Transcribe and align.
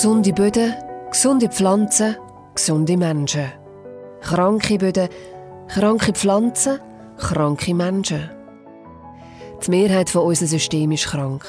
Gesunde 0.00 0.32
Böden, 0.32 0.72
gesunde 1.10 1.50
Pflanzen, 1.50 2.16
gesunde 2.54 2.96
Menschen. 2.96 3.52
Kranke 4.22 4.78
Böden, 4.78 5.10
kranke 5.68 6.14
Pflanzen, 6.14 6.80
kranke 7.18 7.74
Menschen. 7.74 8.30
Die 9.62 9.70
Mehrheit 9.70 10.08
von 10.08 10.22
unserem 10.22 10.48
System 10.48 10.92
ist 10.92 11.04
krank. 11.04 11.44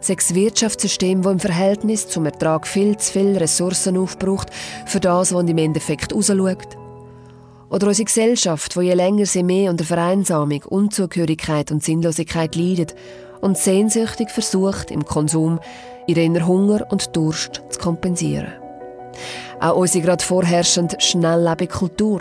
Sechs 0.00 0.34
Wirtschaftssystem, 0.34 1.20
das 1.20 1.32
im 1.32 1.38
Verhältnis 1.38 2.08
zum 2.08 2.24
Ertrag 2.24 2.66
viel 2.66 2.96
zu 2.96 3.12
viele 3.12 3.38
Ressourcen 3.38 3.98
aufbraucht 3.98 4.48
für 4.86 5.00
das, 5.00 5.34
was 5.34 5.44
im 5.44 5.58
Endeffekt 5.58 6.14
rausschaut. 6.14 6.78
Oder 7.68 7.88
unsere 7.88 8.06
Gesellschaft, 8.06 8.74
wo 8.74 8.80
je 8.80 8.94
länger 8.94 9.26
sie 9.26 9.42
mehr 9.42 9.70
unter 9.70 9.84
Vereinsamung, 9.84 10.62
Unzugehörigkeit 10.62 11.70
und 11.70 11.84
Sinnlosigkeit 11.84 12.56
leidet 12.56 12.94
und 13.42 13.58
sehnsüchtig 13.58 14.30
versucht, 14.30 14.90
im 14.90 15.04
Konsum 15.04 15.60
ihren 16.06 16.46
Hunger 16.46 16.86
und 16.90 17.14
Durst 17.14 17.62
zu 17.68 17.78
kompensieren. 17.78 18.52
Auch 19.60 19.76
unsere 19.76 20.04
gerade 20.04 20.24
vorherrschende 20.24 20.96
schnelllebige 20.98 21.72
Kultur. 21.72 22.20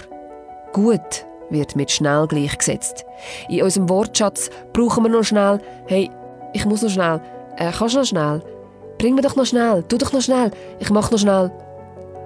Gut 0.73 1.25
wird 1.49 1.75
mit 1.75 1.91
schnell 1.91 2.27
gleichgesetzt. 2.27 3.05
In 3.49 3.63
unserem 3.63 3.89
Wortschatz 3.89 4.49
brauchen 4.73 5.03
wir 5.03 5.09
noch 5.09 5.23
schnell, 5.23 5.59
hey, 5.87 6.09
ich 6.53 6.65
muss 6.65 6.81
noch 6.81 6.89
schnell, 6.89 7.21
äh, 7.57 7.71
kannst 7.71 7.95
noch 7.95 8.05
schnell, 8.05 8.41
bring 8.97 9.15
mir 9.15 9.21
doch 9.21 9.35
noch 9.35 9.45
schnell, 9.45 9.83
tu 9.83 9.97
doch 9.97 10.13
noch 10.13 10.21
schnell, 10.21 10.51
ich 10.79 10.89
mach 10.89 11.11
noch 11.11 11.19
schnell. 11.19 11.51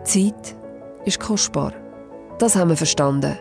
Zeit 0.03 0.55
ist 1.05 1.19
kostbar. 1.19 1.73
Das 2.39 2.55
haben 2.55 2.69
wir 2.69 2.77
verstanden. 2.77 3.37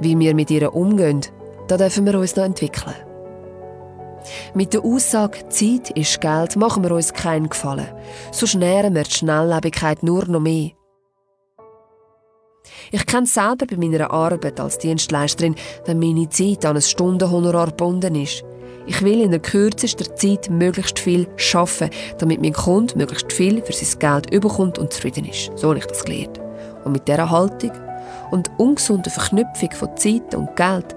Wie 0.00 0.18
wir 0.18 0.34
mit 0.34 0.50
ihr 0.50 0.74
umgehen, 0.74 1.20
da 1.68 1.76
dürfen 1.76 2.06
wir 2.06 2.18
uns 2.18 2.36
noch 2.36 2.44
entwickeln. 2.44 2.94
Mit 4.54 4.74
der 4.74 4.84
Aussage 4.84 5.48
Zeit 5.48 5.90
ist 5.90 6.20
Geld 6.20 6.56
machen 6.56 6.82
wir 6.82 6.92
uns 6.92 7.12
keinen 7.12 7.48
Gefallen. 7.48 7.88
So 8.32 8.58
nähren 8.58 8.94
wir 8.94 9.04
die 9.04 9.10
Schnelllebigkeit 9.10 10.02
nur 10.02 10.26
noch 10.26 10.40
mehr. 10.40 10.70
Ich 12.92 13.06
kenne 13.06 13.24
es 13.24 13.34
selber 13.34 13.66
bei 13.66 13.76
meiner 13.76 14.10
Arbeit 14.10 14.60
als 14.60 14.78
Dienstleisterin, 14.78 15.54
wenn 15.86 15.98
meine 15.98 16.28
Zeit 16.28 16.64
an 16.64 16.76
ein 16.76 16.82
Stundenhonorar 16.82 17.68
gebunden 17.68 18.14
ist. 18.14 18.44
Ich 18.86 19.02
will 19.02 19.20
in 19.20 19.30
der 19.30 19.40
kürzesten 19.40 20.16
Zeit 20.16 20.50
möglichst 20.50 20.98
viel 20.98 21.28
arbeiten, 21.54 21.90
damit 22.18 22.40
mein 22.40 22.52
Kunde 22.52 22.96
möglichst 22.96 23.32
viel 23.32 23.62
für 23.62 23.72
sein 23.72 23.98
Geld 23.98 24.34
überkommt 24.34 24.78
und 24.78 24.92
zufrieden 24.92 25.26
ist. 25.26 25.52
So 25.56 25.68
habe 25.68 25.78
ich 25.78 25.86
das 25.86 26.04
gelernt. 26.04 26.40
Und 26.84 26.92
mit 26.92 27.06
dieser 27.06 27.30
Haltung 27.30 27.72
und 28.30 28.50
ungesunden 28.58 29.12
Verknüpfung 29.12 29.70
von 29.72 29.96
Zeit 29.96 30.34
und 30.34 30.56
Geld 30.56 30.96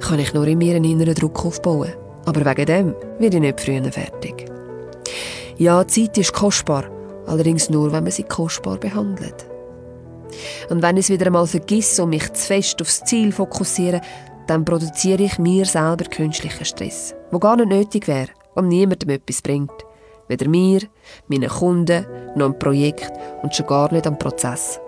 kann 0.00 0.18
ich 0.18 0.34
nur 0.34 0.46
in 0.46 0.58
mir 0.58 0.76
einen 0.76 0.84
inneren 0.84 1.14
Druck 1.14 1.44
aufbauen. 1.44 1.92
Aber 2.26 2.44
wegen 2.44 2.66
dem 2.66 2.94
werde 3.18 3.36
ich 3.36 3.42
nicht 3.42 3.60
früher 3.60 3.90
fertig. 3.90 4.46
Ja, 5.56 5.86
Zeit 5.86 6.16
ist 6.18 6.32
kostbar, 6.32 6.84
allerdings 7.26 7.70
nur, 7.70 7.92
wenn 7.92 8.04
man 8.04 8.12
sie 8.12 8.22
kostbar 8.22 8.78
behandelt. 8.78 9.46
Und 10.68 10.82
wenn 10.82 10.96
ich 10.96 11.06
es 11.06 11.10
wieder 11.10 11.26
einmal 11.26 11.46
vergesse 11.46 12.02
und 12.02 12.10
mich 12.10 12.32
zu 12.32 12.46
fest 12.46 12.80
aufs 12.80 13.02
Ziel 13.04 13.32
fokussiere, 13.32 14.00
dann 14.46 14.64
produziere 14.64 15.24
ich 15.24 15.38
mir 15.38 15.64
selber 15.64 16.04
künstlichen 16.04 16.64
Stress, 16.64 17.14
wo 17.30 17.38
gar 17.38 17.56
nicht 17.56 17.68
nötig 17.68 18.08
wäre 18.08 18.30
und 18.54 18.68
niemandem 18.68 19.10
etwas 19.10 19.42
bringt. 19.42 19.70
Weder 20.28 20.48
mir, 20.48 20.80
meinen 21.28 21.48
Kunden, 21.48 22.06
noch 22.36 22.46
am 22.46 22.58
Projekt 22.58 23.12
und 23.42 23.54
schon 23.54 23.66
gar 23.66 23.92
nicht 23.92 24.06
am 24.06 24.18
Prozess. 24.18 24.80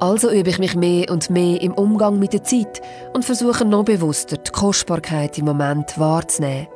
Also 0.00 0.30
übe 0.30 0.50
ich 0.50 0.58
mich 0.58 0.74
mehr 0.74 1.10
und 1.10 1.30
mehr 1.30 1.60
im 1.62 1.72
Umgang 1.72 2.18
mit 2.18 2.32
der 2.32 2.42
Zeit 2.42 2.82
und 3.14 3.24
versuche 3.24 3.64
noch 3.64 3.84
bewusster 3.84 4.36
die 4.36 4.50
Kostbarkeit 4.50 5.38
im 5.38 5.44
Moment 5.44 5.98
wahrzunehmen. 5.98 6.68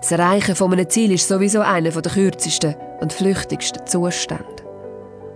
Das 0.00 0.12
Erreichen 0.12 0.54
von 0.54 0.72
einem 0.72 0.88
Ziel 0.88 1.12
ist 1.12 1.28
sowieso 1.28 1.60
einer 1.60 1.90
der 1.90 2.12
kürzesten 2.12 2.74
und 3.00 3.12
flüchtigsten 3.12 3.86
Zustände. 3.86 4.44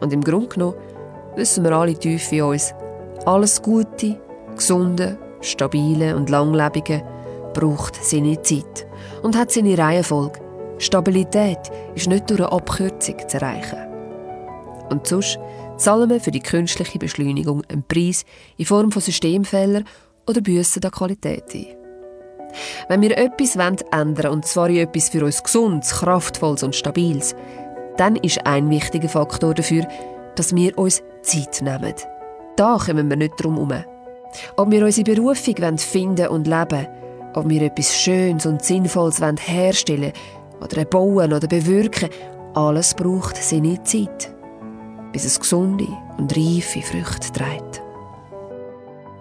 Und 0.00 0.12
im 0.12 0.22
Grunde 0.22 0.48
genommen 0.48 0.76
wissen 1.36 1.64
wir 1.64 1.72
alle 1.72 1.94
tief 1.94 2.30
in 2.32 2.42
uns, 2.42 2.74
alles 3.24 3.62
Gute, 3.62 4.20
Gesunde, 4.56 5.18
Stabile 5.40 6.16
und 6.16 6.30
Langlebige 6.30 7.02
braucht 7.52 8.02
seine 8.04 8.40
Zeit 8.42 8.86
und 9.22 9.36
hat 9.36 9.52
seine 9.52 9.78
Reihenfolge. 9.78 10.40
Stabilität 10.78 11.58
ist 11.94 12.08
nicht 12.08 12.28
durch 12.28 12.40
eine 12.40 12.52
Abkürzung 12.52 13.16
zu 13.28 13.36
erreichen. 13.36 13.78
Und 14.90 15.06
sonst 15.06 15.38
zahlen 15.76 16.10
wir 16.10 16.20
für 16.20 16.30
die 16.30 16.40
künstliche 16.40 16.98
Beschleunigung 16.98 17.62
einen 17.68 17.84
Preis 17.84 18.24
in 18.56 18.66
Form 18.66 18.92
von 18.92 19.02
Systemfehlern 19.02 19.84
oder 20.26 20.40
Büssen 20.40 20.84
an 20.84 20.90
Qualität 20.90 21.54
ein. 21.54 21.66
Wenn 22.88 23.02
wir 23.02 23.16
etwas 23.18 23.56
ändern 23.56 24.16
wollen, 24.16 24.32
und 24.32 24.46
zwar 24.46 24.68
in 24.68 24.76
etwas 24.76 25.08
für 25.08 25.24
uns 25.24 25.42
Gesundes, 25.42 25.90
Kraftvolles 25.90 26.62
und 26.62 26.74
Stabiles, 26.74 27.34
dann 27.96 28.16
ist 28.16 28.46
ein 28.46 28.70
wichtiger 28.70 29.08
Faktor 29.08 29.54
dafür, 29.54 29.86
dass 30.36 30.54
wir 30.54 30.76
uns 30.78 31.02
Zeit 31.22 31.62
nehmen. 31.62 31.94
Da 32.56 32.78
kommen 32.78 33.08
wir 33.08 33.16
nicht 33.16 33.34
drum 33.36 33.54
herum. 33.54 33.84
Ob 34.56 34.70
wir 34.70 34.84
unsere 34.84 35.14
Berufung 35.14 35.78
finden 35.78 36.28
und 36.28 36.46
leben 36.46 36.86
ob 37.34 37.48
wir 37.48 37.62
etwas 37.62 37.96
Schönes 37.96 38.46
und 38.46 38.62
Sinnvolles 38.64 39.20
herstellen 39.20 40.12
oder 40.60 40.84
bauen 40.84 41.32
oder 41.32 41.48
bewirken, 41.48 42.08
alles 42.54 42.94
braucht 42.94 43.36
seine 43.36 43.82
Zeit 43.82 44.33
bis 45.14 45.24
es 45.24 45.38
gesunde 45.38 45.86
und 46.18 46.36
reife 46.36 46.82
Früchte 46.82 47.32
trägt. 47.32 47.80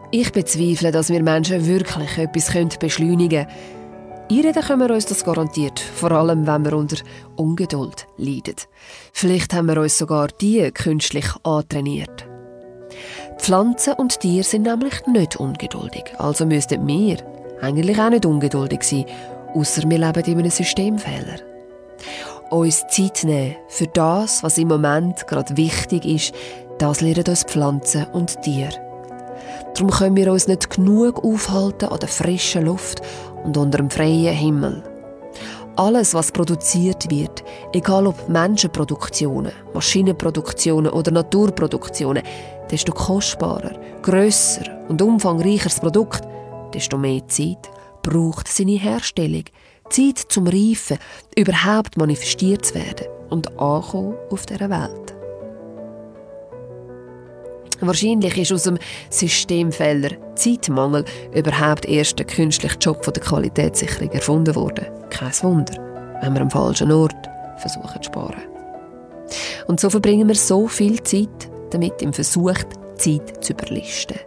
Ich 0.09 0.31
bezweifle, 0.31 0.91
dass 0.91 1.09
wir 1.09 1.21
Menschen 1.21 1.67
wirklich 1.67 2.17
etwas 2.17 2.79
beschleunigen 2.79 3.45
können. 3.45 3.83
Einreden 4.31 4.63
können 4.63 4.87
wir 4.87 4.95
uns 4.95 5.05
das 5.05 5.23
garantiert, 5.23 5.79
vor 5.79 6.11
allem 6.11 6.47
wenn 6.47 6.65
wir 6.65 6.73
unter 6.73 6.97
Ungeduld 7.35 8.07
leiden. 8.17 8.55
Vielleicht 9.11 9.53
haben 9.53 9.67
wir 9.67 9.77
uns 9.77 9.97
sogar 9.97 10.29
die 10.41 10.71
künstlich 10.71 11.27
antrainiert. 11.43 12.25
Pflanzen 13.37 13.93
und 13.93 14.19
Tiere 14.19 14.43
sind 14.43 14.63
nämlich 14.63 15.05
nicht 15.05 15.35
ungeduldig, 15.35 16.05
also 16.17 16.45
müssten 16.45 16.87
wir 16.87 17.17
eigentlich 17.61 17.99
auch 17.99 18.09
nicht 18.09 18.25
ungeduldig 18.25 18.81
sein, 18.83 19.05
außer 19.53 19.87
wir 19.87 19.97
leben 19.99 20.23
in 20.25 20.39
einem 20.39 20.49
Systemfehler 20.49 21.39
uns 22.53 22.85
Zeit 22.87 23.23
nehmen 23.23 23.55
für 23.67 23.87
das, 23.87 24.43
was 24.43 24.57
im 24.57 24.67
Moment 24.67 25.27
gerade 25.27 25.57
wichtig 25.57 26.05
ist, 26.05 26.33
das 26.77 27.01
lernen 27.01 27.25
uns 27.27 27.43
Pflanzen 27.43 28.05
und 28.13 28.41
Tiere. 28.41 28.79
Darum 29.73 29.89
können 29.89 30.15
wir 30.15 30.31
uns 30.31 30.47
nicht 30.47 30.69
genug 30.69 31.23
aufhalten 31.23 31.89
an 31.89 31.99
der 31.99 32.09
frischen 32.09 32.65
Luft 32.65 33.01
und 33.43 33.57
unter 33.57 33.77
dem 33.77 33.89
freien 33.89 34.35
Himmel. 34.35 34.83
Alles, 35.75 36.13
was 36.13 36.31
produziert 36.31 37.09
wird, 37.09 37.43
egal 37.73 38.05
ob 38.05 38.29
Menschenproduktionen, 38.29 39.51
Maschinenproduktionen 39.73 40.91
oder 40.91 41.11
Naturproduktionen, 41.11 42.21
desto 42.69 42.93
kostbarer, 42.93 43.79
grösser 44.03 44.65
und 44.87 45.01
umfangreicher 45.01 45.69
das 45.69 45.79
Produkt, 45.79 46.21
desto 46.75 46.97
mehr 46.97 47.27
Zeit 47.27 47.71
braucht 48.03 48.47
seine 48.47 48.77
Herstellung, 48.77 49.45
Zeit 49.93 50.17
zum 50.29 50.47
Reifen, 50.47 50.97
überhaupt 51.37 51.97
manifestiert 51.97 52.65
zu 52.65 52.75
werden 52.75 53.07
und 53.29 53.47
ankommen 53.59 54.15
auf 54.31 54.45
dieser 54.45 54.69
Welt. 54.69 55.15
Wahrscheinlich 57.79 58.37
ist 58.37 58.51
aus 58.51 58.63
dem 58.63 58.77
Systemfehler 59.09 60.11
Zeitmangel 60.35 61.05
überhaupt 61.33 61.85
erst 61.85 62.17
der 62.17 62.25
künstliche 62.25 62.77
Job 62.79 63.03
von 63.03 63.13
der 63.13 63.23
Qualitätssicherung 63.23 64.09
erfunden 64.11 64.55
worden. 64.55 64.85
Kein 65.09 65.33
Wunder, 65.41 65.73
wenn 66.21 66.33
wir 66.33 66.41
am 66.41 66.49
falschen 66.49 66.91
Ort 66.91 67.29
versuchen 67.57 68.01
zu 68.01 68.07
sparen. 68.07 68.41
Und 69.67 69.79
so 69.79 69.89
verbringen 69.89 70.27
wir 70.27 70.35
so 70.35 70.67
viel 70.67 71.01
Zeit 71.03 71.49
damit 71.71 72.01
im 72.01 72.13
Versuch, 72.13 72.57
Zeit 72.97 73.43
zu 73.43 73.53
überlisten. 73.53 74.17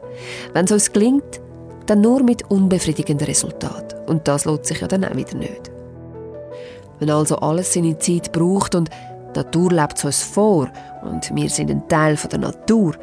Wenn 0.53 0.67
es 0.67 0.73
uns 0.73 0.93
gelingt, 0.93 1.41
dann 1.87 2.01
nur 2.01 2.23
mit 2.23 2.51
unbefriedigenden 2.51 3.27
Resultaten. 3.27 3.99
Und 4.07 4.29
das 4.29 4.45
lohnt 4.45 4.67
sich 4.67 4.81
ja 4.81 4.89
dann 4.89 5.05
auch 5.05 5.17
wieder 5.17 5.37
nicht. 5.37 5.71
Wenn 6.99 7.11
also 7.11 7.37
alles 7.37 7.73
seine 7.73 7.99
Zeit 7.99 8.33
braucht 8.33 8.75
und 8.75 8.91
die 9.35 9.39
Natur 9.39 9.71
lebt 9.71 9.99
es 9.99 10.05
uns 10.05 10.23
vor 10.23 10.69
und 11.03 11.35
wir 11.35 11.51
sind 11.51 11.71
ein 11.71 11.87
Teil 11.89 12.17
der 12.17 12.39
Natur, 12.39 12.95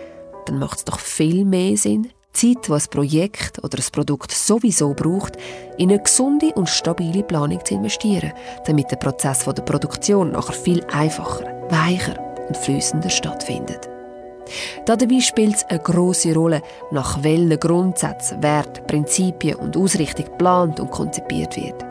dann 0.46 0.60
macht 0.60 0.80
es 0.80 0.86
doch 0.86 1.00
viel 1.00 1.46
mehr 1.46 1.78
Sinn, 1.78 2.10
Zeit, 2.34 2.68
die 2.68 2.72
ein 2.72 2.82
Projekt 2.90 3.64
oder 3.64 3.78
ein 3.78 3.92
Produkt 3.92 4.32
sowieso 4.32 4.94
braucht, 4.94 5.38
in 5.78 5.92
eine 5.92 6.02
gesunde 6.02 6.52
und 6.56 6.68
stabile 6.68 7.24
Planung 7.24 7.64
zu 7.64 7.76
investieren, 7.76 8.34
damit 8.66 8.90
der 8.90 8.98
Prozess 8.98 9.46
der 9.46 9.62
Produktion 9.62 10.32
nachher 10.32 10.54
viel 10.54 10.84
einfacher, 10.86 11.46
weicher 11.70 12.18
und 12.48 12.58
flüssender 12.58 13.10
stattfindet. 13.10 13.93
Dabei 14.86 15.20
spielt 15.20 15.56
es 15.56 15.66
eine 15.66 15.80
grosse 15.80 16.34
Rolle, 16.34 16.62
nach 16.92 17.24
welchen 17.24 17.60
Grundsätzen, 17.60 18.42
Wert, 18.44 18.86
Prinzipien 18.88 19.56
und 19.56 19.78
Ausrichtung 19.78 20.26
geplant 20.26 20.80
und 20.80 20.92
konzipiert 20.92 21.56
wird. 21.56 21.84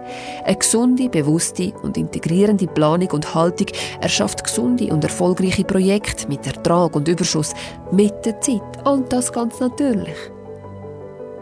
Eine 0.45 0.57
gesunde, 0.57 1.09
bewusste 1.09 1.73
und 1.83 1.97
integrierende 1.97 2.67
Planung 2.67 3.11
und 3.13 3.35
Haltung 3.35 3.69
erschafft 4.01 4.45
gesunde 4.45 4.93
und 4.93 5.05
erfolgreiche 5.05 5.65
Projekte 5.65 6.29
mit 6.29 6.47
Ertrag 6.47 6.95
und 6.95 7.09
Überschuss 7.09 7.55
mit 7.91 8.25
der 8.25 8.41
Zeit. 8.41 8.63
Und 8.85 9.13
das 9.13 9.33
ganz 9.33 9.61
natürlich. 9.61 10.17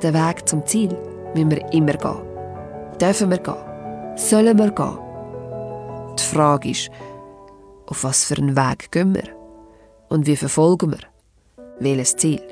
Den 0.02 0.14
Weg 0.14 0.48
zum 0.48 0.64
Ziel 0.66 0.96
müssen 1.34 1.50
wir 1.50 1.72
immer 1.72 1.92
gehen. 1.92 2.22
Dürfen 3.00 3.30
wir 3.30 3.38
gehen? 3.38 4.16
Sollen 4.16 4.58
wir 4.58 4.70
gehen? 4.70 5.10
die 6.20 6.34
Frage 6.36 6.70
ist, 6.70 6.90
auf 7.86 8.04
was 8.04 8.24
für 8.24 8.36
einen 8.36 8.56
Weg 8.56 8.90
gehen 8.92 9.14
wir? 9.14 9.39
Und 10.10 10.26
wie 10.26 10.36
verfolgen 10.36 10.90
wir? 10.90 10.98
Welches 11.78 12.16
Ziel? 12.16 12.42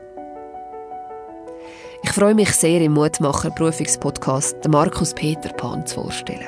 Ich 2.05 2.11
freue 2.13 2.35
mich 2.35 2.53
sehr, 2.53 2.81
im 2.81 2.93
Mutmacher 2.93 3.51
Prüfungspodcast 3.51 4.69
Markus 4.69 5.13
Peter 5.13 5.53
Pan 5.55 5.85
zu 5.85 5.97
vorstellen. 5.97 6.47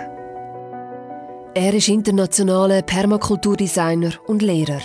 Er 1.55 1.75
ist 1.75 1.89
internationaler 1.89 2.83
Permakulturdesigner 2.83 4.13
und 4.29 4.41
Lehrer. 4.41 4.81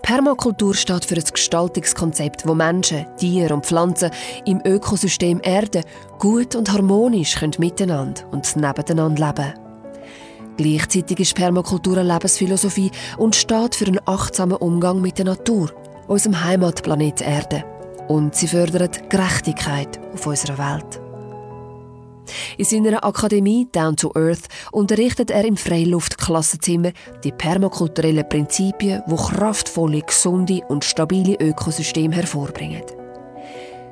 Permakultur 0.00 0.74
steht 0.74 1.04
für 1.04 1.16
ein 1.16 1.24
Gestaltungskonzept, 1.24 2.46
wo 2.46 2.54
Menschen, 2.54 3.06
Tiere 3.16 3.52
und 3.52 3.66
Pflanzen 3.66 4.12
im 4.46 4.62
Ökosystem 4.64 5.40
Erde 5.42 5.82
gut 6.20 6.54
und 6.54 6.72
harmonisch 6.72 7.34
können 7.34 7.54
miteinander 7.58 8.22
und 8.30 8.54
nebeneinander 8.54 9.26
leben. 9.26 9.67
Gleichzeitig 10.58 11.20
ist 11.20 11.36
Permakultur 11.36 11.98
eine 11.98 12.12
Lebensphilosophie 12.12 12.90
und 13.16 13.36
steht 13.36 13.76
für 13.76 13.86
einen 13.86 14.00
achtsamen 14.06 14.56
Umgang 14.56 15.00
mit 15.00 15.16
der 15.18 15.26
Natur, 15.26 15.70
unserem 16.08 16.44
Heimatplanet 16.44 17.22
Erde. 17.22 17.64
Und 18.08 18.34
sie 18.34 18.48
fördert 18.48 19.08
Gerechtigkeit 19.08 20.00
auf 20.12 20.26
unserer 20.26 20.58
Welt. 20.58 21.00
In 22.56 22.64
seiner 22.64 23.04
Akademie 23.04 23.68
Down 23.70 23.94
to 23.96 24.10
Earth 24.16 24.48
unterrichtet 24.72 25.30
er 25.30 25.44
im 25.44 25.56
Freiluftklassenzimmer 25.56 26.90
die 27.22 27.32
permakulturellen 27.32 28.28
Prinzipien, 28.28 29.02
die 29.08 29.14
kraftvolle, 29.14 30.02
gesunde 30.02 30.60
und 30.68 30.84
stabile 30.84 31.36
Ökosysteme 31.40 32.16
hervorbringen. 32.16 32.82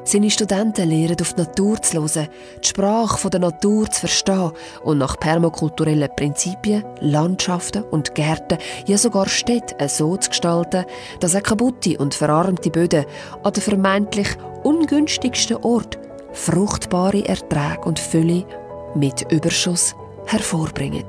Seine 0.09 0.31
Studenten 0.31 0.89
lernen 0.89 1.17
auf 1.21 1.35
die 1.35 1.41
Natur 1.41 1.83
zu 1.83 1.95
hören, 1.99 2.29
die 2.63 2.69
Sprache 2.69 3.29
der 3.29 3.41
Natur 3.41 3.91
zu 3.91 4.03
verstehen 4.03 4.53
und 4.85 4.99
nach 4.99 5.19
permakulturellen 5.19 6.09
Prinzipien 6.15 6.85
Landschaften 7.01 7.83
und 7.83 8.15
Gärten, 8.15 8.59
ja 8.87 8.99
sogar 8.99 9.29
Städte 9.29 9.75
so 9.89 10.17
zu 10.17 10.31
gestalten, 10.31 10.85
dass 11.19 11.35
auch 11.35 11.43
kaputte 11.43 11.99
und 11.99 12.15
verarmte 12.15 12.71
Böden 12.71 13.05
an 13.43 13.53
den 13.53 13.63
vermeintlich 13.65 14.29
ungünstigsten 14.63 15.57
Ort 15.57 15.99
fruchtbare 16.33 17.27
Erträge 17.27 17.81
und 17.85 17.99
Fülle 17.99 18.47
mit 18.95 19.33
Überschuss 19.33 19.97
hervorbringen. 20.27 21.05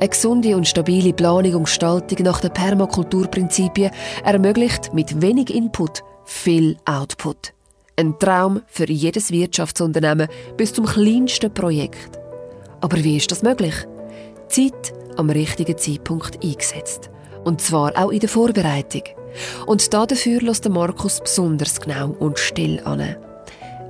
Eine 0.00 0.08
gesunde 0.08 0.56
und 0.56 0.66
stabile 0.66 1.12
Planung 1.12 1.54
und 1.54 1.64
Gestaltung 1.64 2.24
nach 2.24 2.40
den 2.40 2.54
Permakulturprinzipien 2.54 3.90
ermöglicht 4.24 4.94
mit 4.94 5.20
wenig 5.20 5.54
Input 5.54 6.02
viel 6.30 6.76
Output. 6.84 7.52
Ein 7.96 8.18
Traum 8.18 8.62
für 8.68 8.88
jedes 8.90 9.30
Wirtschaftsunternehmen 9.30 10.28
bis 10.56 10.72
zum 10.72 10.86
kleinsten 10.86 11.52
Projekt. 11.52 12.18
Aber 12.80 12.96
wie 13.02 13.16
ist 13.16 13.30
das 13.30 13.42
möglich? 13.42 13.74
Zeit 14.48 14.94
am 15.16 15.28
richtigen 15.28 15.76
Zeitpunkt 15.76 16.42
eingesetzt. 16.42 17.10
Und 17.44 17.60
zwar 17.60 17.92
auch 17.96 18.10
in 18.10 18.20
der 18.20 18.28
Vorbereitung. 18.28 19.02
Und 19.66 19.92
dafür 19.92 20.40
lässt 20.40 20.68
Markus 20.68 21.20
besonders 21.20 21.80
genau 21.80 22.10
und 22.10 22.38
still 22.38 22.80
an. 22.84 23.16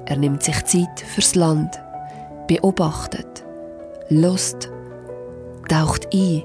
Er 0.07 0.17
nimmt 0.17 0.43
sich 0.43 0.65
Zeit 0.65 1.01
fürs 1.15 1.35
Land, 1.35 1.79
beobachtet, 2.49 3.45
lust, 4.09 4.71
taucht 5.69 6.09
ein 6.13 6.43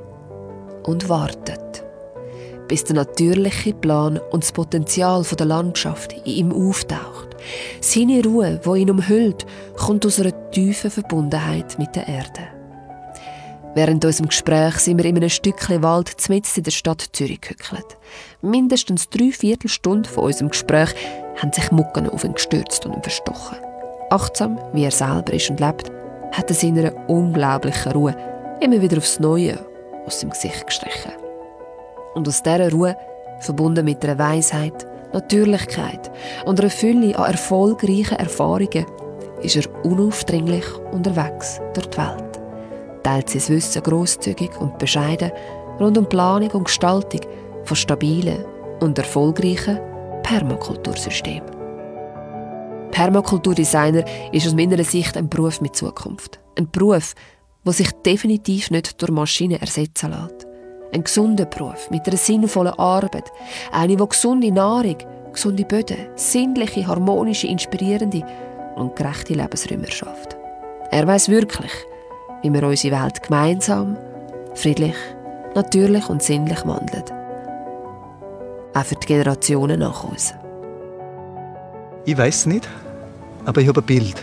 und 0.84 1.10
wartet, 1.10 1.85
bis 2.68 2.84
der 2.84 2.96
natürliche 2.96 3.74
Plan 3.74 4.20
und 4.32 4.44
das 4.44 4.52
Potenzial 4.52 5.24
der 5.24 5.46
Landschaft 5.46 6.14
in 6.14 6.26
ihm 6.26 6.52
auftaucht. 6.52 7.36
Seine 7.82 8.24
Ruhe, 8.24 8.60
wo 8.64 8.76
ihn 8.76 8.90
umhüllt, 8.90 9.46
kommt 9.78 10.06
aus 10.06 10.20
einer 10.20 10.52
tiefen 10.52 10.92
Verbundenheit 10.92 11.78
mit 11.78 11.96
der 11.96 12.08
Erde. 12.08 12.48
Während 13.76 14.06
unserem 14.06 14.30
Gespräch 14.30 14.76
sind 14.76 14.98
wir 14.98 15.06
in 15.06 15.18
einem 15.18 15.30
Stückchen 15.30 15.84
Wald 15.84 16.16
mitten 16.30 16.48
in 16.56 16.64
der 16.64 16.72
Stadt 16.72 17.10
Zürich 17.12 17.42
gehückelt. 17.42 17.98
Mindestens 18.42 19.10
drei 19.10 19.32
Viertelstunden 19.32 20.06
von 20.06 20.24
unserem 20.24 20.50
Gespräch 20.50 20.96
haben 21.42 21.52
sich 21.52 21.72
Mucken 21.72 22.10
auf 22.10 22.24
ihn 22.24 22.34
gestürzt 22.34 22.86
und 22.86 22.96
ihn 22.96 23.04
verstochen. 23.04 23.58
Achtsam, 24.10 24.58
wie 24.72 24.86
er 24.86 24.92
selber 24.92 25.34
ist 25.34 25.50
und 25.50 25.60
lebt, 25.60 25.92
hat 26.32 26.50
er 26.50 26.56
seiner 26.56 27.10
unglaublichen 27.10 27.92
Ruhe 27.92 28.16
immer 28.62 28.82
wieder 28.82 28.98
aufs 28.98 29.20
Neue 29.20 29.60
aus 30.06 30.20
dem 30.20 30.30
Gesicht 30.30 30.66
gestrichen. 30.66 31.25
Und 32.16 32.28
aus 32.28 32.42
dieser 32.42 32.72
Ruhe, 32.72 32.98
verbunden 33.40 33.86
mit 33.86 34.04
einer 34.04 34.18
Weisheit, 34.18 34.88
Natürlichkeit 35.14 36.12
und 36.46 36.60
einer 36.60 36.70
Fülle 36.70 37.18
an 37.18 37.32
erfolgreichen 37.32 38.18
Erfahrungen, 38.18 38.86
ist 39.42 39.56
er 39.56 39.86
unaufdringlich 39.86 40.66
unterwegs 40.92 41.60
durch 41.74 41.88
die 41.88 41.98
Welt. 41.98 42.42
Teilt 43.04 43.30
sein 43.30 43.56
Wissen 43.56 43.84
grosszügig 43.84 44.60
und 44.60 44.78
bescheiden 44.80 45.32
rund 45.80 45.98
um 45.98 46.10
Planung 46.10 46.50
und 46.52 46.66
Gestaltung 46.66 47.22
von 47.66 47.78
stabilen 47.78 48.44
und 48.80 48.98
erfolgreichen 48.98 49.80
Permakultursystemen. 50.24 51.52
Permakulturdesigner 52.92 54.06
ist 54.32 54.48
aus 54.48 54.56
meiner 54.56 54.84
Sicht 54.84 55.18
ein 55.18 55.30
Beruf 55.30 55.60
mit 55.62 55.76
Zukunft. 55.76 56.40
Ein 56.58 56.72
Beruf, 56.72 57.14
der 57.66 57.74
sich 57.74 57.92
definitiv 58.06 58.72
nicht 58.72 59.02
durch 59.02 59.12
Maschinen 59.12 59.60
ersetzen 59.60 60.12
lässt. 60.12 60.45
Ein 60.96 61.04
gesunder 61.04 61.44
Beruf 61.44 61.92
mit 61.92 62.08
einer 62.08 62.16
sinnvollen 62.16 62.80
Arbeit. 62.80 63.30
Eine, 63.74 63.98
die 63.98 64.08
gesunde 64.08 64.50
Nahrung, 64.50 64.96
gesunde 65.34 65.66
Böden, 65.66 65.98
sinnliche, 66.16 66.88
harmonische, 66.88 67.48
inspirierende 67.48 68.24
und 68.78 68.96
gerechte 68.96 69.34
Lebensräume 69.34 69.92
schafft. 69.92 70.38
Er 70.92 71.06
weiß 71.06 71.28
wirklich, 71.28 71.74
wie 72.42 72.54
wir 72.54 72.64
unsere 72.64 73.04
Welt 73.04 73.22
gemeinsam, 73.24 73.98
friedlich, 74.54 74.96
natürlich 75.54 76.10
und 76.10 76.24
sinnlich 76.24 76.66
wandeln. 76.66 77.04
Auch 78.74 78.86
für 78.86 78.96
die 78.96 79.06
Generationen 79.06 79.82
nach 79.82 80.02
uns. 80.06 80.34
Ich 82.06 82.18
weiß 82.18 82.46
nicht, 82.46 82.70
aber 83.44 83.60
ich 83.60 83.68
habe 83.68 83.82
ein 83.82 83.86
Bild. 83.86 84.16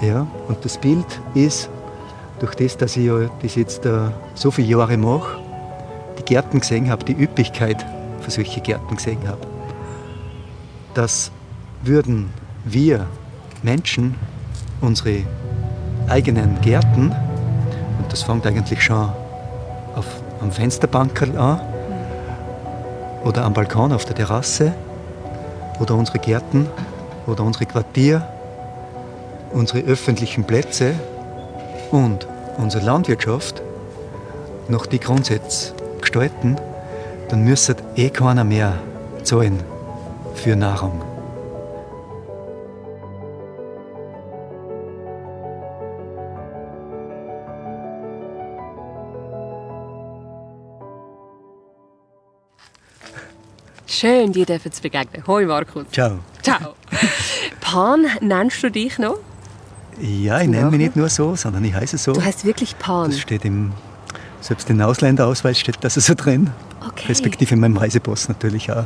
Mhm. 0.00 0.08
Ja, 0.08 0.26
und 0.46 0.64
das 0.64 0.78
Bild 0.78 1.20
ist, 1.34 1.68
durch 2.38 2.54
das, 2.54 2.76
dass 2.76 2.96
ich 2.96 3.10
das 3.42 3.56
jetzt 3.56 3.86
uh, 3.86 4.10
so 4.36 4.52
viele 4.52 4.68
Jahre 4.68 4.96
mache, 4.96 5.41
die 6.22 6.34
Gärten 6.34 6.60
gesehen 6.60 6.90
habe, 6.90 7.04
die 7.04 7.12
Üppigkeit 7.12 7.84
für 8.20 8.30
solche 8.30 8.60
Gärten 8.60 8.96
gesehen 8.96 9.26
habe, 9.26 9.46
dass 10.94 11.30
würden 11.82 12.30
wir 12.64 13.06
Menschen 13.62 14.14
unsere 14.80 15.22
eigenen 16.08 16.60
Gärten, 16.60 17.10
und 17.10 18.12
das 18.12 18.22
fängt 18.22 18.46
eigentlich 18.46 18.82
schon 18.82 19.10
auf, 19.94 20.06
am 20.40 20.52
Fensterbankerl 20.52 21.36
an, 21.36 21.60
oder 23.24 23.44
am 23.44 23.52
Balkon 23.52 23.92
auf 23.92 24.04
der 24.04 24.16
Terrasse, 24.16 24.72
oder 25.80 25.94
unsere 25.94 26.18
Gärten, 26.18 26.68
oder 27.26 27.44
unsere 27.44 27.66
Quartier, 27.66 28.26
unsere 29.52 29.80
öffentlichen 29.80 30.44
Plätze 30.44 30.94
und 31.90 32.26
unsere 32.58 32.84
Landwirtschaft 32.84 33.62
nach 34.68 34.86
die 34.86 34.98
Grundsätze 34.98 35.74
gestalten, 36.12 36.56
dann 37.28 37.42
müsste 37.44 37.76
eh 37.96 38.10
keiner 38.10 38.44
mehr 38.44 38.78
zahlen 39.22 39.58
für 40.34 40.56
Nahrung. 40.56 41.02
Schön, 53.86 54.32
dir 54.32 54.46
zu 54.46 54.82
begegnen. 54.82 55.22
Hoi 55.26 55.46
Markus. 55.46 55.84
Ciao. 55.92 56.18
Ciao. 56.42 56.74
Pan, 57.60 58.06
nennst 58.20 58.62
du 58.62 58.70
dich 58.70 58.98
noch? 58.98 59.18
Ja, 60.00 60.40
ich 60.40 60.48
nenne 60.48 60.70
mich 60.70 60.80
nicht 60.80 60.96
nur 60.96 61.08
so, 61.08 61.36
sondern 61.36 61.64
ich 61.64 61.74
heiße 61.74 61.98
so. 61.98 62.12
Du 62.12 62.22
heißt 62.22 62.44
wirklich 62.44 62.76
Pan? 62.78 63.10
Das 63.10 63.20
steht 63.20 63.44
im, 63.44 63.72
selbst 64.42 64.68
im 64.68 64.80
Ausländerausweis 64.80 65.58
steht 65.58 65.78
das 65.80 65.94
so 65.94 66.14
drin. 66.16 66.50
Okay. 66.86 67.06
Respektive 67.08 67.54
in 67.54 67.60
meinem 67.60 67.76
Reisepass 67.76 68.28
natürlich 68.28 68.70
auch. 68.70 68.84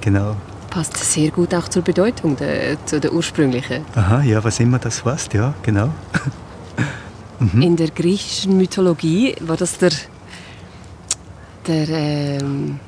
Genau. 0.00 0.36
Passt 0.70 0.96
sehr 0.96 1.30
gut 1.30 1.54
auch 1.54 1.68
zur 1.68 1.82
Bedeutung, 1.82 2.36
der, 2.36 2.84
zu 2.86 3.00
der 3.00 3.12
ursprünglichen. 3.12 3.84
Aha, 3.94 4.22
ja, 4.22 4.42
was 4.44 4.60
immer 4.60 4.78
das 4.78 5.04
heißt, 5.04 5.34
ja, 5.34 5.54
genau. 5.62 5.92
mhm. 7.40 7.62
In 7.62 7.76
der 7.76 7.90
griechischen 7.90 8.56
Mythologie 8.56 9.34
war 9.40 9.56
das 9.56 9.78
der, 9.78 9.90
der, 11.66 11.88
ähm, 11.88 12.78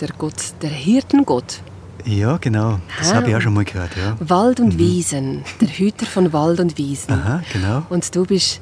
der 0.00 0.08
Gott, 0.18 0.54
der 0.62 0.70
Hirtengott. 0.70 1.60
Ja, 2.04 2.36
genau. 2.38 2.80
Das 2.98 3.12
ah. 3.12 3.16
habe 3.16 3.30
ich 3.30 3.36
auch 3.36 3.40
schon 3.40 3.54
mal 3.54 3.64
gehört. 3.64 3.90
Ja. 3.96 4.16
Wald 4.20 4.60
und 4.60 4.74
mhm. 4.74 4.78
Wiesen, 4.78 5.44
der 5.60 5.68
Hüter 5.68 6.06
von 6.06 6.32
Wald 6.32 6.60
und 6.60 6.76
Wiesen. 6.76 7.12
Aha, 7.12 7.42
genau. 7.52 7.82
Und 7.88 8.14
du 8.14 8.24
bist 8.24 8.60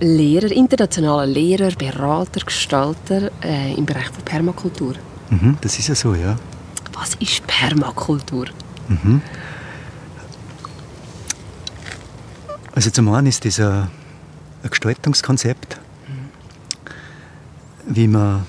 Lehrer, 0.00 0.50
internationaler 0.50 1.26
Lehrer, 1.26 1.70
Berater, 1.72 2.40
Gestalter 2.44 3.30
äh, 3.42 3.74
im 3.74 3.86
Bereich 3.86 4.10
der 4.10 4.22
Permakultur. 4.22 4.94
Mhm, 5.30 5.56
das 5.60 5.78
ist 5.78 5.88
ja 5.88 5.94
so, 5.94 6.14
ja. 6.14 6.36
Was 6.92 7.14
ist 7.16 7.46
Permakultur? 7.46 8.46
Mhm. 8.88 9.22
Also 12.74 12.90
zum 12.90 13.08
einen 13.12 13.28
ist 13.28 13.44
das 13.44 13.60
ein, 13.60 13.88
ein 14.62 14.70
Gestaltungskonzept, 14.70 15.78
wie 17.86 18.08
man 18.08 18.46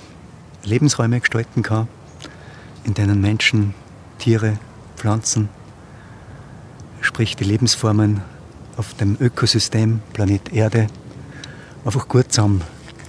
Lebensräume 0.63 1.19
gestalten 1.19 1.61
kann, 1.61 1.87
in 2.85 2.95
denen 2.95 3.21
Menschen, 3.21 3.75
Tiere, 4.17 4.57
Pflanzen, 4.95 5.49
sprich 7.01 7.35
die 7.35 7.43
Lebensformen 7.43 8.21
auf 8.77 8.95
dem 8.95 9.15
Ökosystem 9.19 10.01
Planet 10.13 10.51
Erde 10.51 10.87
einfach 11.85 12.07
gut 12.07 12.31
zusammen 12.31 12.61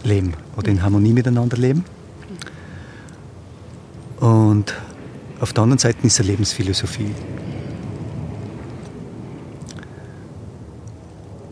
leben 0.05 0.35
oder 0.57 0.69
in 0.69 0.83
Harmonie 0.83 1.13
miteinander 1.13 1.57
leben. 1.57 1.85
Und 4.21 4.75
auf 5.41 5.53
der 5.53 5.63
anderen 5.63 5.79
Seite 5.79 6.07
ist 6.07 6.21
eine 6.21 6.31
Lebensphilosophie. 6.31 7.15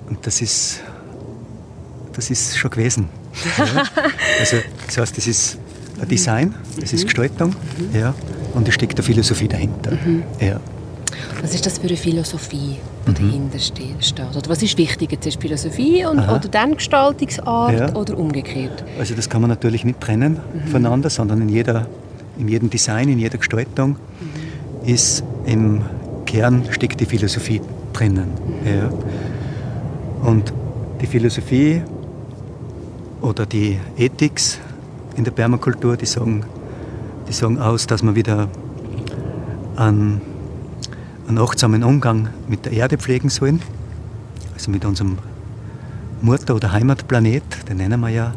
Und 0.08 0.26
das 0.26 0.40
ist, 0.40 0.80
das 2.12 2.30
ist 2.30 2.56
schon 2.56 2.70
gewesen. 2.70 3.08
Ja. 3.58 3.82
Also, 4.38 4.58
das 4.86 4.96
heißt, 4.96 5.16
das 5.16 5.26
ist 5.26 5.58
ein 6.00 6.08
Design, 6.08 6.54
das 6.80 6.92
ist 6.92 7.04
Gestaltung 7.04 7.50
mhm. 7.50 7.98
ja, 7.98 8.14
und 8.54 8.68
es 8.68 8.74
steckt 8.74 8.96
eine 8.96 9.02
Philosophie 9.02 9.48
dahinter. 9.48 9.90
Mhm. 9.92 10.22
Ja. 10.40 10.60
Was 11.40 11.54
ist 11.54 11.66
das 11.66 11.78
für 11.78 11.88
eine 11.88 11.96
Philosophie, 11.96 12.76
die 13.06 13.10
mhm. 13.10 13.14
dahinter 13.14 13.58
steht? 13.58 14.14
Oder 14.36 14.48
was 14.48 14.62
ist 14.62 14.78
wichtiger? 14.78 15.20
Zuerst 15.20 15.40
Philosophie 15.40 16.04
und, 16.06 16.20
oder 16.20 16.48
dann 16.50 16.74
Gestaltungsart 16.74 17.78
ja. 17.78 17.94
oder 17.94 18.18
umgekehrt? 18.18 18.84
Also 18.98 19.14
das 19.14 19.28
kann 19.28 19.40
man 19.40 19.50
natürlich 19.50 19.84
nicht 19.84 20.00
trennen 20.00 20.38
mhm. 20.52 20.68
voneinander, 20.68 21.10
sondern 21.10 21.42
in, 21.42 21.48
jeder, 21.48 21.86
in 22.38 22.48
jedem 22.48 22.70
Design, 22.70 23.08
in 23.08 23.18
jeder 23.18 23.38
Gestaltung 23.38 23.90
mhm. 23.90 24.88
ist 24.88 25.24
im 25.46 25.82
Kern 26.26 26.64
steckt 26.70 27.00
die 27.00 27.06
Philosophie 27.06 27.60
drinnen. 27.92 28.32
Mhm. 28.62 28.68
Ja. 28.68 28.90
Und 30.28 30.52
die 31.00 31.06
Philosophie 31.06 31.82
oder 33.20 33.46
die 33.46 33.78
Ethik 33.96 34.40
in 35.16 35.24
der 35.24 35.30
Permakultur, 35.30 35.96
die 35.96 36.06
sagen, 36.06 36.44
die 37.28 37.32
sagen 37.32 37.58
aus, 37.58 37.86
dass 37.86 38.02
man 38.02 38.14
wieder 38.14 38.48
einen, 39.76 40.20
einen 41.28 41.38
achtsamen 41.38 41.82
Umgang 41.84 42.28
mit 42.48 42.64
der 42.64 42.72
Erde 42.72 42.98
pflegen 42.98 43.28
sollen, 43.28 43.62
also 44.52 44.70
mit 44.70 44.84
unserem 44.84 45.18
Mutter- 46.20 46.54
oder 46.54 46.72
Heimatplanet, 46.72 47.68
den 47.68 47.78
nennen 47.78 48.00
wir 48.00 48.08
ja 48.08 48.34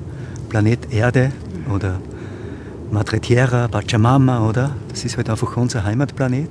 Planet 0.49 0.91
Erde 0.91 1.31
oder 1.73 1.99
Madre 2.91 3.19
Tierra, 3.19 3.67
Pachamama, 3.67 4.47
oder? 4.47 4.75
Das 4.89 5.03
ist 5.03 5.17
halt 5.17 5.29
einfach 5.29 5.55
unser 5.57 5.83
Heimatplanet. 5.83 6.49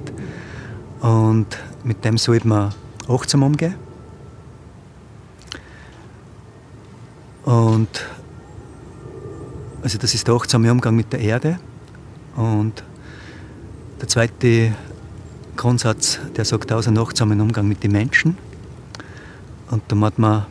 Und 1.00 1.47
mit 1.83 2.05
dem 2.05 2.19
sollte 2.19 2.47
man 2.47 2.75
achtsam 3.09 3.43
umgehen. 3.43 3.75
Und 7.45 7.88
also 9.83 9.99
das 9.99 10.14
ist 10.14 10.26
der 10.26 10.35
achtsame 10.35 10.71
Umgang 10.71 10.95
mit 10.97 11.12
der 11.12 11.21
Erde. 11.21 11.59
Und 12.37 12.83
der 14.00 14.09
zweite 14.09 14.73
Grundsatz, 15.57 16.19
der 16.37 16.45
sagt 16.45 16.73
aus, 16.73 16.87
einen 16.87 16.99
achtsamen 16.99 17.41
Umgang 17.41 17.67
mit 17.67 17.83
den 17.83 17.93
Menschen. 17.93 18.37
Und 19.71 19.83
da 19.89 19.99
hat 20.01 20.19
man 20.19 20.47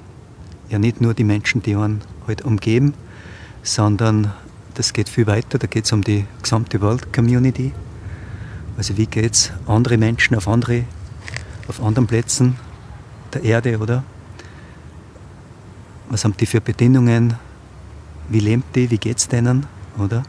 ja 0.70 0.80
nicht 0.80 1.02
nur 1.02 1.14
die 1.14 1.24
Menschen, 1.24 1.62
die 1.62 1.76
einen 1.76 2.02
halt 2.28 2.44
umgeben, 2.44 2.94
sondern 3.64 4.34
das 4.74 4.94
geht 4.94 5.10
viel 5.10 5.28
weiter. 5.28 5.58
Da 5.58 5.68
geht 5.68 5.86
es 5.86 5.92
um 5.92 6.04
die 6.04 6.26
gesamte 6.42 6.82
World 6.82 7.14
Community. 7.14 7.74
Also 8.78 8.98
wie 8.98 9.06
geht 9.06 9.34
es 9.34 9.52
andere 9.68 9.98
Menschen 9.98 10.36
auf, 10.36 10.48
andere, 10.48 10.84
auf 11.68 11.82
anderen 11.82 12.08
Plätzen 12.08 12.58
der 13.34 13.44
Erde, 13.44 13.80
oder? 13.80 14.04
Was 16.10 16.24
haben 16.24 16.36
die 16.38 16.46
für 16.46 16.62
Bedingungen? 16.62 17.36
wie 18.30 18.40
lebt 18.40 18.76
die, 18.76 18.90
wie 18.90 18.98
geht 18.98 19.18
es 19.18 19.28
denen, 19.28 19.66
oder? 19.98 20.24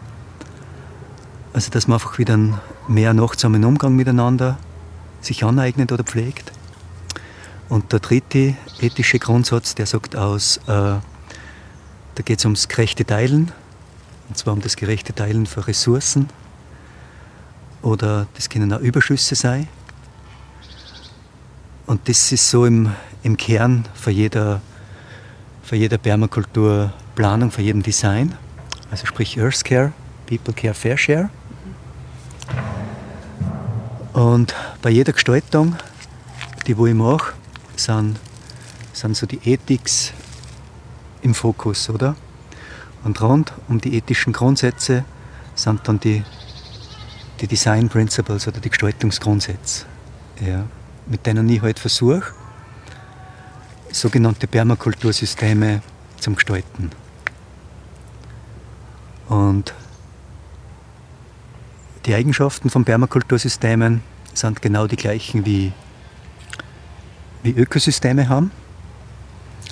Also, 1.52 1.71
dass 1.71 1.88
man 1.88 1.95
einfach 1.97 2.18
wieder 2.18 2.35
einen 2.35 2.59
mehr 2.88 3.14
nachtsamen 3.14 3.64
Umgang 3.64 3.97
miteinander 3.97 4.59
sich 5.20 5.44
aneignet 5.44 5.92
oder 5.92 6.04
pflegt. 6.04 6.52
Und 7.68 7.92
der 7.92 8.00
dritte 8.00 8.54
ethische 8.80 9.18
Grundsatz, 9.18 9.75
der 9.75 9.87
sagt 9.87 10.16
aus, 10.16 10.58
äh, 10.58 10.62
da 10.68 12.23
geht 12.25 12.38
es 12.38 12.44
ums 12.44 12.68
gerechte 12.68 13.04
Teilen, 13.04 13.52
und 14.28 14.38
zwar 14.38 14.52
um 14.52 14.61
das 14.61 14.76
gerechte 14.76 15.14
Teilen 15.14 15.46
für 15.46 15.66
Ressourcen, 15.66 16.28
oder 17.82 18.26
das 18.35 18.49
können 18.49 18.73
auch 18.73 18.80
Überschüsse 18.80 19.35
sein. 19.35 19.68
Und 21.87 22.08
das 22.08 22.32
ist 22.32 22.50
so 22.50 22.64
im, 22.64 22.92
im 23.23 23.37
Kern 23.37 23.87
für 23.94 24.11
jeder, 24.11 24.61
für 25.62 25.76
jeder 25.76 25.99
Permakultur 25.99 26.92
Planung 27.16 27.50
für 27.50 27.62
jeden 27.62 27.82
Design, 27.82 28.35
also 28.90 29.06
sprich 29.06 29.40
Earth 29.40 29.64
Care, 29.64 29.92
People 30.26 30.52
Care, 30.52 30.75
Fair 30.75 30.99
Share. 30.99 31.30
Und 34.16 34.54
bei 34.80 34.88
jeder 34.88 35.12
Gestaltung, 35.12 35.76
die 36.66 36.78
wo 36.78 36.87
ich 36.87 36.94
mache, 36.94 37.35
sind, 37.76 38.18
sind 38.94 39.14
so 39.14 39.26
die 39.26 39.38
Ethics 39.44 40.14
im 41.20 41.35
Fokus, 41.35 41.90
oder? 41.90 42.16
Und 43.04 43.20
rund 43.20 43.52
um 43.68 43.78
die 43.78 43.94
ethischen 43.94 44.32
Grundsätze 44.32 45.04
sind 45.54 45.87
dann 45.87 46.00
die, 46.00 46.25
die 47.42 47.46
Design 47.46 47.90
Principles 47.90 48.49
oder 48.49 48.58
die 48.58 48.70
Gestaltungsgrundsätze, 48.70 49.85
ja, 50.40 50.64
mit 51.04 51.26
denen 51.26 51.46
ich 51.50 51.61
halt 51.61 51.78
versuche, 51.78 52.32
sogenannte 53.92 54.46
Permakultursysteme 54.46 55.82
zum 56.18 56.37
Gestalten. 56.37 56.90
Und 59.28 59.75
die 62.06 62.14
Eigenschaften 62.14 62.70
von 62.70 62.84
Permakultursystemen 62.84 64.02
sind 64.32 64.62
genau 64.62 64.86
die 64.86 64.96
gleichen 64.96 65.44
wie, 65.44 65.72
wie 67.42 67.50
Ökosysteme 67.50 68.28
haben. 68.28 68.50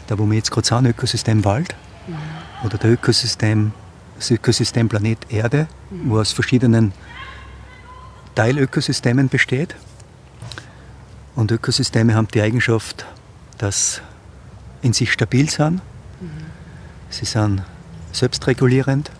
Da 0.06 0.18
wo 0.18 0.26
wir 0.26 0.36
jetzt 0.36 0.50
gerade 0.50 0.66
sind, 0.66 0.86
Ökosystem 0.86 1.44
Wald 1.44 1.74
mhm. 2.06 2.16
oder 2.66 2.76
der 2.78 2.90
Ökosystem, 2.90 3.72
das 4.16 4.30
Ökosystem 4.30 4.88
Planet 4.88 5.18
Erde, 5.30 5.68
mhm. 5.90 6.10
wo 6.10 6.18
aus 6.18 6.32
verschiedenen 6.32 6.92
Teilökosystemen 8.34 9.28
besteht. 9.28 9.76
Und 11.36 11.50
Ökosysteme 11.50 12.14
haben 12.14 12.28
die 12.28 12.42
Eigenschaft, 12.42 13.06
dass 13.58 14.02
in 14.82 14.92
sich 14.92 15.12
stabil 15.12 15.48
sind. 15.48 15.76
Mhm. 16.20 16.30
Sie 17.10 17.24
sind 17.24 17.62
selbstregulierend 18.12 19.10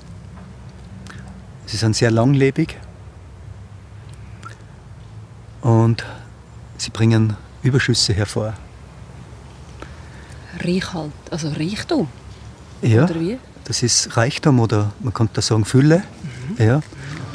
Sie 1.67 1.77
sind 1.79 1.97
sehr 1.97 2.11
langlebig 2.11 2.77
und 5.65 6.05
sie 6.79 6.91
bringen 6.91 7.37
Überschüsse 7.65 8.15
hervor. 8.15 8.55
Reichhalt, 10.61 11.13
also 11.31 11.49
Reichtum? 11.49 12.07
Ja, 12.81 13.05
oder 13.05 13.19
wie? 13.19 13.39
das 13.65 13.83
ist 13.83 14.17
Reichtum 14.17 14.61
oder 14.61 14.93
man 15.01 15.13
könnte 15.13 15.43
sagen 15.43 15.65
Fülle. 15.65 16.03
Mhm. 16.59 16.65
Ja. 16.65 16.83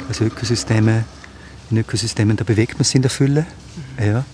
Also 0.08 0.24
Ökosysteme, 0.24 1.04
in 1.70 1.76
Ökosystemen, 1.76 2.36
da 2.36 2.44
bewegt 2.44 2.74
man 2.74 2.84
sich 2.84 2.96
in 2.96 3.02
der 3.02 3.10
Fülle. 3.10 3.46
Mhm. 3.98 4.04
Ja. 4.04 4.24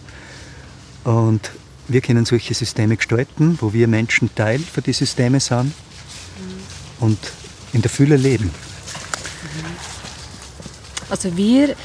Und 1.05 1.51
wir 1.89 2.01
können 2.01 2.25
solche 2.25 2.55
Systeme 2.55 2.97
gestalten, 2.97 3.59
wo 3.61 3.73
wir 3.73 3.89
Menschen 3.89 4.35
Teil 4.35 4.59
für 4.59 4.83
die 4.83 4.93
Systeme 4.93 5.41
sind 5.41 5.65
mhm. 5.65 5.73
und 7.01 7.19
in 7.73 7.83
der 7.83 7.91
Fülle 7.91 8.17
leben. 8.17 8.51
Also 11.09 11.37
wir, 11.37 11.77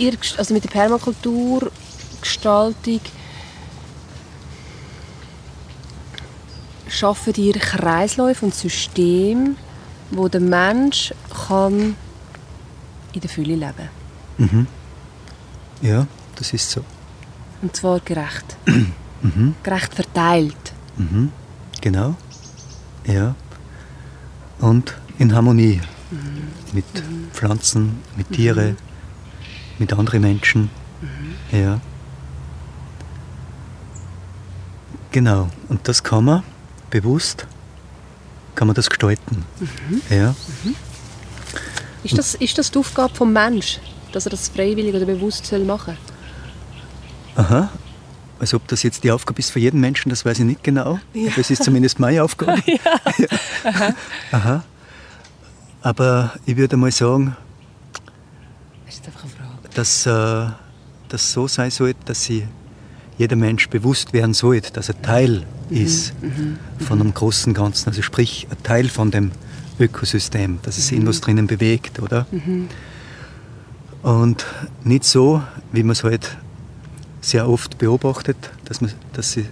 ihr, 0.00 0.14
also 0.36 0.54
mit 0.54 0.64
der 0.64 0.70
Permakulturgestaltung 0.70 3.00
schaffen 6.88 7.34
ihr 7.36 7.54
Kreisläufe 7.54 8.46
und 8.46 8.54
Systeme, 8.54 9.54
wo 10.10 10.28
der 10.28 10.40
Mensch 10.40 11.14
kann 11.46 11.94
in 13.12 13.20
der 13.20 13.30
Fülle 13.30 13.54
leben 13.54 13.88
mhm. 14.38 14.66
Ja, 15.82 16.06
das 16.34 16.52
ist 16.52 16.70
so. 16.70 16.84
Und 17.62 17.74
zwar 17.74 18.00
gerecht. 18.00 18.56
mhm. 19.22 19.54
Gerecht 19.62 19.94
verteilt. 19.94 20.74
Mhm. 20.96 21.32
Genau. 21.80 22.16
Ja. 23.06 23.34
Und 24.58 24.94
in 25.18 25.34
Harmonie 25.34 25.80
mhm. 26.10 26.48
mit 26.72 26.84
Pflanzen, 27.32 28.02
mit 28.16 28.30
Tieren, 28.30 28.76
mit 29.80 29.92
anderen 29.92 30.20
Menschen. 30.20 30.70
Ja. 31.50 31.80
Genau, 35.10 35.48
und 35.68 35.88
das 35.88 36.04
kann 36.04 36.24
man 36.24 36.42
bewusst, 36.90 37.46
kann 38.54 38.68
man 38.68 38.74
das 38.76 38.88
gestalten. 38.88 39.44
Mhm. 39.58 40.02
Ja. 40.08 40.34
Mhm. 40.62 40.76
Ist, 42.04 42.16
das, 42.16 42.34
ist 42.36 42.56
das 42.58 42.70
die 42.70 42.78
Aufgabe 42.78 43.12
des 43.12 43.26
Menschen, 43.26 43.82
dass 44.12 44.26
er 44.26 44.30
das 44.30 44.48
freiwillig 44.48 44.94
oder 44.94 45.04
bewusst 45.06 45.44
soll 45.46 45.64
machen 45.64 45.96
Aha. 47.36 47.70
Also 48.38 48.56
ob 48.56 48.66
das 48.68 48.82
jetzt 48.82 49.04
die 49.04 49.10
Aufgabe 49.10 49.38
ist 49.38 49.50
für 49.50 49.58
jeden 49.60 49.80
Menschen, 49.80 50.08
das 50.08 50.24
weiß 50.24 50.38
ich 50.38 50.44
nicht 50.44 50.64
genau. 50.64 50.98
Ja. 51.12 51.30
Aber 51.30 51.38
es 51.40 51.50
ist 51.50 51.62
zumindest 51.62 51.98
meine 52.00 52.22
Aufgabe. 52.22 52.62
ja. 52.66 53.28
Aha. 53.64 53.94
Aha. 54.32 54.64
Aber 55.82 56.32
ich 56.46 56.56
würde 56.56 56.76
mal 56.76 56.90
sagen, 56.90 57.36
Das 58.86 58.94
ist 58.94 59.06
einfach 59.06 59.22
eine 59.24 59.32
Frage. 59.32 59.59
Dass 59.74 60.06
äh, 60.06 60.46
das 61.08 61.32
so 61.32 61.48
sein 61.48 61.70
sollte, 61.70 61.98
dass 62.04 62.24
sich 62.24 62.44
jeder 63.18 63.36
Mensch 63.36 63.68
bewusst 63.68 64.12
werden 64.12 64.32
sollte, 64.32 64.72
dass 64.72 64.88
er 64.88 65.00
Teil 65.02 65.44
ist 65.68 66.14
von 66.78 67.00
einem 67.00 67.12
großen 67.12 67.52
Ganzen, 67.52 67.90
also 67.90 68.00
sprich 68.02 68.46
ein 68.50 68.62
Teil 68.62 68.88
von 68.88 69.10
dem 69.10 69.30
Ökosystem, 69.78 70.58
dass 70.62 70.78
es 70.78 70.90
in 70.90 71.06
was 71.06 71.20
drinnen 71.20 71.46
bewegt, 71.46 72.00
oder? 72.00 72.26
Und 74.02 74.46
nicht 74.84 75.04
so, 75.04 75.42
wie 75.72 75.82
man 75.82 75.92
es 75.92 76.02
halt 76.04 76.36
sehr 77.20 77.48
oft 77.48 77.76
beobachtet, 77.76 78.50
dass, 78.64 78.80
man, 78.80 78.92
dass, 79.12 79.32
sie, 79.32 79.46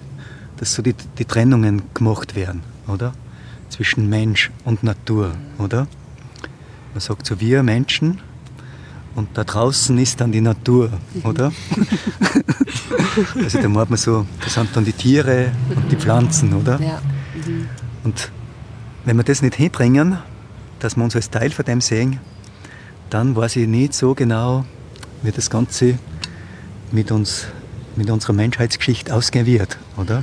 dass 0.57 0.73
so 0.73 0.83
die, 0.83 0.95
die 1.19 1.25
Trennungen 1.25 1.83
gemacht 1.93 2.35
werden, 2.35 2.63
oder? 2.87 3.13
Zwischen 3.69 4.09
Mensch 4.09 4.51
und 4.65 4.83
Natur, 4.83 5.35
oder? 5.59 5.87
Man 6.95 7.01
sagt 7.01 7.27
so, 7.27 7.39
wir 7.41 7.63
Menschen 7.63 8.21
und 9.19 9.37
da 9.37 9.43
draußen 9.43 9.99
ist 9.99 10.21
dann 10.21 10.31
die 10.31 10.41
Natur, 10.41 10.91
oder? 11.25 11.51
also 13.43 13.61
da 13.61 13.69
meint 13.69 13.91
man 13.91 13.99
so, 13.99 14.25
das 14.45 14.55
sind 14.55 14.69
dann 14.75 14.85
die 14.85 14.93
Tiere 14.93 15.51
und 15.75 15.91
die 15.91 15.97
Pflanzen, 15.97 16.55
oder? 16.55 16.81
Ja. 16.81 17.03
Und 18.05 18.31
wenn 19.05 19.17
wir 19.17 19.25
das 19.25 19.43
nicht 19.43 19.57
hinbringen, 19.57 20.19
dass 20.79 20.97
wir 20.97 21.03
uns 21.03 21.17
als 21.17 21.31
Teil 21.31 21.51
von 21.51 21.65
dem 21.65 21.81
sehen, 21.81 22.21
dann 23.11 23.35
weiß 23.35 23.57
ich 23.57 23.67
nicht 23.67 23.93
so 23.93 24.15
genau, 24.15 24.65
wie 25.23 25.33
das 25.33 25.51
Ganze 25.51 25.99
mit 26.93 27.11
uns, 27.11 27.49
mit 27.97 28.11
unserer 28.11 28.35
Menschheitsgeschichte 28.35 29.13
ausgehen 29.13 29.47
wird, 29.47 29.79
oder? 29.97 30.23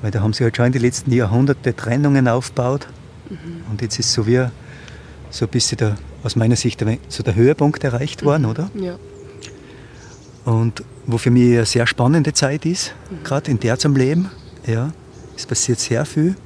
Weil 0.00 0.10
da 0.10 0.22
haben 0.22 0.32
sie 0.32 0.44
halt 0.44 0.56
schon 0.56 0.66
in 0.66 0.72
den 0.72 0.80
letzten 0.80 1.12
Jahrhunderten 1.12 1.76
Trennungen 1.76 2.28
aufgebaut 2.28 2.86
und 3.70 3.82
jetzt 3.82 3.98
ist 3.98 4.10
so 4.10 4.26
wie 4.26 4.46
so 5.28 5.44
ein 5.44 5.50
bisschen 5.50 5.76
der, 5.76 5.96
aus 6.22 6.36
meiner 6.36 6.56
Sicht 6.56 6.84
so 7.08 7.22
der 7.22 7.34
Höhepunkt 7.34 7.82
erreicht 7.84 8.24
worden, 8.24 8.44
oder? 8.44 8.70
Ja. 8.74 8.96
Und 10.44 10.82
wo 11.06 11.18
für 11.18 11.30
mich 11.30 11.56
eine 11.56 11.66
sehr 11.66 11.86
spannende 11.86 12.32
Zeit 12.32 12.64
ist, 12.66 12.94
gerade 13.24 13.50
in 13.50 13.60
der 13.60 13.78
zum 13.78 13.96
Leben. 13.96 14.30
Ja, 14.66 14.92
es 15.36 15.46
passiert 15.46 15.80
sehr 15.80 16.04
viel. 16.04 16.36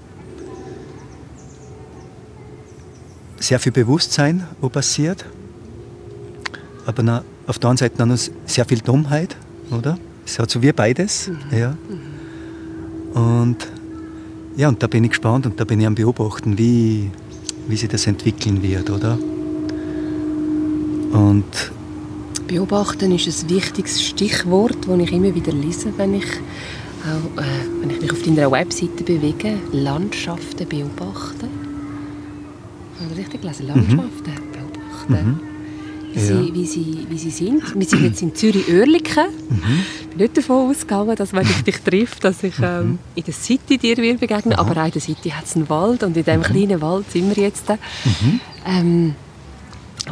Sehr 3.38 3.58
viel 3.58 3.72
Bewusstsein, 3.72 4.46
wo 4.60 4.68
passiert. 4.68 5.24
Aber 6.86 7.02
na, 7.02 7.24
auf 7.46 7.58
der 7.58 7.70
anderen 7.70 7.88
Seite 7.88 7.98
dann 7.98 8.08
noch 8.08 8.18
sehr 8.46 8.64
viel 8.64 8.78
Dummheit, 8.78 9.36
oder? 9.70 9.98
Es 10.24 10.38
hat 10.38 10.50
so 10.50 10.62
wie 10.62 10.72
beides. 10.72 11.30
Ja. 11.50 11.76
Und 13.14 13.68
ja, 14.56 14.68
und 14.68 14.82
da 14.82 14.86
bin 14.86 15.02
ich 15.04 15.10
gespannt 15.10 15.46
und 15.46 15.58
da 15.58 15.64
bin 15.64 15.80
ich 15.80 15.86
am 15.86 15.96
Beobachten, 15.96 16.56
wie, 16.56 17.10
wie 17.66 17.76
sich 17.76 17.88
das 17.88 18.06
entwickeln 18.06 18.62
wird, 18.62 18.88
oder? 18.88 19.18
Und 21.14 21.44
Beobachten 22.48 23.12
ist 23.14 23.26
ein 23.44 23.50
wichtiges 23.50 24.02
Stichwort, 24.02 24.76
das 24.86 24.98
ich 24.98 25.12
immer 25.12 25.34
wieder 25.34 25.52
lese, 25.52 25.92
wenn 25.96 26.14
ich, 26.14 26.26
auch, 26.26 27.40
äh, 27.40 27.44
wenn 27.80 27.90
ich 27.90 28.00
mich 28.02 28.12
auf 28.12 28.22
deiner 28.22 28.50
Webseite 28.50 29.04
bewege. 29.04 29.54
Landschaften 29.72 30.68
beobachten. 30.68 31.48
Habe 33.00 33.12
ich 33.12 33.18
richtig 33.18 33.42
gelesen? 33.42 33.68
Landschaften 33.68 34.32
beobachten. 34.52 35.40
Wie, 36.12 36.20
Ja. 36.20 36.26
sie, 36.26 36.54
wie, 36.54 36.66
sie, 36.66 37.06
wie 37.08 37.18
sie 37.18 37.30
sind. 37.30 37.74
Wir 37.74 37.86
sind 37.86 38.04
jetzt 38.04 38.22
in 38.22 38.34
Zürich-Oerlikon. 38.34 39.24
Ich 40.00 40.06
bin 40.08 40.18
nicht 40.18 40.36
davon 40.36 40.70
ausgegangen, 40.70 41.16
dass 41.16 41.32
wenn 41.32 41.42
ich 41.42 41.62
dich 41.64 41.78
treffe, 41.80 42.20
dass 42.20 42.42
ich 42.44 42.54
ähm, 42.62 42.98
in 43.16 43.24
der 43.24 43.34
City 43.34 43.78
dir 43.78 43.96
will 43.96 44.16
begegnen 44.16 44.54
Aber 44.54 44.80
auch 44.80 44.86
in 44.86 44.92
der 44.92 45.00
City 45.00 45.30
hat 45.30 45.44
es 45.46 45.56
einen 45.56 45.68
Wald 45.68 46.02
und 46.04 46.16
in 46.16 46.24
diesem 46.24 46.42
kleinen 46.42 46.80
Wald 46.80 47.10
sind 47.10 47.34
wir 47.34 47.42
jetzt. 47.42 47.64
Ähm, 48.64 49.14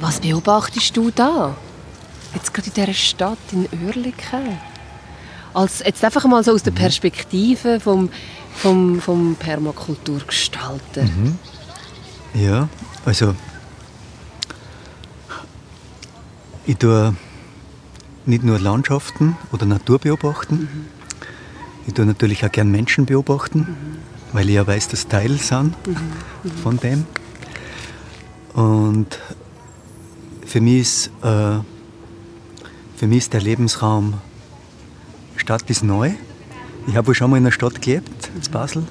was 0.01 0.21
beobachtest 0.21 0.97
du 0.97 1.11
da? 1.11 1.55
Jetzt 2.35 2.55
gerade 2.55 2.69
in 2.69 2.75
dieser 2.75 2.95
Stadt 2.95 3.39
in 3.53 3.69
Oerlikon. 3.85 4.59
Als, 5.55 5.81
jetzt 5.85 6.03
einfach 6.03 6.25
mal 6.25 6.43
so 6.43 6.53
aus 6.53 6.63
der 6.63 6.71
Perspektive 6.71 7.79
vom, 7.79 8.09
vom, 8.55 9.01
vom 9.01 9.37
Permakulturgestalter. 9.37 11.05
Ja, 12.33 12.69
also 13.05 13.35
ich 16.65 16.77
tue 16.79 17.15
nicht 18.25 18.45
nur 18.45 18.59
Landschaften 18.59 19.37
oder 19.53 19.67
Natur 19.67 19.99
beobachten, 19.99 20.89
ich 21.87 21.95
tue 21.95 22.07
natürlich 22.07 22.45
auch 22.47 22.53
gern 22.53 22.71
Menschen 22.71 23.07
beobachten, 23.07 23.77
weil 24.33 24.49
ich 24.49 24.55
ja 24.55 24.67
weiß, 24.67 24.89
dass 24.89 25.09
Teil 25.09 25.37
sind 25.39 25.75
von 26.63 26.79
dem. 26.79 27.05
Und 28.55 29.19
für 30.53 30.61
mich 30.61 30.81
ist, 30.81 31.07
äh, 31.23 31.61
für 32.97 33.07
mich 33.07 33.19
ist 33.19 33.33
der 33.33 33.41
Lebensraum 33.41 34.21
Stadt 35.37 35.71
ist 35.71 35.83
neu. 35.83 36.11
Ich 36.87 36.95
habe 36.95 37.15
schon 37.15 37.31
mal 37.31 37.39
in 37.39 37.45
einer 37.45 37.53
Stadt 37.53 37.81
gelebt, 37.81 38.31
in 38.35 38.51
Basel, 38.51 38.85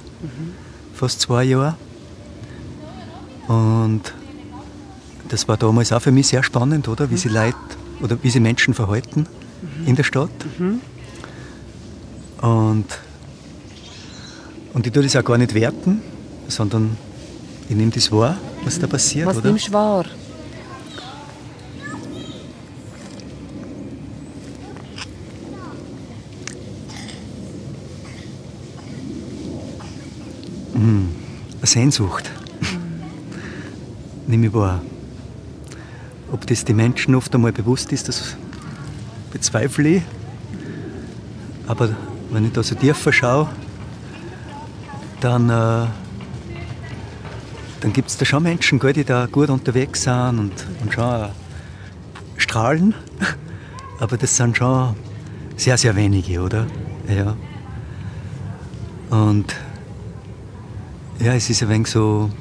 fast 0.96 1.22
zwei 1.22 1.44
Jahre. 1.44 1.76
Und 3.48 4.02
das 5.30 5.48
war 5.48 5.56
damals 5.56 5.92
auch 5.92 6.02
für 6.02 6.12
mich 6.12 6.30
sehr 6.30 6.42
spannend, 6.42 6.88
oder? 6.88 7.12
Wie 7.12 7.18
sie 7.18 7.30
Leute 7.30 7.56
oder 8.02 8.18
wie 8.24 8.32
sie 8.32 8.40
Menschen 8.40 8.74
verhalten 8.74 9.28
in 9.86 9.96
der 9.96 10.04
Stadt. 10.04 10.32
Und, 12.42 12.86
und 14.74 14.88
ich 14.88 14.92
tue 14.92 15.04
das 15.04 15.16
auch 15.16 15.24
gar 15.24 15.38
nicht 15.38 15.54
werten, 15.54 16.02
sondern 16.48 16.98
ich 17.70 17.76
nehme 17.76 17.92
das 17.92 18.12
wahr, 18.12 18.36
was 18.64 18.80
da 18.80 18.88
passiert, 18.88 19.28
Was 19.28 19.38
oder? 19.38 19.50
nimmst 19.50 19.68
du 19.68 19.74
wahr? 19.74 20.06
Eine 20.06 20.22
Sehnsucht. 31.68 32.30
Nehme 34.28 34.48
ich 34.48 34.54
wahr. 34.54 34.82
Ob 36.32 36.48
das 36.48 36.64
die 36.66 36.74
Menschen 36.74 37.16
oft 37.16 37.34
einmal 37.36 37.52
bewusst 37.52 37.92
ist, 37.92 38.08
das 38.08 38.36
bezweifle 39.32 39.90
ich. 39.90 40.04
Aber 41.68 41.90
wenn 42.32 42.46
ich 42.46 42.54
da 42.54 42.64
so 42.64 42.76
tiefer 42.76 43.12
schaue, 43.12 43.50
dann, 45.20 45.50
äh, 45.50 45.88
dann 47.82 47.94
gibt 47.94 48.10
es 48.10 48.18
da 48.18 48.26
schon 48.26 48.44
Menschen, 48.44 48.80
gell, 48.80 48.94
die 48.94 49.04
da 49.04 49.28
gut 49.28 49.50
unterwegs 49.50 50.04
sind 50.04 50.40
und, 50.40 50.54
und 50.82 50.94
schon 50.94 51.04
auch 51.04 51.30
strahlen. 52.38 52.94
Aber 54.00 54.18
das 54.18 54.36
sind 54.36 54.58
schon 54.58 54.96
sehr, 55.58 55.78
sehr 55.78 55.96
wenige, 55.96 56.42
oder? 56.42 56.66
Ja. 57.08 57.36
Und 59.10 59.56
ja, 61.22 61.34
es 61.34 61.50
ist 61.50 61.62
ein 61.62 61.70
wenig 61.70 61.88
so. 61.88 62.32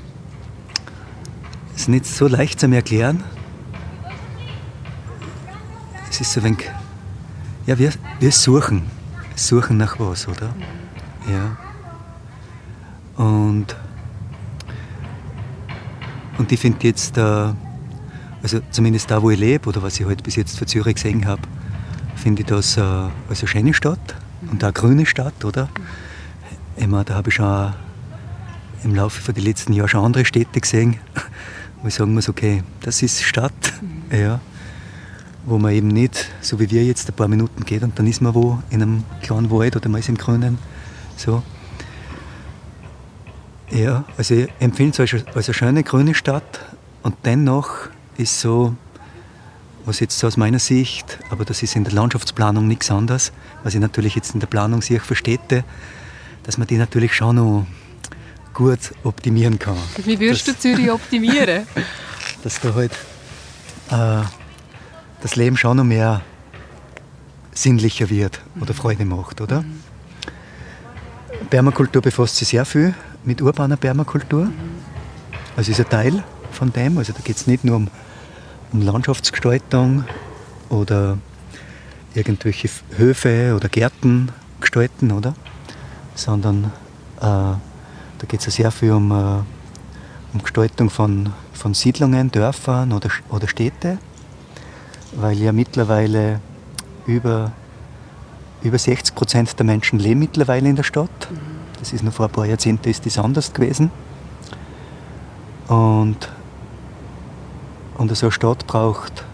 Es 1.74 1.82
ist 1.82 1.88
nicht 1.88 2.06
so 2.06 2.26
leicht 2.26 2.60
zu 2.60 2.70
erklären. 2.70 3.22
Es 6.10 6.20
ist 6.20 6.32
so 6.32 6.40
ein 6.40 6.44
wenig. 6.44 6.70
Ja, 7.66 7.78
wir, 7.78 7.92
wir 8.18 8.32
suchen. 8.32 8.82
Suchen 9.36 9.76
nach 9.76 9.98
was, 9.98 10.26
oder? 10.26 10.54
Ja. 11.30 11.56
Und. 13.22 13.76
Und 16.38 16.50
ich 16.50 16.58
finde 16.58 16.86
jetzt, 16.86 17.18
also 17.18 18.60
zumindest 18.70 19.10
da, 19.10 19.20
wo 19.20 19.30
ich 19.30 19.38
lebe 19.38 19.68
oder 19.68 19.82
was 19.82 20.00
ich 20.00 20.06
halt 20.06 20.22
bis 20.22 20.36
jetzt 20.36 20.58
von 20.58 20.66
Zürich 20.66 20.94
gesehen 20.94 21.26
habe, 21.26 21.42
finde 22.16 22.40
ich 22.40 22.48
das 22.48 22.78
äh, 22.78 22.80
als 22.80 23.40
eine 23.40 23.48
schöne 23.48 23.74
Stadt 23.74 24.16
und 24.50 24.64
auch 24.64 24.68
eine 24.68 24.72
grüne 24.72 25.04
Stadt, 25.04 25.44
oder? 25.44 25.68
Ich 26.76 26.86
meine, 26.86 27.04
da 27.04 27.14
habe 27.16 27.28
ich 27.28 27.34
schon 27.34 27.74
im 28.84 28.94
Laufe 28.94 29.32
den 29.32 29.44
letzten 29.44 29.72
Jahren 29.72 29.88
schon 29.88 30.04
andere 30.04 30.24
Städte 30.24 30.60
gesehen, 30.60 30.98
wo 31.82 31.88
ich 31.88 31.94
sagen 31.94 32.14
muss, 32.14 32.28
okay, 32.28 32.62
das 32.82 33.02
ist 33.02 33.22
Stadt, 33.22 33.72
ja, 34.10 34.40
wo 35.44 35.58
man 35.58 35.72
eben 35.72 35.88
nicht, 35.88 36.28
so 36.40 36.60
wie 36.60 36.70
wir 36.70 36.84
jetzt, 36.84 37.08
ein 37.08 37.14
paar 37.14 37.28
Minuten 37.28 37.64
geht 37.64 37.82
und 37.82 37.98
dann 37.98 38.06
ist 38.06 38.20
man 38.20 38.34
wo 38.34 38.62
in 38.70 38.82
einem 38.82 39.04
kleinen 39.22 39.50
Wald 39.50 39.76
oder 39.76 39.88
man 39.88 40.00
ist 40.00 40.08
im 40.08 40.16
Grünen. 40.16 40.58
So. 41.16 41.42
Ja, 43.70 44.04
also 44.16 44.34
ich 44.34 44.48
empfinde 44.58 45.02
es 45.02 45.12
als, 45.14 45.26
als 45.34 45.48
eine 45.48 45.54
schöne 45.54 45.82
grüne 45.82 46.14
Stadt 46.14 46.60
und 47.02 47.14
dennoch 47.24 47.88
ist 48.16 48.40
so, 48.40 48.74
was 49.84 50.00
jetzt 50.00 50.18
so 50.18 50.26
aus 50.26 50.36
meiner 50.36 50.58
Sicht, 50.58 51.18
aber 51.30 51.44
das 51.44 51.62
ist 51.62 51.76
in 51.76 51.84
der 51.84 51.92
Landschaftsplanung 51.92 52.66
nichts 52.66 52.90
anderes, 52.90 53.32
was 53.62 53.74
ich 53.74 53.80
natürlich 53.80 54.14
jetzt 54.14 54.34
in 54.34 54.40
der 54.40 54.46
Planung 54.46 54.82
sehe 54.82 55.00
für 55.00 55.14
Städte, 55.14 55.64
dass 56.42 56.58
man 56.58 56.66
die 56.66 56.76
natürlich 56.76 57.14
schon 57.14 57.36
noch 57.36 57.66
gut 58.54 58.78
optimieren 59.04 59.58
kann. 59.58 59.76
Wie 60.04 60.18
würdest 60.18 60.48
du 60.48 60.58
Zürich 60.58 60.90
optimieren? 60.90 61.66
Dass 62.42 62.60
da 62.60 62.74
halt 62.74 62.92
äh, 63.90 64.24
das 65.20 65.36
Leben 65.36 65.56
schon 65.56 65.76
noch 65.76 65.84
mehr 65.84 66.22
sinnlicher 67.52 68.08
wird 68.08 68.40
oder 68.60 68.74
Freude 68.74 69.04
macht, 69.04 69.40
oder? 69.40 69.64
Permakultur 71.50 72.00
befasst 72.00 72.36
sich 72.36 72.48
sehr 72.48 72.64
viel 72.64 72.94
mit 73.24 73.42
urbaner 73.42 73.76
Permakultur. 73.76 74.50
Also 75.56 75.72
ist 75.72 75.80
ein 75.80 75.88
Teil 75.88 76.24
von 76.52 76.72
dem. 76.72 76.98
Also 76.98 77.12
da 77.12 77.20
geht 77.20 77.36
es 77.36 77.46
nicht 77.46 77.64
nur 77.64 77.76
um, 77.76 77.88
um 78.72 78.82
Landschaftsgestaltung 78.82 80.04
oder 80.68 81.18
irgendwelche 82.14 82.68
Höfe 82.96 83.54
oder 83.56 83.68
Gärten 83.68 84.30
gestalten, 84.60 85.10
oder? 85.12 85.34
Sondern 86.14 86.72
äh, 87.20 87.54
da 88.20 88.26
geht 88.26 88.40
es 88.40 88.46
ja 88.46 88.52
sehr 88.52 88.70
viel 88.70 88.92
um, 88.92 89.10
äh, 89.10 89.14
um 90.34 90.42
Gestaltung 90.42 90.90
von, 90.90 91.32
von 91.54 91.72
Siedlungen, 91.72 92.30
Dörfern 92.30 92.92
oder, 92.92 93.08
oder 93.30 93.48
Städte, 93.48 93.98
weil 95.12 95.38
ja 95.38 95.52
mittlerweile 95.52 96.40
über, 97.06 97.52
über 98.62 98.78
60 98.78 99.14
Prozent 99.14 99.58
der 99.58 99.64
Menschen 99.64 99.98
leben 99.98 100.20
mittlerweile 100.20 100.68
in 100.68 100.76
der 100.76 100.82
Stadt. 100.82 101.28
Das 101.78 101.94
ist 101.94 102.04
noch 102.04 102.12
vor 102.12 102.26
ein 102.26 102.32
paar 102.32 102.44
Jahrzehnten 102.44 102.90
ist 102.90 103.06
das 103.06 103.18
anders 103.18 103.54
gewesen. 103.54 103.90
Und, 105.68 106.28
und 107.96 108.16
so 108.16 108.26
eine 108.26 108.32
Stadt 108.32 108.66
braucht 108.66 109.24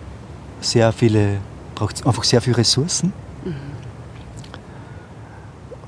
sehr 0.60 0.92
viele, 0.92 1.38
braucht 1.74 2.06
einfach 2.06 2.22
sehr 2.22 2.40
viele 2.40 2.58
Ressourcen 2.58 3.12
mhm. 3.44 3.54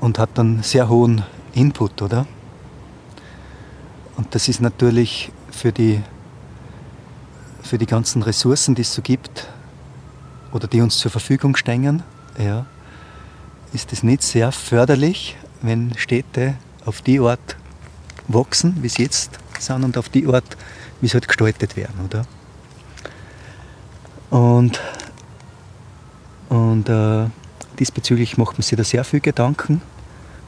und 0.01 0.19
hat 0.19 0.31
dann 0.33 0.63
sehr 0.63 0.89
hohen 0.89 1.23
Input, 1.53 2.01
oder? 2.01 2.25
Und 4.19 4.35
das 4.35 4.49
ist 4.49 4.59
natürlich 4.59 5.31
für 5.49 5.71
die, 5.71 6.01
für 7.63 7.77
die 7.77 7.85
ganzen 7.85 8.21
Ressourcen, 8.21 8.75
die 8.75 8.81
es 8.81 8.93
so 8.93 9.01
gibt 9.01 9.47
oder 10.51 10.67
die 10.67 10.81
uns 10.81 10.97
zur 10.97 11.09
Verfügung 11.09 11.55
stehen, 11.55 12.03
ja, 12.37 12.65
ist 13.71 13.93
es 13.93 14.03
nicht 14.03 14.21
sehr 14.21 14.51
förderlich, 14.51 15.37
wenn 15.61 15.97
Städte 15.97 16.55
auf 16.83 17.01
die 17.01 17.21
Art 17.21 17.55
wachsen, 18.27 18.75
wie 18.81 18.89
sie 18.89 19.03
jetzt 19.03 19.39
sind, 19.57 19.85
und 19.85 19.97
auf 19.97 20.09
die 20.09 20.27
Art, 20.27 20.57
wie 20.99 21.07
sie 21.07 21.13
halt 21.13 21.29
gestaltet 21.29 21.77
werden. 21.77 21.95
Oder? 22.03 22.25
Und, 24.37 24.81
und 26.49 26.89
äh, 26.89 27.27
diesbezüglich 27.79 28.37
macht 28.37 28.57
man 28.57 28.63
sich 28.63 28.77
da 28.77 28.83
sehr 28.83 29.05
viel 29.05 29.21
Gedanken. 29.21 29.81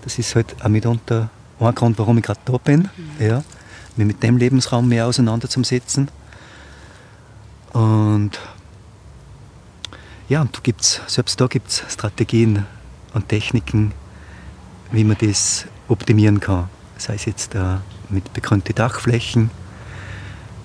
Das 0.01 0.19
ist 0.19 0.35
halt 0.35 0.57
auch 0.61 0.67
mitunter 0.67 1.29
ein 1.61 1.73
Grund, 1.73 1.97
warum 1.99 2.17
ich 2.17 2.25
gerade 2.25 2.41
da 2.43 2.57
bin, 2.57 2.89
mhm. 2.97 3.25
ja, 3.25 3.43
mich 4.05 4.15
mit 4.15 4.23
dem 4.23 4.37
Lebensraum 4.37 4.87
mehr 4.87 5.07
auseinanderzusetzen. 5.07 6.09
Und 7.73 8.39
ja, 10.27 10.41
und 10.41 10.63
gibt's, 10.63 11.01
selbst 11.07 11.39
da 11.39 11.47
gibt 11.47 11.69
es 11.69 11.83
Strategien 11.89 12.65
und 13.13 13.29
Techniken, 13.29 13.93
wie 14.91 15.03
man 15.03 15.17
das 15.19 15.65
optimieren 15.87 16.39
kann. 16.39 16.69
Sei 16.97 17.15
es 17.15 17.25
jetzt 17.25 17.55
äh, 17.55 17.77
mit 18.09 18.31
begrünten 18.33 18.75
Dachflächen, 18.75 19.49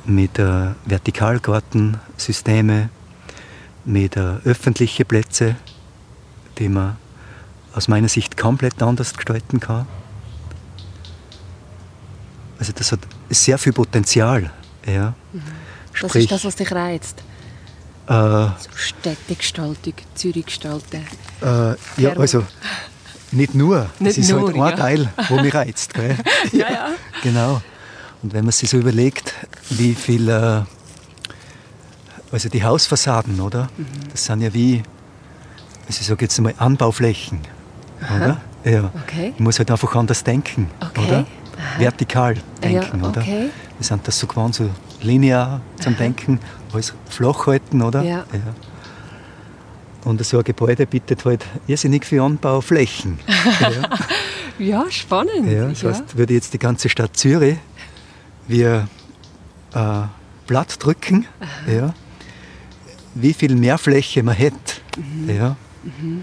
mit 0.04 0.38
äh, 0.38 0.72
Vertikalgartensysteme, 0.84 2.90
mit 3.84 4.16
äh, 4.16 4.36
öffentlichen 4.44 5.06
Plätzen, 5.06 5.56
die 6.58 6.68
man 6.68 6.96
aus 7.74 7.88
meiner 7.88 8.08
Sicht 8.08 8.36
komplett 8.36 8.82
anders 8.82 9.14
gestalten 9.14 9.60
kann. 9.60 9.86
Also 12.58 12.72
das 12.72 12.92
hat 12.92 13.00
sehr 13.30 13.58
viel 13.58 13.72
Potenzial. 13.72 14.50
Ja. 14.86 15.14
Mhm. 15.32 15.42
Das 16.00 16.10
Sprich, 16.10 16.24
ist 16.24 16.32
das, 16.32 16.44
was 16.44 16.56
dich 16.56 16.72
reizt? 16.72 17.22
Äh, 18.06 18.12
so 18.12 18.50
Städtegestaltung, 18.74 19.94
Zürichgestalten. 20.14 21.06
Äh, 21.42 21.74
ja, 22.00 22.12
also 22.16 22.44
nicht 23.32 23.54
nur. 23.54 23.90
Nicht 23.98 24.18
das 24.18 24.24
ist 24.24 24.30
nur, 24.30 24.46
halt 24.46 24.54
ein 24.54 24.60
ja. 24.60 24.72
Teil, 24.72 25.12
der 25.28 25.42
mich 25.42 25.54
reizt. 25.54 25.94
Gell? 25.94 26.16
ja, 26.52 26.70
ja. 26.70 26.88
Genau. 27.22 27.62
Und 28.22 28.32
wenn 28.32 28.44
man 28.44 28.52
sich 28.52 28.70
so 28.70 28.78
überlegt, 28.78 29.34
wie 29.70 29.94
viel, 29.94 30.28
äh, 30.28 30.62
also 32.30 32.48
die 32.48 32.62
Hausfassaden, 32.62 33.40
oder? 33.40 33.68
Mhm. 33.76 33.86
Das 34.10 34.24
sind 34.24 34.40
ja 34.40 34.54
wie, 34.54 34.82
also 35.86 36.00
ich 36.00 36.06
sage 36.06 36.24
jetzt 36.24 36.40
mal 36.40 36.54
Anbauflächen, 36.58 37.40
Aha. 38.02 38.16
oder? 38.16 38.40
Ja. 38.64 38.90
Okay. 39.02 39.32
Ich 39.34 39.40
muss 39.40 39.58
halt 39.58 39.70
einfach 39.70 39.94
anders 39.94 40.24
denken, 40.24 40.70
okay. 40.80 41.06
oder? 41.06 41.26
Aha. 41.58 41.80
Vertikal 41.80 42.34
denken, 42.62 43.00
ja, 43.00 43.08
okay. 43.08 43.20
oder? 43.20 43.26
Wir 43.26 43.50
sind 43.80 44.06
das 44.06 44.18
so 44.18 44.26
gewohnt, 44.26 44.54
so 44.54 44.68
linear 45.02 45.60
zum 45.80 45.94
Aha. 45.94 45.98
Denken, 45.98 46.40
alles 46.72 46.94
flach 47.08 47.46
halten, 47.46 47.82
oder? 47.82 48.02
Ja. 48.02 48.24
ja. 48.32 48.54
Und 50.04 50.24
so 50.24 50.38
ein 50.38 50.44
Gebäude 50.44 50.86
bietet 50.86 51.24
halt 51.24 51.44
irrsinnig 51.66 52.04
viel 52.04 52.20
Anbauflächen. 52.20 53.18
ja. 53.60 54.84
ja, 54.84 54.90
spannend. 54.90 55.50
Ja, 55.50 55.68
das 55.68 55.82
heißt, 55.82 56.16
würde 56.16 56.34
jetzt 56.34 56.54
die 56.54 56.58
ganze 56.58 56.88
Stadt 56.88 57.16
Zürich 57.16 57.58
wir 58.48 58.88
äh, 59.74 60.02
Blatt 60.46 60.76
drücken, 60.78 61.26
ja, 61.66 61.92
wie 63.14 63.34
viel 63.34 63.56
mehr 63.56 63.78
Fläche 63.78 64.22
man 64.22 64.34
hätte. 64.34 64.56
Mhm. 64.96 65.30
Ja, 65.30 65.56
mhm. 65.82 66.22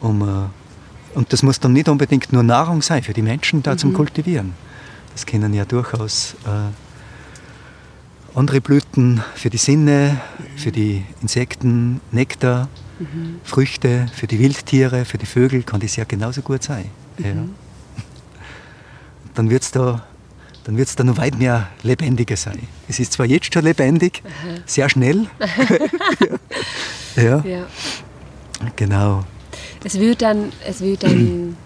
um, 0.00 0.22
äh, 0.22 1.16
und 1.16 1.32
das 1.32 1.42
muss 1.42 1.60
dann 1.60 1.72
nicht 1.72 1.88
unbedingt 1.88 2.32
nur 2.32 2.42
Nahrung 2.42 2.82
sein 2.82 3.02
für 3.02 3.12
die 3.12 3.22
Menschen 3.22 3.62
da 3.62 3.72
mhm. 3.72 3.78
zum 3.78 3.94
Kultivieren. 3.94 4.52
Das 5.14 5.26
können 5.26 5.54
ja 5.54 5.64
durchaus 5.64 6.34
äh, 6.44 8.38
andere 8.38 8.60
Blüten 8.60 9.22
für 9.34 9.48
die 9.48 9.58
Sinne, 9.58 10.20
für 10.56 10.72
die 10.72 11.04
Insekten, 11.22 12.00
Nektar, 12.10 12.68
mhm. 12.98 13.40
Früchte, 13.44 14.06
für 14.12 14.26
die 14.26 14.40
Wildtiere, 14.40 15.04
für 15.04 15.18
die 15.18 15.26
Vögel 15.26 15.62
kann 15.62 15.80
das 15.80 15.96
ja 15.96 16.04
genauso 16.04 16.42
gut 16.42 16.62
sein. 16.62 16.90
Mhm. 17.18 17.24
Ja. 17.24 17.34
Dann 19.34 19.50
wird 19.50 19.62
es 19.62 19.70
da, 19.70 20.04
dann 20.64 20.76
wird's 20.76 20.96
da 20.96 21.04
noch 21.04 21.16
weit 21.16 21.38
mehr 21.38 21.68
lebendiger 21.82 22.36
sein. 22.36 22.66
Es 22.88 22.98
ist 22.98 23.12
zwar 23.12 23.26
jetzt 23.26 23.54
schon 23.54 23.64
lebendig, 23.64 24.22
Aha. 24.24 24.60
sehr 24.66 24.88
schnell. 24.88 25.26
ja. 27.16 27.38
ja. 27.44 27.66
Genau. 28.76 29.24
Es 29.84 29.98
wird 29.98 30.22
dann, 30.22 30.52
es 30.66 30.80
wird 30.80 31.02
dann 31.02 31.56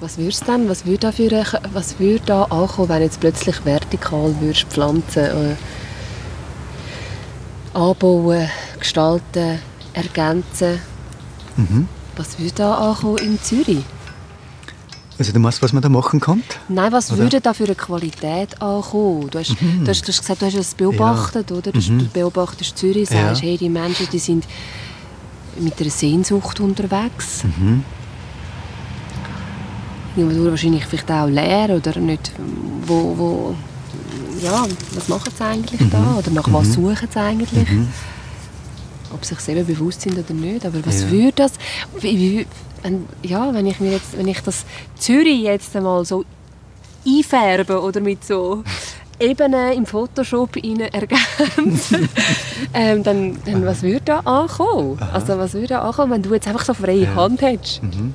was 0.00 0.18
würdest 0.18 0.46
dann, 0.46 0.68
was 0.68 0.84
würde 0.84 0.98
da, 0.98 1.12
für, 1.12 1.30
was 1.72 1.98
würde 1.98 2.24
da 2.26 2.42
ankommen, 2.44 2.88
wenn 2.88 3.02
jetzt 3.02 3.20
plötzlich 3.20 3.64
vertikal 3.64 4.34
würdest 4.40 4.64
pflanzen, 4.64 5.24
äh, 5.24 5.56
anbauen, 7.74 8.48
gestalten, 8.78 9.58
ergänzen. 9.92 10.78
Mhm. 11.56 11.88
Was 12.16 12.38
würde 12.38 12.54
da 12.54 12.74
ankommen 12.74 13.18
in 13.18 13.40
Zürich? 13.42 13.84
Also 15.18 15.32
du 15.32 15.38
meinst, 15.38 15.62
was 15.62 15.72
man 15.72 15.82
da 15.82 15.88
machen 15.88 16.20
kann? 16.20 16.42
Nein, 16.68 16.92
was 16.92 17.10
oder? 17.10 17.22
würde 17.22 17.40
da 17.40 17.54
für 17.54 17.64
eine 17.64 17.74
Qualität 17.74 18.60
ankommen? 18.60 19.30
Du 19.30 19.38
hast, 19.38 19.60
mhm. 19.62 19.84
du 19.84 19.90
hast, 19.90 20.02
du 20.02 20.08
hast 20.08 20.20
gesagt, 20.20 20.42
du 20.42 20.46
hast 20.46 20.54
es 20.54 20.74
beobachtet, 20.74 21.50
ja. 21.50 21.56
oder? 21.56 21.72
Du, 21.72 21.80
mhm. 21.80 22.10
beobachtest 22.12 22.76
Zürich, 22.76 23.08
sagst, 23.08 23.42
ja. 23.42 23.48
hey, 23.48 23.56
die 23.56 23.70
Menschen, 23.70 24.06
die 24.12 24.18
sind 24.18 24.44
mit 25.58 25.80
einer 25.80 25.90
Sehnsucht 25.90 26.60
unterwegs. 26.60 27.44
Mhm. 27.44 27.82
Irgendwo 30.16 30.50
wahrscheinlich 30.50 30.84
vielleicht 30.86 31.10
auch 31.10 31.26
leer 31.26 31.70
oder 31.70 31.98
nicht, 31.98 32.32
wo, 32.86 33.14
wo 33.16 33.54
ja, 34.42 34.66
was 34.94 35.08
machen 35.08 35.32
sie 35.36 35.44
eigentlich 35.44 35.80
mhm. 35.80 35.90
da? 35.90 36.16
Oder 36.18 36.30
nach 36.30 36.52
was 36.52 36.68
mhm. 36.68 36.72
suchen 36.72 37.08
sie 37.12 37.20
eigentlich? 37.20 37.70
Mhm 37.70 37.88
ob 39.12 39.24
sie 39.24 39.34
sich 39.34 39.42
selber 39.42 39.64
bewusst 39.64 40.02
sind 40.02 40.18
oder 40.18 40.34
nicht. 40.34 40.64
Aber 40.64 40.84
was 40.84 41.02
ja. 41.02 41.10
würde 41.10 41.32
das, 41.36 41.52
wie, 42.00 42.46
wenn, 42.82 43.06
ja, 43.22 43.52
wenn 43.52 43.66
ich 43.66 43.80
mir 43.80 43.92
jetzt, 43.92 44.16
wenn 44.16 44.28
ich 44.28 44.40
das 44.40 44.64
Zürich 44.98 45.42
jetzt 45.42 45.74
einmal 45.76 46.04
so 46.04 46.24
einfärbe 47.06 47.80
oder 47.80 48.00
mit 48.00 48.24
so 48.24 48.62
Ebenen 49.18 49.72
im 49.72 49.86
Photoshop 49.86 50.56
ergänzen, 50.56 52.08
ähm, 52.74 53.02
dann, 53.02 53.38
dann 53.44 53.64
was 53.64 53.82
würde 53.82 54.02
da 54.04 54.18
ankommen? 54.20 54.98
Aha. 55.00 55.12
Also 55.12 55.38
was 55.38 55.54
würde 55.54 55.68
da 55.68 55.80
ankommen, 55.80 56.12
wenn 56.12 56.22
du 56.22 56.34
jetzt 56.34 56.46
einfach 56.46 56.64
so 56.64 56.74
freie 56.74 57.04
ja. 57.04 57.14
Hand 57.14 57.40
hättest? 57.40 57.82
Mhm. 57.82 58.12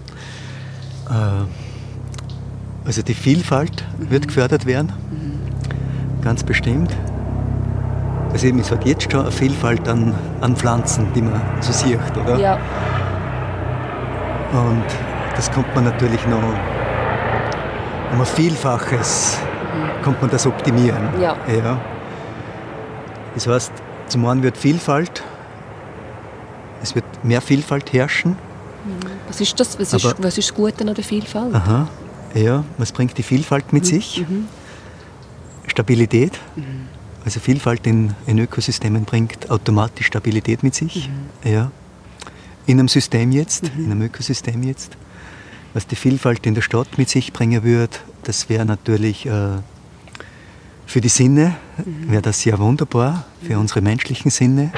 Äh, 1.09 1.70
also 2.85 3.01
die 3.01 3.13
Vielfalt 3.13 3.83
mhm. 3.97 4.09
wird 4.09 4.27
gefördert 4.27 4.65
werden, 4.65 4.91
mhm. 5.11 6.21
ganz 6.23 6.43
bestimmt. 6.43 6.91
Also 8.31 8.47
eben, 8.47 8.59
es 8.59 8.71
hat 8.71 8.85
jetzt 8.85 9.11
schon 9.11 9.21
eine 9.21 9.31
Vielfalt 9.31 9.87
an, 9.87 10.13
an 10.39 10.55
Pflanzen, 10.55 11.07
die 11.13 11.21
man 11.21 11.41
so 11.59 11.73
sieht, 11.73 11.99
oder? 12.23 12.39
Ja. 12.39 12.57
Und 14.53 14.85
das 15.35 15.51
kommt 15.51 15.73
man 15.75 15.85
natürlich 15.85 16.25
noch 16.27 16.43
um 18.11 18.19
ein 18.19 18.25
Vielfaches 18.25 19.37
mhm. 19.73 20.03
kommt 20.03 20.21
man 20.21 20.29
das 20.29 20.45
optimieren. 20.45 21.09
Ja. 21.19 21.35
ja. 21.47 21.79
Das 23.35 23.47
heißt, 23.47 23.71
zum 24.07 24.25
einen 24.25 24.43
wird 24.43 24.57
Vielfalt, 24.57 25.23
es 26.83 26.95
wird 26.95 27.05
mehr 27.23 27.41
Vielfalt 27.41 27.93
herrschen. 27.93 28.31
Mhm. 28.31 29.09
Was 29.27 29.39
ist 29.39 29.59
das? 29.59 29.79
Was, 29.79 29.93
ist, 29.93 30.23
was 30.23 30.37
ist 30.37 30.49
das 30.49 30.55
Gute 30.55 30.87
an 30.87 30.93
der 30.93 31.03
Vielfalt? 31.03 31.55
Aha, 31.55 31.87
ja, 32.33 32.63
was 32.77 32.91
bringt 32.91 33.17
die 33.17 33.23
Vielfalt 33.23 33.73
mit 33.73 33.83
mhm. 33.83 33.87
sich? 33.87 34.25
Mhm. 34.27 34.47
Stabilität. 35.67 36.39
Mhm. 36.55 36.87
Also 37.23 37.39
Vielfalt 37.39 37.85
in, 37.85 38.13
in 38.25 38.39
Ökosystemen 38.39 39.05
bringt 39.05 39.49
automatisch 39.49 40.07
Stabilität 40.07 40.63
mit 40.63 40.75
sich. 40.75 41.09
Mhm. 41.09 41.49
Ja. 41.51 41.71
In 42.65 42.79
einem 42.79 42.87
System 42.87 43.31
jetzt, 43.31 43.71
in 43.77 43.91
einem 43.91 44.01
Ökosystem 44.01 44.63
jetzt. 44.63 44.97
Was 45.73 45.87
die 45.87 45.95
Vielfalt 45.95 46.45
in 46.45 46.55
der 46.55 46.61
Stadt 46.61 46.97
mit 46.97 47.09
sich 47.09 47.31
bringen 47.31 47.63
würde, 47.63 47.97
das 48.23 48.49
wäre 48.49 48.65
natürlich 48.65 49.25
äh, 49.25 49.57
Für 50.85 50.99
die 50.99 51.09
Sinne 51.09 51.55
wäre 51.85 52.21
das 52.21 52.43
ja 52.43 52.59
wunderbar, 52.59 53.23
für 53.41 53.57
unsere 53.57 53.79
menschlichen 53.81 54.29
Sinne, 54.29 54.73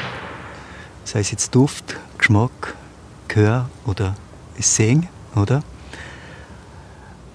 sei 1.05 1.21
es 1.21 1.31
jetzt 1.31 1.55
Duft, 1.55 1.97
Geschmack, 2.19 2.75
Gehör 3.27 3.67
oder 3.85 4.15
Sehen, 4.59 5.07
oder? 5.35 5.63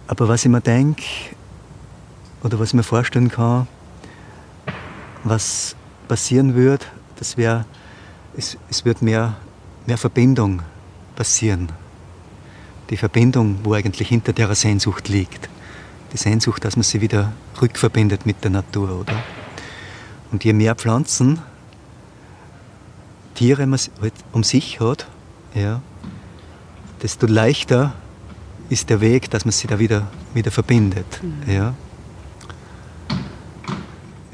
Aber 0.08 0.26
was 0.26 0.44
ich 0.44 0.50
mir 0.50 0.62
denke, 0.62 1.04
oder 2.42 2.58
was 2.58 2.68
ich 2.68 2.74
mir 2.74 2.82
vorstellen 2.82 3.28
kann, 3.28 3.68
was 5.22 5.76
passieren 6.08 6.54
würde, 6.54 6.86
das 7.16 7.36
wäre, 7.36 7.66
es, 8.36 8.56
es 8.70 8.84
wird 8.86 9.02
mehr, 9.02 9.36
mehr 9.86 9.98
Verbindung 9.98 10.62
passieren. 11.14 11.68
Die 12.88 12.96
Verbindung, 12.96 13.58
wo 13.64 13.74
eigentlich 13.74 14.08
hinter 14.08 14.32
der 14.32 14.54
Sehnsucht 14.54 15.08
liegt. 15.08 15.50
Die 16.14 16.16
Sehnsucht, 16.16 16.64
dass 16.64 16.76
man 16.76 16.84
sie 16.84 17.02
wieder 17.02 17.32
rückverbindet 17.60 18.24
mit 18.24 18.42
der 18.42 18.50
Natur, 18.50 19.00
oder? 19.00 19.12
Und 20.32 20.42
je 20.42 20.54
mehr 20.54 20.74
Pflanzen, 20.74 21.38
Tiere 23.34 23.66
man 23.66 23.78
halt 24.00 24.14
um 24.32 24.42
sich 24.42 24.80
hat, 24.80 25.06
ja, 25.54 25.82
desto 27.02 27.26
leichter 27.26 27.92
ist 28.68 28.90
der 28.90 29.00
Weg, 29.00 29.30
dass 29.30 29.44
man 29.44 29.52
sie 29.52 29.66
da 29.66 29.78
wieder, 29.78 30.06
wieder 30.34 30.50
verbindet. 30.50 31.20
Mhm. 31.22 31.52
Ja. 31.52 31.74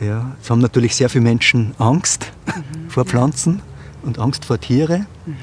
Ja, 0.01 0.33
es 0.43 0.51
haben 0.51 0.61
natürlich 0.61 0.97
sehr 0.97 1.09
viele 1.09 1.25
Menschen 1.25 1.75
Angst 1.79 2.33
mhm. 2.47 2.91
vor 2.91 3.05
Pflanzen 3.05 3.63
und 4.03 4.19
Angst 4.19 4.45
vor 4.45 4.61
Tieren. 4.61 5.07
Mhm. 5.25 5.37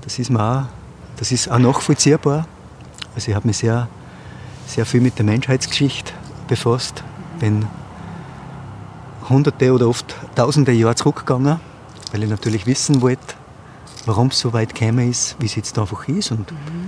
Das 0.00 0.18
ist 0.18 0.30
mir 0.30 0.42
auch, 0.42 0.64
das 1.18 1.30
ist 1.30 1.50
auch 1.50 1.58
nachvollziehbar. 1.58 2.46
Also 3.14 3.30
ich 3.30 3.34
habe 3.34 3.46
mich 3.46 3.58
sehr, 3.58 3.88
sehr 4.66 4.86
viel 4.86 5.00
mit 5.00 5.18
der 5.18 5.24
Menschheitsgeschichte 5.24 6.12
befasst. 6.48 7.04
Bin 7.38 7.66
hunderte 9.28 9.72
oder 9.72 9.88
oft 9.88 10.16
tausende 10.34 10.72
Jahre 10.72 10.94
zurückgegangen, 10.94 11.60
weil 12.10 12.22
ich 12.22 12.30
natürlich 12.30 12.66
wissen 12.66 13.02
wollte, 13.02 13.34
warum 14.06 14.28
es 14.28 14.40
so 14.40 14.52
weit 14.52 14.74
gekommen 14.74 15.10
ist, 15.10 15.36
wie 15.38 15.46
es 15.46 15.54
jetzt 15.54 15.78
einfach 15.78 16.08
ist. 16.08 16.32
Und, 16.32 16.50
mhm. 16.50 16.81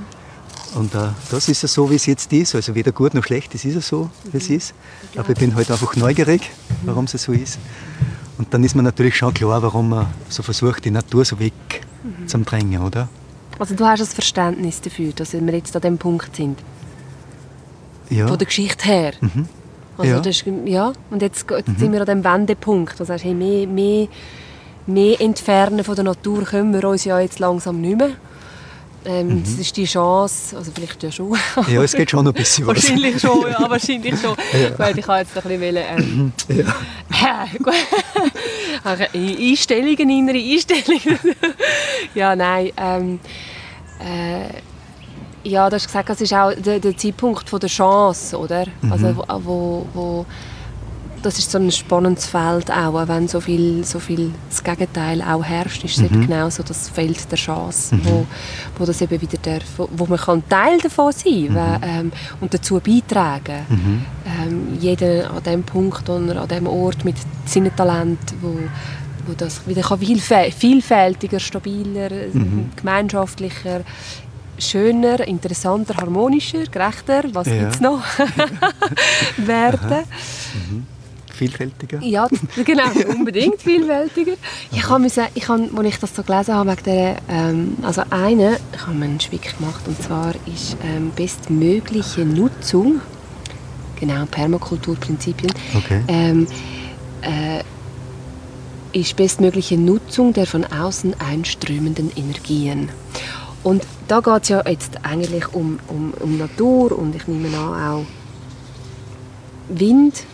Und 0.74 0.94
uh, 0.94 1.08
das 1.30 1.48
ist 1.48 1.62
ja 1.62 1.68
so, 1.68 1.90
wie 1.90 1.94
es 1.96 2.06
jetzt 2.06 2.32
ist. 2.32 2.54
Also 2.54 2.74
weder 2.74 2.92
gut 2.92 3.14
noch 3.14 3.24
schlecht, 3.24 3.54
das 3.54 3.64
ist 3.64 3.74
ja 3.74 3.80
so, 3.80 4.10
wie 4.32 4.38
es 4.38 4.48
mhm. 4.48 4.56
ist. 4.56 4.74
Aber 5.16 5.30
ich 5.30 5.38
bin 5.38 5.54
halt 5.54 5.70
einfach 5.70 5.94
neugierig, 5.96 6.50
warum 6.84 7.04
es 7.04 7.12
so 7.12 7.32
ist. 7.32 7.58
Und 8.38 8.52
dann 8.52 8.64
ist 8.64 8.74
mir 8.74 8.82
natürlich 8.82 9.16
schon 9.16 9.32
klar, 9.32 9.62
warum 9.62 9.90
man 9.90 10.06
so 10.28 10.42
versucht, 10.42 10.84
die 10.84 10.90
Natur 10.90 11.24
so 11.24 11.38
weg 11.38 11.52
mhm. 12.02 12.26
zu 12.26 12.38
drängen, 12.38 12.82
oder? 12.82 13.08
Also 13.58 13.74
du 13.74 13.84
hast 13.84 14.00
ein 14.00 14.06
Verständnis 14.06 14.80
dafür, 14.80 15.12
dass 15.12 15.32
wir 15.32 15.54
jetzt 15.54 15.76
an 15.76 15.82
dem 15.82 15.98
Punkt 15.98 16.34
sind? 16.34 16.58
Ja. 18.10 18.26
Von 18.26 18.38
der 18.38 18.46
Geschichte 18.46 18.84
her? 18.84 19.12
Mhm. 19.20 19.48
Also 19.96 20.12
ja. 20.12 20.20
Das 20.20 20.44
ja. 20.64 20.92
Und 21.10 21.22
jetzt, 21.22 21.48
jetzt 21.50 21.68
mhm. 21.68 21.76
sind 21.76 21.92
wir 21.92 22.00
an 22.00 22.06
dem 22.06 22.24
Wendepunkt. 22.24 22.96
Sagst, 22.98 23.24
hey, 23.24 23.34
mehr, 23.34 23.66
mehr, 23.66 24.08
mehr 24.86 25.20
entfernen 25.20 25.84
von 25.84 25.94
der 25.94 26.04
Natur 26.04 26.42
können 26.42 26.74
wir 26.74 26.88
uns 26.88 27.04
ja 27.04 27.20
jetzt 27.20 27.38
langsam 27.38 27.80
nicht 27.80 27.96
mehr. 27.96 28.10
Ähm, 29.06 29.28
mhm. 29.28 29.44
Das 29.44 29.52
ist 29.54 29.76
die 29.76 29.84
Chance, 29.84 30.56
also 30.56 30.70
vielleicht 30.74 31.02
ja 31.02 31.12
schon. 31.12 31.36
ja, 31.68 31.82
es 31.82 31.92
geht 31.92 32.10
schon 32.10 32.26
ein 32.26 32.32
bisschen 32.32 32.66
was. 32.66 32.76
Wahrscheinlich 32.76 33.20
schon, 33.20 33.42
ja, 33.50 33.68
wahrscheinlich 33.68 34.18
schon. 34.18 34.36
ja. 34.52 34.78
Weil 34.78 34.98
ich 34.98 35.06
habe 35.06 35.18
jetzt 35.18 35.36
noch 35.36 35.44
ein 35.44 35.60
bisschen 35.60 35.76
ähm, 35.76 36.32
ja. 36.48 37.46
Einstellungen, 39.14 40.10
innere 40.10 40.38
Einstellungen. 40.38 41.18
ja, 42.14 42.34
nein. 42.34 42.72
Ähm, 42.76 43.20
äh, 44.00 45.48
ja, 45.48 45.68
du 45.68 45.76
hast 45.76 45.86
gesagt, 45.86 46.08
es 46.10 46.20
ist 46.22 46.32
auch 46.32 46.52
der, 46.54 46.80
der 46.80 46.96
Zeitpunkt 46.96 47.48
von 47.48 47.60
der 47.60 47.68
Chance, 47.68 48.38
oder? 48.38 48.66
Mhm. 48.80 48.92
Also, 48.92 49.24
wo, 49.44 49.86
wo 49.92 50.26
das 51.24 51.38
ist 51.38 51.50
so 51.50 51.58
ein 51.58 51.70
spannendes 51.70 52.26
Feld 52.26 52.70
auch, 52.70 53.08
wenn 53.08 53.28
so 53.28 53.40
viel, 53.40 53.82
so 53.84 53.98
viel 53.98 54.30
das 54.50 54.62
Gegenteil 54.62 55.22
auch 55.22 55.42
herrscht, 55.42 55.82
ist 55.84 55.96
es 55.96 55.98
mhm. 55.98 56.06
eben 56.06 56.26
genau 56.26 56.50
so 56.50 56.62
das 56.62 56.90
Feld 56.90 57.30
der 57.30 57.38
Chance, 57.38 57.94
mhm. 57.94 58.00
wo, 58.04 58.26
wo 58.78 58.84
das 58.84 59.00
eben 59.00 59.20
wieder 59.20 59.38
der, 59.38 59.60
wo 59.76 60.04
man 60.04 60.18
kann 60.18 60.46
Teil 60.48 60.78
davon 60.78 61.12
sein 61.12 61.48
mhm. 61.48 61.54
weil, 61.54 61.80
ähm, 61.82 62.12
und 62.40 62.52
dazu 62.52 62.78
beitragen. 62.78 63.64
Mhm. 63.68 64.04
Ähm, 64.26 64.78
jeder 64.78 65.30
an 65.30 65.42
dem 65.42 65.62
Punkt 65.62 66.08
oder 66.08 66.42
an 66.42 66.48
dem 66.48 66.66
Ort 66.66 67.04
mit 67.04 67.16
seinem 67.46 67.74
Talent, 67.74 68.20
wo, 68.42 68.58
wo 69.26 69.32
das 69.34 69.66
wieder 69.66 69.82
kann 69.82 69.98
vielfältiger, 69.98 71.40
stabiler, 71.40 72.10
mhm. 72.32 72.70
gemeinschaftlicher 72.76 73.80
schöner, 74.58 75.26
interessanter, 75.26 75.96
harmonischer, 75.96 76.66
gerechter, 76.66 77.24
was 77.32 77.48
ja. 77.48 77.56
gibt 77.56 77.74
es 77.74 77.80
noch, 77.80 78.02
werden. 79.38 80.04
Mhm 80.68 80.93
vielfältiger? 81.34 82.00
Ja, 82.02 82.28
genau, 82.64 82.84
unbedingt 83.08 83.60
vielfältiger. 83.60 84.34
Ich 84.72 84.88
habe 84.88 85.00
müssen, 85.02 85.24
ich 85.34 85.48
habe, 85.48 85.68
als 85.76 85.88
ich 85.88 85.98
das 85.98 86.14
so 86.14 86.22
gelesen 86.22 86.54
habe, 86.54 86.76
der, 86.84 87.16
ähm, 87.28 87.76
also 87.82 88.02
eine, 88.10 88.58
ich 88.72 88.86
habe 88.86 89.02
einen 89.02 89.20
Schwick 89.20 89.58
gemacht 89.58 89.82
und 89.86 90.00
zwar 90.02 90.34
ist 90.46 90.76
ähm, 90.84 91.12
bestmögliche 91.14 92.24
Nutzung, 92.24 93.00
genau, 93.98 94.24
Permakulturprinzipien, 94.26 95.52
okay. 95.76 96.02
ähm, 96.08 96.46
äh, 97.22 97.62
ist 98.98 99.16
bestmögliche 99.16 99.76
Nutzung 99.76 100.32
der 100.32 100.46
von 100.46 100.64
außen 100.64 101.14
einströmenden 101.20 102.12
Energien. 102.16 102.88
Und 103.64 103.82
da 104.08 104.20
geht 104.20 104.42
es 104.44 104.48
ja 104.50 104.62
jetzt 104.68 105.04
eigentlich 105.04 105.52
um, 105.54 105.80
um, 105.88 106.12
um 106.20 106.38
Natur 106.38 106.96
und 106.96 107.16
ich 107.16 107.26
nehme 107.26 107.48
an 107.56 107.88
auch 107.88 108.06
Wind, 109.68 110.24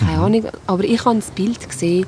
keine 0.00 0.18
mhm. 0.18 0.24
Ahnung. 0.24 0.44
Aber 0.66 0.84
ich 0.84 1.04
habe 1.04 1.16
das 1.16 1.30
Bild 1.30 1.68
gesehen 1.68 2.06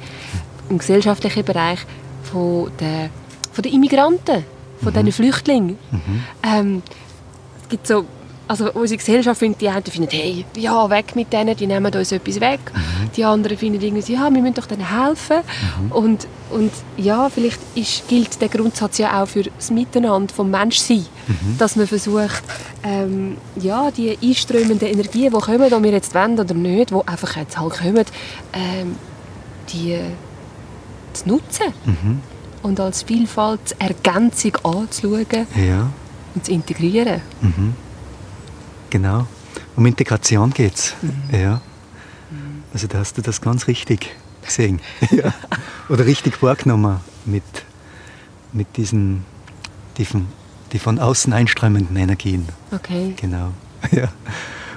im 0.69 0.79
gesellschaftlichen 0.79 1.45
Bereich 1.45 1.81
von 2.25 2.71
den, 2.81 3.11
von 3.53 3.63
den 3.63 3.73
Immigranten, 3.73 4.45
von 4.83 4.93
mhm. 4.93 5.05
diesen 5.05 5.13
Flüchtlingen. 5.13 5.79
Mhm. 5.91 6.25
Ähm, 6.43 6.83
es 7.63 7.69
gibt 7.69 7.87
so 7.87 8.05
also 8.49 8.71
unsere 8.73 8.99
Gesellschaft 8.99 9.39
findet, 9.39 9.61
die 9.61 9.69
einen 9.69 9.85
finden, 9.85 10.11
hey, 10.11 10.45
ja, 10.57 10.91
weg 10.91 11.15
mit 11.17 11.33
denen, 11.33 11.57
die 11.57 11.67
nehmen 11.67 11.93
uns 11.95 12.13
etwas 12.13 12.41
weg. 12.41 12.61
Mhm. 12.75 13.11
Die 13.17 13.25
anderen 13.25 13.57
finden 13.57 13.81
irgendwie, 13.81 14.13
ja, 14.13 14.33
wir 14.33 14.43
müssen 14.43 14.55
doch 14.55 14.67
denen 14.67 14.89
helfen. 14.89 15.39
Mhm. 15.39 15.93
Und, 15.93 16.27
und 16.51 16.73
ja, 16.97 17.29
vielleicht 17.29 17.61
ist, 17.75 18.09
gilt 18.09 18.41
der 18.41 18.49
Grundsatz 18.49 18.99
ja 18.99 19.23
auch 19.23 19.29
für 19.29 19.45
das 19.45 19.71
Miteinander 19.71 20.33
vom 20.35 20.51
Menschsein, 20.51 21.07
mhm. 21.27 21.57
dass 21.59 21.77
man 21.77 21.87
versucht, 21.87 22.43
ähm, 22.83 23.37
ja, 23.57 23.91
die 23.91 24.19
einströmenden 24.23 24.89
Energien, 24.89 25.33
die 25.33 25.41
kommen, 25.41 25.73
ob 25.73 25.83
wir 25.83 25.93
jetzt 25.93 26.15
wollen 26.15 26.39
oder 26.39 26.55
nicht, 26.55 26.91
die 26.91 27.09
einfach 27.09 27.37
jetzt 27.37 27.59
halt 27.59 27.79
kommen, 27.79 28.05
ähm, 28.53 28.97
die 29.73 29.99
zu 31.13 31.29
nutzen. 31.29 31.67
Mhm. 31.85 32.21
Und 32.63 32.79
als 32.81 33.03
Vielfaltsergänzung 33.03 34.57
anzuschauen 34.63 35.47
ja. 35.57 35.91
und 36.35 36.45
zu 36.45 36.53
integrieren. 36.53 37.21
Mhm. 37.41 37.75
Genau. 38.93 39.27
Um 39.75 39.87
Integration 39.87 40.51
geht 40.53 40.75
es. 40.75 40.95
Mhm. 41.01 41.35
Ja. 41.35 41.63
Also 42.75 42.87
da 42.87 42.99
hast 42.99 43.17
du 43.17 43.23
das 43.23 43.41
ganz 43.41 43.67
richtig 43.67 44.15
gesehen. 44.45 44.81
ja. 45.11 45.33
Oder 45.89 46.05
richtig 46.05 46.43
wahrgenommen 46.43 47.01
mit, 47.25 47.43
mit 48.53 48.77
diesen 48.77 49.25
die 49.97 50.05
von, 50.05 50.29
die 50.73 50.79
von 50.79 50.99
außen 50.99 51.33
einströmenden 51.33 51.97
Energien. 51.97 52.47
Okay. 52.71 53.15
Genau. 53.21 53.53
Ja. 53.91 54.09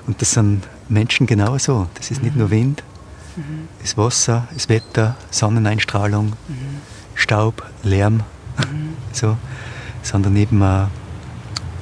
Und 0.08 0.20
das 0.22 0.32
sind 0.32 0.64
Menschen 0.90 1.28
genauso. 1.28 1.88
Das 1.94 2.10
ist 2.10 2.20
mhm. 2.20 2.26
nicht 2.26 2.38
nur 2.38 2.50
Wind, 2.50 2.84
mhm. 3.36 3.68
das 3.82 3.98
Wasser, 3.98 4.48
das 4.52 4.68
Wetter, 4.68 5.16
Sonneneinstrahlung, 5.30 6.30
mhm. 6.48 6.82
Staub, 7.14 7.64
Lärm, 7.84 8.24
mhm. 8.58 8.96
so, 9.12 9.38
sondern 10.02 10.36
eben 10.38 10.64
auch 10.64 10.88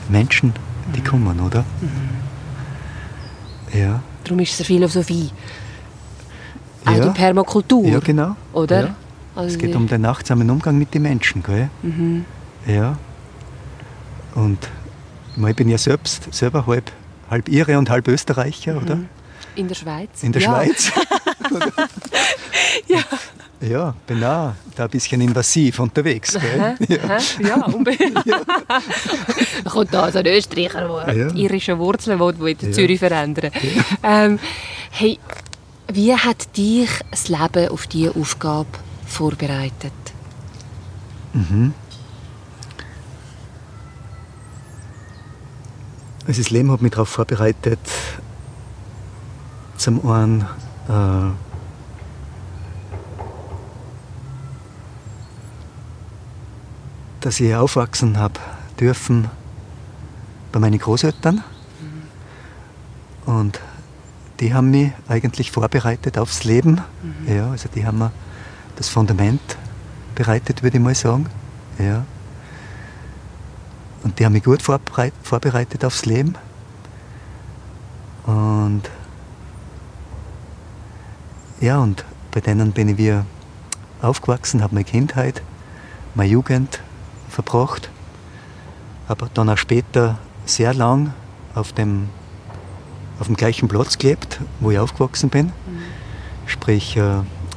Menschen, 0.10 0.52
die 0.96 1.00
mhm. 1.00 1.06
kommen, 1.06 1.40
oder? 1.40 1.64
Ja. 3.74 4.02
Darum 4.24 4.40
ist 4.40 4.54
es 4.54 4.60
eine 4.60 4.66
Philosophie. 4.66 5.32
Auch 6.86 6.92
ja. 6.92 7.06
die 7.06 7.10
Permakultur. 7.10 7.86
Ja, 7.86 8.00
genau. 8.00 8.36
Oder? 8.54 8.82
Ja. 8.82 8.96
Also 9.36 9.54
es 9.54 9.58
geht 9.58 9.76
um 9.76 9.88
den 9.88 10.06
achtsamen 10.06 10.50
Umgang 10.50 10.78
mit 10.78 10.94
den 10.94 11.02
Menschen. 11.04 11.42
Gell? 11.44 11.70
Mhm. 11.82 12.26
Ja. 12.68 12.98
Und 14.36 14.70
ich 15.36 15.56
bin 15.56 15.70
ja 15.70 15.78
selbst 15.78 16.34
selber 16.34 16.68
halb, 16.68 16.92
halb 17.30 17.50
Ire 17.50 17.78
und 17.78 17.90
halb 17.90 18.08
Österreicher, 18.08 18.74
mhm. 18.74 18.82
oder? 18.82 19.00
In 19.56 19.68
der 19.68 19.76
Schweiz. 19.76 20.24
In 20.24 20.32
der 20.32 20.42
ja. 20.42 20.50
Schweiz. 20.50 20.92
ja. 22.88 23.00
Ja, 23.64 23.96
bin 24.06 24.22
auch 24.24 24.54
da 24.76 24.84
ein 24.84 24.90
bisschen 24.90 25.22
invasiv 25.22 25.80
unterwegs. 25.80 26.36
Aha, 26.36 26.76
ja. 26.88 27.18
Ja, 27.40 27.66
unbedingt. 27.66 28.26
ja. 28.26 28.42
da 29.64 29.70
kommt 29.70 29.94
da 29.94 30.12
so 30.12 30.20
ein 30.20 30.28
Österreicher, 30.28 31.06
der 31.06 31.16
ja. 31.16 31.34
irische 31.34 31.80
Wurzeln 31.80 32.20
will, 32.20 32.38
will 32.40 32.58
ja. 32.60 32.72
Zürich 32.72 33.00
verändern 33.00 33.52
ja. 33.54 33.84
ähm, 34.26 34.40
hey, 34.92 35.18
Wie 35.92 36.14
hat 36.14 36.58
dich 36.58 36.90
das 37.12 37.30
Leben 37.30 37.70
auf 37.70 37.88
diese 37.88 38.16
Aufgabe 38.16 38.68
vorbereitet? 39.06 39.94
Mhm. 41.34 41.74
Also 46.28 46.42
das 46.42 46.50
Leben 46.52 46.72
hat 46.72 46.82
mich 46.82 46.92
darauf 46.92 47.10
vorbereitet, 47.10 47.80
zum 49.78 50.06
einen 50.10 50.42
äh, 50.88 51.32
dass 57.24 57.40
ich 57.40 57.56
aufwachsen 57.56 58.18
habe 58.18 58.40
dürfen 58.80 59.30
bei 60.52 60.60
meinen 60.60 60.78
Großeltern. 60.78 61.42
Und 63.26 63.62
die 64.42 64.54
haben 64.54 64.72
mich 64.72 64.92
eigentlich 65.08 65.52
vorbereitet 65.52 66.18
aufs 66.18 66.44
Leben. 66.44 66.82
Mhm. 67.02 67.34
Ja, 67.34 67.52
also 67.52 67.70
die 67.74 67.86
haben 67.86 68.00
mir 68.00 68.12
das 68.76 68.90
Fundament 68.90 69.40
bereitet, 70.16 70.64
würde 70.64 70.78
ich 70.78 70.84
mal 70.84 70.96
sagen. 70.96 71.28
Ja. 71.80 72.04
Und 74.04 74.20
die 74.20 74.26
haben 74.26 74.34
mich 74.34 74.44
gut 74.44 74.62
vorbereitet 74.62 75.86
aufs 75.86 76.06
Leben. 76.06 76.36
Und 78.26 78.82
ja, 81.62 81.80
und 81.80 82.04
bei 82.32 82.42
denen 82.42 82.74
bin 82.74 82.90
ich 82.90 82.98
wieder 82.98 83.26
aufgewachsen, 84.02 84.62
habe 84.62 84.76
meine 84.76 84.84
Kindheit, 84.84 85.42
meine 86.16 86.30
Jugend 86.30 86.82
verbracht. 87.34 87.90
Habe 89.10 89.30
dann 89.34 89.50
auch 89.50 89.58
später 89.58 90.18
sehr 90.46 90.74
lang 90.74 91.14
auf 91.56 91.74
dem, 91.74 92.10
auf 93.20 93.28
dem 93.28 93.36
gleichen 93.36 93.68
Platz 93.68 93.98
gelebt, 93.98 94.40
wo 94.60 94.72
ich 94.72 94.80
aufgewachsen 94.80 95.30
bin. 95.30 95.48
Mhm. 95.48 95.52
Sprich, 96.46 97.00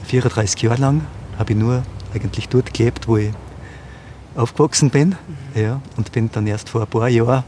34 0.04 0.62
äh, 0.62 0.66
Jahre 0.66 0.80
lang 0.80 1.06
habe 1.38 1.52
ich 1.52 1.58
nur 1.58 1.82
eigentlich 2.14 2.48
dort 2.48 2.72
gelebt, 2.72 3.06
wo 3.06 3.16
ich 3.18 3.30
aufgewachsen 4.34 4.90
bin. 4.90 5.10
Mhm. 5.54 5.60
Ja, 5.60 5.80
und 5.96 6.12
bin 6.12 6.30
dann 6.32 6.46
erst 6.46 6.68
vor 6.68 6.82
ein 6.82 6.86
paar 6.86 7.08
Jahren 7.08 7.44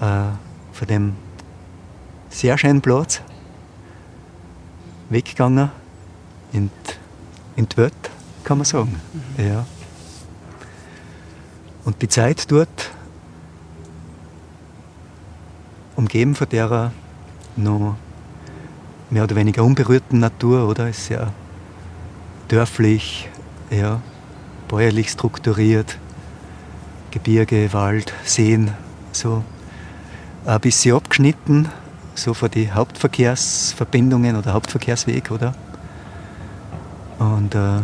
äh, 0.00 0.32
von 0.72 0.88
dem 0.88 1.14
sehr 2.30 2.56
schönen 2.58 2.80
Platz 2.80 3.20
weggegangen 5.10 5.70
in, 6.52 6.70
in 7.56 7.68
die 7.68 7.76
Welt, 7.76 7.92
kann 8.44 8.58
man 8.58 8.64
sagen. 8.64 9.00
Mhm. 9.12 9.44
Ja. 9.44 9.66
Und 11.84 12.00
die 12.00 12.08
Zeit 12.08 12.50
dort, 12.50 12.90
umgeben 15.96 16.34
von 16.34 16.48
der 16.48 16.92
noch 17.56 17.96
mehr 19.10 19.24
oder 19.24 19.36
weniger 19.36 19.64
unberührten 19.64 20.20
Natur, 20.20 20.68
oder? 20.68 20.88
Ist 20.88 21.06
sehr 21.06 21.32
dörflich, 22.48 23.28
ja, 23.70 24.00
bäuerlich 24.68 25.10
strukturiert, 25.10 25.98
Gebirge, 27.10 27.72
Wald, 27.72 28.12
Seen, 28.24 28.72
so 29.12 29.44
ein 30.46 30.60
bisschen 30.60 30.96
abgeschnitten, 30.96 31.68
so 32.14 32.32
von 32.32 32.50
den 32.50 32.74
Hauptverkehrsverbindungen 32.74 34.36
oder 34.36 34.54
Hauptverkehrsweg, 34.54 35.30
oder? 35.30 35.54
Und, 37.18 37.54
äh, 37.54 37.80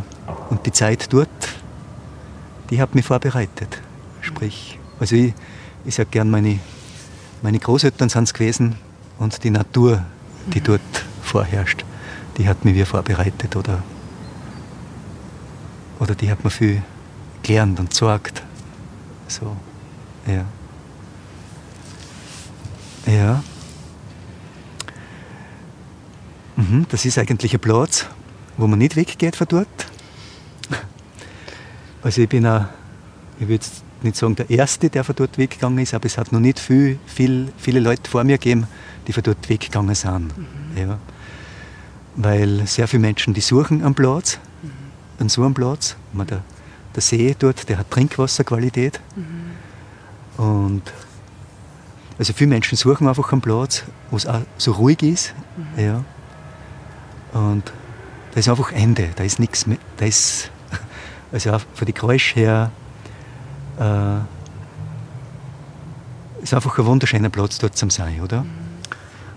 und 0.50 0.64
die 0.66 0.72
Zeit 0.72 1.12
dort, 1.12 1.28
die 2.70 2.80
hat 2.80 2.94
mich 2.94 3.04
vorbereitet. 3.04 3.80
Sprich, 4.28 4.78
also 5.00 5.16
ich, 5.16 5.32
ich 5.86 5.94
sage 5.94 6.10
gern, 6.10 6.30
meine, 6.30 6.58
meine 7.40 7.58
Großeltern 7.58 8.10
sind 8.10 8.24
es 8.24 8.34
gewesen 8.34 8.76
und 9.18 9.42
die 9.42 9.50
Natur, 9.50 10.04
die 10.52 10.60
dort 10.60 10.80
vorherrscht, 11.22 11.84
die 12.36 12.46
hat 12.46 12.62
mich 12.62 12.74
wie 12.74 12.84
vorbereitet 12.84 13.56
oder 13.56 13.82
oder 15.98 16.14
die 16.14 16.30
hat 16.30 16.44
mir 16.44 16.50
viel 16.50 16.82
gelernt 17.42 17.80
und 17.80 17.90
gesagt. 17.90 18.42
So, 19.26 19.56
ja. 20.26 20.44
Ja. 23.10 23.42
Mhm, 26.56 26.86
das 26.90 27.06
ist 27.06 27.18
eigentlich 27.18 27.54
ein 27.54 27.60
Platz, 27.60 28.06
wo 28.58 28.66
man 28.66 28.78
nicht 28.78 28.94
weggeht 28.94 29.36
von 29.36 29.46
dort. 29.48 29.86
Also 32.02 32.20
ich 32.22 32.28
bin 32.28 32.46
auch, 32.46 32.66
ich 33.40 33.48
würde 33.48 33.64
nicht 34.02 34.16
sagen 34.16 34.36
der 34.36 34.48
Erste, 34.50 34.90
der 34.90 35.04
von 35.04 35.14
dort 35.16 35.38
weggegangen 35.38 35.78
ist, 35.78 35.94
aber 35.94 36.06
es 36.06 36.18
hat 36.18 36.32
noch 36.32 36.40
nicht 36.40 36.58
viel, 36.58 36.98
viel, 37.06 37.52
viele 37.56 37.80
Leute 37.80 38.08
vor 38.10 38.24
mir 38.24 38.38
gegeben, 38.38 38.66
die 39.06 39.12
von 39.12 39.22
dort 39.22 39.48
weggegangen 39.48 39.94
sind. 39.94 40.36
Mhm. 40.36 40.46
Ja. 40.76 40.98
Weil 42.16 42.66
sehr 42.66 42.88
viele 42.88 43.00
Menschen, 43.00 43.34
die 43.34 43.40
suchen 43.40 43.84
einen 43.84 43.94
Platz 43.94 44.38
an 45.18 45.28
so 45.28 45.42
einem 45.44 45.54
Platz. 45.54 45.96
Der, 46.12 46.42
der 46.94 47.02
See 47.02 47.34
dort, 47.38 47.68
der 47.68 47.78
hat 47.78 47.90
Trinkwasserqualität. 47.90 49.00
Mhm. 49.16 50.44
Und 50.44 50.82
also 52.18 52.32
viele 52.32 52.50
Menschen 52.50 52.76
suchen 52.76 53.08
einfach 53.08 53.32
einen 53.32 53.40
Platz, 53.40 53.84
wo 54.10 54.16
es 54.16 54.26
auch 54.26 54.40
so 54.56 54.72
ruhig 54.72 55.02
ist. 55.02 55.34
Mhm. 55.76 55.82
Ja. 55.82 56.04
Und 57.32 57.72
da 58.32 58.40
ist 58.40 58.48
einfach 58.48 58.72
Ende, 58.72 59.10
da 59.16 59.24
ist 59.24 59.38
nichts 59.38 59.66
mehr. 59.66 59.78
Da 59.96 60.06
ist, 60.06 60.50
also 61.32 61.52
auch 61.52 61.60
von 61.74 61.86
den 61.86 61.94
Geräuschen 61.94 62.42
her, 62.42 62.70
äh, 63.78 64.18
ist 66.42 66.54
einfach 66.54 66.78
ein 66.78 66.86
wunderschöner 66.86 67.30
Platz 67.30 67.58
dort 67.58 67.76
zum 67.76 67.90
Sein, 67.90 68.20
oder? 68.20 68.42
Mhm. 68.42 68.68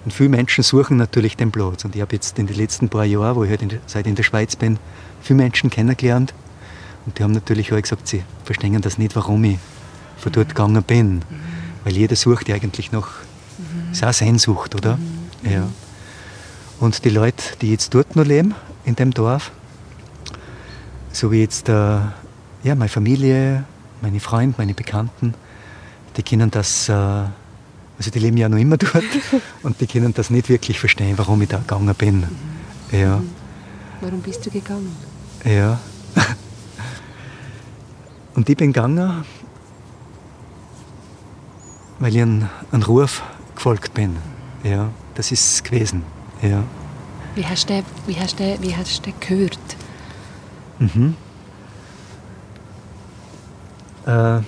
Und 0.05 0.13
viele 0.13 0.29
Menschen 0.29 0.63
suchen 0.63 0.97
natürlich 0.97 1.37
den 1.37 1.51
Platz. 1.51 1.85
Und 1.85 1.95
ich 1.95 2.01
habe 2.01 2.15
jetzt 2.15 2.39
in 2.39 2.47
den 2.47 2.55
letzten 2.55 2.89
paar 2.89 3.05
Jahren, 3.05 3.35
wo 3.35 3.43
ich 3.43 3.49
halt 3.49 3.61
in, 3.61 3.71
seit 3.85 4.07
in 4.07 4.15
der 4.15 4.23
Schweiz 4.23 4.55
bin, 4.55 4.79
viele 5.21 5.37
Menschen 5.37 5.69
kennengelernt. 5.69 6.33
Und 7.05 7.19
die 7.19 7.23
haben 7.23 7.31
natürlich 7.33 7.71
auch 7.71 7.81
gesagt, 7.81 8.07
sie 8.07 8.23
verstehen 8.45 8.81
das 8.81 8.97
nicht, 8.97 9.15
warum 9.15 9.43
ich 9.43 9.59
von 10.17 10.31
dort 10.31 10.49
gegangen 10.49 10.83
bin. 10.83 11.15
Mhm. 11.15 11.23
Weil 11.83 11.93
jeder 11.93 12.15
sucht 12.15 12.47
ja 12.47 12.55
eigentlich 12.55 12.91
nach 12.91 13.09
mhm. 13.57 13.91
ist 13.91 14.03
auch 14.03 14.13
Sehnsucht, 14.13 14.75
oder? 14.75 14.97
Mhm. 14.97 15.51
Ja. 15.51 15.67
Und 16.79 17.05
die 17.05 17.09
Leute, 17.09 17.43
die 17.61 17.71
jetzt 17.71 17.93
dort 17.93 18.15
noch 18.15 18.25
leben, 18.25 18.55
in 18.85 18.95
dem 18.95 19.11
Dorf, 19.11 19.51
so 21.11 21.31
wie 21.31 21.41
jetzt 21.41 21.69
äh, 21.69 21.73
ja, 21.73 22.75
meine 22.75 22.89
Familie, 22.89 23.65
meine 24.01 24.19
Freunde, 24.19 24.55
meine 24.57 24.73
Bekannten, 24.73 25.33
die 26.17 26.23
können 26.23 26.51
das, 26.51 26.89
äh, 26.89 26.93
also 26.93 28.11
die 28.13 28.19
leben 28.19 28.37
ja 28.37 28.49
noch 28.49 28.57
immer 28.57 28.77
dort 28.77 29.03
und 29.63 29.79
die 29.79 29.87
können 29.87 30.13
das 30.13 30.29
nicht 30.29 30.49
wirklich 30.49 30.79
verstehen, 30.79 31.17
warum 31.17 31.41
ich 31.41 31.49
da 31.49 31.57
gegangen 31.57 31.93
bin. 31.95 32.19
Mhm. 32.19 32.27
Ja. 32.91 33.21
Warum 34.01 34.21
bist 34.21 34.45
du 34.45 34.49
gegangen? 34.49 34.95
Ja. 35.45 35.79
Und 38.33 38.49
ich 38.49 38.57
bin 38.57 38.73
gegangen, 38.73 39.25
weil 41.99 42.15
ich 42.15 42.21
einem 42.21 42.49
Ruf 42.87 43.21
gefolgt 43.55 43.93
bin. 43.93 44.15
Ja, 44.63 44.89
das 45.15 45.31
ist 45.31 45.53
es 45.53 45.63
gewesen. 45.63 46.03
Ja. 46.41 46.63
Wie 47.35 47.45
hast 47.45 47.69
du, 47.69 47.83
wie 48.07 48.19
hast 48.19 48.39
du, 48.39 48.57
wie 48.61 48.75
hast 48.75 49.05
du 49.05 49.11
gehört? 49.19 49.59
Mhm. 50.79 51.15
Äh, 54.05 54.41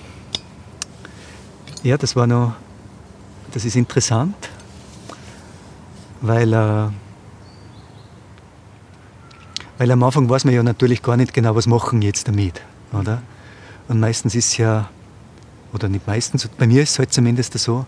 ja, 1.82 1.96
das 1.98 2.16
war 2.16 2.26
noch, 2.26 2.54
das 3.52 3.64
ist 3.64 3.76
interessant, 3.76 4.34
weil 6.20 6.52
äh, 6.52 6.88
weil 9.78 9.90
am 9.90 10.02
Anfang 10.02 10.28
weiß 10.28 10.44
man 10.44 10.54
ja 10.54 10.62
natürlich 10.62 11.02
gar 11.02 11.16
nicht 11.16 11.34
genau, 11.34 11.54
was 11.54 11.66
machen 11.66 12.00
jetzt 12.02 12.28
damit. 12.28 12.62
Oder? 12.92 13.22
Und 13.88 14.00
meistens 14.00 14.34
ist 14.34 14.56
ja, 14.56 14.88
oder 15.72 15.88
nicht 15.88 16.06
meistens, 16.06 16.48
bei 16.48 16.66
mir 16.66 16.82
ist 16.82 16.92
es 16.92 16.98
halt 16.98 17.12
zumindest 17.12 17.58
so, 17.58 17.86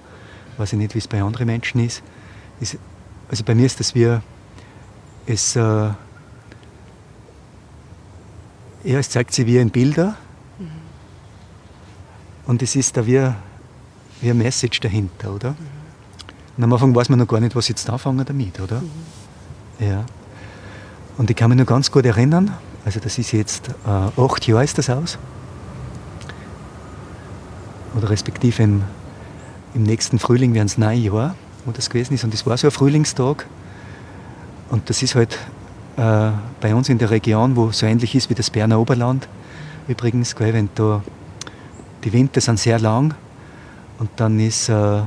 weiß 0.56 0.72
ich 0.72 0.78
nicht, 0.78 0.94
wie 0.94 0.98
es 0.98 1.08
bei 1.08 1.22
anderen 1.22 1.46
Menschen 1.46 1.84
ist. 1.84 2.02
ist 2.60 2.78
also 3.28 3.44
bei 3.44 3.54
mir 3.54 3.66
ist 3.66 3.80
das 3.80 3.94
wie, 3.94 4.18
es, 5.26 5.56
äh, 5.56 5.60
ja, 5.60 5.96
es 8.84 9.10
zeigt 9.10 9.32
sich 9.32 9.46
wie 9.46 9.58
in 9.58 9.70
Bilder. 9.70 10.16
Und 12.46 12.62
es 12.62 12.76
ist 12.76 12.96
da 12.96 13.06
wie, 13.06 13.20
wie 14.20 14.30
ein 14.30 14.38
Message 14.38 14.80
dahinter, 14.80 15.34
oder? 15.34 15.50
Mhm. 15.50 15.56
Und 16.56 16.64
am 16.64 16.72
Anfang 16.72 16.94
weiß 16.94 17.08
man 17.08 17.18
noch 17.18 17.28
gar 17.28 17.40
nicht, 17.40 17.54
was 17.54 17.68
jetzt 17.68 17.88
anfangen 17.90 18.24
damit, 18.24 18.60
oder? 18.60 18.80
Mhm. 18.80 19.86
Ja. 19.86 20.04
Und 21.18 21.30
ich 21.30 21.36
kann 21.36 21.50
mich 21.50 21.58
noch 21.58 21.66
ganz 21.66 21.90
gut 21.90 22.06
erinnern, 22.06 22.52
also 22.84 23.00
das 23.00 23.18
ist 23.18 23.32
jetzt 23.32 23.68
äh, 23.84 24.20
acht 24.20 24.46
Jahre 24.46 24.64
ist 24.64 24.78
das 24.78 24.88
aus. 24.88 25.18
Oder 27.96 28.10
respektive 28.10 28.62
im, 28.62 28.82
im 29.74 29.82
nächsten 29.82 30.18
Frühling 30.18 30.54
werden 30.54 30.66
es 30.66 30.78
neun 30.78 31.02
Jahre, 31.02 31.34
wo 31.64 31.72
das 31.72 31.90
gewesen 31.90 32.14
ist. 32.14 32.22
Und 32.22 32.32
das 32.32 32.46
war 32.46 32.56
so 32.56 32.68
ein 32.68 32.70
Frühlingstag. 32.70 33.46
Und 34.70 34.88
das 34.88 35.02
ist 35.02 35.14
halt 35.14 35.36
äh, 35.96 36.30
bei 36.60 36.74
uns 36.74 36.88
in 36.88 36.98
der 36.98 37.10
Region, 37.10 37.56
wo 37.56 37.72
so 37.72 37.86
ähnlich 37.86 38.14
ist 38.14 38.30
wie 38.30 38.34
das 38.34 38.50
Berner 38.50 38.78
Oberland. 38.78 39.26
Übrigens, 39.88 40.36
gell, 40.36 40.52
wenn 40.52 40.68
da 40.74 41.02
die 42.06 42.12
Winter 42.12 42.40
sind 42.40 42.60
sehr 42.60 42.78
lang 42.78 43.14
und 43.98 44.08
dann 44.14 44.38
ist 44.38 44.68
äh, 44.68 45.02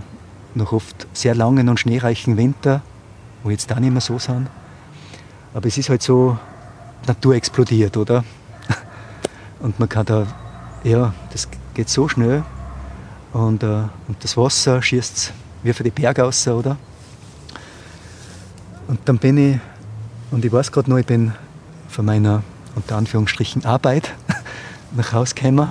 noch 0.54 0.74
oft 0.74 1.08
sehr 1.14 1.34
langen 1.34 1.70
und 1.70 1.80
schneereichen 1.80 2.36
Winter, 2.36 2.82
wo 3.41 3.50
jetzt 3.50 3.72
auch 3.72 3.80
nicht 3.80 3.91
mehr 3.93 4.02
so 4.02 4.20
sind. 4.20 4.50
Aber 5.54 5.66
es 5.66 5.78
ist 5.78 5.89
halt 5.89 6.04
so, 6.04 6.38
Natur 7.08 7.36
explodiert, 7.36 7.95
oder? 7.95 8.26
Und 9.62 9.80
man 9.80 9.88
kann 9.88 10.06
da, 10.06 10.28
ja, 10.84 11.14
das 11.32 11.47
geht 11.74 11.88
so 11.88 12.10
schnell. 12.10 12.43
Und, 13.32 13.64
äh, 13.64 13.84
und 14.08 14.22
das 14.22 14.36
Wasser 14.36 14.82
schießt 14.82 15.32
wie 15.64 15.74
für 15.74 15.84
die 15.84 15.91
Berge 15.91 16.22
raus, 16.22 16.47
oder? 16.47 16.78
Und 18.88 19.00
dann 19.06 19.18
bin 19.18 19.38
ich, 19.38 19.60
und 20.32 20.43
ich 20.43 20.52
weiß 20.52 20.72
gerade 20.72 20.89
noch, 20.89 20.97
ich 20.97 21.06
bin 21.06 21.34
von 21.88 22.06
meiner, 22.06 22.43
unter 22.76 22.97
Anführungsstrichen, 22.97 23.64
Arbeit 23.66 24.14
nach 24.95 25.14
Hause 25.14 25.36
gekommen. 25.36 25.70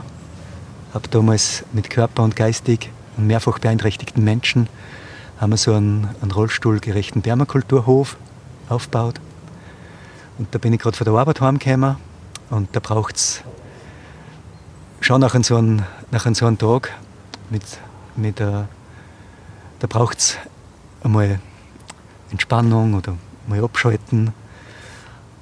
Habe 0.94 1.08
damals 1.08 1.64
mit 1.72 1.90
Körper 1.90 2.22
und 2.22 2.36
geistig 2.36 2.90
und 3.16 3.26
mehrfach 3.26 3.58
beeinträchtigten 3.58 4.24
Menschen 4.24 4.68
haben 5.40 5.50
wir 5.50 5.56
so 5.56 5.72
einen, 5.74 6.08
einen 6.20 6.30
rollstuhlgerechten 6.30 7.22
Permakulturhof 7.22 8.16
aufgebaut. 8.68 9.20
Und 10.38 10.54
da 10.54 10.58
bin 10.58 10.72
ich 10.72 10.80
gerade 10.80 10.96
von 10.96 11.04
der 11.04 11.14
Arbeit 11.14 11.40
heimgekommen 11.40 11.96
und 12.50 12.74
da 12.74 12.80
braucht 12.80 13.16
es 13.16 13.42
schon 15.00 15.20
nach 15.20 15.36
so 15.42 15.56
einem, 15.56 15.84
so 16.32 16.50
Tag 16.52 16.92
mit, 17.50 17.62
mit 18.16 18.40
uh, 18.40 18.64
da 19.78 19.86
braucht 19.86 20.18
es 20.18 20.36
einmal 21.02 21.38
Entspannung 22.30 22.94
oder 22.94 23.16
mal 23.46 23.62
abschalten. 23.62 24.32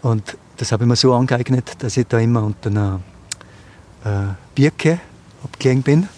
Und 0.02 0.36
das 0.58 0.72
habe 0.72 0.84
ich 0.84 0.88
mir 0.88 0.96
so 0.96 1.14
angeeignet, 1.14 1.72
dass 1.78 1.96
ich 1.96 2.06
da 2.06 2.18
immer 2.18 2.42
unter 2.42 2.70
einer 2.70 3.00
äh, 4.04 4.34
Birke 4.54 5.00
abgelegen 5.44 5.82
bin. 5.82 6.08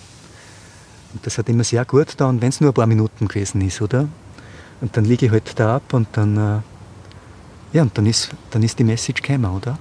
Und 1.14 1.27
das 1.27 1.39
hat 1.39 1.49
immer 1.49 1.64
sehr 1.64 1.85
gut 1.85 2.21
und 2.21 2.43
wenn 2.43 2.51
es 2.51 2.61
nur 2.61 2.71
ein 2.71 2.75
paar 2.75 2.87
Minuten 2.87 3.29
gewesen 3.29 3.61
ist, 3.62 3.81
oder? 3.81 4.09
Und 4.81 4.97
dann 4.97 5.05
liege 5.05 5.27
ich 5.27 5.33
halt 5.33 5.59
da 5.59 5.77
ab 5.77 5.93
und 5.93 6.09
dann, 6.12 6.37
äh, 6.37 7.77
ja, 7.77 7.83
und 7.83 7.97
dann 7.97 8.07
ist, 8.07 8.31
dann 8.51 8.62
ist 8.62 8.79
die 8.79 8.85
Message 8.85 9.23
gekommen, 9.23 9.51
oder? 9.51 9.79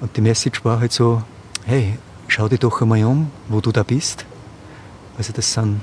Und 0.00 0.16
die 0.16 0.20
Message 0.20 0.64
war 0.64 0.80
halt 0.80 0.92
so, 0.92 1.22
hey, 1.64 1.98
schau 2.28 2.48
dich 2.48 2.60
doch 2.60 2.80
einmal 2.80 3.04
um, 3.04 3.30
wo 3.48 3.60
du 3.60 3.72
da 3.72 3.82
bist. 3.82 4.24
Also 5.16 5.32
das 5.32 5.52
sind, 5.52 5.80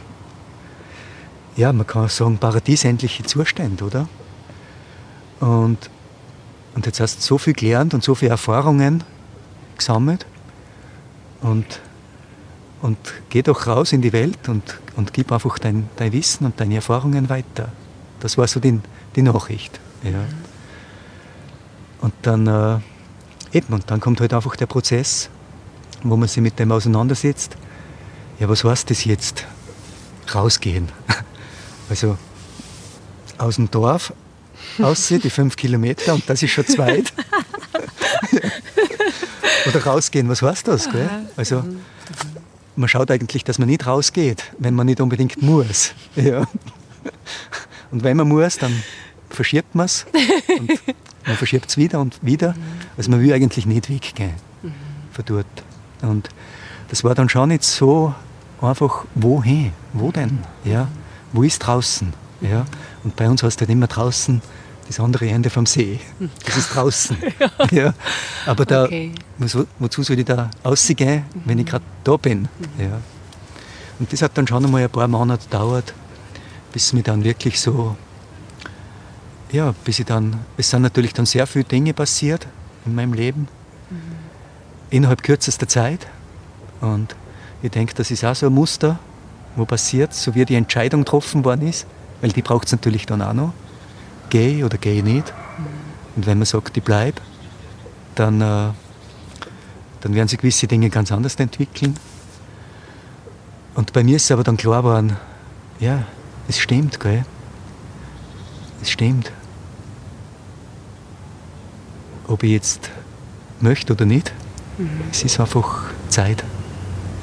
ja, 1.57 1.73
man 1.73 1.85
kann 1.85 2.07
sagen, 2.07 2.37
paradiesähnliche 2.37 3.23
Zustände, 3.23 3.83
oder? 3.83 4.07
Und, 5.39 5.89
und 6.73 6.85
jetzt 6.85 6.99
hast 6.99 7.17
du 7.17 7.21
so 7.21 7.37
viel 7.37 7.53
gelernt 7.53 7.93
und 7.93 8.03
so 8.03 8.15
viele 8.15 8.31
Erfahrungen 8.31 9.03
gesammelt 9.77 10.25
und, 11.41 11.81
und 12.85 12.99
geh 13.29 13.41
doch 13.41 13.65
raus 13.65 13.93
in 13.93 14.03
die 14.03 14.13
Welt 14.13 14.47
und, 14.47 14.79
und 14.95 15.11
gib 15.11 15.31
einfach 15.31 15.57
dein, 15.57 15.89
dein 15.95 16.13
Wissen 16.13 16.45
und 16.45 16.59
deine 16.59 16.75
Erfahrungen 16.75 17.29
weiter. 17.29 17.71
Das 18.19 18.37
war 18.37 18.47
so 18.47 18.59
die, 18.59 18.79
die 19.15 19.23
Nachricht. 19.23 19.79
Ja. 20.03 20.23
Und 21.99 22.13
dann, 22.21 22.45
äh, 22.45 23.57
eben, 23.57 23.73
und 23.73 23.89
dann 23.89 23.99
kommt 23.99 24.21
halt 24.21 24.35
einfach 24.35 24.55
der 24.55 24.67
Prozess, 24.67 25.31
wo 26.03 26.15
man 26.15 26.27
sich 26.27 26.43
mit 26.43 26.59
dem 26.59 26.71
auseinandersetzt. 26.71 27.57
Ja, 28.39 28.47
was 28.49 28.63
heißt 28.63 28.91
das 28.91 29.03
jetzt? 29.03 29.45
Rausgehen. 30.33 30.89
Also 31.87 32.17
aus 33.37 33.57
dem 33.57 33.69
Dorf 33.69 34.11
aussieht, 34.81 35.23
die 35.23 35.29
fünf 35.29 35.55
Kilometer, 35.55 36.15
und 36.15 36.27
das 36.27 36.41
ist 36.41 36.49
schon 36.49 36.65
zu 36.65 36.79
weit. 36.79 37.13
Oder 39.67 39.83
rausgehen, 39.83 40.27
was 40.27 40.41
heißt 40.41 40.67
das? 40.67 40.89
Gell? 40.89 41.07
Also, 41.37 41.63
man 42.75 42.89
schaut 42.89 43.11
eigentlich, 43.11 43.43
dass 43.43 43.59
man 43.59 43.67
nicht 43.67 43.85
rausgeht, 43.87 44.43
wenn 44.59 44.73
man 44.73 44.85
nicht 44.87 45.01
unbedingt 45.01 45.41
muss. 45.41 45.93
Ja. 46.15 46.45
Und 47.91 48.03
wenn 48.03 48.17
man 48.17 48.27
muss, 48.27 48.57
dann 48.57 48.83
verschiebt 49.29 49.75
man 49.75 49.85
es. 49.85 50.05
Man 51.25 51.37
verschiebt 51.37 51.69
es 51.69 51.77
wieder 51.77 51.99
und 51.99 52.17
wieder. 52.21 52.55
Also 52.97 53.11
man 53.11 53.21
will 53.21 53.33
eigentlich 53.33 53.65
nicht 53.65 53.89
weggehen 53.89 54.33
von 55.11 55.25
dort. 55.25 55.45
Und 56.01 56.29
das 56.89 57.03
war 57.03 57.15
dann 57.15 57.29
schon 57.29 57.49
nicht 57.49 57.63
so 57.63 58.13
einfach, 58.61 59.05
wohin? 59.15 59.71
Wo 59.93 60.11
denn? 60.11 60.39
Ja? 60.63 60.87
Wo 61.33 61.43
ist 61.43 61.59
draußen? 61.59 62.13
Ja? 62.41 62.65
Und 63.03 63.15
bei 63.15 63.29
uns 63.29 63.43
heißt 63.43 63.59
halt 63.59 63.69
immer 63.69 63.87
draußen 63.87 64.41
das 64.87 64.99
andere 64.99 65.27
Ende 65.27 65.49
vom 65.49 65.65
See. 65.65 65.99
Das 66.45 66.57
ist 66.57 66.75
draußen. 66.75 67.17
ja. 67.39 67.49
ja. 67.71 67.93
Aber 68.45 68.65
da, 68.65 68.85
okay. 68.85 69.11
wo, 69.37 69.65
wozu 69.79 70.03
soll 70.03 70.19
ich 70.19 70.25
da 70.25 70.49
rausgehen, 70.63 71.23
mhm. 71.33 71.41
wenn 71.45 71.59
ich 71.59 71.65
gerade 71.65 71.85
da 72.03 72.17
bin? 72.17 72.41
Mhm. 72.41 72.47
Ja. 72.77 73.01
Und 73.99 74.11
das 74.11 74.21
hat 74.21 74.37
dann 74.37 74.47
schon 74.47 74.63
einmal 74.63 74.83
ein 74.83 74.89
paar 74.89 75.07
Monate 75.07 75.45
gedauert, 75.45 75.93
bis 76.71 76.93
mir 76.93 77.03
dann 77.03 77.23
wirklich 77.23 77.59
so, 77.59 77.95
ja, 79.51 79.73
bis 79.83 79.99
ich 79.99 80.05
dann, 80.05 80.39
es 80.57 80.69
sind 80.69 80.81
natürlich 80.81 81.13
dann 81.13 81.25
sehr 81.25 81.47
viele 81.47 81.65
Dinge 81.65 81.93
passiert 81.93 82.47
in 82.85 82.93
meinem 82.93 83.13
Leben, 83.13 83.47
mhm. 83.89 83.97
innerhalb 84.89 85.23
kürzester 85.23 85.67
Zeit. 85.67 86.05
Und 86.81 87.15
ich 87.63 87.71
denke, 87.71 87.93
das 87.95 88.11
ist 88.11 88.23
auch 88.23 88.35
so 88.35 88.47
ein 88.47 88.53
Muster, 88.53 88.99
wo 89.55 89.65
passiert, 89.65 90.13
so 90.13 90.35
wie 90.35 90.45
die 90.45 90.55
Entscheidung 90.55 91.01
getroffen 91.01 91.45
worden 91.45 91.67
ist, 91.67 91.87
weil 92.21 92.31
die 92.31 92.41
braucht 92.41 92.67
es 92.67 92.73
natürlich 92.73 93.05
dann 93.05 93.21
auch 93.21 93.33
noch 93.33 93.53
gehe 94.29 94.65
oder 94.65 94.77
gehe 94.77 95.03
nicht. 95.03 95.33
Und 96.15 96.25
wenn 96.25 96.37
man 96.37 96.45
sagt, 96.45 96.75
ich 96.77 96.83
bleibe, 96.83 97.21
dann, 98.15 98.41
äh, 98.41 98.71
dann 100.01 100.13
werden 100.13 100.27
sich 100.27 100.39
gewisse 100.39 100.67
Dinge 100.67 100.89
ganz 100.89 101.11
anders 101.11 101.35
entwickeln. 101.35 101.95
Und 103.75 103.91
bei 103.91 104.03
mir 104.03 104.15
ist 104.15 104.25
es 104.25 104.31
aber 104.31 104.43
dann 104.43 104.57
klar 104.57 104.81
geworden, 104.81 105.17
ja, 105.79 106.03
es 106.47 106.57
stimmt, 106.59 106.99
gell? 106.99 107.25
Es 108.81 108.89
stimmt. 108.89 109.31
Ob 112.27 112.43
ich 112.43 112.51
jetzt 112.51 112.89
möchte 113.59 113.93
oder 113.93 114.05
nicht, 114.05 114.31
mhm. 114.77 115.01
es 115.11 115.23
ist 115.23 115.39
einfach 115.39 115.83
Zeit, 116.09 116.43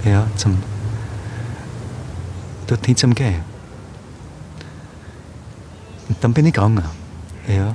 ja, 0.05 0.27
zum 0.37 0.59
dorthin 2.67 2.97
zum 2.97 3.15
Gehen. 3.15 3.52
Und 6.13 6.23
dann 6.23 6.35
bin 6.35 6.45
ich 6.45 6.53
gegangen. 6.53 6.85
Ja. 7.49 7.75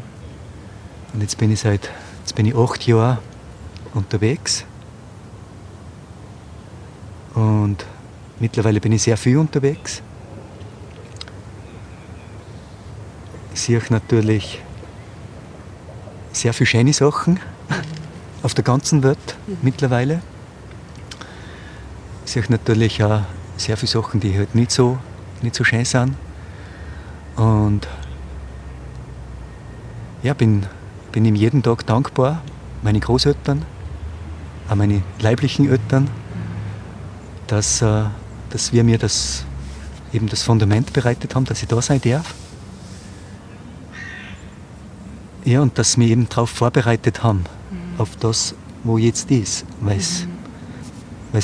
Und 1.11 1.21
jetzt 1.21 1.39
bin 1.39 1.51
ich 1.51 1.59
seit 1.61 1.89
jetzt 2.19 2.35
bin 2.35 2.45
ich 2.45 2.55
acht 2.55 2.85
Jahre 2.85 3.17
unterwegs. 3.95 4.63
Und 7.33 7.83
mittlerweile 8.39 8.79
bin 8.79 8.91
ich 8.91 9.01
sehr 9.01 9.17
viel 9.17 9.38
unterwegs. 9.38 10.03
Ich 13.55 13.61
sehe 13.61 13.81
natürlich 13.89 14.61
sehr 16.31 16.53
viele 16.53 16.67
schöne 16.67 16.93
Sachen 16.93 17.39
auf 18.43 18.53
der 18.53 18.63
ganzen 18.63 19.01
Welt 19.01 19.35
mittlerweile. 19.63 20.21
Ich 22.23 22.33
sehe 22.33 22.43
natürlich 22.49 23.03
auch 23.03 23.21
sehr 23.57 23.77
viele 23.77 23.89
Sachen, 23.89 24.19
die 24.19 24.38
halt 24.38 24.53
nicht 24.53 24.69
so, 24.69 24.99
nicht 25.41 25.55
so 25.55 25.63
schön 25.63 25.85
sind. 25.85 26.13
Und 27.35 27.88
ja, 30.28 30.34
bin, 30.34 30.65
bin 31.13 31.23
ihm 31.23 31.36
jeden 31.36 31.63
Tag 31.63 31.86
dankbar, 31.86 32.41
meine 32.84 32.99
Großeltern, 32.99 33.63
auch 34.67 34.75
meine 34.75 35.01
leiblichen 35.21 35.69
Eltern, 35.69 36.09
dass, 37.47 37.82
äh, 37.82 38.03
dass 38.49 38.73
wir 38.73 38.84
mir 38.84 38.97
das, 38.97 39.45
eben 40.11 40.28
das 40.28 40.43
Fundament 40.43 40.91
bereitet 40.91 41.34
haben, 41.34 41.45
dass 41.45 41.61
ich 41.61 41.69
da 41.69 41.82
sein 41.82 42.01
darf. 42.01 42.34
Ja, 45.45 45.61
und 45.61 45.78
dass 45.78 45.97
wir 45.97 46.07
eben 46.07 46.28
darauf 46.28 46.49
vorbereitet 46.49 47.23
haben, 47.23 47.45
mhm. 47.71 48.01
auf 48.01 48.17
das, 48.17 48.53
wo 48.84 48.97
jetzt 48.97 49.32
ist, 49.32 49.65
weil 49.80 49.95
es 49.95 50.28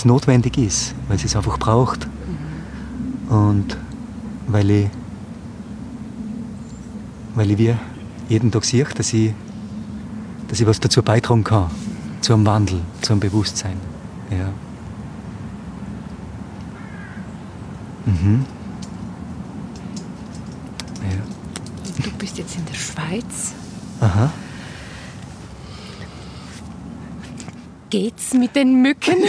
mhm. 0.04 0.12
notwendig 0.12 0.58
ist, 0.58 0.94
weil 1.08 1.16
es 1.16 1.24
es 1.24 1.38
einfach 1.38 1.58
braucht. 1.58 2.06
Mhm. 2.06 3.34
Und 3.34 3.78
weil 4.48 4.70
ich, 4.70 4.90
weil 7.34 7.50
ich 7.50 7.58
wir 7.58 7.80
jeden 8.30 8.52
Tag 8.52 8.66
sehe, 8.66 8.86
dass 8.86 9.14
ich, 9.14 9.34
dass 10.48 10.60
ich 10.60 10.68
was 10.68 10.80
dazu 10.80 11.02
beitragen 11.04 11.44
kann, 11.44 11.70
zu 12.22 12.34
einem 12.34 12.46
Wandel, 12.46 12.82
zu 13.02 13.14
einem 13.14 13.20
Bewusstsein. 13.20 13.78
Ja. 14.30 14.50
Mhm. 18.06 18.46
Ja. 21.02 22.04
Du 22.04 22.12
bist 22.18 22.38
jetzt 22.38 22.56
in 22.56 22.66
der 22.66 22.74
Schweiz. 22.76 23.54
Aha. 24.00 24.32
Geht's 27.90 28.34
mit 28.34 28.56
den 28.56 28.82
Mücken? 28.82 29.18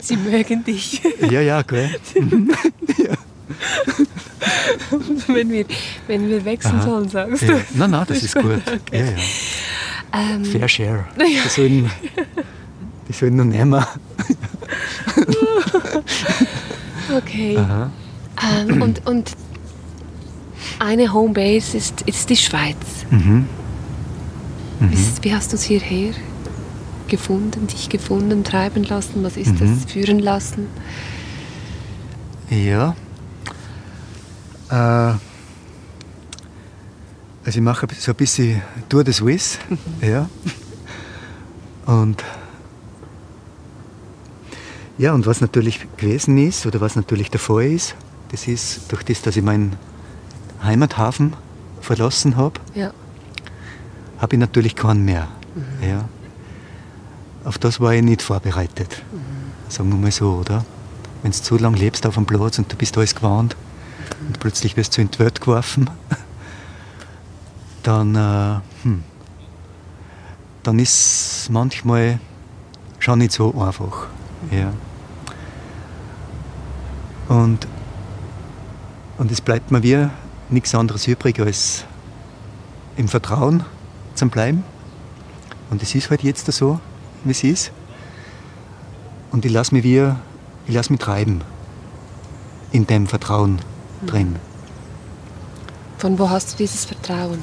Sie 0.00 0.16
mögen 0.16 0.62
dich. 0.64 1.02
Ja, 1.30 1.40
ja, 1.40 1.62
gell. 1.62 1.90
ja. 2.98 3.16
wenn, 5.26 5.50
wir, 5.50 5.64
wenn 6.06 6.28
wir 6.28 6.44
wechseln 6.44 6.76
Aha. 6.76 6.82
sollen, 6.82 7.08
sagst 7.08 7.42
du. 7.42 7.46
Ja. 7.52 7.60
Nein, 7.74 7.90
nein, 7.90 8.04
das 8.06 8.22
ist 8.22 8.34
gut. 8.34 8.60
Okay. 8.66 9.00
Ja, 9.00 9.04
ja. 9.04 9.12
Ähm, 10.14 10.44
Fair 10.44 10.68
Share. 10.68 11.04
Die 11.18 11.48
sollen, 11.48 11.90
die 13.08 13.12
sollen 13.12 13.36
noch 13.36 13.44
nehmen. 13.44 13.84
okay. 17.16 17.58
Ähm, 17.58 18.82
und, 18.82 19.06
und 19.06 19.32
eine 20.78 21.12
Homebase 21.12 21.76
ist, 21.76 22.02
ist 22.02 22.30
die 22.30 22.36
Schweiz. 22.36 22.76
Mhm. 23.10 23.48
Mhm. 24.80 24.90
Wie, 24.90 24.98
wie 25.22 25.34
hast 25.34 25.52
du 25.52 25.56
es 25.56 25.64
hierher 25.64 26.12
gefunden, 27.08 27.66
dich 27.66 27.88
gefunden, 27.88 28.44
treiben 28.44 28.84
lassen? 28.84 29.22
Was 29.22 29.36
ist 29.36 29.60
mhm. 29.60 29.80
das? 29.82 29.92
Führen 29.92 30.18
lassen? 30.18 30.68
Ja, 32.50 32.94
also 34.78 35.18
ich 37.58 37.60
mache 37.60 37.86
so 37.98 38.12
ein 38.12 38.16
bisschen 38.16 38.62
Tour 38.88 39.04
de 39.04 39.12
Suisse. 39.12 39.58
Mhm. 39.68 40.08
Ja. 40.08 40.28
Und 41.86 42.24
Ja, 44.96 45.12
und 45.12 45.26
was 45.26 45.40
natürlich 45.40 45.80
gewesen 45.96 46.38
ist, 46.38 46.66
oder 46.66 46.80
was 46.80 46.94
natürlich 46.94 47.28
der 47.28 47.40
Fall 47.40 47.64
ist, 47.64 47.96
das 48.30 48.46
ist 48.46 48.92
durch 48.92 49.02
das, 49.02 49.22
dass 49.22 49.36
ich 49.36 49.42
meinen 49.42 49.74
Heimathafen 50.62 51.32
verlassen 51.80 52.36
habe, 52.36 52.60
Ja. 52.74 52.92
habe 54.18 54.36
ich 54.36 54.40
natürlich 54.40 54.76
keinen 54.76 55.04
mehr. 55.04 55.26
Ja. 55.82 56.08
Auf 57.44 57.58
das 57.58 57.80
war 57.80 57.92
ich 57.92 58.02
nicht 58.02 58.22
vorbereitet. 58.22 59.02
Sagen 59.68 59.88
wir 59.90 59.96
mal 59.96 60.12
so, 60.12 60.30
oder? 60.34 60.64
Wenn 61.22 61.32
du 61.32 61.36
zu 61.42 61.58
lange 61.58 61.76
lebst 61.76 62.06
auf 62.06 62.14
dem 62.14 62.24
Platz 62.24 62.58
und 62.58 62.72
du 62.72 62.76
bist 62.76 62.96
alles 62.96 63.14
gewohnt 63.16 63.56
und 64.26 64.40
plötzlich 64.40 64.76
wirst 64.76 64.96
du 64.96 65.02
in 65.02 65.10
die 65.10 65.18
Welt 65.18 65.40
geworfen, 65.40 65.90
dann, 67.82 68.14
äh, 68.14 68.60
hm, 68.82 69.04
dann 70.62 70.78
ist 70.78 71.42
es 71.42 71.50
manchmal 71.50 72.18
schon 72.98 73.18
nicht 73.18 73.32
so 73.32 73.60
einfach. 73.60 74.06
Ja. 74.50 74.72
Und, 77.28 77.66
und 79.18 79.30
es 79.30 79.40
bleibt 79.40 79.70
mir 79.70 79.82
wie 79.82 80.08
nichts 80.48 80.74
anderes 80.74 81.06
übrig, 81.06 81.38
als 81.40 81.84
im 82.96 83.08
Vertrauen 83.08 83.64
zu 84.14 84.28
bleiben. 84.28 84.64
Und 85.70 85.82
es 85.82 85.94
ist 85.94 86.10
halt 86.10 86.22
jetzt 86.22 86.50
so, 86.52 86.80
wie 87.24 87.30
es 87.32 87.44
ist. 87.44 87.72
Und 89.32 89.44
ich 89.44 89.52
lasse 89.52 89.74
mich 89.74 89.84
wie, 89.84 90.12
ich 90.66 90.74
lasse 90.74 90.92
mich 90.92 91.00
treiben 91.00 91.42
in 92.70 92.86
dem 92.86 93.06
Vertrauen 93.06 93.60
drin. 94.06 94.36
Von 95.98 96.18
wo 96.18 96.28
hast 96.28 96.52
du 96.52 96.56
dieses 96.58 96.84
Vertrauen? 96.84 97.42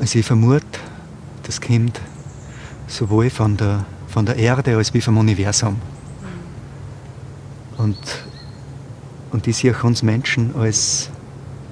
Also 0.00 0.18
ich 0.18 0.26
vermute, 0.26 0.66
das 1.44 1.60
kommt 1.60 2.00
sowohl 2.86 3.30
von 3.30 3.56
der, 3.56 3.84
von 4.08 4.26
der 4.26 4.36
Erde 4.36 4.76
als 4.76 4.92
wie 4.94 5.00
vom 5.00 5.18
Universum. 5.18 5.76
Und, 7.78 7.98
und 9.32 9.46
ich 9.46 9.56
sehe 9.56 9.74
uns 9.82 10.02
Menschen 10.02 10.54
als, 10.56 11.10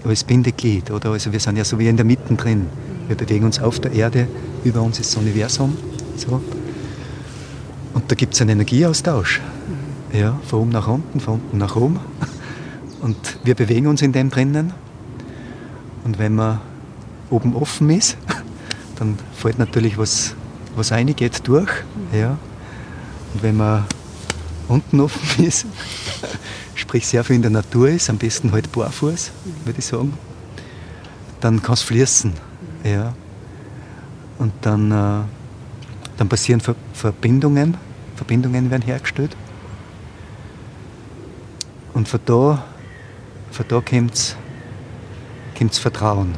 als 0.04 0.24
Bindeglied. 0.24 0.90
Oder? 0.90 1.10
Also 1.10 1.32
wir 1.32 1.40
sind 1.40 1.56
ja 1.56 1.64
so 1.64 1.78
wie 1.78 1.88
in 1.88 1.96
der 1.96 2.04
Mitte 2.04 2.34
drin. 2.34 2.66
Wir 3.08 3.16
bewegen 3.16 3.44
uns 3.44 3.60
auf 3.60 3.80
der 3.80 3.92
Erde, 3.92 4.28
über 4.64 4.82
uns 4.82 4.98
ist 4.98 5.14
das 5.14 5.22
Universum. 5.22 5.76
So. 6.16 6.42
Und 7.94 8.10
da 8.10 8.14
gibt 8.14 8.34
es 8.34 8.40
einen 8.40 8.50
Energieaustausch. 8.50 9.40
Ja, 10.12 10.38
von 10.46 10.60
oben 10.60 10.70
nach 10.70 10.88
unten, 10.88 11.20
von 11.20 11.34
unten 11.34 11.58
nach 11.58 11.74
oben. 11.74 11.98
Und 13.00 13.16
wir 13.44 13.54
bewegen 13.54 13.86
uns 13.86 14.02
in 14.02 14.12
dem 14.12 14.28
drinnen. 14.28 14.74
Und 16.04 16.18
wenn 16.18 16.34
man 16.34 16.60
oben 17.30 17.56
offen 17.56 17.88
ist, 17.90 18.16
dann 18.96 19.16
fällt 19.34 19.58
natürlich 19.58 19.96
was, 19.96 20.34
was 20.76 20.92
reingeht 20.92 21.46
durch. 21.48 21.70
Ja. 22.12 22.36
Und 23.32 23.42
wenn 23.42 23.56
man 23.56 23.84
unten 24.68 25.00
offen 25.00 25.44
ist, 25.46 25.66
sprich 26.74 27.06
sehr 27.06 27.24
viel 27.24 27.36
in 27.36 27.42
der 27.42 27.50
Natur 27.50 27.88
ist, 27.88 28.10
am 28.10 28.18
besten 28.18 28.52
halt 28.52 28.70
barfuß, 28.70 29.30
würde 29.64 29.78
ich 29.78 29.86
sagen, 29.86 30.12
dann 31.40 31.62
kann 31.62 31.74
es 31.74 31.82
fließen. 31.82 32.32
Ja. 32.84 33.14
Und 34.38 34.52
dann, 34.60 34.90
äh, 34.90 35.24
dann 36.16 36.28
passieren 36.28 36.60
Ver 36.60 36.74
Verbindungen, 36.92 37.76
Verbindungen 38.16 38.70
werden 38.70 38.82
hergestellt. 38.82 39.36
Und 42.02 42.08
von 42.08 42.20
da, 42.24 42.64
von 43.52 43.64
da 43.68 43.80
kommt 43.80 44.36
das 45.60 45.78
Vertrauen. 45.78 46.34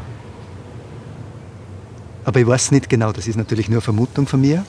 Aber 2.23 2.39
ich 2.39 2.47
weiß 2.47 2.71
nicht 2.73 2.91
genau, 2.91 3.13
das 3.13 3.27
ist 3.27 3.37
natürlich 3.37 3.71
nur 3.71 3.81
Vermutung 3.81 4.27
von 4.27 4.43
mir. 4.43 4.63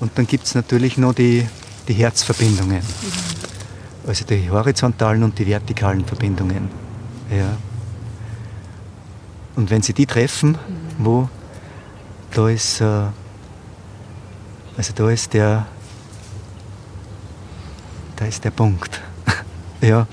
Und 0.00 0.12
dann 0.18 0.26
gibt 0.26 0.44
es 0.44 0.54
natürlich 0.54 0.98
noch 0.98 1.14
die, 1.14 1.48
die 1.88 1.94
Herzverbindungen. 1.94 2.82
Also 4.06 4.26
die 4.26 4.50
horizontalen 4.50 5.22
und 5.22 5.38
die 5.38 5.46
vertikalen 5.46 6.04
Verbindungen. 6.04 6.68
Ja. 7.30 7.56
Und 9.56 9.70
wenn 9.70 9.80
sie 9.80 9.94
die 9.94 10.04
treffen, 10.04 10.58
wo 10.98 11.30
da 12.30 12.50
ist, 12.50 12.82
äh, 12.82 13.06
also 14.76 14.92
da 14.94 15.08
ist 15.08 15.32
der, 15.32 15.66
da 18.16 18.26
ist 18.26 18.44
der 18.44 18.50
Punkt. 18.50 19.00
Ja. 19.80 20.06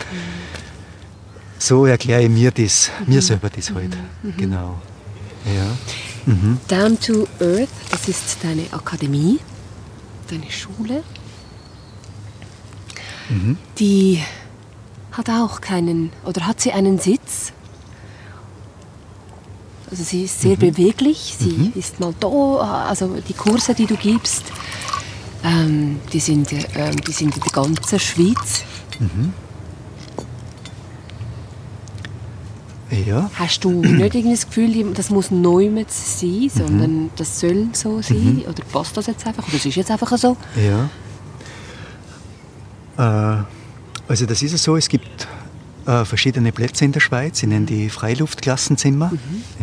So 1.58 1.86
erkläre 1.86 2.24
ich 2.24 2.30
mir 2.30 2.52
das, 2.52 2.90
mir 3.06 3.22
selber 3.22 3.50
das 3.50 3.72
halt. 3.72 3.96
Genau. 4.38 4.82
Ja. 5.46 5.78
Mhm. 6.26 6.58
Down 6.68 7.00
to 7.00 7.28
Earth, 7.40 7.70
das 7.92 8.08
ist 8.08 8.38
deine 8.44 8.66
Akademie, 8.72 9.40
deine 10.30 10.50
Schule. 10.52 11.04
Mhm. 13.30 13.58
Die 13.78 14.22
hat 15.12 15.30
auch 15.30 15.62
keinen, 15.62 16.12
oder 16.26 16.48
hat 16.48 16.62
sie 16.62 16.72
einen 16.72 17.00
Sitz? 17.00 17.54
Also 19.90 20.04
sie 20.04 20.24
ist 20.24 20.40
sehr 20.40 20.56
beweglich, 20.56 21.36
sie 21.38 21.74
ist 21.76 22.00
mal 22.00 22.14
da, 22.18 22.86
also 22.88 23.18
die 23.28 23.34
Kurse, 23.34 23.74
die 23.74 23.86
du 23.86 23.98
gibst, 23.98 24.44
ähm, 25.44 26.00
die, 26.14 26.20
sind, 26.22 26.54
ähm, 26.54 27.02
die 27.06 27.12
sind 27.12 27.36
in 27.36 27.42
der 27.42 27.52
ganzen 27.52 28.00
Schweiz. 28.00 28.64
Ja. 32.92 33.30
Hast 33.36 33.64
du 33.64 33.72
nicht 33.72 34.16
irgendwie 34.16 34.32
das 34.32 34.48
Gefühl, 34.48 34.94
das 34.94 35.10
muss 35.10 35.32
neu 35.32 35.70
mit 35.70 35.90
sein, 35.92 36.50
sondern 36.54 37.10
das 37.16 37.40
soll 37.40 37.70
so 37.74 38.02
sein? 38.02 38.44
Oder 38.48 38.64
passt 38.72 38.98
das 38.98 39.08
jetzt 39.08 39.26
einfach? 39.26 39.48
Oder 39.48 39.56
es 39.56 39.66
ist 39.66 39.76
jetzt 39.76 39.90
einfach 39.90 40.18
so? 40.18 40.36
Ja. 40.58 40.90
Äh, 42.98 43.44
also 44.08 44.26
das 44.26 44.42
ist 44.42 44.54
es 44.54 44.64
so, 44.64 44.76
es 44.76 44.90
gibt 44.90 45.28
äh, 45.86 46.04
verschiedene 46.04 46.52
Plätze 46.52 46.84
in 46.84 46.92
der 46.92 47.00
Schweiz, 47.00 47.42
ich 47.42 47.50
nenne 47.50 47.66
die 47.66 47.90
Freiluftklassenzimmer. 47.90 49.12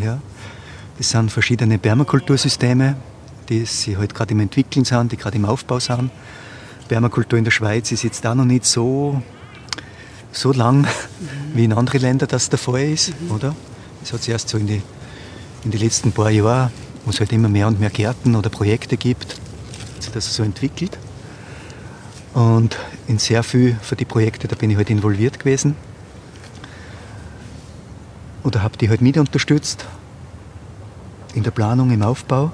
Ja. 0.02 0.18
Das 0.96 1.10
sind 1.10 1.30
verschiedene 1.30 1.78
Permakultursysteme, 1.78 2.96
die 3.48 3.64
sich 3.64 3.96
halt 3.96 4.14
gerade 4.14 4.32
im 4.32 4.40
Entwickeln 4.40 4.84
sind, 4.84 5.12
die 5.12 5.16
gerade 5.16 5.36
im 5.36 5.44
Aufbau 5.44 5.78
sind. 5.78 6.10
Permakultur 6.88 7.38
in 7.38 7.44
der 7.44 7.50
Schweiz 7.50 7.92
ist 7.92 8.02
jetzt 8.02 8.26
auch 8.26 8.34
noch 8.34 8.46
nicht 8.46 8.64
so, 8.64 9.22
so 10.32 10.52
lang 10.52 10.86
wie 11.54 11.64
in 11.64 11.72
anderen 11.72 12.00
Ländern 12.00 12.28
das 12.28 12.48
der 12.48 12.58
Fall 12.58 12.82
ist, 12.82 13.12
oder? 13.30 13.54
Es 14.02 14.12
hat 14.12 14.22
sich 14.22 14.32
erst 14.32 14.48
so 14.48 14.58
in 14.58 14.66
die, 14.66 14.82
in 15.64 15.70
die 15.70 15.78
letzten 15.78 16.12
paar 16.12 16.30
Jahre, 16.30 16.70
wo 17.04 17.10
es 17.10 17.20
halt 17.20 17.32
immer 17.32 17.48
mehr 17.48 17.66
und 17.66 17.80
mehr 17.80 17.90
Gärten 17.90 18.36
oder 18.36 18.50
Projekte 18.50 18.96
gibt, 18.96 19.36
sich 19.98 20.12
das 20.12 20.32
so 20.34 20.42
entwickelt. 20.42 20.98
Und 22.34 22.78
in 23.06 23.18
sehr 23.18 23.42
viel 23.42 23.76
für 23.82 23.96
die 23.96 24.04
Projekte, 24.04 24.46
da 24.48 24.54
bin 24.54 24.70
ich 24.70 24.76
halt 24.76 24.90
involviert 24.90 25.38
gewesen. 25.38 25.74
Oder 28.44 28.62
habe 28.62 28.76
die 28.76 28.88
halt 28.88 29.00
mit 29.00 29.16
unterstützt 29.18 29.86
in 31.34 31.42
der 31.42 31.50
Planung, 31.50 31.90
im 31.90 32.02
Aufbau. 32.02 32.52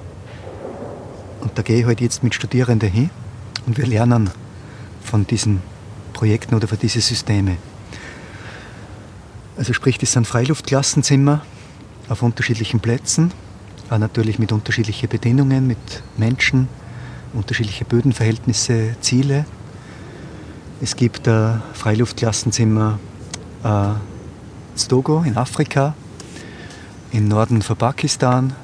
Und 1.41 1.59
da 1.59 1.63
gehe 1.63 1.81
ich 1.81 1.87
halt 1.87 2.01
jetzt 2.01 2.25
mit 2.25 2.35
Studierenden 2.35 2.91
hin 2.91 3.11
und 3.67 3.77
wir 3.77 3.87
lernen 3.87 4.31
von 5.03 5.27
diesen 5.27 5.61
Projekten 6.25 6.55
oder 6.55 6.67
von 6.67 6.79
diesen 6.79 7.03
Systemen. 7.03 7.59
Also 9.59 9.75
sprich, 9.75 9.99
das 9.99 10.13
sind 10.13 10.27
Freiluftklassenzimmer 10.27 11.43
auf 12.09 12.23
unterschiedlichen 12.23 12.81
Plätzen, 12.81 13.31
auch 13.91 13.99
natürlich 13.99 14.39
mit 14.39 14.51
unterschiedlichen 14.51 15.11
Bedingungen, 15.11 15.67
mit 15.67 16.03
Menschen, 16.17 16.67
unterschiedliche 17.35 17.85
Bödenverhältnisse, 17.85 18.97
Ziele. 19.03 19.45
Es 20.81 20.97
gibt 20.97 21.27
äh, 21.27 21.57
Freiluftklassenzimmer 21.75 22.99
äh, 23.63 23.89
in 23.89 24.89
Togo 24.89 25.25
in 25.27 25.37
Afrika, 25.37 25.93
im 27.13 27.29
Norden 27.29 27.61
von 27.61 27.77
Pakistan 27.77 28.55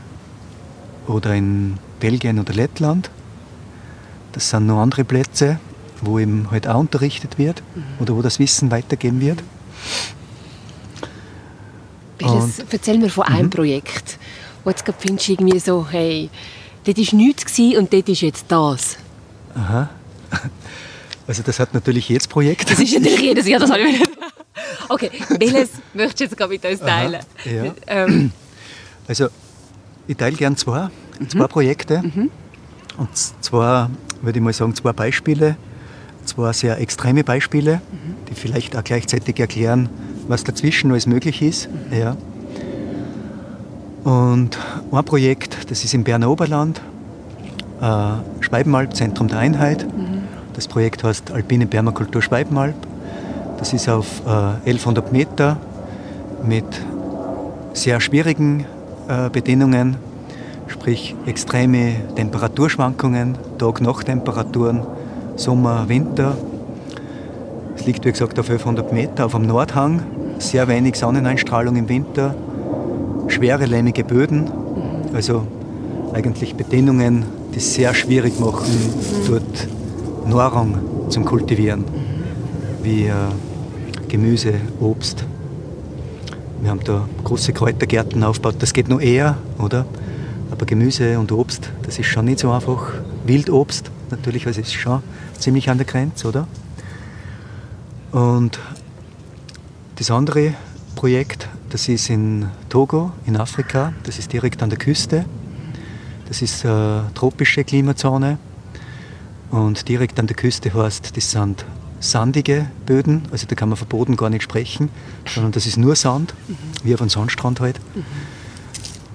oder 1.07 1.35
in 1.35 1.77
Belgien 2.01 2.39
oder 2.39 2.55
Lettland. 2.55 3.11
Das 4.33 4.49
sind 4.49 4.65
noch 4.65 4.81
andere 4.81 5.05
Plätze, 5.05 5.61
wo 6.05 6.19
eben 6.19 6.51
halt 6.51 6.67
auch 6.67 6.81
unterrichtet 6.81 7.39
wird 7.39 7.63
oder 7.99 8.17
wo 8.17 8.23
das 8.23 8.39
Wissen 8.39 8.71
weitergeben 8.71 9.21
wird. 9.21 9.43
Welches, 12.19 12.59
erzähl 12.71 12.99
mir 12.99 13.09
von 13.09 13.25
einem 13.25 13.51
Projekt, 13.51 14.19
wo 14.65 14.71
jetzt 14.71 14.85
findest, 14.99 15.29
irgendwie 15.29 15.59
so, 15.59 15.87
hey, 15.91 16.29
dort 16.85 16.99
war 16.99 17.15
nichts 17.19 17.59
und 17.59 17.93
dort 17.93 18.09
ist 18.09 18.21
jetzt 18.21 18.45
das. 18.49 18.97
Aha. 19.55 19.89
Also 21.27 21.45
das 21.45 21.61
hat 21.61 21.73
natürlich 21.75 22.09
jedes 22.09 22.27
Projekt. 22.27 22.69
Das 22.69 22.81
ist 22.81 22.93
natürlich 22.93 23.21
jedes 23.21 23.47
Jahr, 23.47 23.61
das 23.61 23.71
habe 23.71 23.83
ich 23.83 24.01
nicht. 24.01 24.11
Okay, 24.89 25.13
welches 25.39 25.71
möchtest 25.95 26.19
du 26.19 26.25
jetzt 26.25 26.37
gerade 26.37 26.53
mit 26.53 26.65
uns 26.65 26.81
teilen? 26.81 27.21
ja. 27.45 27.73
Ähm, 27.87 28.33
Also 29.07 29.29
ich 30.07 30.17
teile 30.17 30.37
gern 30.37 30.57
zwei, 30.57 30.89
zwei 31.29 31.47
Projekte. 31.47 32.03
Und 32.97 33.09
zwar, 33.41 33.91
würde 34.23 34.39
ich 34.39 34.45
mal 34.45 34.53
sagen, 34.53 34.75
zwei 34.75 34.93
Beispiele, 34.93 35.57
zwei 36.25 36.53
sehr 36.53 36.81
extreme 36.81 37.25
Beispiele, 37.25 37.81
die 38.29 38.35
vielleicht 38.35 38.77
auch 38.77 38.85
gleichzeitig 38.85 39.39
erklären, 39.41 39.89
was 40.29 40.45
dazwischen 40.45 40.91
alles 40.91 41.07
möglich 41.07 41.43
ist. 41.43 41.69
Ja. 41.91 42.17
Und 44.05 44.59
ein 44.93 45.05
Projekt, 45.05 45.71
das 45.71 45.85
ist 45.85 45.95
im 45.95 46.05
Berner 46.05 46.31
Oberland, 46.31 46.81
äh, 47.81 48.13
Schweibenalb, 48.41 48.95
Zentrum 48.95 49.29
der 49.29 49.39
Einheit. 49.39 49.87
Das 50.55 50.69
Projekt 50.69 51.05
heißt 51.05 51.31
Alpine 51.33 51.67
Permakultur 51.67 52.23
Schweibenalb. 52.23 52.75
Das 53.59 53.73
ist 53.73 53.89
auf 53.89 54.23
äh, 54.27 54.31
1100 54.31 55.13
Meter 55.13 55.59
mit 56.43 56.65
sehr 57.73 58.01
schwierigen 58.01 58.65
äh, 59.09 59.29
Bedingungen, 59.31 59.97
sprich 60.67 61.15
extreme 61.27 61.97
Temperaturschwankungen, 62.17 63.37
Tag-Nacht-Temperaturen, 63.59 64.87
Sommer, 65.41 65.89
Winter. 65.89 66.37
Es 67.75 67.87
liegt, 67.87 68.05
wie 68.05 68.11
gesagt, 68.11 68.39
auf 68.39 68.51
1100 68.51 68.93
Meter 68.93 69.25
auf 69.25 69.33
dem 69.33 69.47
Nordhang, 69.47 70.03
sehr 70.39 70.69
wenig 70.69 70.97
Sonneneinstrahlung 70.97 71.77
im 71.77 71.89
Winter, 71.89 72.35
schwere 73.29 73.65
lehmige 73.65 74.05
Böden, 74.05 74.51
also 75.15 75.47
eigentlich 76.13 76.57
Bedingungen, 76.57 77.25
die 77.55 77.57
es 77.57 77.73
sehr 77.73 77.95
schwierig 77.95 78.39
machen, 78.39 78.67
dort 79.29 79.69
Nahrung 80.29 80.79
zum 81.09 81.25
Kultivieren, 81.25 81.85
wie 82.83 83.07
äh, 83.07 83.15
Gemüse, 84.09 84.53
Obst. 84.79 85.25
Wir 86.61 86.71
haben 86.71 86.81
da 86.85 87.09
große 87.25 87.55
Kräutergärten 87.55 88.23
aufgebaut, 88.25 88.57
das 88.59 88.75
geht 88.75 88.91
noch 88.91 89.01
eher, 89.01 89.39
oder? 89.59 89.87
Aber 90.51 90.67
Gemüse 90.67 91.19
und 91.19 91.33
Obst, 91.33 91.71
das 91.83 91.99
ist 91.99 92.09
schon 92.09 92.27
nicht 92.27 92.41
so 92.41 92.51
einfach. 92.51 92.93
Wildobst 93.25 93.91
natürlich, 94.11 94.47
also 94.47 94.61
ist 94.61 94.73
schon 94.73 95.03
ziemlich 95.39 95.71
an 95.71 95.79
der 95.79 95.87
Grenze, 95.87 96.29
oder? 96.29 96.47
Und 98.13 98.59
das 99.97 100.11
andere 100.11 100.55
Projekt, 100.97 101.49
das 101.69 101.89
ist 101.89 102.11
in 102.11 102.47
Togo, 102.69 103.13
in 103.27 103.37
Afrika, 103.37 103.93
das 104.03 104.19
ist 104.19 104.33
direkt 104.33 104.63
an 104.63 104.71
der 104.71 104.79
Küste. 104.79 105.25
Das 106.27 106.43
ist 106.43 106.65
eine 106.65 107.11
tropische 107.15 107.65
Klimazone. 107.65 108.39
Und 109.51 109.89
direkt 109.89 110.19
an 110.19 110.27
der 110.27 110.37
Küste 110.37 110.73
heißt, 110.73 111.17
das 111.17 111.31
sind 111.31 111.65
sandige 112.01 112.67
Böden, 112.87 113.23
also 113.31 113.47
da 113.47 113.55
kann 113.55 113.69
man 113.69 113.77
von 113.77 113.89
Boden 113.89 114.17
gar 114.17 114.31
nicht 114.31 114.43
sprechen, 114.43 114.89
sondern 115.27 115.53
das 115.53 115.67
ist 115.67 115.77
nur 115.77 115.97
Sand, 115.97 116.35
mhm. 116.49 116.57
wie 116.83 116.95
auf 116.95 117.01
einem 117.01 117.11
Sandstrand 117.11 117.61
halt. 117.61 117.79
Mhm. 117.95 118.05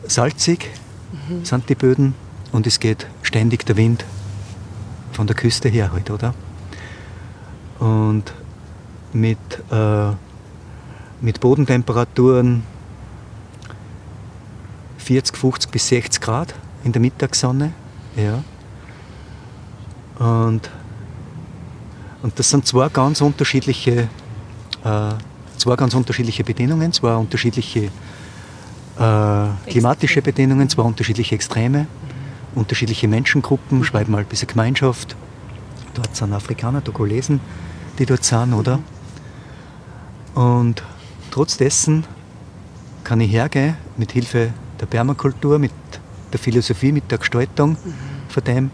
Salzig 0.07 0.69
mhm. 1.29 1.43
sind 1.43 1.67
die 1.69 1.75
Böden 1.75 2.13
und 2.51 2.67
es 2.67 2.79
geht 2.79 3.07
ständig 3.23 3.65
der 3.65 3.75
Wind 3.77 4.05
von 5.15 5.27
der 5.27 5.35
Küste 5.35 5.69
her 5.69 5.91
halt, 5.91 6.11
oder? 6.11 6.33
Und 7.79 8.33
mit, 9.13 9.37
äh, 9.71 10.11
mit 11.21 11.39
Bodentemperaturen 11.39 12.63
40, 14.97 15.37
50 15.37 15.71
bis 15.71 15.87
60 15.87 16.21
Grad 16.21 16.53
in 16.83 16.91
der 16.91 17.01
Mittagssonne. 17.01 17.71
Ja. 18.15 18.43
Und 20.19 20.69
und 22.25 22.39
das 22.39 22.49
sind 22.49 22.65
zwei 22.65 22.89
ganz 22.89 23.21
unterschiedliche, 23.21 24.09
äh, 24.83 25.09
zwei 25.57 25.75
ganz 25.75 25.93
unterschiedliche 25.93 26.43
Bedingungen, 26.43 26.91
zwei 26.91 27.15
unterschiedliche 27.15 27.91
äh, 28.97 29.69
klimatische 29.69 30.23
Bedingungen, 30.23 30.67
zwei 30.67 30.81
unterschiedliche 30.81 31.35
Extreme. 31.35 31.85
Unterschiedliche 32.55 33.07
Menschengruppen, 33.07 33.83
schreiben 33.83 34.11
mal 34.11 34.23
bis 34.23 34.41
eine 34.41 34.47
Gemeinschaft. 34.47 35.15
Dort 35.93 36.15
sind 36.15 36.33
Afrikaner, 36.33 36.83
Togolesen, 36.83 37.39
die 37.99 38.05
dort 38.05 38.23
sind, 38.23 38.53
oder? 38.53 38.79
Und 40.33 40.83
trotz 41.31 41.57
dessen 41.57 42.05
kann 43.03 43.21
ich 43.21 43.31
hergehen 43.31 43.77
mit 43.97 44.11
Hilfe 44.11 44.51
der 44.79 44.85
Permakultur, 44.87 45.59
mit 45.59 45.71
der 46.33 46.39
Philosophie, 46.39 46.91
mit 46.91 47.11
der 47.11 47.19
Gestaltung 47.19 47.71
mhm. 47.71 47.93
von 48.29 48.43
dem 48.43 48.71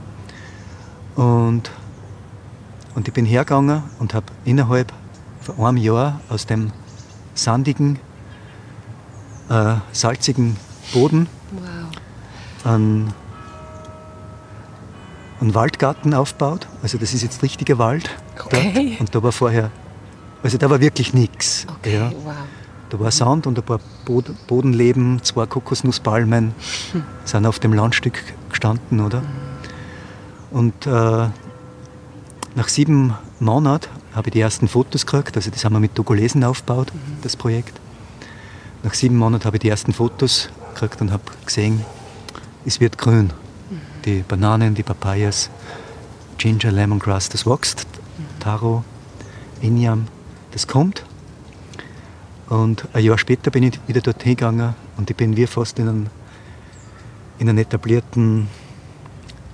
und 1.16 1.70
und 2.94 3.08
ich 3.08 3.14
bin 3.14 3.26
hergegangen 3.26 3.84
und 4.00 4.14
habe 4.14 4.26
innerhalb 4.44 4.92
von 5.40 5.66
einem 5.66 5.78
Jahr 5.78 6.20
aus 6.30 6.46
dem 6.46 6.72
sandigen, 7.34 8.00
äh, 9.50 9.76
salzigen 9.94 10.58
Boden 10.94 11.28
wow. 11.52 12.74
einen, 12.74 13.14
einen, 15.42 15.56
Waldgarten 15.56 16.14
aufgebaut. 16.14 16.68
Also 16.84 16.98
das 16.98 17.14
ist 17.14 17.24
jetzt 17.24 17.44
richtiger 17.44 17.78
Wald. 17.78 18.10
Okay. 18.40 18.98
Und 19.00 19.14
da 19.14 19.22
war 19.22 19.32
vorher, 19.32 19.72
also 20.44 20.58
da 20.58 20.70
war 20.70 20.80
wirklich 20.80 21.14
nichts. 21.14 21.66
Okay, 21.80 21.96
ja. 21.96 22.12
wow. 22.24 22.34
Da 22.90 23.00
war 23.00 23.12
Sand 23.12 23.48
und 23.48 23.58
ein 23.58 23.64
paar 23.64 23.80
Bodenleben, 24.48 25.24
zwei 25.24 25.46
Kokosnusspalmen 25.46 26.54
hm. 26.92 27.04
sind 27.24 27.46
auf 27.46 27.60
dem 27.60 27.74
Landstück 27.74 28.22
gestanden, 28.50 29.00
oder? 29.00 29.20
Hm. 29.20 29.28
Und 30.52 30.86
äh, 30.86 31.30
nach 32.56 32.68
sieben 32.68 33.16
Monaten 33.40 33.88
habe 34.14 34.28
ich 34.28 34.34
die 34.34 34.42
ersten 34.42 34.68
Fotos 34.68 35.06
gekriegt, 35.06 35.36
also 35.38 35.50
das 35.50 35.64
haben 35.64 35.74
wir 35.74 35.80
mit 35.80 35.96
Togolesen 35.96 36.44
aufgebaut, 36.44 36.92
mhm. 36.94 37.22
das 37.22 37.38
Projekt. 37.38 37.80
Nach 38.84 38.94
sieben 38.94 39.18
Monaten 39.18 39.46
habe 39.46 39.56
ich 39.56 39.62
die 39.62 39.70
ersten 39.70 39.94
Fotos 39.94 40.50
gekriegt 40.74 41.02
und 41.02 41.12
habe 41.12 41.24
gesehen, 41.46 41.86
es 42.66 42.80
wird 42.80 42.98
grün. 42.98 43.32
Die 44.06 44.24
Bananen, 44.28 44.74
die 44.74 44.84
Papayas, 44.84 45.50
Ginger, 46.38 46.72
Lemongrass, 46.72 47.30
das 47.30 47.46
wächst. 47.46 47.86
Taro, 48.40 48.84
Inyam, 49.62 50.08
das 50.52 50.68
kommt. 50.68 51.04
Und 52.50 52.88
ein 52.94 53.04
Jahr 53.04 53.18
später 53.18 53.52
bin 53.52 53.64
ich 53.64 53.80
wieder 53.88 54.02
dorthin 54.02 54.36
gegangen 54.36 54.74
und 54.98 55.10
ich 55.10 55.16
bin 55.16 55.38
wie 55.38 55.48
fast 55.48 55.80
in 55.80 55.88
einen, 55.88 56.10
in 57.40 57.48
einen 57.48 57.60
etablierten 57.60 58.48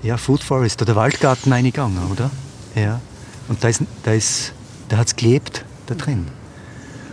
ja, 0.01 0.17
Food 0.17 0.41
Forest 0.43 0.81
oder 0.81 0.95
Waldgarten 0.95 1.51
eingegangen, 1.51 1.99
oder? 2.11 2.31
Ja. 2.73 3.01
Und 3.49 3.63
da, 3.63 3.67
ist, 3.67 3.83
da, 4.03 4.13
ist, 4.13 4.53
da 4.89 4.97
hat 4.97 5.07
es 5.07 5.15
gelebt, 5.15 5.65
da 5.87 5.95
drin. 5.95 6.27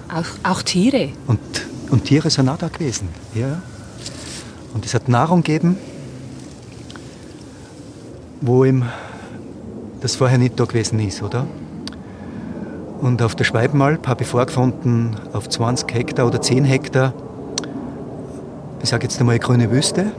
Auch, 0.08 0.50
auch 0.50 0.62
Tiere? 0.62 1.10
Und, 1.26 1.40
und 1.90 2.04
Tiere 2.04 2.30
sind 2.30 2.48
auch 2.48 2.58
da 2.58 2.68
gewesen. 2.68 3.08
Ja. 3.34 3.60
Und 4.72 4.86
es 4.86 4.94
hat 4.94 5.08
Nahrung 5.08 5.42
gegeben, 5.42 5.76
wo 8.46 8.64
ihm 8.64 8.84
das 10.02 10.16
vorher 10.16 10.36
nicht 10.36 10.60
da 10.60 10.66
gewesen 10.66 11.00
ist, 11.00 11.22
oder? 11.22 11.46
Und 13.00 13.22
auf 13.22 13.34
der 13.34 13.44
Schweibenalp 13.44 14.06
habe 14.06 14.22
ich 14.22 14.28
vorgefunden, 14.28 15.16
auf 15.32 15.48
20 15.48 15.92
Hektar 15.94 16.26
oder 16.26 16.42
10 16.42 16.64
Hektar, 16.64 17.14
ich 18.82 18.90
sage 18.90 19.04
jetzt 19.04 19.18
einmal 19.18 19.38
grüne 19.38 19.70
Wüste. 19.70 20.12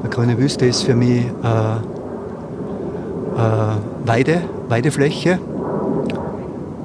Eine 0.00 0.10
grüne 0.10 0.36
Wüste 0.36 0.66
ist 0.66 0.82
für 0.82 0.96
mich 0.96 1.24
äh, 1.44 1.76
äh, 3.36 3.76
Weide, 4.04 4.42
Weidefläche. 4.68 5.38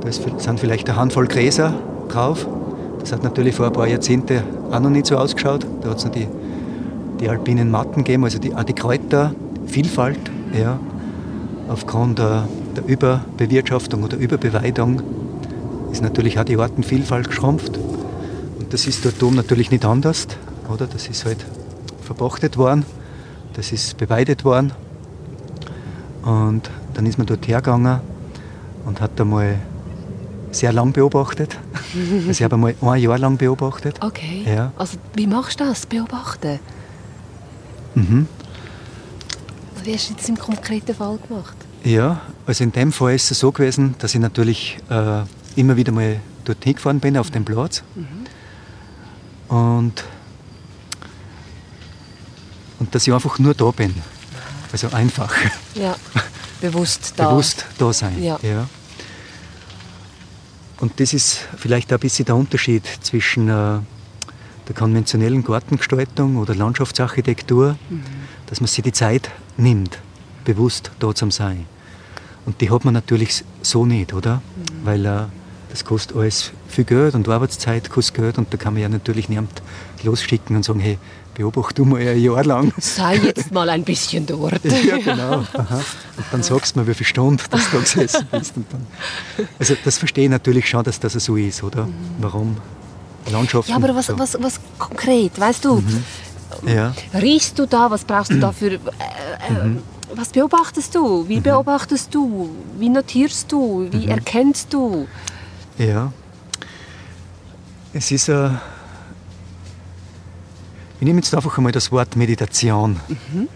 Da 0.02 0.12
sind 0.12 0.60
vielleicht 0.60 0.88
eine 0.88 1.00
Handvoll 1.00 1.26
Gräser 1.26 1.74
drauf. 2.10 2.48
Das 3.00 3.12
hat 3.12 3.24
natürlich 3.24 3.56
vor 3.56 3.66
ein 3.66 3.74
paar 3.74 3.88
Jahrzehnten 3.88 4.44
auch 4.72 4.80
noch 4.80 4.92
nicht 4.92 5.08
so 5.08 5.18
ausgeschaut. 5.18 5.66
Da 5.82 5.90
hat 5.90 5.98
es 5.98 6.06
noch 6.06 6.12
die, 6.12 6.28
die 7.20 7.28
alpinen 7.28 7.72
Matten 7.72 8.04
gegeben, 8.04 8.24
also 8.24 8.38
die, 8.38 8.54
auch 8.54 8.64
die 8.64 8.76
Kräutervielfalt. 9.70 10.20
Ja, 10.54 10.80
aufgrund 11.68 12.18
der, 12.18 12.48
der 12.76 12.86
Überbewirtschaftung 12.86 14.04
oder 14.04 14.18
Überbeweidung 14.18 15.02
ist 15.92 16.02
natürlich 16.02 16.40
auch 16.40 16.44
die 16.44 16.58
Artenvielfalt 16.58 17.28
geschrumpft. 17.28 17.78
Und 17.78 18.74
das 18.74 18.88
ist 18.88 19.06
dort 19.06 19.22
oben 19.22 19.36
natürlich 19.36 19.70
nicht 19.70 19.86
anders. 19.86 20.28
Oder? 20.74 20.88
Das 20.88 21.08
ist 21.08 21.26
halt 21.26 21.46
verpachtet 22.02 22.58
worden, 22.58 22.86
das 23.54 23.72
ist 23.72 23.98
beweidet 23.98 24.44
worden. 24.44 24.72
Und 26.24 26.70
dann 26.96 27.06
ist 27.06 27.18
man 27.18 27.28
dort 27.28 27.48
hergegangen 27.48 28.00
und 28.86 29.02
hat 29.02 29.20
einmal 29.22 29.60
sehr 30.52 30.74
lang 30.74 30.94
beobachtet. 30.94 31.58
also 32.18 32.32
ich 32.32 32.42
habe 32.42 32.56
einmal 32.56 32.76
ein 32.82 33.02
Jahr 33.02 33.20
lang 33.20 33.38
beobachtet. 33.38 34.04
Okay. 34.04 34.46
Ja. 34.48 34.72
Also 34.78 34.98
wie 35.14 35.28
machst 35.28 35.60
du 35.60 35.66
das, 35.66 35.86
beobachten? 35.86 36.60
Mhm. 37.94 38.28
Wie 39.90 39.96
hast 39.96 40.12
du 40.12 40.14
das 40.14 40.30
im 40.30 40.38
konkreten 40.38 40.94
Fall 40.94 41.18
gemacht? 41.18 41.56
Ja, 41.84 42.22
also 42.46 42.64
in 42.64 42.72
dem 42.72 42.92
Fall 42.92 43.16
ist 43.16 43.32
es 43.32 43.40
so 43.40 43.52
gewesen, 43.52 43.96
dass 43.98 44.14
ich 44.14 44.22
natürlich 44.22 44.78
äh, 44.88 45.22
immer 45.56 45.78
wieder 45.78 45.92
mal 45.92 46.20
dorthin 46.46 46.76
gefahren 46.76 47.00
bin, 47.00 47.18
auf 47.18 47.32
den 47.32 47.44
Platz. 47.44 47.82
Mhm. 47.96 49.56
Und, 49.56 50.04
und 52.78 52.94
dass 52.94 53.08
ich 53.08 53.12
einfach 53.12 53.40
nur 53.40 53.56
da 53.56 53.72
bin. 53.72 53.96
Also 54.72 54.90
einfach. 54.90 55.34
Ja, 55.74 55.96
bewusst 56.62 57.14
da. 57.16 57.32
bewusst 57.32 57.66
da 57.80 57.92
sein. 57.92 58.22
Ja. 58.22 58.40
ja. 58.44 58.70
Und 60.82 61.00
das 61.00 61.14
ist 61.14 61.48
vielleicht 61.58 61.92
ein 61.92 61.98
bisschen 61.98 62.26
der 62.26 62.36
Unterschied 62.36 62.86
zwischen 63.02 63.50
äh, 63.50 63.80
der 64.68 64.76
konventionellen 64.76 65.44
Gartengestaltung 65.44 66.38
oder 66.38 66.54
Landschaftsarchitektur, 66.54 67.76
mhm. 67.90 68.04
dass 68.46 68.62
man 68.62 68.68
sich 68.68 68.84
die 68.84 68.92
Zeit 68.92 69.32
nimmt, 69.60 70.00
bewusst 70.46 70.92
da 71.00 71.14
zu 71.14 71.30
sein. 71.30 71.66
Und 72.46 72.62
die 72.62 72.72
hat 72.72 72.86
man 72.86 72.94
natürlich 72.94 73.44
so 73.62 73.86
nicht, 73.86 74.14
oder? 74.14 74.36
Mhm. 74.36 74.86
Weil 74.86 75.06
äh, 75.06 75.22
das 75.70 75.86
kostet 75.86 76.18
alles 76.18 76.52
viel 76.68 76.86
Geld 76.86 77.14
und 77.14 77.28
Arbeitszeit 77.28 77.90
kostet 77.90 78.16
Geld 78.16 78.38
und 78.38 78.52
da 78.54 78.58
kann 78.58 78.74
man 78.74 78.82
ja 78.82 78.90
natürlich 78.90 79.30
niemand 79.30 79.62
losschicken 80.04 80.56
und 80.56 80.64
sagen, 80.64 80.80
hey, 80.80 80.98
beobachte 81.36 81.76
du 81.76 81.86
mal 81.86 82.02
ein 82.02 82.20
Jahr 82.20 82.44
lang. 82.44 82.74
Sei 82.80 83.18
jetzt 83.18 83.52
mal 83.52 83.70
ein 83.70 83.84
bisschen 83.84 84.26
dort. 84.26 84.64
ja, 84.64 84.98
genau. 84.98 85.46
Aha. 85.54 85.82
Und 86.18 86.26
dann 86.32 86.44
sagst 86.44 86.76
du 86.76 86.80
mir, 86.80 86.88
wie 86.88 86.94
viele 86.94 87.08
Stunden 87.08 87.44
dass 87.50 87.70
du 87.70 87.78
da 87.78 87.84
gesessen 87.84 88.28
bist. 88.32 88.54
Also 89.58 89.76
das 89.84 89.98
verstehe 89.98 90.26
ich 90.26 90.30
natürlich 90.30 90.68
schon, 90.68 90.84
dass 90.84 91.00
das 91.00 91.14
so 91.14 91.36
ist, 91.36 91.64
oder? 91.64 91.86
Mhm. 91.86 91.94
Warum 92.20 92.58
Landschaften... 93.32 93.72
Ja, 93.72 93.78
aber 93.78 93.96
was, 93.96 94.10
was, 94.18 94.42
was 94.42 94.60
konkret, 94.78 95.40
weißt 95.40 95.66
du? 95.66 95.76
Mhm. 95.76 96.04
Ja. 96.66 96.94
Riechst 97.14 97.58
du 97.60 97.66
da, 97.66 97.90
was 97.92 98.04
brauchst 98.04 98.32
du 98.32 98.40
da 98.40 98.52
für... 98.52 98.72
Äh, 98.72 98.78
äh, 98.78 99.64
mhm. 99.64 99.84
Was 100.14 100.30
beobachtest 100.30 100.96
du? 100.96 101.28
Wie 101.28 101.38
mhm. 101.38 101.44
beobachtest 101.44 102.14
du? 102.14 102.50
Wie 102.78 102.90
notierst 102.90 103.52
du? 103.52 103.88
Wie 103.92 104.06
mhm. 104.06 104.12
erkennst 104.12 104.74
du? 104.74 105.08
Ja. 105.78 106.12
Es 107.94 108.12
ist 108.12 108.30
ein... 108.30 108.56
Äh, 108.56 108.58
ich 111.00 111.06
nehme 111.06 111.20
jetzt 111.20 111.34
einfach 111.34 111.58
einmal 111.58 111.72
das 111.72 111.94
Wort 111.94 112.18
Meditation 112.18 113.00
mhm. 113.08 113.48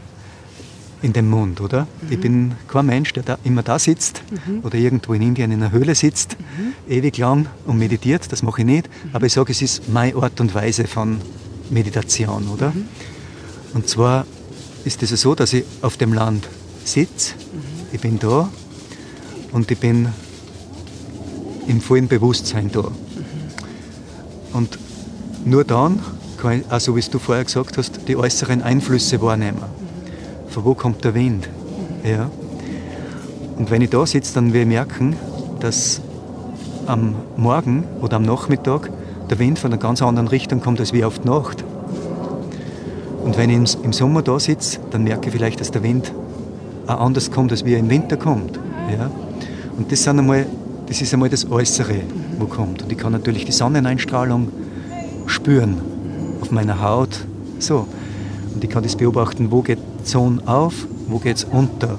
in 1.01 1.11
den 1.11 1.29
Mund, 1.29 1.59
oder? 1.59 1.81
Mhm. 1.81 2.11
Ich 2.11 2.19
bin 2.21 2.55
kein 2.69 2.85
Mensch, 2.85 3.11
der 3.11 3.23
da 3.23 3.37
immer 3.43 3.63
da 3.63 3.77
sitzt 3.77 4.23
mhm. 4.31 4.59
oder 4.63 4.75
irgendwo 4.75 5.13
in 5.13 5.21
Indien 5.21 5.51
in 5.51 5.61
einer 5.61 5.73
Höhle 5.73 5.93
sitzt, 5.93 6.37
mhm. 6.39 6.73
ewig 6.89 7.17
lang 7.17 7.47
und 7.65 7.77
meditiert. 7.77 8.31
Das 8.31 8.43
mache 8.43 8.61
ich 8.61 8.65
nicht. 8.65 8.87
Mhm. 8.87 9.09
Aber 9.15 9.25
ich 9.25 9.33
sage, 9.33 9.51
es 9.51 9.61
ist 9.61 9.89
meine 9.89 10.15
Art 10.15 10.39
und 10.39 10.55
Weise 10.55 10.87
von 10.87 11.19
Meditation, 11.69 12.47
oder? 12.49 12.69
Mhm. 12.69 12.87
Und 13.73 13.87
zwar 13.87 14.25
ist 14.85 15.01
es 15.01 15.09
so, 15.21 15.35
dass 15.35 15.53
ich 15.53 15.63
auf 15.81 15.97
dem 15.97 16.13
Land 16.13 16.47
sitze, 16.83 17.33
ich 17.91 18.01
bin 18.01 18.19
da 18.19 18.49
und 19.51 19.71
ich 19.71 19.79
bin 19.79 20.09
im 21.67 21.81
vollen 21.81 22.07
Bewusstsein 22.07 22.71
da. 22.71 22.91
Und 24.51 24.77
nur 25.45 25.63
dann 25.63 25.99
kann 26.37 26.61
ich, 26.61 26.71
also 26.71 26.95
wie 26.95 27.01
du 27.01 27.19
vorher 27.19 27.43
gesagt 27.43 27.77
hast, 27.77 28.07
die 28.07 28.15
äußeren 28.15 28.61
Einflüsse 28.61 29.21
wahrnehmen. 29.21 29.61
Von 30.49 30.65
wo 30.65 30.75
kommt 30.75 31.03
der 31.03 31.13
Wind? 31.15 31.49
Ja. 32.03 32.29
Und 33.57 33.71
wenn 33.71 33.81
ich 33.81 33.89
da 33.89 34.05
sitze, 34.05 34.33
dann 34.35 34.53
will 34.53 34.61
ich 34.61 34.67
merken, 34.67 35.15
dass 35.59 36.01
am 36.85 37.15
Morgen 37.37 37.85
oder 38.01 38.17
am 38.17 38.23
Nachmittag 38.23 38.89
der 39.33 39.39
Wind 39.39 39.57
von 39.57 39.71
einer 39.73 39.81
ganz 39.81 40.03
anderen 40.03 40.27
Richtung 40.27 40.61
kommt 40.61 40.79
als 40.79 40.93
wie 40.93 41.03
auf 41.03 41.17
die 41.17 41.27
Nacht. 41.27 41.63
Und 43.23 43.35
wenn 43.35 43.49
ich 43.49 43.75
im 43.83 43.91
Sommer 43.91 44.21
da 44.21 44.39
sitze, 44.39 44.77
dann 44.91 45.03
merke 45.03 45.29
ich 45.29 45.31
vielleicht, 45.31 45.59
dass 45.59 45.71
der 45.71 45.81
Wind 45.81 46.13
auch 46.85 46.99
anders 46.99 47.31
kommt, 47.31 47.51
als 47.51 47.65
wie 47.65 47.73
er 47.73 47.79
im 47.79 47.89
Winter 47.89 48.15
kommt. 48.15 48.59
Ja? 48.95 49.09
Und 49.75 49.91
das, 49.91 50.03
sind 50.03 50.19
einmal, 50.19 50.45
das 50.85 51.01
ist 51.01 51.11
einmal 51.15 51.29
das 51.29 51.49
Äußere, 51.49 52.01
wo 52.37 52.45
kommt. 52.45 52.83
Und 52.83 52.91
ich 52.91 52.97
kann 52.99 53.11
natürlich 53.11 53.43
die 53.45 53.51
Sonneneinstrahlung 53.51 54.49
spüren 55.25 55.81
auf 56.39 56.51
meiner 56.51 56.79
Haut. 56.83 57.25
So. 57.57 57.87
Und 58.53 58.63
ich 58.63 58.69
kann 58.69 58.83
das 58.83 58.95
beobachten, 58.95 59.49
wo 59.49 59.63
geht 59.63 59.79
die 60.05 60.09
Sonne 60.09 60.43
auf, 60.45 60.85
wo 61.07 61.17
geht 61.17 61.37
es 61.37 61.43
unter. 61.45 61.97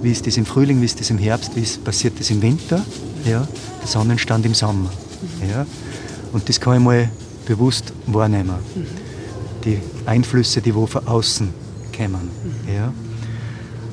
Wie 0.00 0.10
ist 0.10 0.26
das 0.26 0.38
im 0.38 0.46
Frühling, 0.46 0.80
wie 0.80 0.86
ist 0.86 1.00
das 1.00 1.10
im 1.10 1.18
Herbst, 1.18 1.54
wie 1.54 1.66
passiert 1.84 2.18
das 2.18 2.30
im 2.30 2.40
Winter, 2.40 2.80
ja? 3.26 3.46
der 3.82 3.86
Sonnenstand 3.86 4.46
im 4.46 4.54
Sommer. 4.54 4.88
Ja? 5.46 5.66
Und 6.32 6.48
das 6.48 6.60
kann 6.60 6.74
ich 6.74 6.80
mal 6.80 7.10
bewusst 7.46 7.92
wahrnehmen. 8.06 8.54
Die 9.64 9.80
Einflüsse, 10.06 10.60
die 10.60 10.74
wo 10.74 10.86
von 10.86 11.06
außen 11.06 11.52
kommen. 11.96 12.30
Ja? 12.66 12.92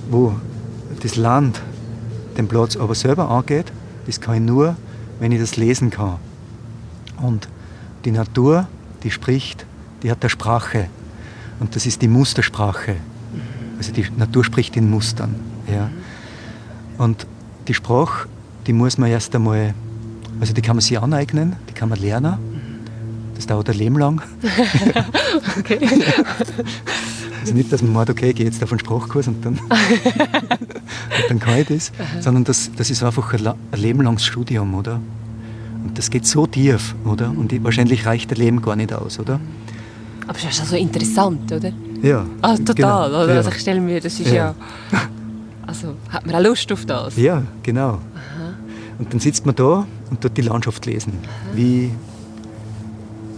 wo 0.10 0.36
das 1.02 1.16
Land 1.16 1.62
den 2.38 2.48
Platz 2.48 2.76
aber 2.76 2.96
selber 2.96 3.30
angeht, 3.30 3.72
das 4.06 4.22
kann 4.22 4.36
ich 4.36 4.42
nur, 4.42 4.76
wenn 5.20 5.32
ich 5.32 5.40
das 5.40 5.58
lesen 5.58 5.90
kann. 5.90 6.18
Und 7.22 7.48
die 8.06 8.12
Natur, 8.12 8.68
die 9.04 9.12
spricht, 9.12 9.66
die 10.04 10.12
hat 10.12 10.22
eine 10.22 10.30
Sprache. 10.30 10.88
Und 11.60 11.76
das 11.76 11.86
ist 11.86 12.02
die 12.02 12.08
Mustersprache. 12.08 12.98
Also 13.78 13.92
die 13.92 14.06
Natur 14.16 14.44
spricht 14.44 14.78
in 14.78 14.90
Mustern. 14.90 15.36
Ja. 15.72 15.90
Und 16.98 17.28
die 17.68 17.74
Sprache, 17.74 18.28
die 18.66 18.74
muss 18.74 18.98
man 18.98 19.10
erst 19.10 19.36
einmal, 19.36 19.74
also 20.40 20.54
die 20.54 20.62
kann 20.62 20.76
man 20.76 20.82
sich 20.82 21.00
aneignen, 21.00 21.56
die 21.70 21.74
kann 21.74 21.90
man 21.90 22.00
lernen. 22.00 22.38
Das 23.36 23.46
dauert 23.46 23.70
ein 23.70 23.78
Leben 23.78 23.98
lang. 23.98 24.22
okay. 25.60 25.80
Also 27.48 27.56
nicht, 27.56 27.72
dass 27.72 27.82
man 27.82 27.94
meint, 27.94 28.10
okay, 28.10 28.32
ich 28.32 28.36
gehe 28.36 28.46
jetzt 28.46 28.62
auf 28.62 28.72
einen 28.74 28.80
Sprachkurs 28.80 29.30
und 29.30 29.46
dann, 29.46 29.54
und 29.60 29.70
dann 31.30 31.40
kann 31.40 31.60
ich 31.60 31.68
das, 31.68 31.94
sondern 32.20 32.44
das, 32.44 32.70
das 32.76 32.90
ist 32.90 33.02
einfach 33.04 33.34
ein, 33.34 33.48
ein 33.48 33.56
lebenlanges 33.72 34.26
Studium, 34.26 34.74
oder? 34.74 35.00
Und 35.82 35.98
das 35.98 36.10
geht 36.10 36.26
so 36.26 36.46
tief, 36.46 36.94
oder? 37.06 37.30
Und 37.30 37.54
wahrscheinlich 37.64 38.06
reicht 38.06 38.32
das 38.32 38.38
Leben 38.38 38.62
gar 38.62 38.76
nicht 38.76 38.92
aus, 38.92 39.18
oder? 39.18 39.40
Aber 40.28 40.38
es 40.38 40.44
ist 40.44 40.60
ja 40.60 40.66
so 40.66 40.76
interessant, 40.76 41.50
oder? 41.54 41.72
Ja. 42.02 42.26
Ah, 42.42 42.58
total, 42.58 42.76
genau. 43.12 43.24
oder? 43.24 43.36
Also 43.36 43.50
ich 43.50 43.60
stelle 43.60 43.80
mir, 43.80 44.02
das 44.02 44.20
ist 44.20 44.28
ja. 44.28 44.54
ja. 44.92 45.02
Also 45.66 45.96
hat 46.10 46.26
man 46.26 46.36
auch 46.36 46.42
Lust 46.42 46.70
auf 46.74 46.86
das? 46.86 47.16
Ja, 47.16 47.44
genau. 47.64 47.92
Aha. 47.92 48.37
Und 49.00 49.14
dann 49.14 49.20
sitzt 49.20 49.46
man 49.46 49.56
da 49.56 49.86
und 50.10 50.22
tut 50.22 50.36
die 50.38 50.42
Landschaft 50.42 50.86
lesen. 50.86 51.14
Wie, 51.54 51.92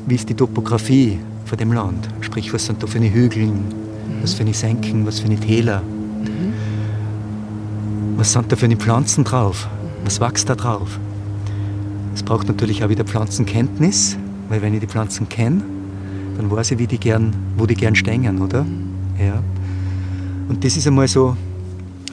wie 0.08 0.16
ist 0.16 0.30
die 0.30 0.34
Topografie 0.34 1.20
von 1.46 1.58
dem 1.58 1.74
Land? 1.74 2.08
Sprich, 2.22 2.54
was 2.54 2.66
sind 2.66 2.82
da 2.82 2.88
für 2.88 2.98
eine 2.98 3.12
Hügel, 3.12 3.52
was 4.22 4.34
für 4.34 4.42
eine 4.42 4.54
Senken, 4.54 5.06
was 5.06 5.20
für 5.20 5.26
eine 5.26 5.40
Täler. 5.40 5.82
Was 8.18 8.34
sind 8.34 8.52
da 8.52 8.56
für 8.56 8.66
eine 8.66 8.78
Pflanzen 8.78 9.24
drauf? 9.24 9.68
Was 10.04 10.20
wächst 10.20 10.50
da 10.50 10.56
drauf? 10.56 11.00
Es 12.14 12.24
braucht 12.24 12.48
natürlich 12.48 12.84
auch 12.84 12.90
wieder 12.90 13.06
Pflanzenkenntnis, 13.06 14.18
weil 14.50 14.62
wenn 14.62 14.74
ich 14.74 14.82
die 14.82 14.88
Pflanzen 14.88 15.30
kenne, 15.30 15.62
dann 16.36 16.50
weiß 16.52 16.72
ich, 16.72 16.80
wie 16.80 16.88
die 16.88 16.98
gern, 16.98 17.34
wo 17.58 17.66
die 17.66 17.76
gern 17.76 17.96
stehen, 17.96 18.42
oder? 18.42 18.66
Ja. 19.18 19.42
Und 20.48 20.64
das 20.64 20.76
ist 20.76 20.88
einmal 20.88 21.08
so, 21.08 21.36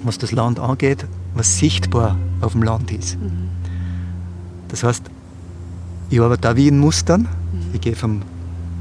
was 0.04 0.18
das 0.18 0.32
Land 0.32 0.60
angeht, 0.60 1.06
was 1.34 1.58
sichtbar 1.58 2.16
auf 2.40 2.52
dem 2.52 2.62
Land 2.62 2.90
ist. 2.90 3.20
Mhm. 3.20 3.48
Das 4.68 4.82
heißt, 4.82 5.04
ich 6.10 6.20
arbeite 6.20 6.42
da 6.42 6.56
wie 6.56 6.68
in 6.68 6.78
Mustern. 6.78 7.22
Mhm. 7.22 7.74
Ich 7.74 7.80
gehe 7.80 7.96
vom, 7.96 8.22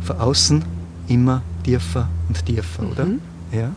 von 0.02 0.18
außen 0.18 0.66
immer 1.08 1.42
tiefer 1.64 2.08
und 2.28 2.46
tiefer, 2.46 2.84
mhm. 2.84 2.92
oder? 2.92 3.08
Ja. 3.52 3.72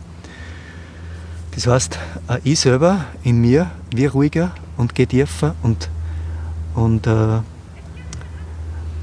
Das 1.55 1.67
heißt, 1.67 1.99
ich 2.43 2.59
selber 2.59 3.05
in 3.23 3.41
mir 3.41 3.71
wie 3.93 4.05
ruhiger 4.05 4.51
und 4.77 4.95
gehe 4.95 5.07
tiefer 5.07 5.55
und, 5.63 5.89
und, 6.75 7.07
äh, 7.07 7.39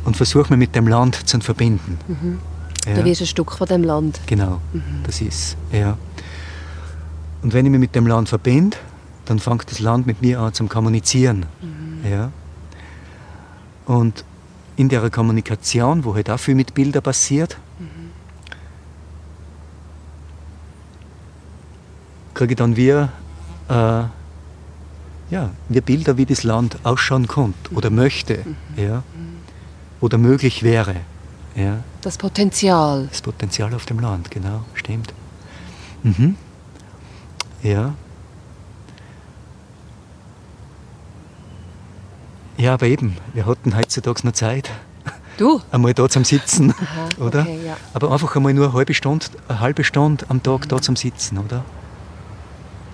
und 0.04 0.16
versuche 0.16 0.50
mich 0.50 0.58
mit 0.58 0.74
dem 0.74 0.88
Land 0.88 1.28
zu 1.28 1.40
verbinden. 1.40 1.98
Mhm. 2.06 2.38
Ja. 2.86 2.94
Du 2.94 3.04
wirst 3.04 3.20
ein 3.20 3.26
Stück 3.26 3.52
von 3.52 3.66
dem 3.66 3.82
Land. 3.82 4.20
Genau, 4.26 4.60
mhm. 4.72 5.02
das 5.04 5.20
ist, 5.20 5.56
ja. 5.72 5.98
Und 7.42 7.52
wenn 7.52 7.66
ich 7.66 7.72
mich 7.72 7.80
mit 7.80 7.94
dem 7.94 8.06
Land 8.06 8.28
verbinde, 8.28 8.76
dann 9.26 9.38
fängt 9.38 9.70
das 9.70 9.78
Land 9.80 10.06
mit 10.06 10.22
mir 10.22 10.40
an 10.40 10.54
zu 10.54 10.66
kommunizieren. 10.66 11.46
Mhm. 11.60 12.10
Ja. 12.10 12.32
Und 13.84 14.24
in 14.76 14.88
der 14.88 15.08
Kommunikation, 15.10 16.04
wo 16.04 16.14
halt 16.14 16.30
auch 16.30 16.38
viel 16.38 16.54
mit 16.54 16.74
Bildern 16.74 17.02
passiert, 17.02 17.58
kriege 22.36 22.52
ich 22.52 22.56
dann 22.58 22.76
wir, 22.76 23.10
äh, 23.68 23.72
ja, 23.72 25.50
wir 25.68 25.80
Bilder, 25.80 26.16
wie 26.18 26.26
das 26.26 26.44
Land 26.44 26.78
ausschauen 26.84 27.26
könnte 27.26 27.74
oder 27.74 27.90
möchte 27.90 28.44
mhm. 28.44 28.82
ja, 28.82 29.02
oder 30.00 30.18
möglich 30.18 30.62
wäre. 30.62 30.96
Ja. 31.54 31.82
Das 32.02 32.18
Potenzial. 32.18 33.08
Das 33.10 33.22
Potenzial 33.22 33.74
auf 33.74 33.86
dem 33.86 33.98
Land, 33.98 34.30
genau, 34.30 34.64
stimmt. 34.74 35.14
Mhm. 36.02 36.36
Ja. 37.62 37.94
Ja, 42.56 42.74
aber 42.74 42.86
eben, 42.86 43.16
wir 43.34 43.46
hatten 43.46 43.76
heutzutage 43.76 44.26
noch 44.26 44.32
Zeit. 44.32 44.70
Du? 45.36 45.60
Einmal 45.70 45.92
da 45.92 46.08
zum 46.08 46.24
Sitzen, 46.24 46.72
Aha, 46.72 47.08
oder? 47.24 47.40
Okay, 47.42 47.58
ja. 47.66 47.76
Aber 47.92 48.10
einfach 48.10 48.34
einmal 48.36 48.54
nur 48.54 48.66
eine 48.66 48.74
halbe 48.74 48.94
Stunde, 48.94 49.26
eine 49.48 49.60
halbe 49.60 49.84
Stunde 49.84 50.24
am 50.28 50.42
Tag 50.42 50.68
da 50.68 50.80
zum 50.80 50.96
Sitzen, 50.96 51.38
oder? 51.38 51.64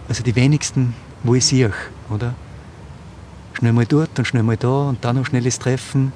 Also 0.09 0.23
die 0.25 0.35
wenigsten, 0.35 0.95
wo 1.23 1.35
ich 1.35 1.47
sehe, 1.47 1.73
oder? 2.11 2.35
Schnell 3.55 3.73
mal 3.73 3.87
dort 3.87 4.19
und 4.19 4.25
schnell 4.25 4.43
mal 4.43 4.57
da 4.57 4.89
und 4.89 5.05
dann 5.05 5.17
noch 5.17 5.27
schnelles 5.27 5.59
Treffen. 5.59 6.13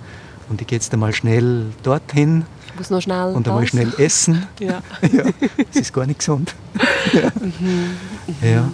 Und 0.49 0.61
ich 0.61 0.67
gehe 0.67 0.79
jetzt 0.79 0.93
einmal 0.93 1.13
schnell 1.13 1.67
dorthin. 1.83 2.45
Ich 2.69 2.77
muss 2.77 2.91
noch 2.91 3.01
schnell 3.01 3.35
Und 3.35 3.47
einmal 3.49 3.67
schnell 3.67 3.93
essen. 3.99 4.47
ja. 4.61 4.83
ja. 5.13 5.25
Das 5.73 5.77
ist 5.77 5.93
gar 5.93 6.07
nicht 6.07 6.19
gesund. 6.19 6.55
ja. 7.13 7.31
Mhm. 7.41 7.95
ja. 8.43 8.63
Mhm. 8.63 8.73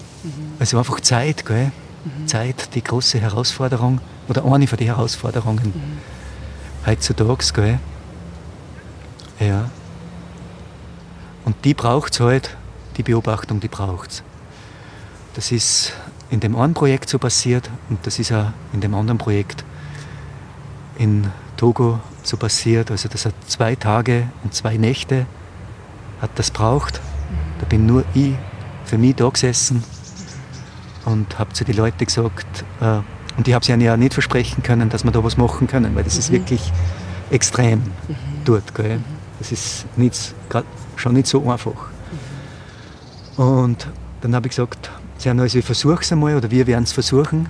Also 0.59 0.79
einfach 0.79 1.01
Zeit, 1.01 1.45
gell? 1.45 1.73
Mhm. 2.05 2.26
Zeit, 2.26 2.74
die 2.74 2.82
große 2.82 3.20
Herausforderung 3.20 4.00
oder 4.28 4.44
eine 4.44 4.66
von 4.66 4.78
den 4.78 4.86
Herausforderungen 4.86 5.72
mhm. 5.74 6.86
heutzutage, 6.86 7.53
gell? 7.53 7.78
Ja. 9.38 9.70
Und 11.44 11.57
die 11.64 11.74
braucht 11.74 12.14
es 12.14 12.20
halt, 12.20 12.57
die 12.96 13.03
Beobachtung, 13.03 13.61
die 13.61 13.68
braucht 13.68 14.11
es. 14.11 14.22
Das 15.34 15.50
ist 15.50 15.92
in 16.30 16.40
dem 16.40 16.57
einen 16.57 16.74
Projekt 16.74 17.09
so 17.09 17.18
passiert 17.18 17.70
und 17.88 18.07
das 18.07 18.18
ist 18.18 18.32
auch 18.32 18.53
in 18.72 18.80
dem 18.80 18.94
anderen 18.94 19.18
Projekt 19.18 19.64
in 20.98 21.30
Togo 21.57 22.00
so 22.22 22.36
passiert. 22.36 22.90
Also 22.90 23.09
das 23.09 23.26
hat 23.26 23.34
zwei 23.46 23.74
Tage 23.74 24.28
und 24.44 24.55
zwei 24.55 24.76
Nächte 24.76 25.26
hat 26.20 26.30
das 26.36 26.50
braucht. 26.50 27.00
Da 27.61 27.66
bin 27.66 27.86
nur 27.86 28.05
ich 28.14 28.34
für 28.84 28.98
mich 28.98 29.16
da 29.16 29.28
gesessen 29.28 29.82
und 31.05 31.38
habe 31.38 31.53
zu 31.53 31.64
den 31.64 31.76
Leuten 31.76 32.05
gesagt, 32.05 32.64
äh, 32.80 33.00
und 33.36 33.48
ich 33.48 33.55
habe 33.55 33.64
sie 33.64 33.72
ja 33.72 33.96
nicht 33.96 34.14
versprechen 34.14 34.62
können, 34.62 34.90
dass 34.90 35.05
wir 35.05 35.11
da 35.11 35.24
was 35.24 35.36
machen 35.36 35.66
können, 35.66 35.94
weil 35.94 36.05
das 36.05 36.14
mhm. 36.14 36.20
ist 36.20 36.32
wirklich 36.32 36.72
extrem 37.30 37.78
mhm. 37.80 38.16
dort. 38.44 38.74
Gell? 38.74 38.98
Mhm. 38.98 39.05
Das 39.38 39.53
ist 39.53 39.86
nicht, 39.96 40.34
schon 40.96 41.14
nicht 41.14 41.26
so 41.26 41.50
einfach. 41.50 41.88
Und 43.36 43.88
dann 44.20 44.34
habe 44.34 44.46
ich 44.46 44.50
gesagt, 44.50 44.90
also 45.24 45.59
ich 45.59 45.64
versuche 45.64 46.03
es 46.03 46.12
einmal 46.12 46.36
oder 46.36 46.50
wir 46.50 46.66
werden 46.66 46.84
es 46.84 46.92
versuchen, 46.92 47.48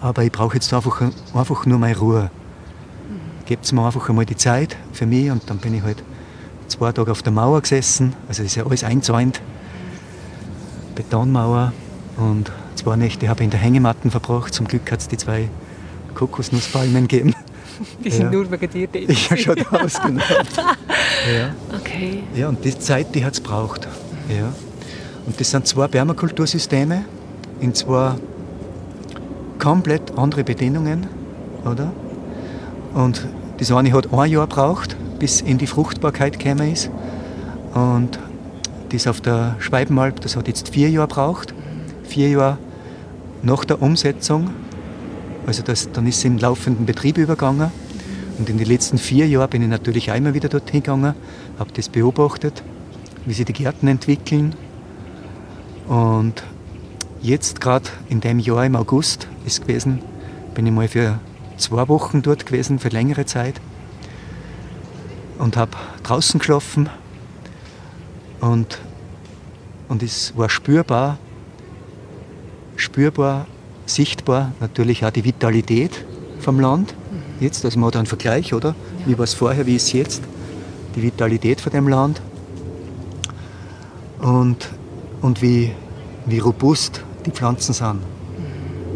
aber 0.00 0.22
ich 0.22 0.30
brauche 0.30 0.54
jetzt 0.54 0.72
einfach, 0.72 1.02
einfach 1.34 1.66
nur 1.66 1.78
meine 1.78 1.98
Ruhe. 1.98 2.30
Mhm. 3.08 3.44
Gebt 3.46 3.70
mir 3.72 3.84
einfach 3.84 4.08
einmal 4.08 4.26
die 4.26 4.36
Zeit 4.36 4.76
für 4.92 5.06
mich 5.06 5.30
und 5.30 5.48
dann 5.50 5.58
bin 5.58 5.74
ich 5.74 5.82
halt 5.82 6.02
zwei 6.68 6.92
Tage 6.92 7.10
auf 7.10 7.22
der 7.22 7.32
Mauer 7.32 7.60
gesessen, 7.60 8.14
also 8.28 8.42
ist 8.42 8.54
ja 8.54 8.64
alles 8.64 8.84
eingezäunt, 8.84 9.40
Betonmauer 10.94 11.72
und 12.16 12.50
zwei 12.74 12.96
Nächte 12.96 13.28
habe 13.28 13.40
ich 13.40 13.44
in 13.44 13.50
der 13.50 13.60
Hängematten 13.60 14.10
verbracht. 14.10 14.54
Zum 14.54 14.66
Glück 14.66 14.90
hat 14.90 15.00
es 15.00 15.08
die 15.08 15.16
zwei 15.16 15.48
Kokosnusspalmen 16.14 17.08
gegeben. 17.08 17.34
Die 18.04 18.10
sind 18.10 18.26
ja. 18.26 18.30
nur 18.30 18.48
wegen 18.52 18.70
dir 18.70 18.86
dort. 18.86 19.08
Ja, 19.30 19.36
schaut 19.36 19.72
aus, 19.72 20.00
genau. 20.00 20.22
ja. 21.34 21.54
Okay. 21.76 22.22
Ja, 22.36 22.48
und 22.48 22.64
die 22.64 22.78
Zeit, 22.78 23.12
die 23.16 23.24
hat 23.24 23.32
es 23.32 23.40
braucht. 23.40 23.88
Ja. 24.28 24.52
Und 25.26 25.40
das 25.40 25.50
sind 25.50 25.66
zwei 25.66 25.88
Permakultursysteme 25.88 27.04
in 27.60 27.74
zwei 27.74 28.14
komplett 29.58 30.16
andere 30.16 30.44
Bedingungen, 30.44 31.08
oder? 31.64 31.92
Und 32.94 33.26
das 33.58 33.72
eine 33.72 33.92
hat 33.92 34.12
ein 34.12 34.30
Jahr 34.30 34.46
gebraucht, 34.46 34.96
bis 35.18 35.40
in 35.40 35.58
die 35.58 35.66
Fruchtbarkeit 35.66 36.38
gekommen 36.38 36.72
ist. 36.72 36.90
Und 37.74 38.18
das 38.90 39.06
auf 39.06 39.20
der 39.20 39.56
Schweibenalb, 39.58 40.20
das 40.20 40.36
hat 40.36 40.46
jetzt 40.46 40.68
vier 40.68 40.90
Jahre 40.90 41.08
gebraucht. 41.08 41.54
Vier 42.04 42.28
Jahre 42.28 42.58
nach 43.42 43.64
der 43.64 43.82
Umsetzung. 43.82 44.50
Also 45.46 45.62
das, 45.62 45.90
dann 45.92 46.06
ist 46.06 46.18
es 46.18 46.24
in 46.24 46.38
laufenden 46.38 46.86
Betrieb 46.86 47.18
übergegangen. 47.18 47.70
Und 48.38 48.48
in 48.48 48.58
den 48.58 48.66
letzten 48.66 48.98
vier 48.98 49.28
Jahren 49.28 49.50
bin 49.50 49.62
ich 49.62 49.68
natürlich 49.68 50.10
einmal 50.10 50.34
wieder 50.34 50.48
dorthin 50.48 50.82
gegangen, 50.82 51.14
habe 51.58 51.70
das 51.72 51.88
beobachtet, 51.88 52.62
wie 53.26 53.32
sich 53.32 53.44
die 53.44 53.52
Gärten 53.52 53.86
entwickeln. 53.86 54.56
Und 55.86 56.42
jetzt 57.22 57.60
gerade 57.60 57.88
in 58.08 58.20
dem 58.20 58.38
Jahr 58.38 58.64
im 58.64 58.74
August 58.74 59.28
ist 59.46 59.66
gewesen, 59.66 60.00
bin 60.54 60.66
ich 60.66 60.72
mal 60.72 60.88
für 60.88 61.20
zwei 61.58 61.86
Wochen 61.88 62.22
dort 62.22 62.46
gewesen, 62.46 62.78
für 62.78 62.88
längere 62.88 63.26
Zeit. 63.26 63.60
Und 65.38 65.56
habe 65.56 65.72
draußen 66.02 66.38
geschlafen. 66.38 66.88
Und, 68.40 68.78
und 69.88 70.02
es 70.02 70.36
war 70.36 70.48
spürbar, 70.48 71.18
spürbar, 72.76 73.46
sichtbar 73.86 74.52
natürlich 74.60 75.04
auch 75.04 75.10
die 75.10 75.24
Vitalität 75.24 76.04
vom 76.40 76.60
Land. 76.60 76.94
Jetzt, 77.40 77.64
also 77.64 77.78
man 77.78 77.88
hat 77.88 77.96
einen 77.96 78.06
Vergleich, 78.06 78.54
oder? 78.54 78.74
Wie 79.06 79.18
war 79.18 79.24
es 79.24 79.34
vorher, 79.34 79.66
wie 79.66 79.76
ist 79.76 79.84
es 79.84 79.92
jetzt? 79.92 80.22
Die 80.94 81.02
Vitalität 81.02 81.60
von 81.60 81.72
dem 81.72 81.88
Land. 81.88 82.20
Und, 84.20 84.68
und 85.20 85.42
wie, 85.42 85.72
wie 86.26 86.38
robust 86.38 87.02
die 87.26 87.30
Pflanzen 87.30 87.74
sind. 87.74 88.00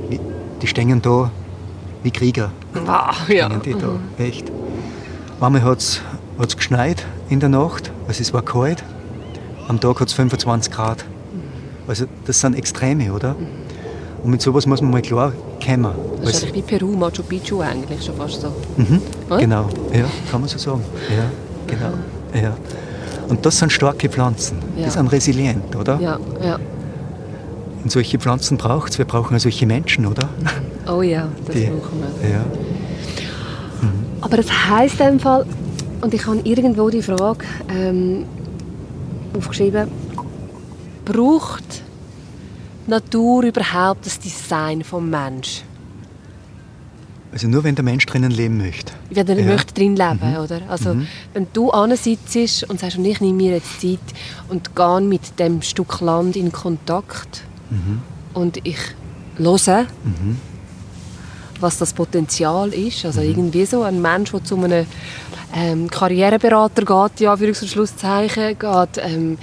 Wie, 0.08 0.20
die 0.62 0.66
stehen 0.66 1.02
da 1.02 1.30
wie 2.02 2.10
Krieger. 2.10 2.52
Wow, 2.74 3.28
ja. 3.28 3.48
Die 3.48 3.72
da, 3.72 3.88
mhm. 3.88 4.00
echt. 4.18 4.50
Manchmal 5.40 5.62
hat 5.62 5.80
es 5.80 6.56
geschneit 6.56 7.04
in 7.28 7.40
der 7.40 7.48
Nacht, 7.48 7.90
also 8.06 8.20
es 8.20 8.32
war 8.32 8.42
kalt. 8.42 8.82
Am 9.66 9.80
Tag 9.80 10.00
hat 10.00 10.08
es 10.08 10.14
25 10.14 10.72
Grad. 10.72 11.04
Also 11.86 12.06
das 12.24 12.40
sind 12.40 12.54
Extreme, 12.54 13.12
oder? 13.12 13.34
Mhm. 13.34 13.67
Und 14.22 14.30
mit 14.30 14.42
sowas 14.42 14.66
muss 14.66 14.82
man 14.82 14.90
mal 14.90 15.02
klar 15.02 15.32
kommen. 15.64 15.92
Das 16.22 16.30
ist 16.30 16.42
eigentlich 16.44 16.54
wie 16.54 16.62
Peru, 16.62 16.92
Machu 16.92 17.22
Picchu 17.22 17.60
eigentlich 17.60 18.04
schon 18.04 18.16
fast 18.16 18.40
so. 18.40 18.48
Mhm, 18.76 19.00
genau, 19.38 19.68
ja, 19.92 20.04
kann 20.30 20.40
man 20.40 20.48
so 20.48 20.58
sagen. 20.58 20.82
Ja, 21.08 21.24
genau. 21.66 21.92
Ja. 22.34 22.56
Und 23.28 23.44
das 23.44 23.58
sind 23.58 23.70
starke 23.72 24.08
Pflanzen. 24.08 24.58
Ja. 24.76 24.84
Die 24.86 24.90
sind 24.90 25.12
resilient, 25.12 25.76
oder? 25.76 26.00
Ja, 26.00 26.18
ja. 26.42 26.58
Und 27.82 27.92
solche 27.92 28.18
Pflanzen 28.18 28.56
braucht 28.56 28.92
es. 28.92 28.98
Wir 28.98 29.04
brauchen 29.04 29.34
ja 29.34 29.38
solche 29.38 29.66
Menschen, 29.66 30.06
oder? 30.06 30.28
Oh 30.90 31.02
ja, 31.02 31.28
das 31.44 31.54
Die, 31.54 31.66
brauchen 31.66 32.02
wir. 32.22 32.30
Ja. 32.30 32.38
Mhm. 33.82 34.06
Aber 34.22 34.38
das 34.38 34.46
heisst 34.70 34.98
in 35.00 35.06
dem 35.06 35.20
Fall, 35.20 35.44
und 36.00 36.14
ich 36.14 36.26
habe 36.26 36.38
irgendwo 36.44 36.88
die 36.88 37.02
Frage 37.02 37.44
ähm, 37.68 38.24
aufgeschrieben, 39.36 39.88
braucht 41.04 41.82
Natur 42.89 43.45
überhaupt 43.45 44.07
das 44.07 44.18
Design 44.18 44.82
vom 44.82 45.09
Mensch? 45.11 45.62
Also 47.32 47.47
nur 47.47 47.62
wenn 47.62 47.74
der 47.74 47.84
Mensch 47.84 48.07
drinnen 48.07 48.30
leben 48.30 48.57
möchte. 48.57 48.93
Wenn 49.11 49.28
er 49.28 49.39
ja. 49.39 49.45
möchte 49.45 49.74
drin 49.74 49.97
leben, 49.97 50.30
mhm. 50.32 50.36
oder? 50.39 50.62
Also 50.68 50.95
mhm. 50.95 51.07
wenn 51.34 51.47
du 51.53 51.70
sitzt 51.95 52.64
und 52.68 52.80
sagst, 52.80 52.99
ich 52.99 53.20
nehme 53.20 53.36
mir 53.36 53.53
jetzt 53.53 53.80
Zeit 53.80 53.99
und 54.49 54.74
gehe 54.74 55.01
mit 55.03 55.39
dem 55.39 55.62
Stück 55.62 56.01
Land 56.01 56.36
in 56.36 56.51
Kontakt 56.53 57.43
mhm. 57.70 58.01
und 58.34 58.59
ich 58.66 58.78
höre, 59.36 59.82
mhm. 60.05 60.39
was 61.61 61.78
das 61.78 61.93
Potenzial 61.93 62.72
ist. 62.72 63.05
Also 63.05 63.20
mhm. 63.20 63.28
irgendwie 63.28 63.66
so 63.66 63.82
ein 63.82 64.01
Mensch, 64.01 64.30
der 64.30 64.43
zu 64.45 64.57
einem 64.57 64.86
ähm, 65.55 65.91
Karriereberater 65.91 66.84
geht, 66.84 67.20
ja, 67.20 67.36
für 67.36 67.55
Schlusszeichen, 67.55 68.59
geht, 68.59 68.99
ähm, 68.99 69.39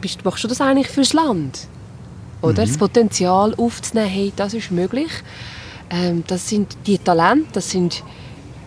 bist, 0.00 0.24
machst 0.24 0.42
du 0.42 0.48
das 0.48 0.60
eigentlich 0.60 0.88
fürs 0.88 1.12
Land? 1.12 1.68
Oder? 2.46 2.62
Mhm. 2.62 2.68
Das 2.68 2.78
Potenzial 2.78 3.54
aufzunehmen, 3.56 4.08
hey, 4.08 4.32
das 4.34 4.54
ist 4.54 4.70
möglich. 4.70 5.10
Ähm, 5.90 6.24
das 6.26 6.48
sind 6.48 6.76
die 6.86 6.98
Talente, 6.98 7.46
das 7.52 7.70
sind 7.70 8.02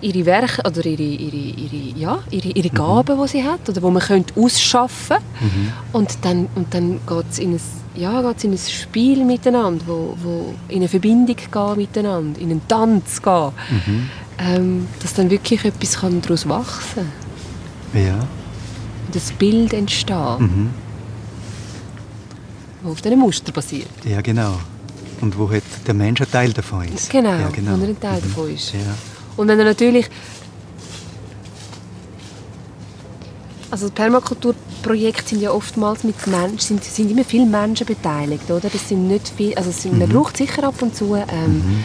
ihre 0.02 0.26
Werke 0.26 0.62
oder 0.66 0.86
ihre, 0.86 1.02
ihre, 1.02 1.36
ihre, 1.36 1.98
ja, 1.98 2.20
ihre, 2.32 2.50
ihre 2.50 2.70
mhm. 2.70 2.74
Gaben, 2.74 3.18
mhm. 3.18 3.22
die 3.24 3.28
sie 3.28 3.44
hat 3.44 3.68
oder 3.68 3.82
die 3.82 3.88
man 3.88 4.02
könnte 4.02 4.34
ausschaffen 4.40 5.18
mhm. 5.42 5.74
und 5.92 6.18
dann, 6.22 6.48
und 6.56 6.74
dann 6.74 7.00
geht 7.06 7.26
es 7.32 7.40
in 7.40 7.54
ein 7.54 7.62
ja, 7.96 8.22
geht's 8.22 8.44
in 8.44 8.52
ein 8.52 8.58
Spiel 8.58 9.26
miteinander, 9.26 9.84
wo, 9.86 10.16
wo 10.22 10.54
in 10.70 10.78
eine 10.78 10.88
Verbindung 10.88 11.36
gehen 11.36 11.76
miteinander, 11.76 12.40
in 12.40 12.52
einen 12.52 12.68
Tanz 12.68 13.22
gehen, 13.22 13.52
mhm. 13.70 14.10
ähm, 14.38 14.88
dass 15.02 15.16
dann 15.16 15.30
wirklich 15.30 15.66
etwas 15.66 16.00
daraus 16.00 16.48
wachsen 16.48 17.12
kann. 17.92 18.02
Ja. 18.02 18.14
Und 18.14 19.16
das 19.16 19.32
Bild 19.34 19.74
entsteht. 19.74 20.40
Mhm 22.82 22.88
wo 22.88 22.92
auf 22.92 23.02
diesen 23.02 23.20
Muster 23.20 23.52
basiert. 23.52 23.90
Ja, 24.06 24.22
genau. 24.22 24.58
Und 25.22 25.38
wo 25.38 25.50
halt 25.50 25.64
der 25.86 25.94
Mensch 25.94 26.22
ein 26.22 26.32
Teil 26.32 26.54
davon 26.54 26.88
ist. 26.88 27.10
Genau, 27.10 27.32
ja, 27.32 27.50
genau. 27.50 27.78
wo 27.78 27.84
er 27.84 27.90
ein 27.90 28.00
Teil 28.00 28.20
mhm. 28.20 28.24
davon 28.24 28.54
ist. 28.54 28.74
Ja. 28.74 28.80
Und 29.38 29.48
wenn 29.48 29.60
er 29.60 29.66
natürlich... 29.66 30.10
Also 33.72 33.90
Permakulturprojekte 33.92 35.30
sind 35.30 35.42
ja 35.42 35.52
oftmals 35.52 36.04
mit 36.04 36.16
Menschen, 36.26 36.80
sind, 36.80 36.84
sind 36.84 37.12
immer 37.12 37.24
viele 37.24 37.46
Menschen 37.46 37.86
beteiligt, 37.86 38.50
oder? 38.50 38.68
Das 38.68 38.90
sind 38.90 39.08
nicht 39.08 39.30
viel, 39.30 39.54
also 39.54 39.70
sind, 39.70 39.94
mhm. 39.94 40.00
man 40.00 40.10
braucht 40.10 40.38
sicher 40.38 40.64
ab 40.64 40.82
und 40.82 40.96
zu 40.96 41.14
ähm, 41.16 41.26
mhm. 41.28 41.84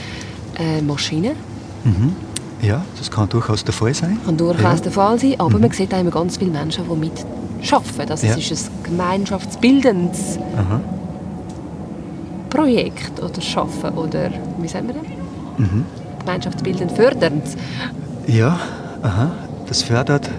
äh, 0.56 0.80
Maschinen. 0.80 1.36
Mhm. 1.84 2.16
Ja, 2.62 2.82
das 2.98 3.10
kann 3.10 3.28
durchaus 3.28 3.64
der 3.64 3.74
Fall 3.74 3.92
sein. 3.92 4.18
Kann 4.24 4.38
durchaus 4.38 4.78
ja. 4.78 4.84
der 4.84 4.92
Fall 4.92 5.18
sein, 5.18 5.38
aber 5.38 5.56
mhm. 5.56 5.60
man 5.60 5.72
sieht 5.72 5.92
auch 5.92 6.00
immer 6.00 6.10
ganz 6.10 6.38
viele 6.38 6.52
Menschen, 6.52 6.84
die 6.88 6.96
mit 6.96 7.26
arbeiten. 7.72 8.10
Also 8.10 8.26
ja. 8.26 8.36
es 8.36 8.50
ist 8.50 8.70
ein 8.70 8.82
gemeinschaftsbildendes 8.84 10.38
Aha. 10.56 10.80
Projekt 12.50 13.22
oder 13.22 13.40
Schaffen 13.40 13.90
oder 13.90 14.30
wie 14.58 14.68
sagen 14.68 14.88
wir 14.88 14.94
das? 14.94 15.04
Mhm. 15.58 15.84
Gemeinschaftsbildend 16.20 16.92
fördernd. 16.92 17.44
Ja, 18.26 18.58
aha. 19.02 19.32
das 19.68 19.82
fördert, 19.82 20.30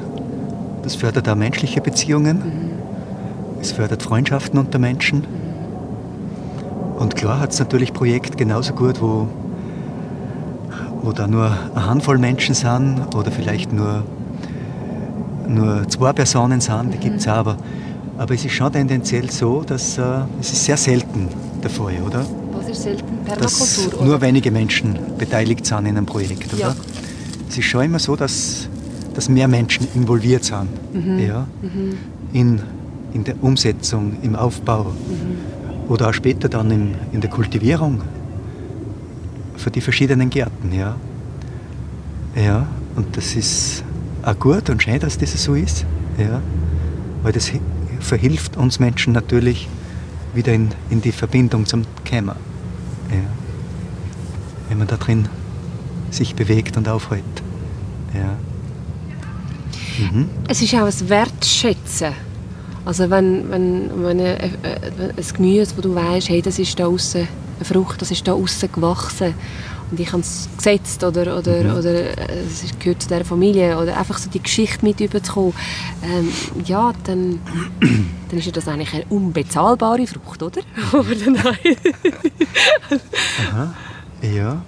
das 0.83 0.95
fördert 0.95 1.27
auch 1.29 1.35
menschliche 1.35 1.81
Beziehungen. 1.81 2.37
Mhm. 2.37 3.61
Es 3.61 3.71
fördert 3.71 4.03
Freundschaften 4.03 4.59
unter 4.59 4.79
Menschen. 4.79 5.19
Mhm. 5.19 5.55
Und 6.99 7.15
klar 7.15 7.39
hat 7.39 7.51
es 7.51 7.59
natürlich 7.59 7.93
Projekte 7.93 8.37
genauso 8.37 8.73
gut, 8.73 9.01
wo, 9.01 9.27
wo 11.01 11.11
da 11.11 11.27
nur 11.27 11.51
eine 11.73 11.85
Handvoll 11.85 12.17
Menschen 12.17 12.55
sind 12.55 13.13
oder 13.15 13.31
vielleicht 13.31 13.73
nur 13.73 14.03
nur 15.47 15.87
zwei 15.87 16.13
Personen 16.13 16.61
sind, 16.61 16.93
die 16.93 16.97
gibt 16.97 17.19
es 17.19 17.27
aber. 17.27 17.57
Aber 18.17 18.33
es 18.33 18.45
ist 18.45 18.53
schon 18.53 18.71
tendenziell 18.71 19.29
so, 19.29 19.63
dass 19.63 19.97
äh, 19.97 20.01
es 20.39 20.51
ist 20.51 20.65
sehr 20.65 20.77
selten 20.77 21.27
der 21.61 21.69
Fall, 21.69 21.95
oder? 22.05 22.25
Was 22.53 22.69
ist 22.69 22.83
selten? 22.83 23.03
Permakultur? 23.25 23.41
Dass 23.41 23.93
oder? 23.93 24.05
nur 24.05 24.21
wenige 24.21 24.51
Menschen 24.51 24.97
beteiligt 25.17 25.65
sind 25.65 25.85
in 25.85 25.97
einem 25.97 26.05
Projekt, 26.05 26.53
oder? 26.53 26.61
Ja. 26.61 26.75
Es 27.49 27.57
ist 27.57 27.65
schon 27.65 27.83
immer 27.85 27.99
so, 27.99 28.15
dass, 28.15 28.69
dass 29.13 29.29
mehr 29.29 29.47
Menschen 29.47 29.87
involviert 29.95 30.43
sind 30.43 30.69
mhm. 30.93 31.19
Ja, 31.19 31.47
mhm. 31.61 31.97
In, 32.33 32.61
in 33.13 33.23
der 33.23 33.35
Umsetzung, 33.41 34.17
im 34.21 34.35
Aufbau 34.35 34.83
mhm. 34.83 35.89
oder 35.89 36.09
auch 36.09 36.13
später 36.13 36.49
dann 36.49 36.71
in, 36.71 36.95
in 37.11 37.21
der 37.21 37.29
Kultivierung 37.29 38.01
für 39.57 39.71
die 39.71 39.81
verschiedenen 39.81 40.29
Gärten. 40.29 40.73
Ja. 40.73 40.95
Ja, 42.35 42.67
und 42.97 43.15
das 43.15 43.35
ist 43.35 43.84
auch 44.25 44.39
gut 44.39 44.69
und 44.69 44.81
schön, 44.83 44.99
dass 44.99 45.17
das 45.17 45.41
so 45.41 45.53
ist. 45.53 45.85
Ja, 46.17 46.41
weil 47.23 47.31
das 47.31 47.51
verhilft 47.99 48.57
uns 48.57 48.79
Menschen 48.79 49.13
natürlich 49.13 49.67
wieder 50.33 50.53
in, 50.53 50.69
in 50.89 51.01
die 51.01 51.11
Verbindung 51.11 51.65
zum 51.65 51.83
Kämmer. 52.03 52.35
Ja. 53.09 53.17
Wenn 54.69 54.77
man 54.79 54.87
da 54.87 54.97
drin 54.97 55.29
sich 56.11 56.35
bewegt 56.35 56.77
und 56.77 56.87
aufhält. 56.87 57.23
Ja. 58.13 58.35
Mhm. 59.99 60.29
Es 60.47 60.61
ist 60.61 60.73
auch 60.75 60.85
ein 60.85 61.09
Wertschätzen. 61.09 62.13
Also 62.85 63.09
wenn, 63.09 63.49
wenn, 63.49 64.03
wenn 64.03 64.19
ein, 64.19 64.37
ein 64.37 65.33
Gemüse, 65.35 65.75
wo 65.77 65.81
du 65.81 65.95
weißt, 65.95 66.29
hey, 66.29 66.41
das 66.41 66.59
ist 66.59 66.79
da 66.79 66.85
außen 66.85 67.27
eine 67.57 67.65
Frucht, 67.65 68.01
das 68.01 68.11
ist 68.11 68.27
da 68.27 68.33
außen 68.33 68.71
gewachsen 68.71 69.33
und 69.91 69.99
ich 69.99 70.11
habe 70.11 70.21
es 70.21 70.49
gesetzt 70.57 71.03
oder, 71.03 71.37
oder, 71.37 71.63
mhm. 71.63 71.77
oder 71.77 71.93
äh, 71.93 72.43
es 72.43 72.63
gehört 72.79 73.01
zu 73.01 73.07
dieser 73.07 73.25
Familie 73.25 73.77
oder 73.77 73.97
einfach 73.97 74.17
so 74.17 74.29
die 74.29 74.41
Geschichte 74.41 74.83
mit 74.83 74.99
überzukommen, 74.99 75.53
ähm, 76.03 76.29
ja, 76.65 76.93
dann, 77.03 77.39
dann 78.29 78.39
ist 78.39 78.45
ja 78.45 78.51
das 78.51 78.67
eigentlich 78.67 78.93
eine 78.93 79.05
unbezahlbare 79.09 80.07
Frucht, 80.07 80.43
oder? 80.43 80.61
oder 80.93 81.31
nein? 81.31 81.57
Aha, 83.51 83.73
ja. 84.21 84.61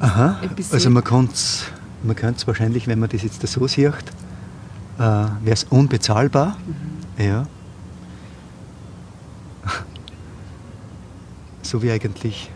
Aha, 0.00 0.40
also 0.72 0.88
man 0.88 1.04
kann 1.04 1.28
es 1.30 1.66
man 2.02 2.16
wahrscheinlich, 2.46 2.86
wenn 2.86 2.98
man 2.98 3.10
das 3.10 3.22
jetzt 3.22 3.46
so 3.46 3.66
sieht, 3.66 3.92
äh, 4.98 5.02
wäre 5.02 5.30
es 5.44 5.64
unbezahlbar. 5.64 6.56
Mhm. 6.66 7.22
Ja. 7.22 7.46
so 11.62 11.82
wie 11.82 11.90
eigentlich 11.90 12.50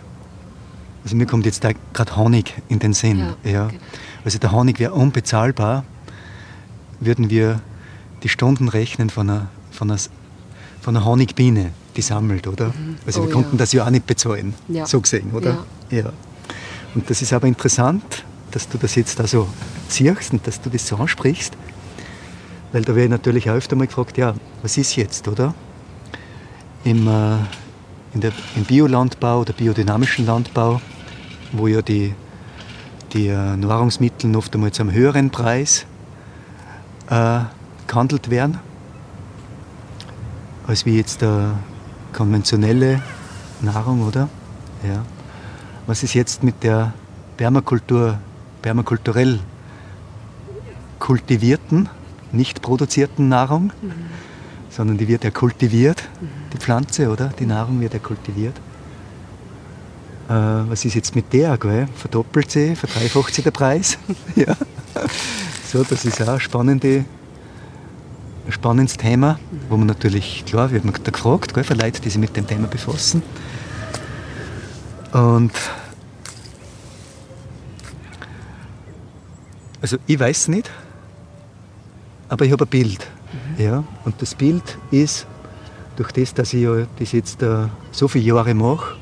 also 1.05 1.17
mir 1.17 1.27
kommt 1.27 1.45
jetzt 1.45 1.63
da 1.63 1.71
gerade 1.93 2.17
Honig 2.17 2.55
in 2.69 2.79
den 2.79 2.95
Sinn. 2.95 3.19
Ja, 3.45 3.51
ja. 3.51 3.67
Genau. 3.69 3.81
Also 4.25 4.39
der 4.39 4.53
Honig 4.53 4.81
wäre 4.81 4.93
unbezahlbar, 4.93 5.85
würden 6.99 7.29
wir 7.29 7.61
die 8.23 8.31
Stunden 8.31 8.69
rechnen 8.69 9.11
von 9.11 9.29
einer, 9.29 9.49
von 9.71 9.91
einer, 9.91 10.01
von 10.81 10.97
einer 10.97 11.05
Honigbiene, 11.05 11.73
die 11.95 12.01
sammelt, 12.01 12.47
oder? 12.47 12.69
Mhm. 12.69 12.97
Also 13.07 13.21
oh, 13.21 13.27
wir 13.27 13.33
konnten 13.33 13.57
ja. 13.57 13.59
das 13.59 13.73
ja 13.73 13.85
auch 13.85 13.91
nicht 13.91 14.07
bezahlen, 14.07 14.55
so 14.85 15.01
gesehen, 15.01 15.33
oder? 15.33 15.65
Ja. 15.91 16.11
Und 16.95 17.11
das 17.11 17.21
ist 17.21 17.33
aber 17.35 17.47
interessant, 17.47 18.25
dass 18.51 18.69
du 18.69 18.79
das 18.79 18.95
jetzt 18.95 19.19
da 19.19 19.27
so 19.27 19.49
siehst 19.89 20.33
und 20.33 20.47
dass 20.47 20.61
du 20.61 20.71
das 20.71 20.87
so 20.87 20.97
ansprichst, 20.97 21.55
weil 22.73 22.83
da 22.83 22.95
werde 22.95 23.05
ich 23.05 23.11
natürlich 23.11 23.51
auch 23.51 23.55
öfter 23.55 23.77
mal 23.77 23.87
gefragt, 23.87 24.17
ja, 24.17 24.35
was 24.63 24.79
ist 24.79 24.97
jetzt, 24.97 25.29
oder? 25.29 25.55
Im, 26.85 27.07
äh, 27.09 27.37
in 28.15 28.21
der, 28.21 28.33
Im 28.57 28.65
Biolandbau 28.65 29.41
oder 29.41 29.53
biodynamischen 29.53 30.25
Landbau 30.25 30.81
wo 31.55 31.69
ja 31.69 31.83
die, 31.83 32.15
die 33.13 33.29
äh, 33.29 33.57
Nahrungsmittel 33.57 34.35
oft 34.37 34.55
einmal 34.55 34.73
zu 34.73 34.83
einem 34.83 34.93
höheren 34.93 35.31
Preis 35.31 35.87
äh, 37.09 37.41
gehandelt 37.87 38.31
werden, 38.31 38.59
als 40.67 40.85
wie 40.85 40.97
jetzt 40.97 41.23
der 41.23 41.53
konventionelle 42.13 43.01
Nahrung, 43.61 44.07
oder? 44.07 44.29
Ja. 44.87 45.05
Was 45.87 46.03
ist 46.03 46.15
jetzt 46.15 46.43
mit 46.43 46.63
der 46.63 46.93
Permakultur, 47.37 48.19
permakulturell 48.63 49.39
kultivierten, 50.99 51.89
nicht 52.33 52.63
produzierten 52.63 53.29
Nahrung, 53.29 53.73
mhm. 53.83 53.93
sondern 54.71 54.97
die 54.97 55.07
wird 55.07 55.25
ja 55.25 55.31
kultiviert, 55.31 56.03
mhm. 56.21 56.29
die 56.53 56.59
Pflanze, 56.59 57.11
oder? 57.11 57.29
Die 57.39 57.47
Nahrung 57.47 57.81
wird 57.81 57.93
ja 57.93 58.01
kultiviert 58.01 58.55
äh, 60.29 60.33
was 60.33 60.85
ist 60.85 60.95
jetzt 60.95 61.15
mit 61.15 61.33
der, 61.33 61.57
gell? 61.59 61.89
verdoppelt 61.95 62.51
sie, 62.51 62.75
verdreifacht 62.77 63.35
sie 63.35 63.43
der 63.43 63.51
Preis. 63.51 63.99
ja. 64.37 64.57
So, 65.67 65.83
das 65.83 66.05
ist 66.05 66.23
auch 66.23 66.29
ein, 66.29 66.41
spannende, 66.41 67.05
ein 68.47 68.53
spannendes 68.53 68.97
Thema, 68.97 69.39
wo 69.69 69.77
man 69.77 69.87
natürlich, 69.87 70.45
klar, 70.47 70.71
wird 70.71 70.85
man 70.85 70.95
da 71.03 71.11
gefragt, 71.11 71.53
gell, 71.53 71.65
von 71.65 71.79
Leuten, 71.79 72.01
die 72.03 72.11
sich 72.11 72.19
mit 72.19 72.37
dem 72.37 72.47
Thema 72.47 72.69
befassen. 72.69 73.23
Und 75.13 75.53
also 79.81 79.99
ich 80.07 80.19
weiß 80.19 80.39
es 80.39 80.49
nicht, 80.49 80.71
aber 82.29 82.47
ich 82.47 82.53
habe 82.53 82.65
ein 82.65 82.69
Bild. 82.69 83.07
Mhm. 83.59 83.63
Ja? 83.63 83.85
Und 84.05 84.21
das 84.23 84.35
Bild 84.35 84.79
ist, 84.91 85.27
durch 85.97 86.11
das, 86.13 86.35
dass 86.35 86.53
ich 86.53 86.63
ja 86.63 86.87
das 86.99 87.13
jetzt 87.13 87.43
uh, 87.43 87.69
so 87.93 88.09
viele 88.09 88.25
Jahre 88.25 88.55
mache, 88.55 88.97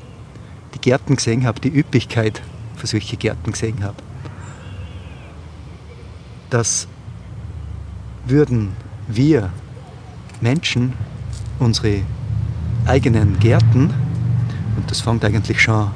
die 0.73 0.79
Gärten 0.79 1.15
gesehen 1.15 1.45
habe, 1.45 1.59
die 1.59 1.69
Üppigkeit 1.69 2.41
für 2.75 2.87
solche 2.87 3.17
Gärten 3.17 3.51
gesehen 3.51 3.83
habe, 3.83 3.97
dass 6.49 6.87
würden 8.25 8.71
wir 9.07 9.51
Menschen 10.41 10.93
unsere 11.59 12.01
eigenen 12.85 13.39
Gärten, 13.39 13.93
und 14.75 14.89
das 14.89 15.01
fängt 15.01 15.23
eigentlich 15.23 15.61
schon 15.61 15.91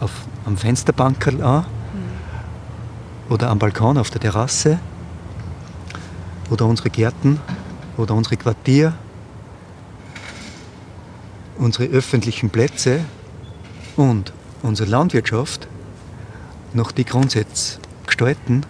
auf, 0.00 0.12
am 0.46 0.56
Fensterbankerl 0.56 1.42
an, 1.42 1.62
mhm. 1.62 3.32
oder 3.32 3.50
am 3.50 3.58
Balkon 3.58 3.98
auf 3.98 4.10
der 4.10 4.20
Terrasse, 4.20 4.78
oder 6.50 6.66
unsere 6.66 6.90
Gärten, 6.90 7.40
oder 7.96 8.14
unsere 8.14 8.36
Quartier, 8.36 8.94
unsere 11.58 11.84
öffentlichen 11.84 12.50
Plätze 12.50 13.04
und 13.96 14.32
unsere 14.62 14.88
Landwirtschaft 14.90 15.68
nach 16.72 16.92
die 16.92 17.04
Grundsätze 17.04 17.78
gestalten, 18.06 18.62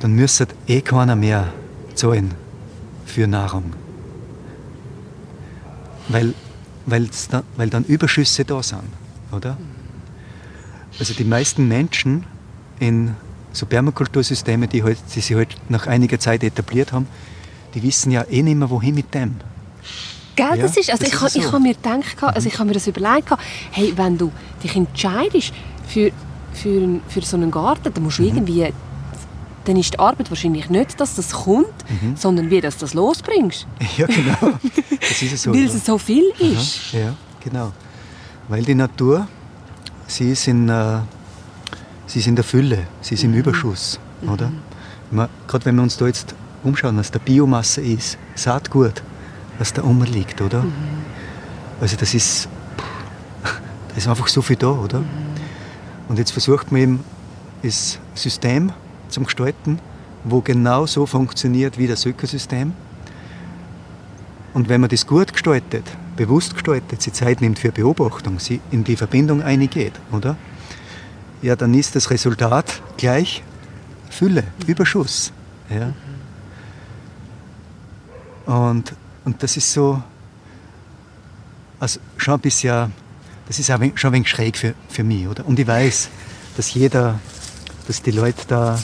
dann 0.00 0.12
müsste 0.12 0.48
eh 0.66 0.80
keiner 0.80 1.16
mehr 1.16 1.52
zahlen 1.94 2.34
für 3.04 3.26
Nahrung. 3.26 3.72
Weil, 6.08 6.34
dann, 6.86 7.42
weil 7.56 7.70
dann 7.70 7.84
Überschüsse 7.84 8.44
da 8.44 8.62
sind, 8.62 8.82
oder? 9.32 9.56
Also 10.98 11.14
die 11.14 11.24
meisten 11.24 11.66
Menschen 11.68 12.24
in 12.78 13.16
so 13.52 13.66
Permakultursystemen, 13.66 14.68
die, 14.68 14.82
halt, 14.82 14.98
die 15.14 15.20
sich 15.20 15.36
halt 15.36 15.56
nach 15.68 15.86
einiger 15.86 16.18
Zeit 16.18 16.44
etabliert 16.44 16.92
haben, 16.92 17.06
die 17.74 17.82
wissen 17.82 18.10
ja 18.10 18.24
eh 18.30 18.42
nicht 18.42 18.56
mehr, 18.56 18.70
wohin 18.70 18.94
mit 18.94 19.12
dem. 19.14 19.36
Gell, 20.36 20.58
das 20.60 20.76
ist, 20.76 20.90
also 20.90 21.02
das 21.02 21.12
ich, 21.12 21.22
ist 21.22 21.32
so. 21.32 21.40
ich 21.40 21.46
habe 21.46 21.60
mir 21.60 21.74
gedacht, 21.74 22.22
also 22.22 22.46
ich 22.46 22.58
habe 22.58 22.68
mir 22.68 22.74
das 22.74 22.86
überlegt, 22.86 23.28
hey, 23.70 23.92
wenn 23.96 24.18
du 24.18 24.30
dich 24.62 24.76
entscheidest 24.76 25.52
für, 25.88 26.12
für, 26.52 27.00
für 27.08 27.22
so 27.22 27.38
einen 27.38 27.50
Garten, 27.50 27.92
dann 27.92 28.02
musst 28.02 28.18
du 28.18 28.22
mhm. 28.22 28.28
irgendwie, 28.28 28.72
dann 29.64 29.76
ist 29.76 29.94
die 29.94 29.98
Arbeit 29.98 30.30
wahrscheinlich 30.30 30.68
nicht, 30.68 31.00
dass 31.00 31.14
das 31.14 31.32
kommt, 31.32 31.66
mhm. 31.88 32.16
sondern 32.16 32.50
wie 32.50 32.60
dass 32.60 32.76
du 32.76 32.80
das 32.82 32.94
losbringst. 32.94 33.66
Ja, 33.96 34.06
genau. 34.06 34.58
Das 35.00 35.22
ist 35.22 35.42
so. 35.42 35.54
Weil 35.54 35.64
es 35.64 35.86
so 35.86 35.96
viel 35.96 36.24
ist. 36.38 36.92
Aha. 36.92 36.98
Ja, 36.98 37.14
genau. 37.42 37.72
Weil 38.48 38.62
die 38.62 38.74
Natur, 38.74 39.26
sie 40.06 40.32
ist 40.32 40.46
in, 40.48 40.68
äh, 40.68 40.98
sie 42.06 42.18
ist 42.18 42.26
in 42.26 42.36
der 42.36 42.44
Fülle, 42.44 42.86
sie 43.00 43.14
ist 43.14 43.24
im 43.24 43.30
mhm. 43.30 43.38
Überschuss, 43.38 43.98
oder? 44.26 44.48
Mhm. 44.48 45.28
Gerade 45.46 45.64
wenn 45.64 45.76
wir 45.76 45.82
uns 45.82 45.96
da 45.96 46.06
jetzt 46.06 46.34
umschauen, 46.64 46.98
was 46.98 47.10
der 47.10 47.20
Biomasse 47.20 47.80
ist, 47.80 48.18
Saatgut, 48.34 49.02
was 49.58 49.72
da 49.72 49.82
oben 49.82 50.04
liegt, 50.04 50.40
oder? 50.40 50.62
Mhm. 50.62 50.72
Also 51.80 51.96
das 51.96 52.14
ist, 52.14 52.48
da 53.42 53.96
ist 53.96 54.08
einfach 54.08 54.28
so 54.28 54.42
viel 54.42 54.56
da, 54.56 54.70
oder? 54.70 55.00
Mhm. 55.00 55.06
Und 56.08 56.18
jetzt 56.18 56.30
versucht 56.30 56.72
man 56.72 56.80
eben 56.80 57.04
das 57.62 57.98
System 58.14 58.72
zum 59.08 59.24
Gestalten, 59.24 59.78
wo 60.24 60.40
genau 60.40 60.86
so 60.86 61.06
funktioniert 61.06 61.78
wie 61.78 61.86
das 61.86 62.04
Ökosystem. 62.06 62.72
Und 64.54 64.68
wenn 64.68 64.80
man 64.80 64.90
das 64.90 65.06
gut 65.06 65.32
gestaltet, 65.32 65.84
bewusst 66.16 66.54
gestaltet, 66.54 67.02
sich 67.02 67.12
Zeit 67.12 67.40
nimmt 67.40 67.58
für 67.58 67.72
Beobachtung, 67.72 68.38
sie 68.38 68.60
in 68.70 68.84
die 68.84 68.96
Verbindung 68.96 69.42
eingeht, 69.42 69.92
oder? 70.12 70.36
Ja, 71.42 71.54
dann 71.56 71.74
ist 71.74 71.94
das 71.94 72.10
Resultat 72.10 72.82
gleich 72.96 73.42
Fülle, 74.10 74.42
mhm. 74.42 74.66
Überschuss. 74.66 75.32
Ja? 75.68 75.92
Und 78.46 78.94
und 79.26 79.42
das 79.42 79.56
ist 79.56 79.72
so, 79.72 80.00
also 81.80 82.00
schon 82.16 82.34
ein 82.34 82.40
bisschen, 82.40 82.92
das 83.48 83.58
ist 83.58 83.70
auch 83.70 83.80
schon 83.96 84.10
ein 84.10 84.12
wenig 84.14 84.28
schräg 84.28 84.56
für, 84.56 84.74
für 84.88 85.02
mich, 85.02 85.26
oder? 85.26 85.44
Und 85.46 85.58
ich 85.58 85.66
weiß, 85.66 86.08
dass 86.56 86.72
jeder, 86.72 87.18
dass 87.88 88.00
die 88.00 88.12
Leute 88.12 88.42
da, 88.46 88.78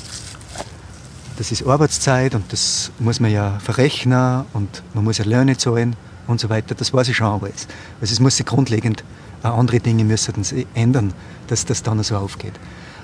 das 1.38 1.52
ist 1.52 1.64
Arbeitszeit 1.64 2.34
und 2.34 2.52
das 2.52 2.90
muss 2.98 3.20
man 3.20 3.30
ja 3.30 3.58
verrechnen 3.60 4.44
und 4.52 4.82
man 4.94 5.04
muss 5.04 5.18
ja 5.18 5.24
Löhne 5.24 5.56
zahlen 5.56 5.94
und 6.26 6.40
so 6.40 6.50
weiter. 6.50 6.74
Das 6.74 6.92
weiß 6.92 7.08
ich 7.08 7.16
schon 7.16 7.28
alles. 7.28 7.68
Also 8.00 8.12
es 8.12 8.18
muss 8.18 8.36
sich 8.36 8.44
grundlegend, 8.44 9.04
auch 9.44 9.56
andere 9.56 9.78
Dinge 9.78 10.04
müssen 10.04 10.42
sich 10.42 10.66
ändern, 10.74 11.14
dass 11.46 11.64
das 11.64 11.84
dann 11.84 12.02
so 12.02 12.16
aufgeht. 12.16 12.54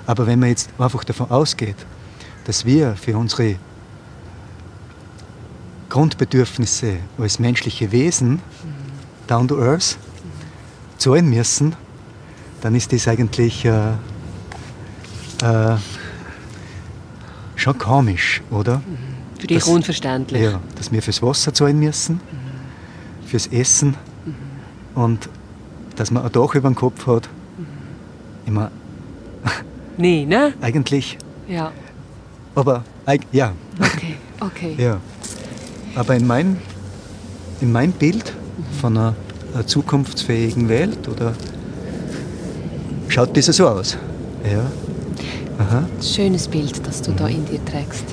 Aber 0.05 0.27
wenn 0.27 0.39
man 0.39 0.49
jetzt 0.49 0.69
einfach 0.77 1.05
davon 1.05 1.31
ausgeht, 1.31 1.77
dass 2.43 2.65
wir 2.65 2.97
für 2.97 3.17
unsere 3.17 3.55
Grundbedürfnisse 5.89 6.97
als 7.17 7.39
menschliche 7.39 7.91
Wesen, 7.91 8.41
down 9.27 9.47
to 9.47 9.59
earth, 9.61 9.97
zahlen 10.97 11.29
müssen, 11.29 11.75
dann 12.61 12.75
ist 12.75 12.91
das 12.93 13.07
eigentlich 13.07 13.65
äh, 13.65 13.91
äh, 15.41 15.77
schon 17.55 17.77
komisch, 17.77 18.41
oder? 18.51 18.81
Für 19.39 19.47
dich 19.47 19.59
Das- 19.59 19.67
unverständlich. 19.67 20.41
Ja, 20.43 20.59
dass 20.75 20.91
wir 20.91 21.01
fürs 21.01 21.21
Wasser 21.21 21.53
zahlen 21.53 21.79
müssen, 21.79 22.19
fürs 23.25 23.47
Essen 23.47 23.95
und 24.95 25.29
dass 25.95 26.11
man 26.11 26.23
ein 26.25 26.31
Dach 26.31 26.55
über 26.55 26.69
dem 26.69 26.75
Kopf 26.75 27.07
hat. 27.07 27.29
Ich 28.45 28.51
meine, 28.51 28.71
Nee, 29.97 30.25
ne? 30.25 30.53
eigentlich, 30.61 31.17
Ja. 31.47 31.71
aber 32.55 32.83
ja, 33.31 33.53
Okay, 33.79 34.15
okay. 34.41 34.75
ja. 34.77 34.97
Aber 35.95 36.15
in 36.15 36.27
mein, 36.27 36.57
in 37.61 37.71
mein 37.71 37.91
Bild 37.91 38.33
von 38.79 38.97
einer, 38.97 39.15
einer 39.53 39.67
zukunftsfähigen 39.67 40.69
Welt 40.69 41.07
oder 41.07 41.33
schaut 43.07 43.35
das 43.35 43.47
so 43.47 43.67
aus. 43.67 43.97
Ja. 44.49 44.71
Aha. 45.59 45.85
Schönes 46.01 46.47
Bild, 46.47 46.85
das 46.87 47.01
du 47.01 47.11
da 47.11 47.27
in 47.27 47.45
dir 47.45 47.63
trägst. 47.65 48.05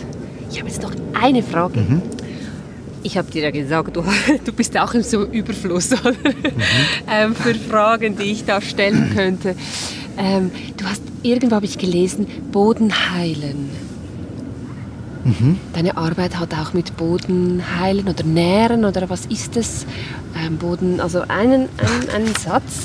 Ich 0.50 0.58
habe 0.58 0.68
jetzt 0.68 0.82
noch 0.82 0.92
eine 1.20 1.42
Frage. 1.42 1.80
Mhm. 1.80 2.02
Ich 3.02 3.16
habe 3.16 3.30
dir 3.30 3.44
ja 3.44 3.50
gesagt, 3.52 3.94
du, 3.94 4.02
du 4.44 4.52
bist 4.52 4.74
ja 4.74 4.84
auch 4.84 4.94
im 4.94 5.02
so 5.02 5.24
Überfluss 5.24 5.92
oder? 6.00 6.12
ähm, 7.08 7.34
für 7.36 7.54
Fragen, 7.54 8.16
die 8.16 8.32
ich 8.32 8.44
da 8.44 8.60
stellen 8.60 9.12
könnte. 9.14 9.54
Ähm, 10.18 10.50
du 10.76 10.86
hast 10.86 11.02
irgendwo 11.22 11.56
habe 11.56 11.66
ich 11.66 11.78
gelesen, 11.78 12.26
Boden 12.50 12.92
heilen. 13.14 13.70
Deine 15.72 15.96
Arbeit 15.96 16.38
hat 16.38 16.54
auch 16.54 16.72
mit 16.72 16.96
Boden 16.96 17.62
heilen 17.80 18.08
oder 18.08 18.22
nähren 18.22 18.84
oder 18.84 19.10
was 19.10 19.26
ist 19.26 19.56
es? 19.56 19.84
Ähm, 20.36 20.56
Boden, 20.56 21.00
also 21.00 21.22
einen, 21.22 21.68
einen, 21.78 22.10
einen 22.14 22.34
Satz. 22.36 22.84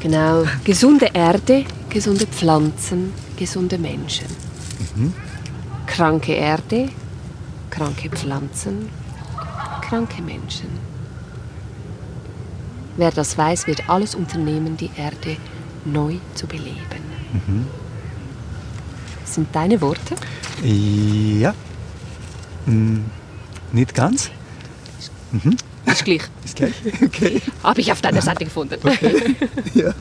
Genau. 0.00 0.44
Gesunde 0.64 1.08
Erde, 1.12 1.64
gesunde 1.88 2.26
Pflanzen, 2.26 3.12
gesunde 3.36 3.78
Menschen. 3.78 4.26
Kranke 5.86 6.32
Erde, 6.32 6.90
kranke 7.70 8.10
Pflanzen, 8.10 8.88
kranke 9.80 10.20
Menschen. 10.22 10.68
Wer 12.96 13.10
das 13.10 13.38
weiß, 13.38 13.66
wird 13.66 13.88
alles 13.88 14.14
unternehmen, 14.14 14.76
die 14.76 14.90
Erde 14.96 15.38
neu 15.86 16.16
zu 16.34 16.46
beleben. 16.46 16.76
Das 19.22 19.34
sind 19.34 19.48
deine 19.54 19.80
Worte? 19.80 20.14
Ja. 20.62 21.54
Hm, 22.66 23.04
nicht 23.72 23.94
ganz. 23.94 24.30
Ist 25.86 26.04
gleich. 26.04 26.22
Ist 26.44 26.56
gleich. 26.56 26.74
Okay. 27.02 27.40
Habe 27.62 27.80
ich 27.80 27.92
auf 27.92 28.00
deiner 28.00 28.22
Seite 28.22 28.44
gefunden. 28.44 28.76
Ja. 29.74 29.94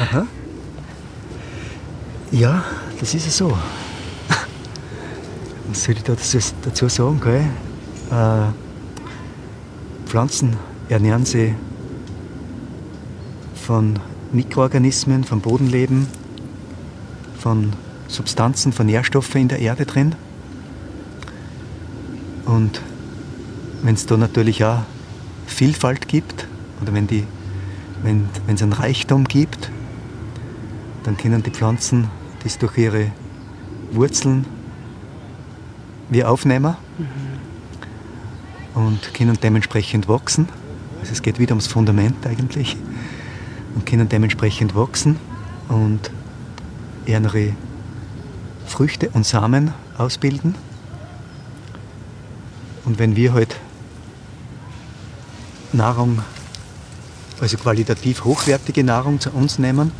Aha. 0.00 0.26
Ja, 2.32 2.64
das 2.98 3.14
ist 3.14 3.24
ja 3.26 3.30
so. 3.30 3.56
Was 5.68 5.84
soll 5.84 5.94
ich 5.96 6.02
da 6.02 6.14
dazu, 6.14 6.38
dazu 6.62 6.88
sagen? 6.88 7.20
Gell? 7.20 7.44
Äh, 8.10 10.08
Pflanzen 10.08 10.56
ernähren 10.88 11.24
sich 11.24 11.52
von 13.54 13.98
Mikroorganismen, 14.32 15.24
vom 15.24 15.40
Bodenleben, 15.40 16.06
von 17.38 17.72
Substanzen, 18.08 18.72
von 18.72 18.86
Nährstoffen 18.86 19.42
in 19.42 19.48
der 19.48 19.58
Erde 19.58 19.86
drin. 19.86 20.14
Und 22.44 22.80
wenn 23.82 23.94
es 23.94 24.06
da 24.06 24.16
natürlich 24.16 24.64
auch 24.64 24.82
Vielfalt 25.46 26.08
gibt, 26.08 26.46
oder 26.80 26.92
wenn 26.92 27.06
die 27.06 27.24
wenn 28.02 28.28
es 28.46 28.62
einen 28.62 28.72
Reichtum 28.72 29.24
gibt, 29.24 29.70
dann 31.04 31.16
können 31.16 31.42
die 31.42 31.50
Pflanzen 31.50 32.08
das 32.42 32.58
durch 32.58 32.78
ihre 32.78 33.10
Wurzeln 33.92 34.44
wie 36.08 36.24
aufnehmen 36.24 36.76
und 38.74 39.14
können 39.14 39.38
dementsprechend 39.42 40.08
wachsen. 40.08 40.48
Also 41.00 41.12
es 41.12 41.22
geht 41.22 41.38
wieder 41.38 41.52
ums 41.52 41.66
Fundament 41.66 42.26
eigentlich. 42.26 42.76
Und 43.74 43.84
können 43.84 44.08
dementsprechend 44.08 44.74
wachsen 44.74 45.16
und 45.68 46.10
ihre 47.04 47.52
Früchte 48.66 49.10
und 49.10 49.26
Samen 49.26 49.72
ausbilden. 49.96 50.54
Und 52.84 52.98
wenn 52.98 53.16
wir 53.16 53.32
halt 53.32 53.56
Nahrung 55.72 56.22
also 57.40 57.56
qualitativ 57.58 58.24
hochwertige 58.24 58.82
Nahrung 58.84 59.20
zu 59.20 59.30
uns 59.30 59.58
nehmen, 59.58 59.92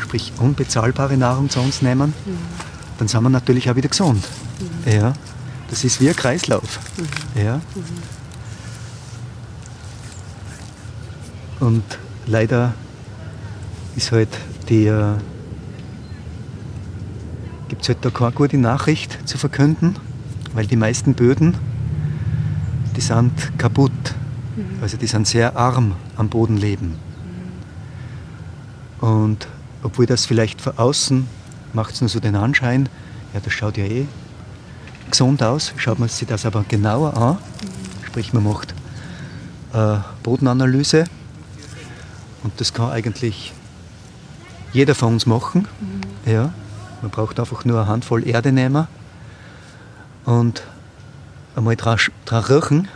sprich 0.00 0.32
unbezahlbare 0.38 1.16
Nahrung 1.16 1.48
zu 1.50 1.60
uns 1.60 1.82
nehmen, 1.82 2.12
dann 2.98 3.08
sind 3.08 3.22
wir 3.22 3.30
natürlich 3.30 3.70
auch 3.70 3.76
wieder 3.76 3.88
gesund. 3.88 4.24
Ja, 4.86 5.12
das 5.70 5.84
ist 5.84 6.00
wie 6.00 6.08
ein 6.08 6.16
Kreislauf. 6.16 6.80
Ja. 7.34 7.60
Und 11.60 11.84
leider 12.26 12.74
ist 13.96 14.12
halt 14.12 14.28
die, 14.68 14.86
äh, 14.86 15.14
gibt 17.74 17.82
es 17.82 17.88
halt 17.88 18.04
da 18.04 18.10
keine 18.10 18.30
gute 18.30 18.56
Nachricht 18.56 19.18
zu 19.28 19.36
verkünden, 19.36 19.96
weil 20.52 20.64
die 20.64 20.76
meisten 20.76 21.14
Böden, 21.14 21.56
die 22.94 23.00
sind 23.00 23.32
kaputt. 23.58 23.90
Also 24.80 24.96
die 24.96 25.08
sind 25.08 25.26
sehr 25.26 25.56
arm 25.56 25.96
am 26.14 26.28
Bodenleben. 26.28 26.94
Und 29.00 29.48
obwohl 29.82 30.06
das 30.06 30.24
vielleicht 30.24 30.60
von 30.60 30.78
außen 30.78 31.26
macht 31.72 31.94
es 31.94 32.00
nur 32.00 32.08
so 32.08 32.20
den 32.20 32.36
Anschein, 32.36 32.88
ja, 33.34 33.40
das 33.40 33.52
schaut 33.52 33.76
ja 33.76 33.86
eh 33.86 34.06
gesund 35.10 35.42
aus, 35.42 35.72
schaut 35.76 35.98
man 35.98 36.08
sich 36.08 36.28
das 36.28 36.46
aber 36.46 36.64
genauer 36.68 37.16
an, 37.16 37.38
sprich 38.06 38.32
man 38.32 38.44
macht 38.44 38.72
äh, 39.72 39.96
Bodenanalyse. 40.22 41.06
Und 42.44 42.52
das 42.60 42.72
kann 42.72 42.92
eigentlich 42.92 43.52
jeder 44.72 44.94
von 44.94 45.14
uns 45.14 45.26
machen. 45.26 45.66
Ja, 46.24 46.54
man 47.04 47.10
braucht 47.10 47.38
einfach 47.38 47.66
nur 47.66 47.82
eine 47.82 47.86
Handvoll 47.86 48.26
Erde 48.26 48.50
nehmen 48.50 48.86
und 50.24 50.62
einmal 51.54 51.76
dran, 51.76 51.98
dran 52.24 52.44
riechen 52.44 52.88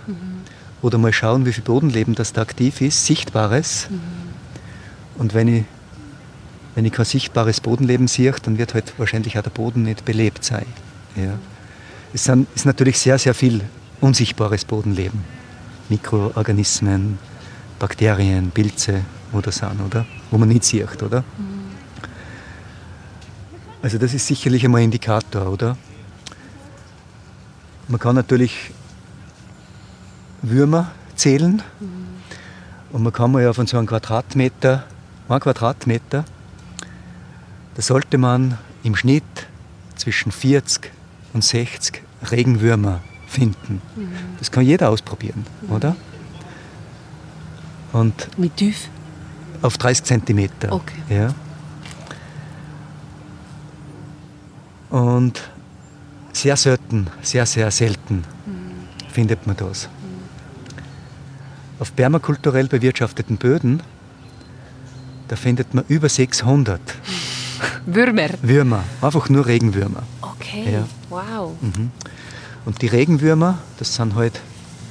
oder 0.81 0.97
mal 0.97 1.13
schauen, 1.13 1.45
wie 1.45 1.53
viel 1.53 1.63
Bodenleben 1.63 2.15
das 2.15 2.33
da 2.33 2.41
aktiv 2.41 2.81
ist, 2.81 3.05
Sichtbares. 3.05 3.89
Und 5.19 5.35
wenn 5.35 5.49
ich, 5.49 5.65
wenn 6.75 6.87
ich 6.87 6.93
kein 6.93 7.05
sichtbares 7.05 7.61
Bodenleben 7.61 8.09
sehe, 8.09 8.35
dann 8.43 8.57
wird 8.57 8.73
halt 8.73 8.95
wahrscheinlich 8.99 9.39
auch 9.39 9.43
der 9.43 9.51
Boden 9.51 9.83
nicht 9.83 10.07
belebt 10.07 10.43
sein. 10.43 10.65
Ja. 11.15 11.35
Es 12.15 12.25
sind, 12.25 12.47
ist 12.55 12.65
natürlich 12.65 12.99
sehr, 12.99 13.19
sehr 13.19 13.35
viel 13.35 13.61
unsichtbares 14.01 14.65
Bodenleben. 14.65 15.23
Mikroorganismen, 15.91 17.19
Bakterien, 17.79 18.53
Pilze, 18.53 19.03
wo 19.33 19.43
das 19.43 19.57
sind, 19.57 19.83
oder? 19.87 20.07
Wo 20.31 20.39
man 20.39 20.49
nicht 20.49 20.65
sieht, 20.65 21.03
oder? 21.03 21.25
Also 23.83 23.99
das 23.99 24.15
ist 24.15 24.27
sicherlich 24.27 24.65
einmal 24.65 24.81
ein 24.81 24.87
Indikator, 24.87 25.47
oder? 25.53 25.77
Man 27.87 28.01
kann 28.01 28.15
natürlich 28.15 28.73
Würmer 30.43 30.91
zählen. 31.15 31.63
Und 32.91 33.03
man 33.03 33.13
kann 33.13 33.33
mal 33.33 33.43
ja 33.43 33.53
von 33.53 33.67
so 33.67 33.77
einem 33.77 33.87
Quadratmeter, 33.87 34.85
ein 35.29 35.41
Quadratmeter, 35.41 36.25
da 37.75 37.83
sollte 37.83 38.17
man 38.19 38.59
im 38.83 38.97
Schnitt 38.97 39.25
zwischen 39.97 40.33
40 40.33 40.91
und 41.35 41.45
60 41.45 42.03
Regenwürmer 42.31 43.01
finden. 43.27 43.83
Das 44.39 44.51
kann 44.51 44.65
jeder 44.65 44.89
ausprobieren, 44.89 45.47
oder? 45.69 45.95
Und 47.93 48.29
Wie 48.37 48.49
tief? 48.49 48.89
auf 49.63 49.77
30 49.79 50.05
Zentimeter. 50.05 50.73
Okay. 50.73 50.95
Ja. 51.09 51.35
Und 54.91 55.41
sehr 56.33 56.57
selten, 56.57 57.09
sehr, 57.23 57.47
sehr 57.47 57.71
selten 57.71 58.25
findet 59.13 59.47
man 59.47 59.57
das. 59.57 59.89
Auf 61.79 61.95
permakulturell 61.95 62.69
bewirtschafteten 62.69 63.37
Böden, 63.37 63.83
da 65.29 65.37
findet 65.37 65.75
man 65.75 65.85
über 65.89 66.09
600 66.09 66.81
Würmer. 67.87 68.29
Würmer, 68.43 68.85
einfach 69.01 69.29
nur 69.29 69.47
Regenwürmer. 69.47 70.03
Okay. 70.23 70.73
Ja. 70.73 70.87
Wow. 71.11 71.57
Und 72.65 72.83
die 72.83 72.87
Regenwürmer, 72.87 73.59
das 73.79 73.95
sind 73.95 74.15
halt 74.15 74.41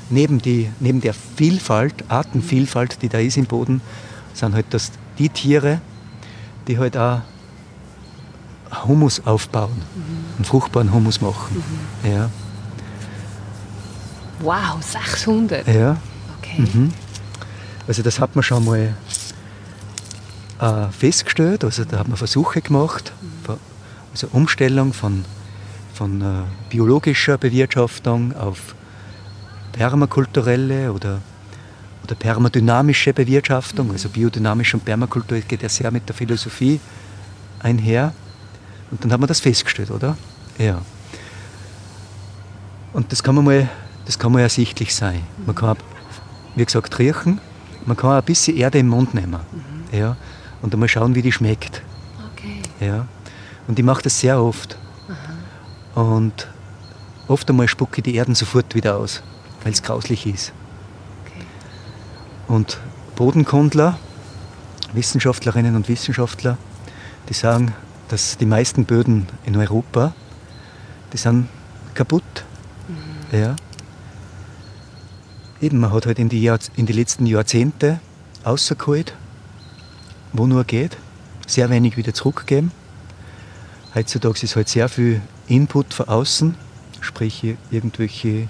neben, 0.09 0.39
die, 0.39 0.69
neben 0.79 1.01
der 1.01 1.13
Vielfalt, 1.13 1.93
Artenvielfalt, 2.09 3.01
die 3.01 3.09
da 3.09 3.19
ist 3.19 3.37
im 3.37 3.45
Boden, 3.45 3.81
sind 4.33 4.53
halt 4.53 4.67
das 4.71 4.91
die 5.17 5.29
Tiere, 5.29 5.81
die 6.67 6.77
halt 6.77 6.97
auch 6.97 7.21
Humus 8.85 9.21
aufbauen, 9.25 9.81
einen 10.35 10.45
fruchtbaren 10.45 10.93
Humus 10.93 11.21
machen. 11.21 11.63
Ja, 12.03 12.29
Wow, 14.39 14.81
600. 14.81 15.67
ja. 15.67 15.97
Okay. 16.37 16.61
Mhm. 16.61 16.93
Also 17.87 18.03
das 18.03 18.19
hat 18.19 18.35
man 18.35 18.43
schon 18.43 18.65
mal 18.65 18.93
äh, 20.59 20.87
festgestellt, 20.91 21.63
also 21.63 21.85
da 21.85 21.99
hat 21.99 22.07
man 22.07 22.17
Versuche 22.17 22.61
gemacht, 22.61 23.13
also 24.11 24.27
Umstellung 24.31 24.93
von, 24.93 25.25
von 25.93 26.21
äh, 26.21 26.43
biologischer 26.69 27.37
Bewirtschaftung 27.37 28.35
auf 28.35 28.75
permakulturelle 29.73 30.91
oder, 30.91 31.19
oder 32.03 32.15
permadynamische 32.15 33.13
Bewirtschaftung. 33.13 33.91
Also 33.91 34.09
biodynamisch 34.09 34.73
und 34.73 34.83
Permakultur 34.83 35.39
geht 35.39 35.61
ja 35.61 35.69
sehr 35.69 35.91
mit 35.91 36.07
der 36.09 36.15
Philosophie 36.15 36.79
einher. 37.59 38.13
Und 38.91 39.03
dann 39.03 39.11
hat 39.11 39.19
man 39.19 39.27
das 39.27 39.39
festgestellt, 39.39 39.91
oder? 39.91 40.17
Ja. 40.57 40.81
Und 42.93 43.11
das 43.11 43.21
kann 43.21 43.35
man 43.35 43.45
mal, 43.45 43.69
das 44.05 44.17
kann 44.17 44.31
mal 44.31 44.41
ersichtlich 44.41 44.95
sein. 44.95 45.21
Man 45.45 45.55
kann, 45.55 45.77
wie 46.55 46.65
gesagt, 46.65 46.97
riechen. 46.99 47.39
Man 47.85 47.95
kann 47.95 48.11
auch 48.11 48.15
ein 48.15 48.23
bisschen 48.23 48.57
Erde 48.57 48.79
im 48.79 48.87
Mund 48.87 49.13
nehmen. 49.13 49.39
Mhm. 49.51 49.97
Ja, 49.97 50.17
und 50.61 50.73
dann 50.73 50.79
mal 50.79 50.87
schauen, 50.89 51.15
wie 51.15 51.21
die 51.21 51.31
schmeckt. 51.31 51.81
Okay. 52.33 52.61
Ja. 52.79 53.07
Und 53.67 53.77
ich 53.77 53.85
mache 53.85 54.01
das 54.01 54.19
sehr 54.19 54.41
oft. 54.41 54.77
Aha. 55.95 56.01
Und 56.01 56.47
oft 57.27 57.49
einmal 57.49 57.67
spucke 57.67 57.97
ich 57.97 58.03
die 58.03 58.15
Erden 58.15 58.35
sofort 58.35 58.75
wieder 58.75 58.97
aus, 58.97 59.21
weil 59.63 59.73
es 59.73 59.83
grauslich 59.83 60.25
ist. 60.25 60.53
Okay. 61.25 61.45
Und 62.47 62.79
Bodenkundler, 63.15 63.97
Wissenschaftlerinnen 64.93 65.75
und 65.75 65.89
Wissenschaftler, 65.89 66.57
die 67.29 67.33
sagen, 67.33 67.73
dass 68.09 68.37
die 68.37 68.45
meisten 68.45 68.85
Böden 68.85 69.27
in 69.45 69.55
Europa, 69.55 70.13
die 71.13 71.17
sind 71.17 71.47
kaputt. 71.93 72.23
Mhm. 72.87 73.37
Ja. 73.37 73.55
Eben, 75.59 75.79
man 75.79 75.91
hat 75.91 76.05
halt 76.05 76.19
in 76.19 76.29
die, 76.29 76.41
Jahr, 76.41 76.59
in 76.75 76.85
die 76.85 76.93
letzten 76.93 77.25
Jahrzehnte 77.25 77.99
rausgeholt, 78.45 79.13
wo 80.33 80.45
nur 80.45 80.63
geht, 80.63 80.97
sehr 81.47 81.69
wenig 81.69 81.97
wieder 81.97 82.13
zurückgegeben. 82.13 82.71
Heutzutage 83.95 84.43
ist 84.43 84.55
halt 84.55 84.69
sehr 84.69 84.89
viel 84.89 85.21
Input 85.47 85.93
von 85.93 86.07
außen, 86.07 86.55
sprich 87.01 87.55
irgendwelche 87.71 88.47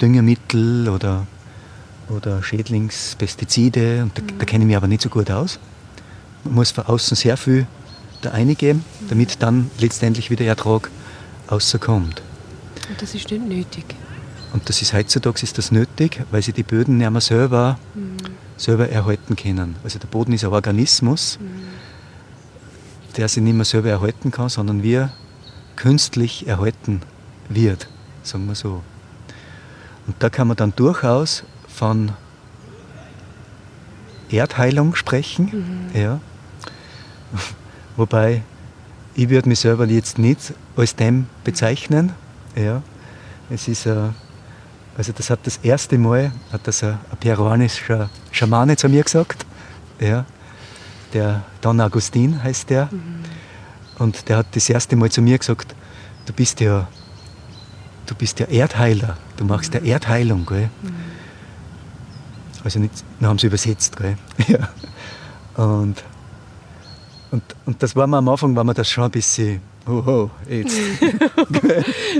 Düngemittel 0.00 0.88
oder, 0.88 1.26
oder 2.08 2.42
Schädlingspestizide, 2.42 4.04
und 4.04 4.16
da, 4.16 4.22
da 4.38 4.44
kenne 4.44 4.64
ich 4.64 4.68
mich 4.68 4.76
aber 4.76 4.88
nicht 4.88 5.02
so 5.02 5.08
gut 5.08 5.30
aus. 5.30 5.58
Man 6.44 6.54
muss 6.54 6.70
von 6.70 6.86
außen 6.86 7.16
sehr 7.16 7.36
viel 7.36 7.66
da 8.22 8.30
eingeben, 8.30 8.84
damit 9.08 9.42
dann 9.42 9.70
letztendlich 9.78 10.30
wieder 10.30 10.44
Ertrag 10.44 10.90
rauskommt. 11.50 12.22
Und 12.88 13.02
das 13.02 13.14
ist 13.14 13.30
nicht 13.30 13.42
nötig. 13.42 13.84
Und 14.52 14.68
das 14.68 14.82
ist 14.82 14.92
heutzutage 14.92 15.42
ist 15.42 15.56
das 15.56 15.72
nötig, 15.72 16.22
weil 16.30 16.42
sie 16.42 16.52
die 16.52 16.62
Böden 16.62 16.98
nicht 16.98 17.10
mehr 17.10 17.20
selber, 17.20 17.78
mhm. 17.94 18.16
selber 18.56 18.88
erhalten 18.88 19.34
können. 19.36 19.76
Also 19.82 19.98
der 19.98 20.08
Boden 20.08 20.32
ist 20.32 20.44
ein 20.44 20.52
Organismus, 20.52 21.38
mhm. 21.40 21.46
der 23.16 23.28
sich 23.28 23.42
nicht 23.42 23.54
mehr 23.54 23.64
selber 23.64 23.88
erhalten 23.88 24.30
kann, 24.30 24.48
sondern 24.48 24.82
wir 24.82 25.12
künstlich 25.76 26.46
erhalten 26.46 27.00
wird, 27.48 27.88
sagen 28.22 28.46
wir 28.46 28.54
so. 28.54 28.82
Und 30.06 30.16
da 30.18 30.28
kann 30.28 30.48
man 30.48 30.56
dann 30.56 30.74
durchaus 30.76 31.44
von 31.68 32.12
Erdheilung 34.30 34.94
sprechen. 34.94 35.88
Mhm. 35.94 36.00
Ja. 36.00 36.20
Wobei 37.96 38.42
ich 39.14 39.28
würde 39.28 39.48
mich 39.48 39.60
selber 39.60 39.86
jetzt 39.86 40.18
nicht 40.18 40.54
als 40.76 40.96
dem 40.96 41.26
bezeichnen. 41.44 42.12
Ja. 42.56 42.82
Es 43.50 43.68
ist 43.68 43.86
also 44.96 45.12
das 45.12 45.30
hat 45.30 45.40
das 45.44 45.58
erste 45.58 45.96
Mal, 45.96 46.32
hat 46.52 46.66
das 46.66 46.82
ein, 46.82 46.98
ein 47.10 47.16
peruanischer 47.18 48.10
Schamane 48.30 48.76
zu 48.76 48.88
mir 48.88 49.02
gesagt. 49.02 49.46
Ja. 49.98 50.26
Der 51.14 51.42
Don 51.60 51.80
Agustin 51.80 52.42
heißt 52.42 52.70
der. 52.70 52.88
Mhm. 52.90 53.22
Und 53.98 54.28
der 54.28 54.38
hat 54.38 54.46
das 54.52 54.68
erste 54.68 54.96
Mal 54.96 55.10
zu 55.10 55.22
mir 55.22 55.38
gesagt, 55.38 55.74
du 56.26 56.32
bist 56.32 56.60
ja, 56.60 56.88
du 58.06 58.14
bist 58.14 58.38
ja 58.40 58.46
Erdheiler, 58.46 59.16
du 59.36 59.44
machst 59.44 59.72
ja 59.74 59.80
mhm. 59.80 59.86
Erdheilung. 59.86 60.46
Gell? 60.46 60.68
Mhm. 60.82 60.94
Also 62.64 62.78
nicht, 62.78 63.04
dann 63.18 63.30
haben 63.30 63.38
sie 63.38 63.46
übersetzt. 63.46 63.96
Gell? 63.96 64.16
Ja. 64.48 64.68
Und 65.62 66.02
und, 67.32 67.42
und 67.64 67.82
das 67.82 67.96
war 67.96 68.06
mir 68.06 68.18
am 68.18 68.28
Anfang, 68.28 68.54
war 68.54 68.62
mir 68.62 68.74
das 68.74 68.90
schon 68.90 69.04
ein 69.04 69.10
bisschen, 69.10 69.60
oh, 69.86 70.02
oh 70.06 70.30
jetzt. 70.48 70.76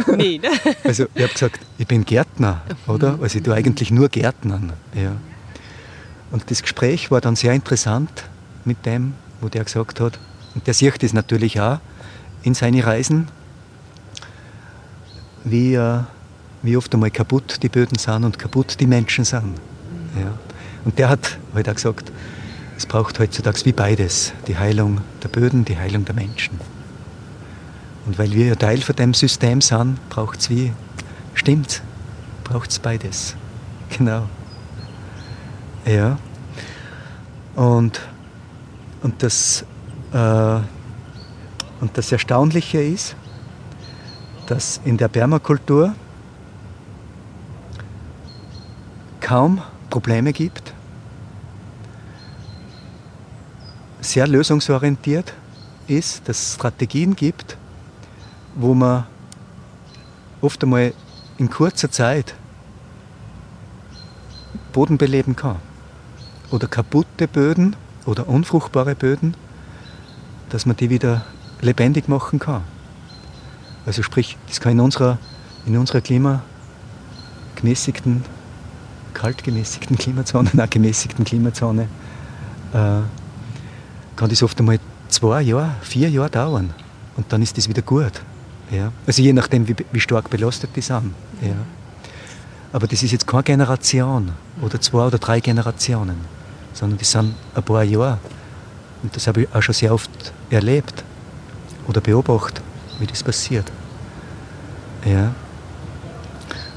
nee, 0.17 0.39
ne? 0.39 0.49
Also 0.85 1.07
ich 1.15 1.23
habe 1.23 1.33
gesagt, 1.33 1.61
ich 1.77 1.87
bin 1.87 2.03
Gärtner, 2.05 2.63
oder? 2.87 3.19
Also 3.21 3.39
ich 3.39 3.45
tue 3.45 3.55
eigentlich 3.55 3.91
nur 3.91 4.09
Gärtnern. 4.09 4.73
Ja. 4.95 5.13
Und 6.31 6.51
das 6.51 6.63
Gespräch 6.63 7.11
war 7.11 7.21
dann 7.21 7.37
sehr 7.37 7.53
interessant 7.53 8.25
mit 8.65 8.87
dem, 8.87 9.13
wo 9.43 9.49
der 9.49 9.65
gesagt 9.65 10.01
hat, 10.01 10.19
und 10.55 10.67
der 10.67 10.73
sieht 10.73 11.03
das 11.03 11.13
natürlich 11.13 11.61
auch 11.61 11.79
in 12.43 12.55
seinen 12.55 12.81
Reisen, 12.81 13.29
wie, 15.45 15.75
äh, 15.75 16.01
wie 16.63 16.77
oft 16.77 16.93
einmal 16.95 17.11
kaputt 17.11 17.63
die 17.63 17.69
Böden 17.69 17.99
sind 17.99 18.25
und 18.25 18.39
kaputt 18.39 18.81
die 18.81 18.87
Menschen 18.87 19.27
sind. 19.27 19.61
Ja. 20.19 20.33
Und 20.87 20.99
der 20.99 21.11
hat 21.11 21.39
halt 21.55 21.69
auch 21.69 21.75
gesagt, 21.75 22.11
es 22.83 22.87
braucht 22.87 23.21
heutzutage 23.21 23.65
wie 23.65 23.73
beides, 23.73 24.33
die 24.49 24.59
Heilung 24.59 25.03
der 25.23 25.29
Böden, 25.29 25.65
die 25.65 25.79
Heilung 25.79 26.05
der 26.05 26.17
Menschen. 26.17 26.59
Und 28.07 28.19
weil 28.19 28.33
wir 28.33 28.59
Teil 28.59 28.81
von 28.81 28.97
dem 28.97 29.15
System 29.15 29.61
sind, 29.61 30.01
braucht 30.09 30.41
es 30.41 30.51
wie, 30.51 30.73
stimmt, 31.33 31.81
braucht 32.43 32.71
es 32.71 32.81
beides. 32.81 33.37
Genau. 33.97 34.27
Ja. 35.85 36.17
Und, 37.55 38.01
und, 39.03 39.23
das, 39.23 39.65
äh, 40.13 40.57
und 41.81 41.91
das 41.93 42.11
Erstaunliche 42.11 42.83
ist, 42.83 43.15
dass 44.47 44.81
in 44.85 44.97
der 44.97 45.09
Permakultur 45.09 45.95
kaum 49.21 49.61
Probleme 49.91 50.33
gibt, 50.33 50.73
sehr 54.03 54.27
lösungsorientiert 54.27 55.33
ist, 55.87 56.29
dass 56.29 56.43
es 56.43 56.55
Strategien 56.55 57.17
gibt, 57.17 57.57
wo 58.55 58.75
man 58.75 59.07
oft 60.41 60.63
einmal 60.63 60.93
in 61.39 61.49
kurzer 61.49 61.91
Zeit 61.91 62.35
Boden 64.73 64.99
beleben 64.99 65.35
kann. 65.37 65.57
Oder 66.51 66.67
kaputte 66.69 67.29
Böden 67.29 67.77
oder 68.05 68.29
unfruchtbare 68.29 68.95
Böden, 68.95 69.35
dass 70.51 70.67
man 70.67 70.77
die 70.77 70.91
wieder 70.91 71.25
lebendig 71.61 72.09
machen 72.09 72.39
kann. 72.39 72.63
Also 73.87 74.03
sprich, 74.03 74.37
das 74.49 74.61
kann 74.61 74.73
in 74.73 74.81
unserer, 74.81 75.17
in 75.65 75.79
unserer 75.79 76.01
klimagemäßigten, 76.01 78.25
kaltgemäßigten 79.15 79.97
Klimazone, 79.97 80.51
nein, 80.53 80.69
gemäßigten 80.69 81.25
Klimazone 81.25 81.89
äh, 82.73 83.01
kann 84.17 84.29
das 84.29 84.43
oft 84.43 84.59
einmal 84.59 84.79
zwei 85.09 85.43
Jahre, 85.43 85.75
vier 85.83 86.09
Jahre 86.11 86.31
dauern. 86.31 86.75
Und 87.17 87.33
dann 87.33 87.43
ist 87.43 87.57
das 87.57 87.69
wieder 87.69 87.83
gut. 87.83 88.23
Ja. 88.71 88.93
Also 89.07 89.23
je 89.23 89.33
nachdem, 89.33 89.69
wie, 89.69 89.77
wie 89.93 90.01
stark 90.01 90.31
belastet 90.31 90.71
die 90.75 90.81
sind. 90.81 91.15
Ja. 91.43 91.55
Aber 92.73 92.87
das 92.87 93.03
ist 93.03 93.13
jetzt 93.13 93.27
keine 93.27 93.43
Generation 93.43 94.33
oder 94.63 94.81
zwei 94.81 95.07
oder 95.07 95.19
drei 95.19 95.41
Generationen, 95.41 96.17
sondern 96.73 96.99
das 96.99 97.11
sind 97.11 97.35
ein 97.55 97.63
paar 97.63 97.83
Jahre. 97.85 98.19
Und 99.03 99.15
das 99.15 99.27
habe 99.27 99.43
ich 99.43 99.55
auch 99.55 99.63
schon 99.63 99.75
sehr 99.75 99.93
oft 99.93 100.11
erlebt 100.49 101.05
oder 101.87 102.01
beobachtet, 102.01 102.63
wie 102.99 103.07
das 103.07 103.23
passiert. 103.23 103.71
Ja. 105.05 105.35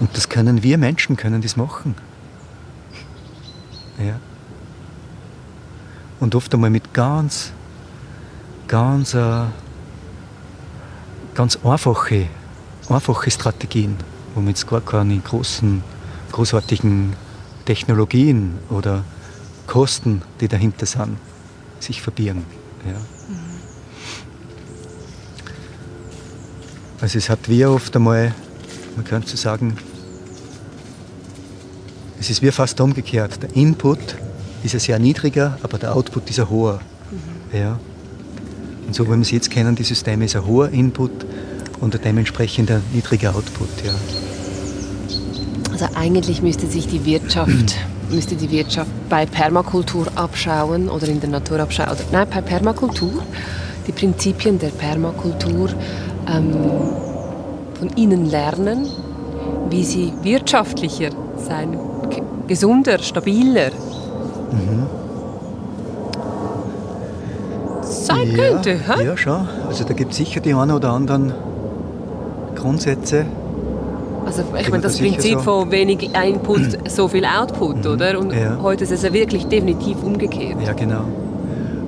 Und 0.01 0.15
das 0.17 0.27
können 0.27 0.63
wir 0.63 0.77
Menschen 0.77 1.15
können 1.15 1.41
das 1.41 1.55
machen. 1.55 1.95
Ja 3.97 4.19
und 6.19 6.35
oft 6.35 6.53
einmal 6.53 6.69
mit 6.69 6.93
ganz, 6.93 7.51
ganz, 8.67 9.13
äh, 9.13 9.43
ganz 11.33 11.59
einfache, 11.63 12.27
einfache 12.89 13.31
Strategien, 13.31 13.97
wo 14.33 14.41
man 14.41 14.49
jetzt 14.49 14.67
gar 14.67 14.81
keine 14.81 15.17
großen, 15.19 15.83
großartigen 16.31 17.13
Technologien 17.65 18.59
oder 18.69 19.03
Kosten, 19.67 20.21
die 20.39 20.47
dahinter 20.47 20.85
sind, 20.85 21.17
sich 21.79 22.01
verbirgen. 22.01 22.45
Ja. 22.85 22.93
Mhm. 22.93 23.55
Also 27.01 27.17
es 27.17 27.29
hat 27.29 27.49
wie 27.49 27.65
oft 27.65 27.95
einmal, 27.95 28.33
man 28.95 29.05
könnte 29.05 29.29
so 29.29 29.37
sagen, 29.37 29.77
es 32.19 32.29
ist 32.29 32.41
wie 32.41 32.51
fast 32.51 32.79
umgekehrt. 32.79 33.43
Der 33.43 33.55
Input 33.55 34.15
ist 34.65 34.73
er 34.73 34.79
sehr 34.79 34.99
niedriger, 34.99 35.57
aber 35.63 35.77
der 35.77 35.95
Output 35.95 36.29
ist 36.29 36.39
ein 36.39 36.49
hoher. 36.49 36.79
Mhm. 37.11 37.57
Ja. 37.57 37.79
Und 38.87 38.93
so 38.95 39.05
wie 39.05 39.11
wir 39.11 39.21
es 39.21 39.31
jetzt 39.31 39.49
kennen, 39.49 39.75
die 39.75 39.83
Systeme 39.83 40.25
ist 40.25 40.35
ein 40.35 40.45
hoher 40.45 40.69
Input 40.69 41.11
und 41.81 41.95
ein 41.95 42.01
dementsprechend 42.01 42.71
ein 42.71 42.81
niedriger 42.93 43.35
Output. 43.35 43.69
Ja. 43.83 43.93
Also 45.71 45.87
eigentlich 45.95 46.41
müsste 46.41 46.67
sich 46.67 46.87
die 46.87 47.05
Wirtschaft 47.05 47.75
müsste 48.09 48.35
die 48.35 48.51
Wirtschaft 48.51 48.91
bei 49.09 49.25
Permakultur 49.25 50.07
abschauen 50.15 50.89
oder 50.89 51.07
in 51.07 51.19
der 51.19 51.29
Natur 51.29 51.59
abschauen. 51.59 51.89
Oder, 51.89 52.03
nein, 52.11 52.27
bei 52.31 52.41
Permakultur. 52.41 53.23
Die 53.87 53.91
Prinzipien 53.91 54.57
der 54.59 54.69
Permakultur 54.69 55.69
ähm, 56.27 56.53
von 57.77 57.95
ihnen 57.95 58.25
lernen, 58.29 58.87
wie 59.69 59.83
sie 59.83 60.13
wirtschaftlicher 60.23 61.09
sein, 61.37 61.77
gesunder, 62.47 62.99
stabiler 62.99 63.71
mhm. 64.51 64.85
sein 67.81 68.31
ja, 68.31 68.35
könnte. 68.35 68.71
Hä? 68.71 69.05
Ja, 69.05 69.17
schon. 69.17 69.47
Also 69.67 69.83
da 69.83 69.93
gibt 69.93 70.11
es 70.11 70.17
sicher 70.17 70.39
die 70.39 70.53
einen 70.53 70.71
oder 70.71 70.91
anderen 70.91 71.33
Grundsätze. 72.55 73.25
Also 74.25 74.43
ich 74.59 74.69
meine, 74.69 74.81
das 74.81 74.97
Prinzip 74.97 75.35
so. 75.35 75.39
von 75.39 75.71
wenig 75.71 76.09
Input, 76.15 76.89
so 76.89 77.07
viel 77.07 77.25
Output, 77.25 77.85
mhm. 77.85 77.91
oder? 77.91 78.19
Und 78.19 78.33
ja. 78.33 78.57
heute 78.61 78.83
ist 78.83 78.91
es 78.91 79.03
ja 79.03 79.13
wirklich 79.13 79.47
definitiv 79.47 80.01
umgekehrt. 80.03 80.57
Ja, 80.65 80.73
genau. 80.73 81.05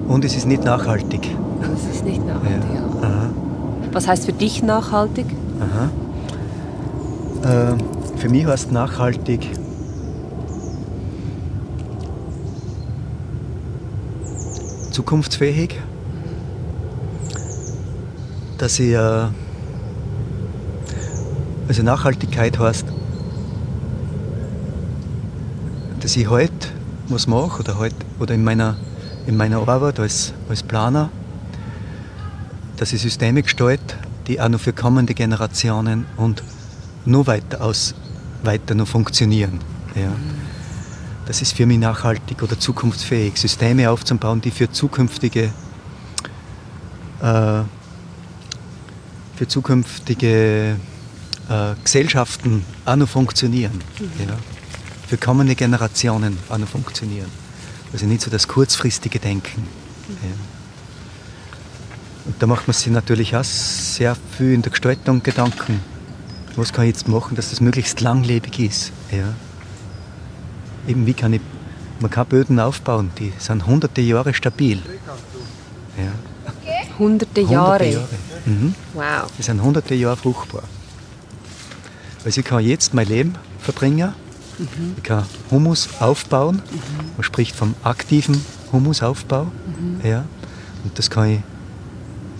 Und 0.07 0.23
es 0.23 0.35
ist 0.35 0.45
nicht 0.45 0.63
nachhaltig. 0.63 1.35
Es 1.73 1.95
ist 1.95 2.05
nicht 2.05 2.25
nachhaltig, 2.25 2.69
ja. 3.01 3.09
ja. 3.09 3.29
Was 3.91 4.07
heißt 4.07 4.25
für 4.25 4.33
dich 4.33 4.61
nachhaltig? 4.63 5.25
Aha. 5.59 5.89
Äh, 7.43 8.17
für 8.17 8.29
mich 8.29 8.45
heißt 8.45 8.71
nachhaltig, 8.71 9.49
zukunftsfähig, 14.97 15.79
dass 18.57 18.79
ich, 18.79 18.93
äh, 18.93 19.27
also 21.67 21.83
Nachhaltigkeit 21.83 22.57
heißt, 22.57 22.87
dass 25.99 26.17
ich 26.17 26.27
heute 26.27 26.69
was 27.09 27.27
mache 27.27 27.59
oder, 27.59 27.77
heute, 27.77 27.95
oder 28.17 28.33
in, 28.33 28.43
meiner, 28.43 28.75
in 29.27 29.37
meiner 29.37 29.67
Arbeit 29.67 29.99
als, 29.99 30.33
als 30.49 30.63
Planer, 30.63 31.11
dass 32.77 32.91
ich 32.91 32.99
Systeme 32.99 33.43
gestalte, 33.43 33.97
die 34.25 34.41
auch 34.41 34.49
noch 34.49 34.59
für 34.59 34.73
kommende 34.73 35.13
Generationen 35.13 36.07
und 36.17 36.41
nur 37.05 37.27
weiter 37.27 37.61
aus, 37.61 37.93
weiter 38.41 38.73
noch 38.73 38.87
funktionieren. 38.87 39.59
Ja. 39.93 40.11
Das 41.27 41.41
ist 41.41 41.53
für 41.53 41.65
mich 41.65 41.77
nachhaltig 41.77 42.41
oder 42.41 42.57
zukunftsfähig, 42.57 43.35
Systeme 43.35 43.89
aufzubauen, 43.89 44.39
die 44.39 44.49
für 44.49 44.71
zukünftige, 44.71 45.51
äh, 47.21 47.61
für 49.35 49.47
zukünftige 49.47 50.77
äh, 51.49 51.73
Gesellschaften 51.83 52.63
auch 52.85 52.95
noch 52.95 53.09
funktionieren. 53.09 53.81
Mhm. 53.99 54.09
Ja. 54.25 54.37
Für 55.07 55.17
kommende 55.17 55.55
Generationen 55.55 56.37
auch 56.47 56.57
noch 56.57 56.69
funktionieren. 56.69 57.29
Also 57.91 58.05
nicht 58.05 58.21
so 58.21 58.31
das 58.31 58.47
kurzfristige 58.47 59.19
Denken. 59.19 59.63
Mhm. 60.07 60.17
Ja. 60.23 60.35
Und 62.23 62.35
da 62.41 62.47
macht 62.47 62.67
man 62.67 62.73
sich 62.73 62.87
natürlich 62.87 63.35
auch 63.35 63.43
sehr 63.43 64.15
viel 64.37 64.53
in 64.53 64.61
der 64.61 64.71
Gestaltung 64.71 65.23
Gedanken. 65.23 65.81
Was 66.55 66.71
kann 66.71 66.85
ich 66.85 66.89
jetzt 66.89 67.09
machen, 67.09 67.35
dass 67.35 67.49
das 67.49 67.59
möglichst 67.59 67.99
langlebig 67.99 68.59
ist? 68.59 68.93
Ja. 69.11 69.33
Eben 70.87 71.05
wie 71.05 71.13
kann 71.13 71.33
ich, 71.33 71.41
man 71.99 72.09
kann 72.09 72.27
Böden 72.27 72.59
aufbauen, 72.59 73.11
die 73.19 73.33
sind 73.37 73.65
hunderte 73.65 74.01
Jahre 74.01 74.33
stabil. 74.33 74.81
Ja. 75.97 76.11
Hunderte 76.97 77.41
Jahre? 77.41 77.85
Hunderte 77.85 77.85
Jahre. 77.85 78.07
Mhm. 78.45 78.75
Wow. 78.93 79.31
Die 79.37 79.43
sind 79.43 79.61
hunderte 79.61 79.95
Jahre 79.95 80.17
fruchtbar. 80.17 80.63
Also 82.23 82.39
ich 82.39 82.45
kann 82.45 82.63
jetzt 82.63 82.93
mein 82.93 83.07
Leben 83.07 83.35
verbringen, 83.59 84.13
mhm. 84.57 84.93
ich 84.97 85.03
kann 85.03 85.23
Humus 85.51 85.89
aufbauen, 85.99 86.55
mhm. 86.55 86.81
man 87.15 87.23
spricht 87.23 87.55
vom 87.55 87.75
aktiven 87.83 88.43
Humusaufbau. 88.71 89.45
Mhm. 89.45 90.07
Ja. 90.07 90.25
Und 90.83 90.97
das 90.97 91.09
kann 91.09 91.29
ich 91.29 91.39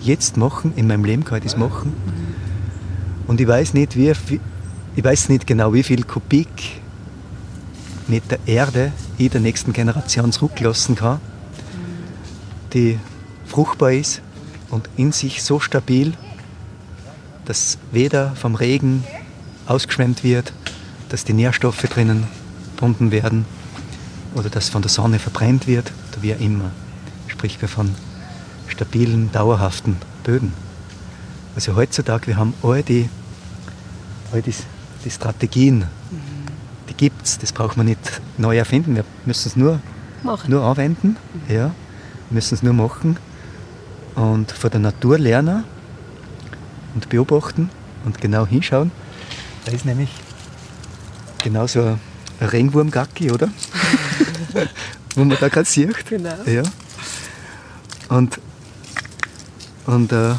jetzt 0.00 0.36
machen, 0.36 0.72
in 0.76 0.86
meinem 0.86 1.04
Leben 1.04 1.24
kann 1.24 1.38
ich 1.38 1.44
das 1.44 1.56
machen. 1.56 1.92
Und 3.26 3.40
ich 3.40 3.48
weiß 3.48 3.74
nicht, 3.74 3.96
wie, 3.96 4.12
ich 4.96 5.04
weiß 5.04 5.28
nicht 5.28 5.46
genau, 5.46 5.74
wie 5.74 5.82
viel 5.82 6.02
Kubik 6.04 6.77
mit 8.08 8.30
der 8.30 8.38
Erde 8.46 8.92
ich 9.18 9.30
der 9.30 9.40
nächsten 9.40 9.72
Generation 9.72 10.32
zurücklassen 10.32 10.96
kann, 10.96 11.20
die 12.72 12.98
fruchtbar 13.46 13.92
ist 13.92 14.22
und 14.70 14.88
in 14.96 15.12
sich 15.12 15.42
so 15.42 15.60
stabil, 15.60 16.14
dass 17.44 17.78
weder 17.92 18.34
vom 18.34 18.54
Regen 18.54 19.04
ausgeschwemmt 19.66 20.24
wird, 20.24 20.52
dass 21.08 21.24
die 21.24 21.32
Nährstoffe 21.32 21.82
drinnen 21.82 22.26
gebunden 22.74 23.10
werden 23.10 23.44
oder 24.34 24.50
dass 24.50 24.68
von 24.68 24.82
der 24.82 24.90
Sonne 24.90 25.18
verbrennt 25.18 25.66
wird 25.66 25.92
oder 26.12 26.22
wie 26.22 26.34
auch 26.34 26.40
immer. 26.40 26.70
Sprich, 27.26 27.60
wir 27.60 27.68
von 27.68 27.94
stabilen, 28.68 29.30
dauerhaften 29.32 29.96
Böden. 30.24 30.52
Also 31.54 31.74
heutzutage, 31.74 32.28
wir 32.28 32.36
haben 32.36 32.54
all 32.62 32.82
die, 32.82 33.08
all 34.32 34.42
die, 34.42 34.54
die 35.04 35.10
Strategien, 35.10 35.86
die 36.88 36.94
gibt 36.94 37.24
es, 37.24 37.38
das 37.38 37.52
braucht 37.52 37.76
man 37.76 37.86
nicht 37.86 38.20
neu 38.36 38.56
erfinden, 38.56 38.96
wir 38.96 39.04
müssen 39.26 39.48
es 39.48 39.56
nur, 39.56 39.80
nur 40.46 40.62
anwenden, 40.62 41.16
mhm. 41.48 41.54
ja, 41.54 41.74
müssen 42.30 42.54
es 42.54 42.62
nur 42.62 42.74
machen 42.74 43.16
und 44.14 44.50
von 44.52 44.70
der 44.70 44.80
Natur 44.80 45.18
lernen 45.18 45.64
und 46.94 47.08
beobachten 47.08 47.70
und 48.04 48.20
genau 48.20 48.46
hinschauen. 48.46 48.90
Da 49.64 49.72
ist 49.72 49.84
nämlich 49.84 50.10
genau 51.42 51.66
so 51.66 51.82
ein 51.82 52.00
Regenwurmgacki, 52.46 53.30
oder? 53.30 53.48
Wo 55.14 55.24
man 55.24 55.36
da 55.38 55.48
gerade 55.48 55.68
sieht. 55.68 56.06
Genau. 56.06 56.34
Ja. 56.46 56.62
Und 58.08 58.38
und, 59.88 60.12
äh, 60.12 60.34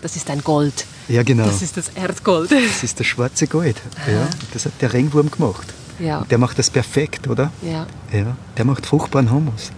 das 0.00 0.14
ist 0.14 0.30
ein 0.30 0.40
Gold. 0.44 0.86
Ja, 1.08 1.22
genau. 1.22 1.44
Das 1.44 1.62
ist 1.62 1.76
das 1.76 1.90
Erdgold. 1.90 2.50
Das 2.50 2.82
ist 2.82 2.98
das 2.98 3.06
schwarze 3.06 3.46
Gold. 3.46 3.76
Ja, 4.06 4.28
das 4.52 4.66
hat 4.66 4.72
der 4.80 4.92
Regenwurm 4.92 5.30
gemacht. 5.30 5.74
Ja. 5.98 6.18
Und 6.18 6.30
der 6.30 6.38
macht 6.38 6.58
das 6.58 6.70
perfekt, 6.70 7.28
oder? 7.28 7.52
Ja. 7.62 7.86
ja. 8.12 8.36
Der 8.56 8.64
macht 8.64 8.86
fruchtbaren 8.86 9.30
Humus. 9.30 9.70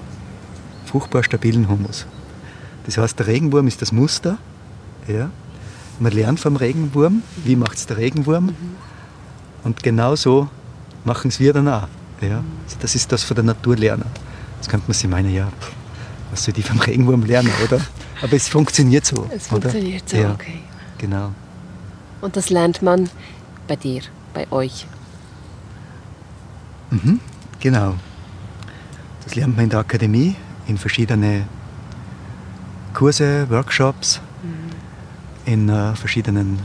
Fruchtbar 0.87 1.25
stabilen 1.25 1.69
Humus. 1.69 2.07
Das 2.87 2.97
heißt, 2.99 3.19
der 3.19 3.27
Regenwurm 3.27 3.67
ist 3.67 3.83
das 3.83 3.93
Muster. 3.93 4.39
Ja. 5.09 5.31
Man 5.99 6.13
lernt 6.13 6.41
vom 6.41 6.57
Regenwurm, 6.57 7.23
wie 7.45 7.57
macht 7.57 7.77
es 7.77 7.87
der 7.87 7.97
Regenwurm. 7.97 8.47
Mhm. 8.47 8.55
Und 9.65 9.83
genau 9.83 10.15
so 10.15 10.49
machen 11.05 11.29
es 11.29 11.41
wir 11.41 11.53
dann 11.53 11.69
auch. 11.69 11.89
Ja. 12.21 12.43
Also 12.65 12.77
das 12.81 12.95
ist 12.95 13.11
das 13.13 13.25
von 13.25 13.35
der 13.35 13.45
Natur 13.45 13.77
lernen. 13.77 14.07
Jetzt 14.57 14.69
könnte 14.69 14.87
man 14.87 14.95
sich 14.95 15.09
meinen, 15.09 15.35
ja, 15.35 15.49
was 16.31 16.45
soll 16.45 16.55
die 16.55 16.63
vom 16.63 16.79
Regenwurm 16.79 17.25
lernen, 17.25 17.51
oder? 17.65 17.81
Aber 18.23 18.33
es 18.33 18.49
funktioniert 18.49 19.05
so. 19.05 19.29
Es 19.35 19.49
funktioniert 19.49 20.03
oder? 20.03 20.11
so, 20.11 20.17
ja, 20.17 20.33
okay. 20.33 20.61
Genau. 20.99 21.33
Und 22.21 22.37
das 22.37 22.51
lernt 22.51 22.83
man 22.83 23.11
bei 23.69 23.77
dir, 23.77 24.03
bei 24.33 24.51
euch? 24.51 24.87
Mhm, 26.91 27.21
genau. 27.61 27.95
Das 29.25 29.35
lernt 29.35 29.57
man 29.57 29.65
in 29.65 29.71
der 29.71 29.81
Akademie, 29.81 30.37
in 30.67 30.79
verschiedene 30.79 31.47
Kurse, 32.95 33.49
Workshops, 33.51 34.21
mhm. 34.43 35.53
in 35.53 35.69
äh, 35.69 35.95
verschiedenen 35.95 36.61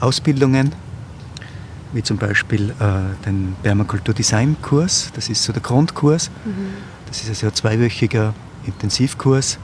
Ausbildungen, 0.00 0.72
wie 1.92 2.02
zum 2.02 2.16
Beispiel 2.16 2.70
äh, 2.70 3.24
den 3.26 3.56
Permakultur 3.62 4.14
Design 4.14 4.56
Kurs. 4.62 5.10
Das 5.14 5.28
ist 5.28 5.42
so 5.42 5.52
der 5.52 5.62
Grundkurs. 5.62 6.30
Mhm. 6.44 6.74
Das 7.06 7.22
ist 7.22 7.28
also 7.28 7.48
ein 7.48 7.54
zweiwöchiger 7.54 8.32
Intensivkurs 8.64 9.58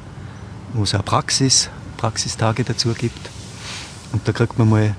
wo 0.76 0.82
es 0.82 0.94
auch 0.94 1.04
Praxis, 1.04 1.70
Praxistage 1.96 2.64
dazu 2.64 2.92
gibt. 2.92 3.30
Und 4.12 4.26
da 4.26 4.32
kriegt 4.32 4.58
man 4.58 4.68
mal, 4.68 4.94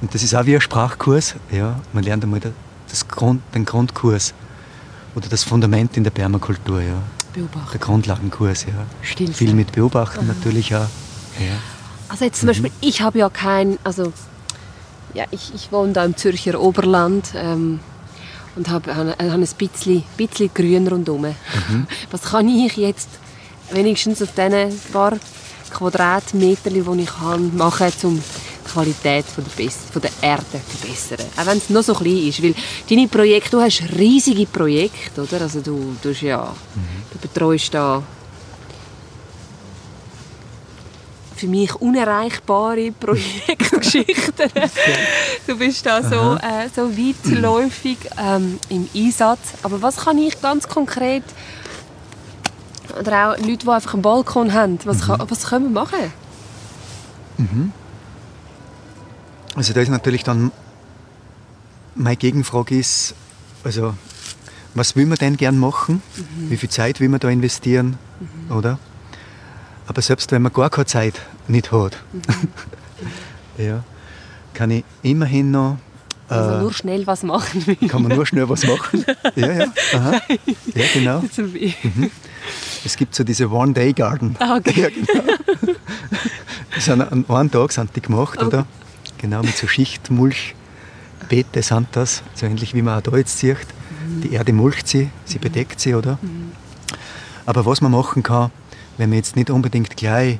und 0.00 0.14
das 0.14 0.22
ist 0.22 0.34
auch 0.34 0.46
wie 0.46 0.54
ein 0.54 0.60
Sprachkurs, 0.60 1.34
ja, 1.50 1.78
man 1.92 2.04
lernt 2.04 2.24
einmal 2.24 2.40
das 2.88 3.08
Grund, 3.08 3.42
den 3.54 3.64
Grundkurs 3.64 4.34
oder 5.14 5.28
das 5.28 5.44
Fundament 5.44 5.96
in 5.96 6.04
der 6.04 6.10
Permakultur. 6.10 6.80
Ja. 6.80 7.02
Beobachten. 7.32 7.70
Der 7.72 7.80
Grundlagenkurs, 7.80 8.64
ja. 8.64 8.86
Stimmt. 9.00 9.36
Viel 9.36 9.54
mit 9.54 9.72
Beobachten 9.72 10.28
Aha. 10.28 10.34
natürlich 10.34 10.74
auch. 10.74 10.88
Ja. 11.38 11.56
Also 12.08 12.26
jetzt 12.26 12.40
zum 12.40 12.46
mhm. 12.46 12.50
Beispiel, 12.50 12.70
ich 12.80 13.00
habe 13.00 13.18
ja 13.18 13.30
kein, 13.30 13.78
also 13.84 14.12
ja, 15.14 15.24
ich, 15.30 15.52
ich 15.54 15.72
wohne 15.72 15.92
da 15.92 16.04
im 16.04 16.16
Zürcher 16.16 16.60
Oberland 16.60 17.32
ähm, 17.34 17.80
und 18.56 18.68
habe, 18.68 18.94
habe 18.94 19.18
ein 19.18 19.48
bisschen, 19.58 20.04
bisschen 20.16 20.50
Grün 20.52 20.88
rundherum. 20.88 21.22
Mhm. 21.22 21.86
Was 22.10 22.22
kann 22.22 22.48
ich 22.48 22.76
jetzt 22.76 23.08
wenigstens 23.70 24.22
auf 24.22 24.32
diesen 24.34 24.78
paar 24.92 25.14
Quadratmetern, 25.72 26.74
die 26.74 27.02
ich 27.02 27.08
kann, 27.08 27.56
machen 27.56 27.92
um 28.04 28.16
die 28.16 28.70
Qualität 28.70 29.24
von 29.26 29.44
der, 29.44 29.70
von 29.70 30.02
der 30.02 30.10
Erde 30.20 30.44
zu 30.52 30.76
verbessern. 30.76 31.26
Auch 31.36 31.46
wenn 31.46 31.58
es 31.58 31.70
noch 31.70 31.82
so 31.82 31.94
klein 31.94 32.28
ist. 32.28 32.42
Weil 32.42 32.54
deine 32.88 33.08
Projekte, 33.08 33.50
du 33.50 33.60
hast 33.60 33.82
riesige 33.96 34.46
Projekte, 34.46 35.22
oder? 35.22 35.40
Also 35.42 35.60
du, 35.60 35.96
du, 36.02 36.10
ja, 36.10 36.54
mhm. 36.74 37.02
du 37.12 37.18
betreust 37.18 37.74
da 37.74 38.02
für 41.42 41.48
mich 41.48 41.74
unerreichbare 41.74 42.92
Projektgeschichten. 43.00 44.48
du 45.46 45.58
bist 45.58 45.84
da 45.84 46.00
so, 46.00 46.36
äh, 46.36 46.68
so 46.74 46.96
weitläufig 46.96 47.98
ähm, 48.16 48.60
im 48.68 48.88
Einsatz. 48.94 49.54
Aber 49.64 49.82
was 49.82 49.96
kann 49.96 50.18
ich 50.18 50.40
ganz 50.40 50.68
konkret 50.68 51.24
oder 52.98 53.32
auch 53.32 53.38
Leute, 53.38 53.58
die 53.58 53.68
einfach 53.68 53.94
einen 53.94 54.02
Balkon 54.02 54.52
haben, 54.52 54.78
was, 54.84 54.98
mhm. 54.98 55.02
kann, 55.02 55.30
was 55.30 55.46
können 55.46 55.64
wir 55.66 55.80
machen? 55.82 56.12
Mhm. 57.38 57.72
Also 59.54 59.72
da 59.72 59.80
ist 59.80 59.88
natürlich 59.88 60.24
dann 60.24 60.50
meine 61.94 62.16
Gegenfrage 62.16 62.78
ist, 62.78 63.14
also 63.64 63.94
was 64.74 64.96
will 64.96 65.06
man 65.06 65.18
denn 65.18 65.36
gern 65.36 65.58
machen? 65.58 66.02
Mhm. 66.16 66.50
Wie 66.50 66.56
viel 66.56 66.70
Zeit 66.70 67.00
will 67.00 67.08
man 67.08 67.20
da 67.20 67.28
investieren? 67.28 67.98
Mhm. 68.20 68.56
Oder? 68.56 68.78
Aber 69.86 70.00
selbst 70.00 70.32
wenn 70.32 70.42
man 70.42 70.52
gar 70.52 70.70
keine 70.70 70.86
Zeit 70.86 71.20
nicht 71.48 71.72
hat, 71.72 71.96
mhm. 72.12 72.22
ja, 73.58 73.84
kann 74.54 74.70
ich 74.70 74.84
immerhin 75.02 75.50
noch. 75.50 75.76
Äh, 76.30 76.34
also 76.34 76.60
nur 76.60 76.72
schnell 76.72 77.06
was 77.06 77.22
machen. 77.22 77.76
kann 77.88 78.02
man 78.02 78.16
nur 78.16 78.26
schnell 78.26 78.48
was 78.48 78.64
machen? 78.66 79.04
ja, 79.36 79.52
ja. 79.52 79.66
Aha. 79.94 80.20
Ja, 80.74 80.84
genau. 80.94 81.20
Mhm. 81.20 82.10
Es 82.84 82.96
gibt 82.96 83.14
so 83.14 83.24
diese 83.24 83.50
One-Day-Garden. 83.50 84.36
Ah, 84.38 84.56
okay. 84.56 84.72
Ja, 84.82 84.88
genau. 84.88 85.74
sind 86.78 87.00
an 87.00 87.24
einem 87.28 87.50
Tag 87.50 87.72
sind 87.72 87.94
die 87.94 88.00
gemacht, 88.00 88.38
okay. 88.38 88.46
oder? 88.46 88.66
Genau, 89.18 89.42
mit 89.42 89.56
so 89.56 89.68
Schichtmulchbeete 89.68 91.62
sind 91.62 91.88
das, 91.92 92.22
so 92.34 92.46
ähnlich 92.46 92.74
wie 92.74 92.82
man 92.82 92.98
auch 92.98 93.02
da 93.02 93.16
jetzt 93.16 93.38
sieht. 93.38 93.66
Die 94.22 94.32
Erde 94.32 94.52
mulcht 94.52 94.88
sie, 94.88 95.10
sie 95.24 95.38
mhm. 95.38 95.42
bedeckt 95.42 95.80
sie, 95.80 95.94
oder? 95.94 96.18
Mhm. 96.22 96.52
Aber 97.46 97.66
was 97.66 97.80
man 97.80 97.92
machen 97.92 98.22
kann, 98.22 98.50
wenn 98.98 99.10
man 99.10 99.18
jetzt 99.18 99.36
nicht 99.36 99.50
unbedingt 99.50 99.96
gleich 99.96 100.38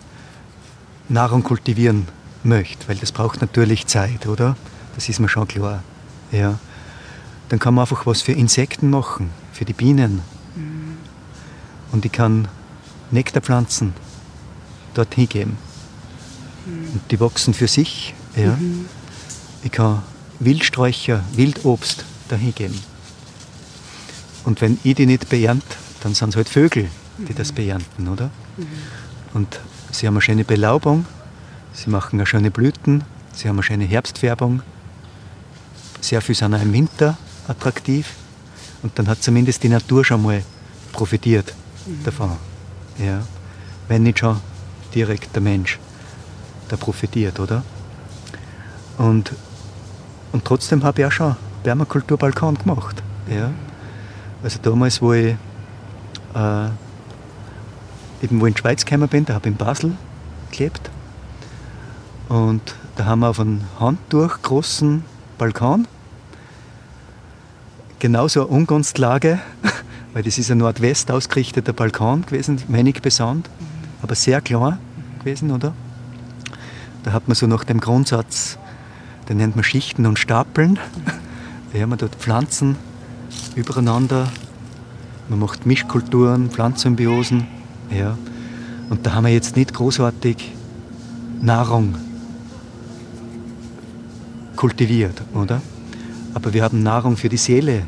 Nahrung 1.08 1.42
kultivieren 1.42 2.08
möchte, 2.42 2.88
weil 2.88 2.96
das 2.96 3.12
braucht 3.12 3.40
natürlich 3.40 3.86
Zeit, 3.86 4.26
oder? 4.26 4.56
Das 4.94 5.08
ist 5.08 5.20
mir 5.20 5.28
schon 5.28 5.48
klar. 5.48 5.82
Ja. 6.30 6.58
Dann 7.48 7.58
kann 7.58 7.74
man 7.74 7.82
einfach 7.82 8.06
was 8.06 8.22
für 8.22 8.32
Insekten 8.32 8.90
machen, 8.90 9.30
für 9.52 9.64
die 9.64 9.72
Bienen. 9.72 10.22
Mhm. 11.92 11.96
Und 11.96 12.04
ich 12.04 12.12
kann 12.12 12.48
Nektarpflanzen 13.10 13.92
dorthin 14.94 15.28
geben. 15.28 15.58
Mhm. 16.66 16.94
Und 16.94 17.10
die 17.10 17.20
wachsen 17.20 17.54
für 17.54 17.68
sich. 17.68 18.14
Ja. 18.36 18.56
Mhm. 18.56 18.86
Ich 19.62 19.72
kann 19.72 20.02
Wildsträucher, 20.40 21.22
Wildobst 21.34 22.04
dahin 22.28 22.54
geben. 22.54 22.78
Und 24.44 24.60
wenn 24.60 24.78
ich 24.82 24.96
die 24.96 25.06
nicht 25.06 25.28
beernt, 25.28 25.64
dann 26.02 26.14
sind 26.14 26.30
es 26.30 26.36
halt 26.36 26.48
Vögel, 26.48 26.88
die 27.18 27.34
das 27.34 27.52
beernten, 27.52 28.08
oder? 28.08 28.30
Und 29.34 29.60
sie 29.92 30.08
haben 30.08 30.14
eine 30.14 30.22
schöne 30.22 30.44
Belaubung, 30.44 31.06
sie 31.72 31.90
machen 31.90 32.18
eine 32.18 32.26
schöne 32.26 32.50
Blüten, 32.50 33.04
sie 33.32 33.48
haben 33.48 33.56
eine 33.56 33.62
schöne 33.62 33.84
Herbstfärbung. 33.84 34.62
Sehr 36.00 36.20
viel 36.20 36.34
sind 36.34 36.54
auch 36.54 36.60
im 36.60 36.72
Winter 36.72 37.16
attraktiv. 37.46 38.08
Und 38.82 38.98
dann 38.98 39.06
hat 39.06 39.22
zumindest 39.22 39.62
die 39.62 39.68
Natur 39.68 40.04
schon 40.04 40.22
mal 40.22 40.42
profitiert 40.90 41.54
davon. 42.04 42.36
Ja. 42.98 43.22
Wenn 43.88 44.02
nicht 44.02 44.18
schon 44.18 44.40
direkt 44.94 45.34
der 45.34 45.42
Mensch 45.42 45.78
da 46.68 46.76
profitiert, 46.76 47.40
oder? 47.40 47.62
Und, 48.98 49.32
und 50.32 50.44
trotzdem 50.44 50.84
habe 50.84 51.00
ich 51.00 51.06
auch 51.06 51.12
schon 51.12 51.36
Permakulturbalkon 51.62 52.56
gemacht. 52.56 53.02
Ja. 53.28 53.50
Also 54.42 54.58
damals, 54.62 55.00
wo 55.00 55.12
ich, 55.12 55.36
äh, 56.34 56.66
eben 58.22 58.40
wo 58.40 58.46
in 58.46 58.54
die 58.54 58.60
Schweiz 58.60 58.84
gekommen 58.84 59.08
bin, 59.08 59.24
da 59.24 59.34
habe 59.34 59.48
ich 59.48 59.52
in 59.52 59.56
Basel 59.56 59.92
gelebt. 60.50 60.90
Und 62.28 62.74
da 62.96 63.04
haben 63.06 63.20
wir 63.20 63.28
auf 63.28 63.40
einem 63.40 63.62
Handtuch 63.78 64.42
großen 64.42 65.04
Balkon 65.38 65.86
genauso 67.98 68.40
eine 68.40 68.48
Ungunstlage, 68.48 69.38
weil 70.12 70.22
das 70.22 70.38
ist 70.38 70.50
ein 70.50 70.58
nordwest 70.58 71.10
ausgerichteter 71.10 71.72
Balkon 71.72 72.26
gewesen, 72.26 72.62
wenig 72.68 73.00
besandt, 73.02 73.48
aber 74.02 74.14
sehr 74.14 74.40
klar 74.40 74.78
gewesen, 75.20 75.50
oder? 75.50 75.74
Da 77.02 77.12
hat 77.12 77.28
man 77.28 77.34
so 77.34 77.46
nach 77.46 77.64
dem 77.64 77.80
Grundsatz, 77.80 78.58
den 79.28 79.38
nennt 79.38 79.56
man 79.56 79.64
Schichten 79.64 80.06
und 80.06 80.18
Stapeln, 80.18 80.78
da 81.72 81.80
haben 81.80 81.90
wir 81.90 81.96
dort 81.96 82.16
Pflanzen 82.16 82.76
übereinander. 83.54 84.28
Man 85.28 85.38
macht 85.38 85.66
Mischkulturen, 85.66 86.50
Pflanzensymbiosen. 86.50 87.46
Ja. 87.90 88.18
Und 88.90 89.06
da 89.06 89.14
haben 89.14 89.24
wir 89.24 89.32
jetzt 89.32 89.56
nicht 89.56 89.72
großartig 89.72 90.52
Nahrung 91.40 91.94
kultiviert, 94.56 95.22
oder? 95.34 95.62
Aber 96.34 96.52
wir 96.52 96.62
haben 96.62 96.82
Nahrung 96.82 97.16
für 97.16 97.28
die 97.28 97.36
Seele 97.36 97.84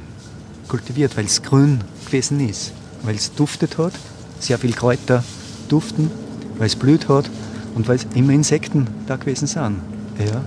kultiviert, 0.68 1.16
weil 1.16 1.26
es 1.26 1.42
grün 1.42 1.80
gewesen 2.15 2.49
ist, 2.49 2.73
weil 3.03 3.16
es 3.16 3.35
duftet 3.35 3.77
hat, 3.77 3.93
sehr 4.39 4.57
viele 4.59 4.74
Kräuter 4.74 5.24
duften, 5.69 6.12
weil 6.59 6.69
es 6.69 6.77
blüht 6.77 7.09
hat 7.09 7.28
und 7.74 7.89
weil 7.89 7.97
es 7.97 8.07
immer 8.15 8.32
Insekten 8.32 8.86
da 9.09 9.16
gewesen 9.16 9.49
sind. 9.49 9.81
Ja. 10.19 10.41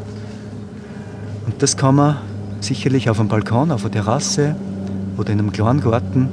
Und 1.45 1.61
das 1.61 1.75
kann 1.75 1.95
man 1.95 2.17
sicherlich 2.61 3.09
auf 3.09 3.19
einem 3.19 3.27
Balkon, 3.27 3.71
auf 3.71 3.83
einer 3.83 3.91
Terrasse, 3.91 4.55
oder 5.17 5.33
in 5.33 5.39
einem 5.39 5.51
kleinen 5.51 5.81
Garten 5.81 6.29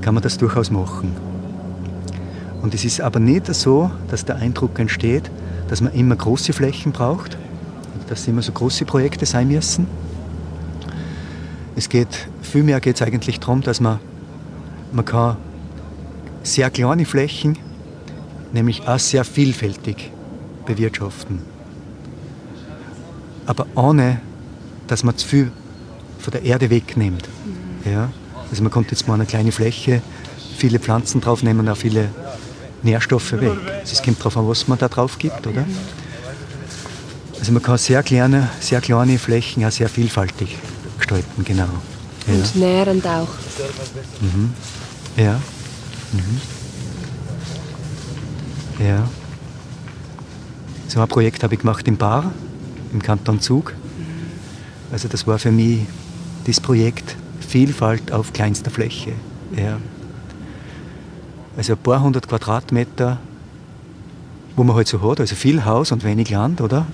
kann 0.00 0.14
man 0.14 0.22
das 0.22 0.38
durchaus 0.38 0.70
machen. 0.70 1.14
Und 2.62 2.72
es 2.72 2.84
ist 2.84 3.00
aber 3.00 3.18
nicht 3.20 3.52
so, 3.54 3.90
dass 4.08 4.24
der 4.24 4.36
Eindruck 4.36 4.78
entsteht, 4.78 5.30
dass 5.68 5.80
man 5.80 5.92
immer 5.92 6.16
große 6.16 6.52
Flächen 6.52 6.92
braucht, 6.92 7.36
dass 8.08 8.26
immer 8.26 8.40
so 8.40 8.52
große 8.52 8.84
Projekte 8.84 9.26
sein 9.26 9.48
müssen. 9.48 9.88
Es 11.76 11.88
geht, 11.88 12.28
vielmehr 12.40 12.80
geht 12.80 12.96
es 12.96 13.02
eigentlich 13.02 13.40
darum, 13.40 13.60
dass 13.60 13.80
man, 13.80 13.98
man 14.92 15.04
kann 15.04 15.36
sehr 16.42 16.70
kleine 16.70 17.04
Flächen, 17.04 17.58
nämlich 18.52 18.86
auch 18.86 18.98
sehr 18.98 19.24
vielfältig 19.24 20.10
bewirtschaften. 20.66 21.40
Aber 23.46 23.66
ohne, 23.74 24.20
dass 24.86 25.04
man 25.04 25.16
zu 25.16 25.26
viel 25.26 25.52
von 26.18 26.32
der 26.32 26.42
Erde 26.42 26.70
wegnimmt. 26.70 27.28
Ja? 27.84 28.10
Also 28.50 28.62
man 28.62 28.72
konnte 28.72 28.90
jetzt 28.92 29.06
mal 29.08 29.14
eine 29.14 29.26
kleine 29.26 29.52
Fläche, 29.52 30.02
viele 30.56 30.78
Pflanzen 30.78 31.20
draufnehmen, 31.20 31.68
auch 31.68 31.76
viele 31.76 32.08
Nährstoffe 32.82 33.32
weg. 33.32 33.52
Also 33.80 33.92
es 33.92 34.02
kommt 34.02 34.20
darauf 34.20 34.36
an, 34.36 34.48
was 34.48 34.68
man 34.68 34.78
da 34.78 34.88
drauf 34.88 35.18
gibt, 35.18 35.46
oder? 35.46 35.64
Also 37.38 37.52
man 37.52 37.62
kann 37.62 37.78
sehr 37.78 38.02
kleine, 38.02 38.50
sehr 38.60 38.80
kleine 38.80 39.18
Flächen 39.18 39.64
auch 39.64 39.70
sehr 39.70 39.88
vielfältig 39.88 40.56
gestalten, 40.98 41.44
genau. 41.44 41.68
Ja. 42.26 42.34
Und 42.34 42.56
nährend 42.56 43.06
auch. 43.06 43.28
Mhm. 44.20 44.52
Ja. 45.18 45.40
Mhm. 46.12 46.40
Ja. 48.86 49.08
So 50.86 51.00
ein 51.00 51.08
Projekt 51.08 51.42
habe 51.42 51.54
ich 51.54 51.60
gemacht 51.60 51.88
im 51.88 51.96
Bar, 51.96 52.30
im 52.92 53.02
Kanton 53.02 53.40
Zug. 53.40 53.74
Also 54.92 55.08
das 55.08 55.26
war 55.26 55.40
für 55.40 55.50
mich 55.50 55.80
das 56.46 56.60
Projekt 56.60 57.16
Vielfalt 57.40 58.12
auf 58.12 58.32
kleinster 58.32 58.70
Fläche. 58.70 59.12
Ja. 59.56 59.78
Also 61.56 61.72
ein 61.72 61.78
paar 61.78 62.00
hundert 62.00 62.28
Quadratmeter, 62.28 63.18
wo 64.54 64.62
man 64.62 64.76
halt 64.76 64.86
so 64.86 65.02
hat, 65.02 65.18
also 65.18 65.34
viel 65.34 65.64
Haus 65.64 65.90
und 65.90 66.04
wenig 66.04 66.30
Land, 66.30 66.60
oder? 66.60 66.86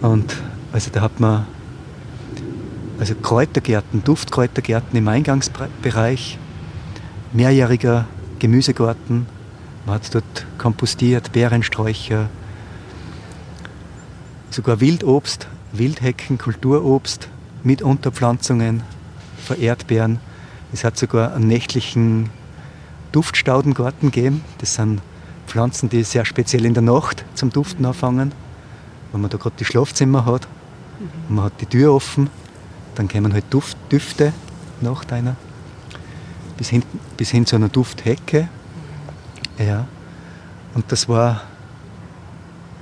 Und 0.00 0.36
also 0.72 0.90
da 0.92 1.00
hat 1.00 1.18
man 1.18 1.46
also 3.00 3.16
Kräutergärten, 3.16 4.04
Duftkräutergärten 4.04 4.96
im 4.96 5.08
Eingangsbereich, 5.08 6.38
mehrjähriger 7.34 8.06
Gemüsegarten, 8.38 9.26
man 9.84 9.96
hat 9.96 10.14
dort 10.14 10.46
kompostiert, 10.56 11.32
Beerensträucher, 11.32 12.30
sogar 14.50 14.80
Wildobst, 14.80 15.48
Wildhecken, 15.72 16.38
Kulturobst 16.38 17.28
mit 17.62 17.82
Unterpflanzungen, 17.82 18.82
von 19.44 19.60
Erdbeeren. 19.60 20.18
Es 20.72 20.84
hat 20.84 20.96
sogar 20.96 21.34
einen 21.34 21.46
nächtlichen 21.46 22.30
Duftstaudengarten 23.12 24.10
gegeben. 24.10 24.42
Das 24.58 24.74
sind 24.74 25.00
Pflanzen, 25.46 25.88
die 25.88 26.02
sehr 26.02 26.24
speziell 26.24 26.64
in 26.64 26.74
der 26.74 26.82
Nacht 26.82 27.24
zum 27.34 27.50
Duften 27.50 27.84
anfangen. 27.84 28.32
Wenn 29.12 29.20
man 29.20 29.30
da 29.30 29.36
gerade 29.36 29.56
die 29.58 29.64
Schlafzimmer 29.64 30.24
hat 30.24 30.48
und 31.28 31.36
man 31.36 31.44
hat 31.44 31.60
die 31.60 31.66
Tür 31.66 31.92
offen, 31.92 32.30
dann 32.94 33.08
kommen 33.08 33.32
halt 33.32 33.44
Duft, 33.50 33.76
Düfte 33.92 34.32
nach 34.80 35.04
deiner 35.04 35.36
bis 36.56 36.68
hin, 36.68 36.82
bis 37.16 37.30
hin 37.30 37.46
zu 37.46 37.56
einer 37.56 37.68
Dufthecke. 37.68 38.48
Ja. 39.58 39.86
Und 40.74 40.90
das 40.90 41.08
war, 41.08 41.42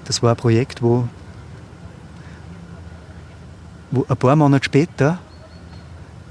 das 0.04 0.22
war 0.22 0.30
ein 0.30 0.36
Projekt, 0.36 0.82
wo, 0.82 1.08
wo 3.90 4.06
ein 4.08 4.16
paar 4.16 4.36
Monate 4.36 4.64
später 4.64 5.18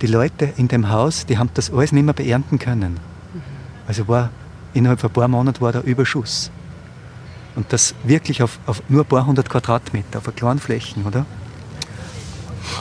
die 0.02 0.08
Leute 0.08 0.52
in 0.58 0.68
dem 0.68 0.90
Haus, 0.90 1.26
die 1.26 1.38
haben 1.38 1.52
das 1.54 1.72
alles 1.72 1.92
nicht 1.92 2.04
mehr 2.04 2.14
beernten 2.14 2.58
können. 2.58 3.00
Also 3.88 4.08
war, 4.08 4.30
innerhalb 4.74 5.00
von 5.00 5.10
ein 5.10 5.14
paar 5.14 5.28
Monaten 5.28 5.62
war 5.62 5.72
der 5.72 5.84
Überschuss. 5.84 6.50
Und 7.56 7.72
das 7.74 7.94
wirklich 8.04 8.42
auf, 8.42 8.60
auf 8.66 8.82
nur 8.90 9.04
ein 9.04 9.08
paar 9.08 9.26
hundert 9.26 9.50
Quadratmeter, 9.50 10.20
auf 10.20 10.28
einer 10.28 10.36
kleinen 10.36 10.60
Flächen, 10.60 11.06
oder? 11.06 11.26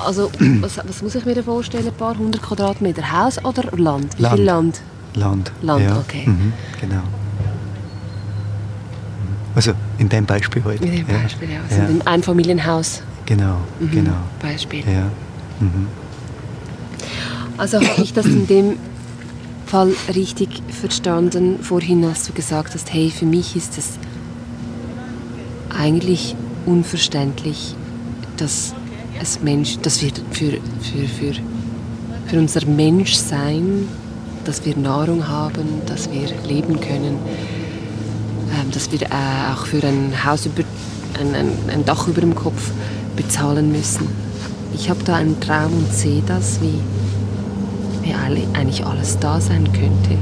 Also, 0.04 0.30
was, 0.60 0.78
was 0.78 1.02
muss 1.02 1.14
ich 1.14 1.24
mir 1.24 1.34
da 1.34 1.42
vorstellen? 1.42 1.86
Ein 1.86 1.94
paar 1.94 2.16
hundert 2.16 2.42
Quadratmeter 2.42 3.10
Haus 3.12 3.42
oder 3.44 3.62
Land? 3.76 4.16
Wie 4.18 4.22
Land. 4.22 4.36
viel 4.36 4.44
Land? 4.44 4.80
Land. 5.14 5.52
Land, 5.62 5.84
ja. 5.84 5.96
okay. 5.98 6.22
Mhm, 6.26 6.52
genau. 6.80 7.02
Also 9.54 9.72
in 9.98 10.08
dem 10.08 10.24
Beispiel 10.26 10.62
heute. 10.64 10.84
Mit 10.86 11.08
dem. 11.08 11.22
Beispiel, 11.22 11.50
ja. 11.50 11.60
Also 11.68 11.82
ja. 11.82 11.88
ein 11.88 12.06
Einfamilienhaus. 12.06 13.02
Genau, 13.26 13.56
Mhm. 13.80 13.90
genau. 13.90 14.16
Beispiel. 14.40 14.80
Ja. 14.86 15.10
Mhm. 15.60 15.88
Also 17.56 17.80
habe 17.80 18.02
ich 18.02 18.12
das 18.12 18.26
in 18.26 18.46
dem 18.46 18.76
Fall 19.66 19.92
richtig 20.14 20.62
verstanden? 20.68 21.58
Vorhin 21.62 22.06
hast 22.08 22.28
du 22.28 22.32
gesagt 22.32 22.74
hast, 22.74 22.92
hey, 22.92 23.10
für 23.10 23.26
mich 23.26 23.56
ist 23.56 23.76
es 23.76 23.98
eigentlich 25.76 26.36
unverständlich, 26.66 27.74
dass 28.36 28.74
es 29.20 29.40
Mensch, 29.40 29.78
dass 29.82 30.02
wir 30.02 30.10
für, 30.30 30.52
für, 30.80 31.06
für, 31.06 31.40
für 32.26 32.38
unser 32.38 32.66
Menschsein, 32.66 33.88
dass 34.44 34.64
wir 34.64 34.76
Nahrung 34.76 35.28
haben, 35.28 35.82
dass 35.86 36.10
wir 36.10 36.28
leben 36.48 36.80
können, 36.80 37.18
ähm, 38.52 38.70
dass 38.72 38.90
wir 38.90 39.02
äh, 39.02 39.52
auch 39.52 39.66
für 39.66 39.86
ein 39.86 40.24
Haus 40.24 40.46
über 40.46 40.62
ein, 41.20 41.34
ein, 41.34 41.52
ein 41.72 41.84
Dach 41.84 42.08
über 42.08 42.20
dem 42.20 42.34
Kopf 42.34 42.70
bezahlen 43.14 43.70
müssen. 43.70 44.08
Ich 44.74 44.88
habe 44.88 45.04
da 45.04 45.16
einen 45.16 45.38
Traum 45.40 45.72
und 45.72 45.92
sehe 45.92 46.22
das, 46.26 46.60
wie, 46.62 46.80
wie 48.02 48.14
alle, 48.14 48.40
eigentlich 48.54 48.84
alles 48.86 49.18
da 49.18 49.40
sein 49.40 49.64
könnte. 49.72 50.16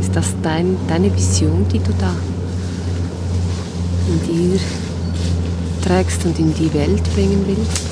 Ist 0.00 0.14
das 0.14 0.34
dein, 0.42 0.76
deine 0.88 1.14
Vision, 1.14 1.66
die 1.72 1.78
du 1.78 1.92
da 1.98 2.12
in 4.08 4.20
dir 4.26 4.60
trägst 5.82 6.24
und 6.24 6.38
in 6.38 6.54
die 6.54 6.72
Welt 6.72 7.02
bringen 7.14 7.44
willst? 7.46 7.82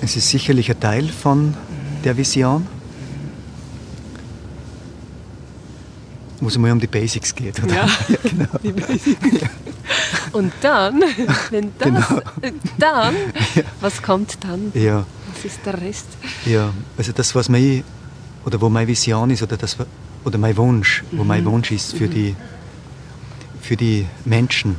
Es 0.00 0.16
ist 0.16 0.30
sicherlich 0.30 0.70
ein 0.70 0.80
Teil 0.80 1.08
von 1.08 1.54
der 2.04 2.16
Vision, 2.16 2.66
wo 6.40 6.48
es 6.48 6.56
mal 6.56 6.70
um 6.72 6.80
die 6.80 6.86
Basics 6.86 7.34
geht. 7.34 7.62
Oder? 7.62 7.74
Ja. 7.74 7.88
genau. 8.22 8.48
Und 10.32 10.52
dann, 10.60 11.02
wenn 11.50 11.72
das, 11.78 11.88
Genau. 11.88 12.20
äh, 12.42 12.52
dann, 12.78 13.14
was 13.80 14.00
kommt 14.02 14.38
dann? 14.44 14.70
Ja, 14.74 15.04
Was 15.38 15.44
ist 15.44 15.60
der 15.64 15.80
Rest? 15.80 16.06
ja, 16.46 16.72
also 16.96 17.12
das, 17.12 17.34
was 17.34 17.48
mein, 17.48 17.84
oder 18.44 18.60
wo 18.60 18.68
meine 18.68 18.88
Vision 18.88 19.30
ist, 19.30 19.42
oder, 19.42 19.56
das, 19.56 19.76
oder 20.24 20.36
mein 20.36 20.56
Wunsch, 20.56 21.04
wo 21.12 21.22
mein 21.22 21.44
Wunsch 21.44 21.70
ist 21.70 21.94
für, 21.94 22.08
die, 22.08 22.34
für 23.60 23.76
die 23.76 24.06
Menschen, 24.24 24.76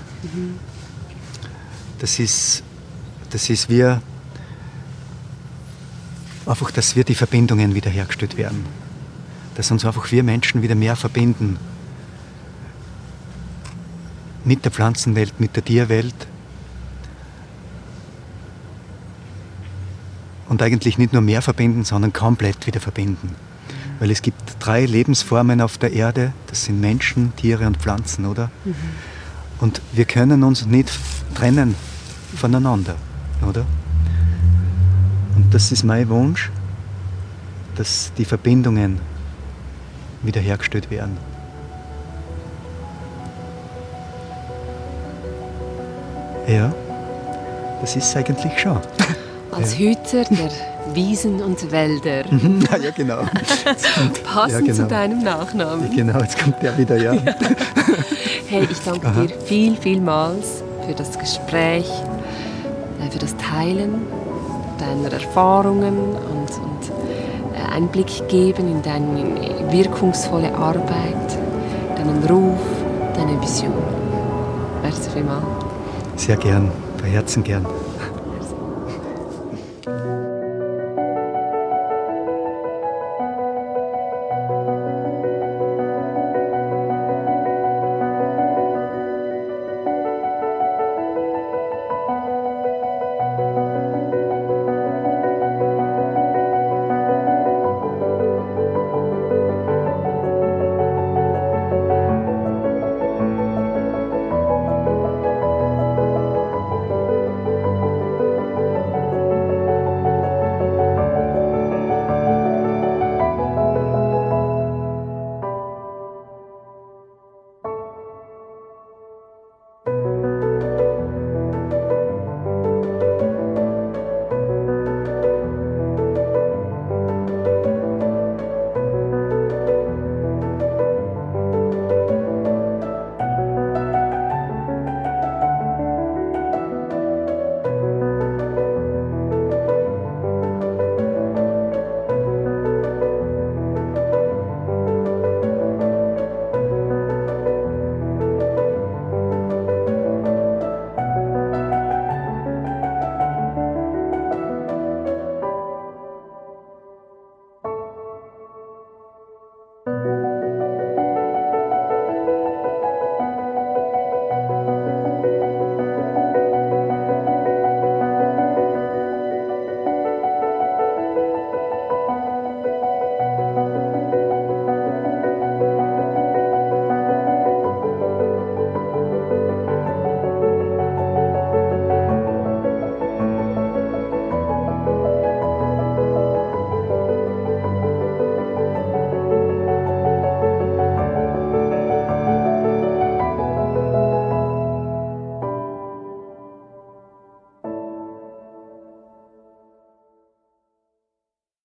das 2.00 2.20
ist, 2.20 2.62
das 3.30 3.50
ist 3.50 3.70
wie 3.70 3.86
einfach, 6.46 6.72
dass 6.72 6.96
wir 6.96 7.06
die 7.06 7.16
Verbindungen 7.16 7.74
wiederhergestellt 7.74 8.36
werden. 8.36 8.66
Dass 9.56 9.72
uns 9.72 9.86
einfach 9.86 10.12
wir 10.12 10.24
Menschen 10.24 10.62
wieder 10.62 10.76
mehr 10.76 10.96
verbinden 10.96 11.58
mit 14.44 14.66
der 14.66 14.72
Pflanzenwelt, 14.72 15.40
mit 15.40 15.56
der 15.56 15.64
Tierwelt. 15.64 16.16
Und 20.50 20.62
eigentlich 20.62 20.98
nicht 20.98 21.14
nur 21.14 21.22
mehr 21.22 21.42
verbinden, 21.42 21.86
sondern 21.86 22.12
komplett 22.12 22.68
wieder 22.68 22.80
verbinden. 22.80 23.36
Weil 24.00 24.12
es 24.12 24.22
gibt 24.22 24.42
drei 24.60 24.86
Lebensformen 24.86 25.62
auf 25.62 25.78
der 25.78 25.94
Erde, 25.94 26.34
das 26.48 26.66
sind 26.66 26.82
Menschen, 26.82 27.34
Tiere 27.36 27.68
und 27.68 27.78
Pflanzen, 27.78 28.26
oder? 28.26 28.50
Und 29.60 29.82
wir 29.94 30.06
können 30.06 30.44
uns 30.44 30.66
nicht 30.66 30.92
trennen 31.36 31.76
voneinander, 32.36 32.96
oder? 33.48 33.66
Und 35.36 35.54
das 35.54 35.72
ist 35.72 35.84
mein 35.84 36.10
Wunsch, 36.10 36.50
dass 37.76 38.12
die 38.18 38.26
Verbindungen 38.26 39.00
wiederhergestellt 40.24 40.90
werden. 40.90 41.18
Ja, 46.48 46.74
das 47.82 47.96
ist 47.96 48.16
eigentlich 48.18 48.58
schon. 48.60 48.80
Als 49.52 49.78
Hüter 49.78 50.24
der 50.30 50.50
Wiesen 50.94 51.42
und 51.42 51.72
Wälder, 51.72 52.24
ja, 52.82 52.92
genau. 52.96 53.18
passend 54.24 54.52
Ja, 54.52 54.60
genau. 54.60 54.74
zu 54.74 54.88
deinem 54.88 55.24
Nachnamen. 55.24 55.90
Genau, 55.96 56.20
jetzt 56.20 56.40
kommt 56.40 56.62
der 56.62 56.78
wieder, 56.78 56.98
ja. 57.02 57.14
Hey, 58.48 58.68
ich 58.70 58.80
danke 58.84 59.08
Aha. 59.08 59.22
dir 59.22 59.36
viel, 59.46 59.76
vielmals 59.76 60.64
für 60.86 60.94
das 60.94 61.18
Gespräch, 61.18 61.90
äh, 63.00 63.10
für 63.12 63.20
das 63.20 63.36
Teilen 63.38 64.02
deiner 64.80 65.12
Erfahrungen 65.14 65.98
und, 65.98 66.50
und 66.52 67.56
äh, 67.56 67.76
Einblick 67.76 68.28
geben 68.30 68.72
in 68.72 68.82
deine 68.82 69.72
wirkungsvolle 69.72 70.54
Arbeit, 70.56 71.38
deinen 71.98 72.24
Ruf, 72.30 72.60
deine 73.16 73.40
Vision. 73.42 73.74
Merci 74.82 75.10
vielmals. 75.12 75.44
Sehr 76.16 76.38
gern, 76.38 76.72
von 76.98 77.10
Herzen 77.10 77.44
gern. 77.44 77.66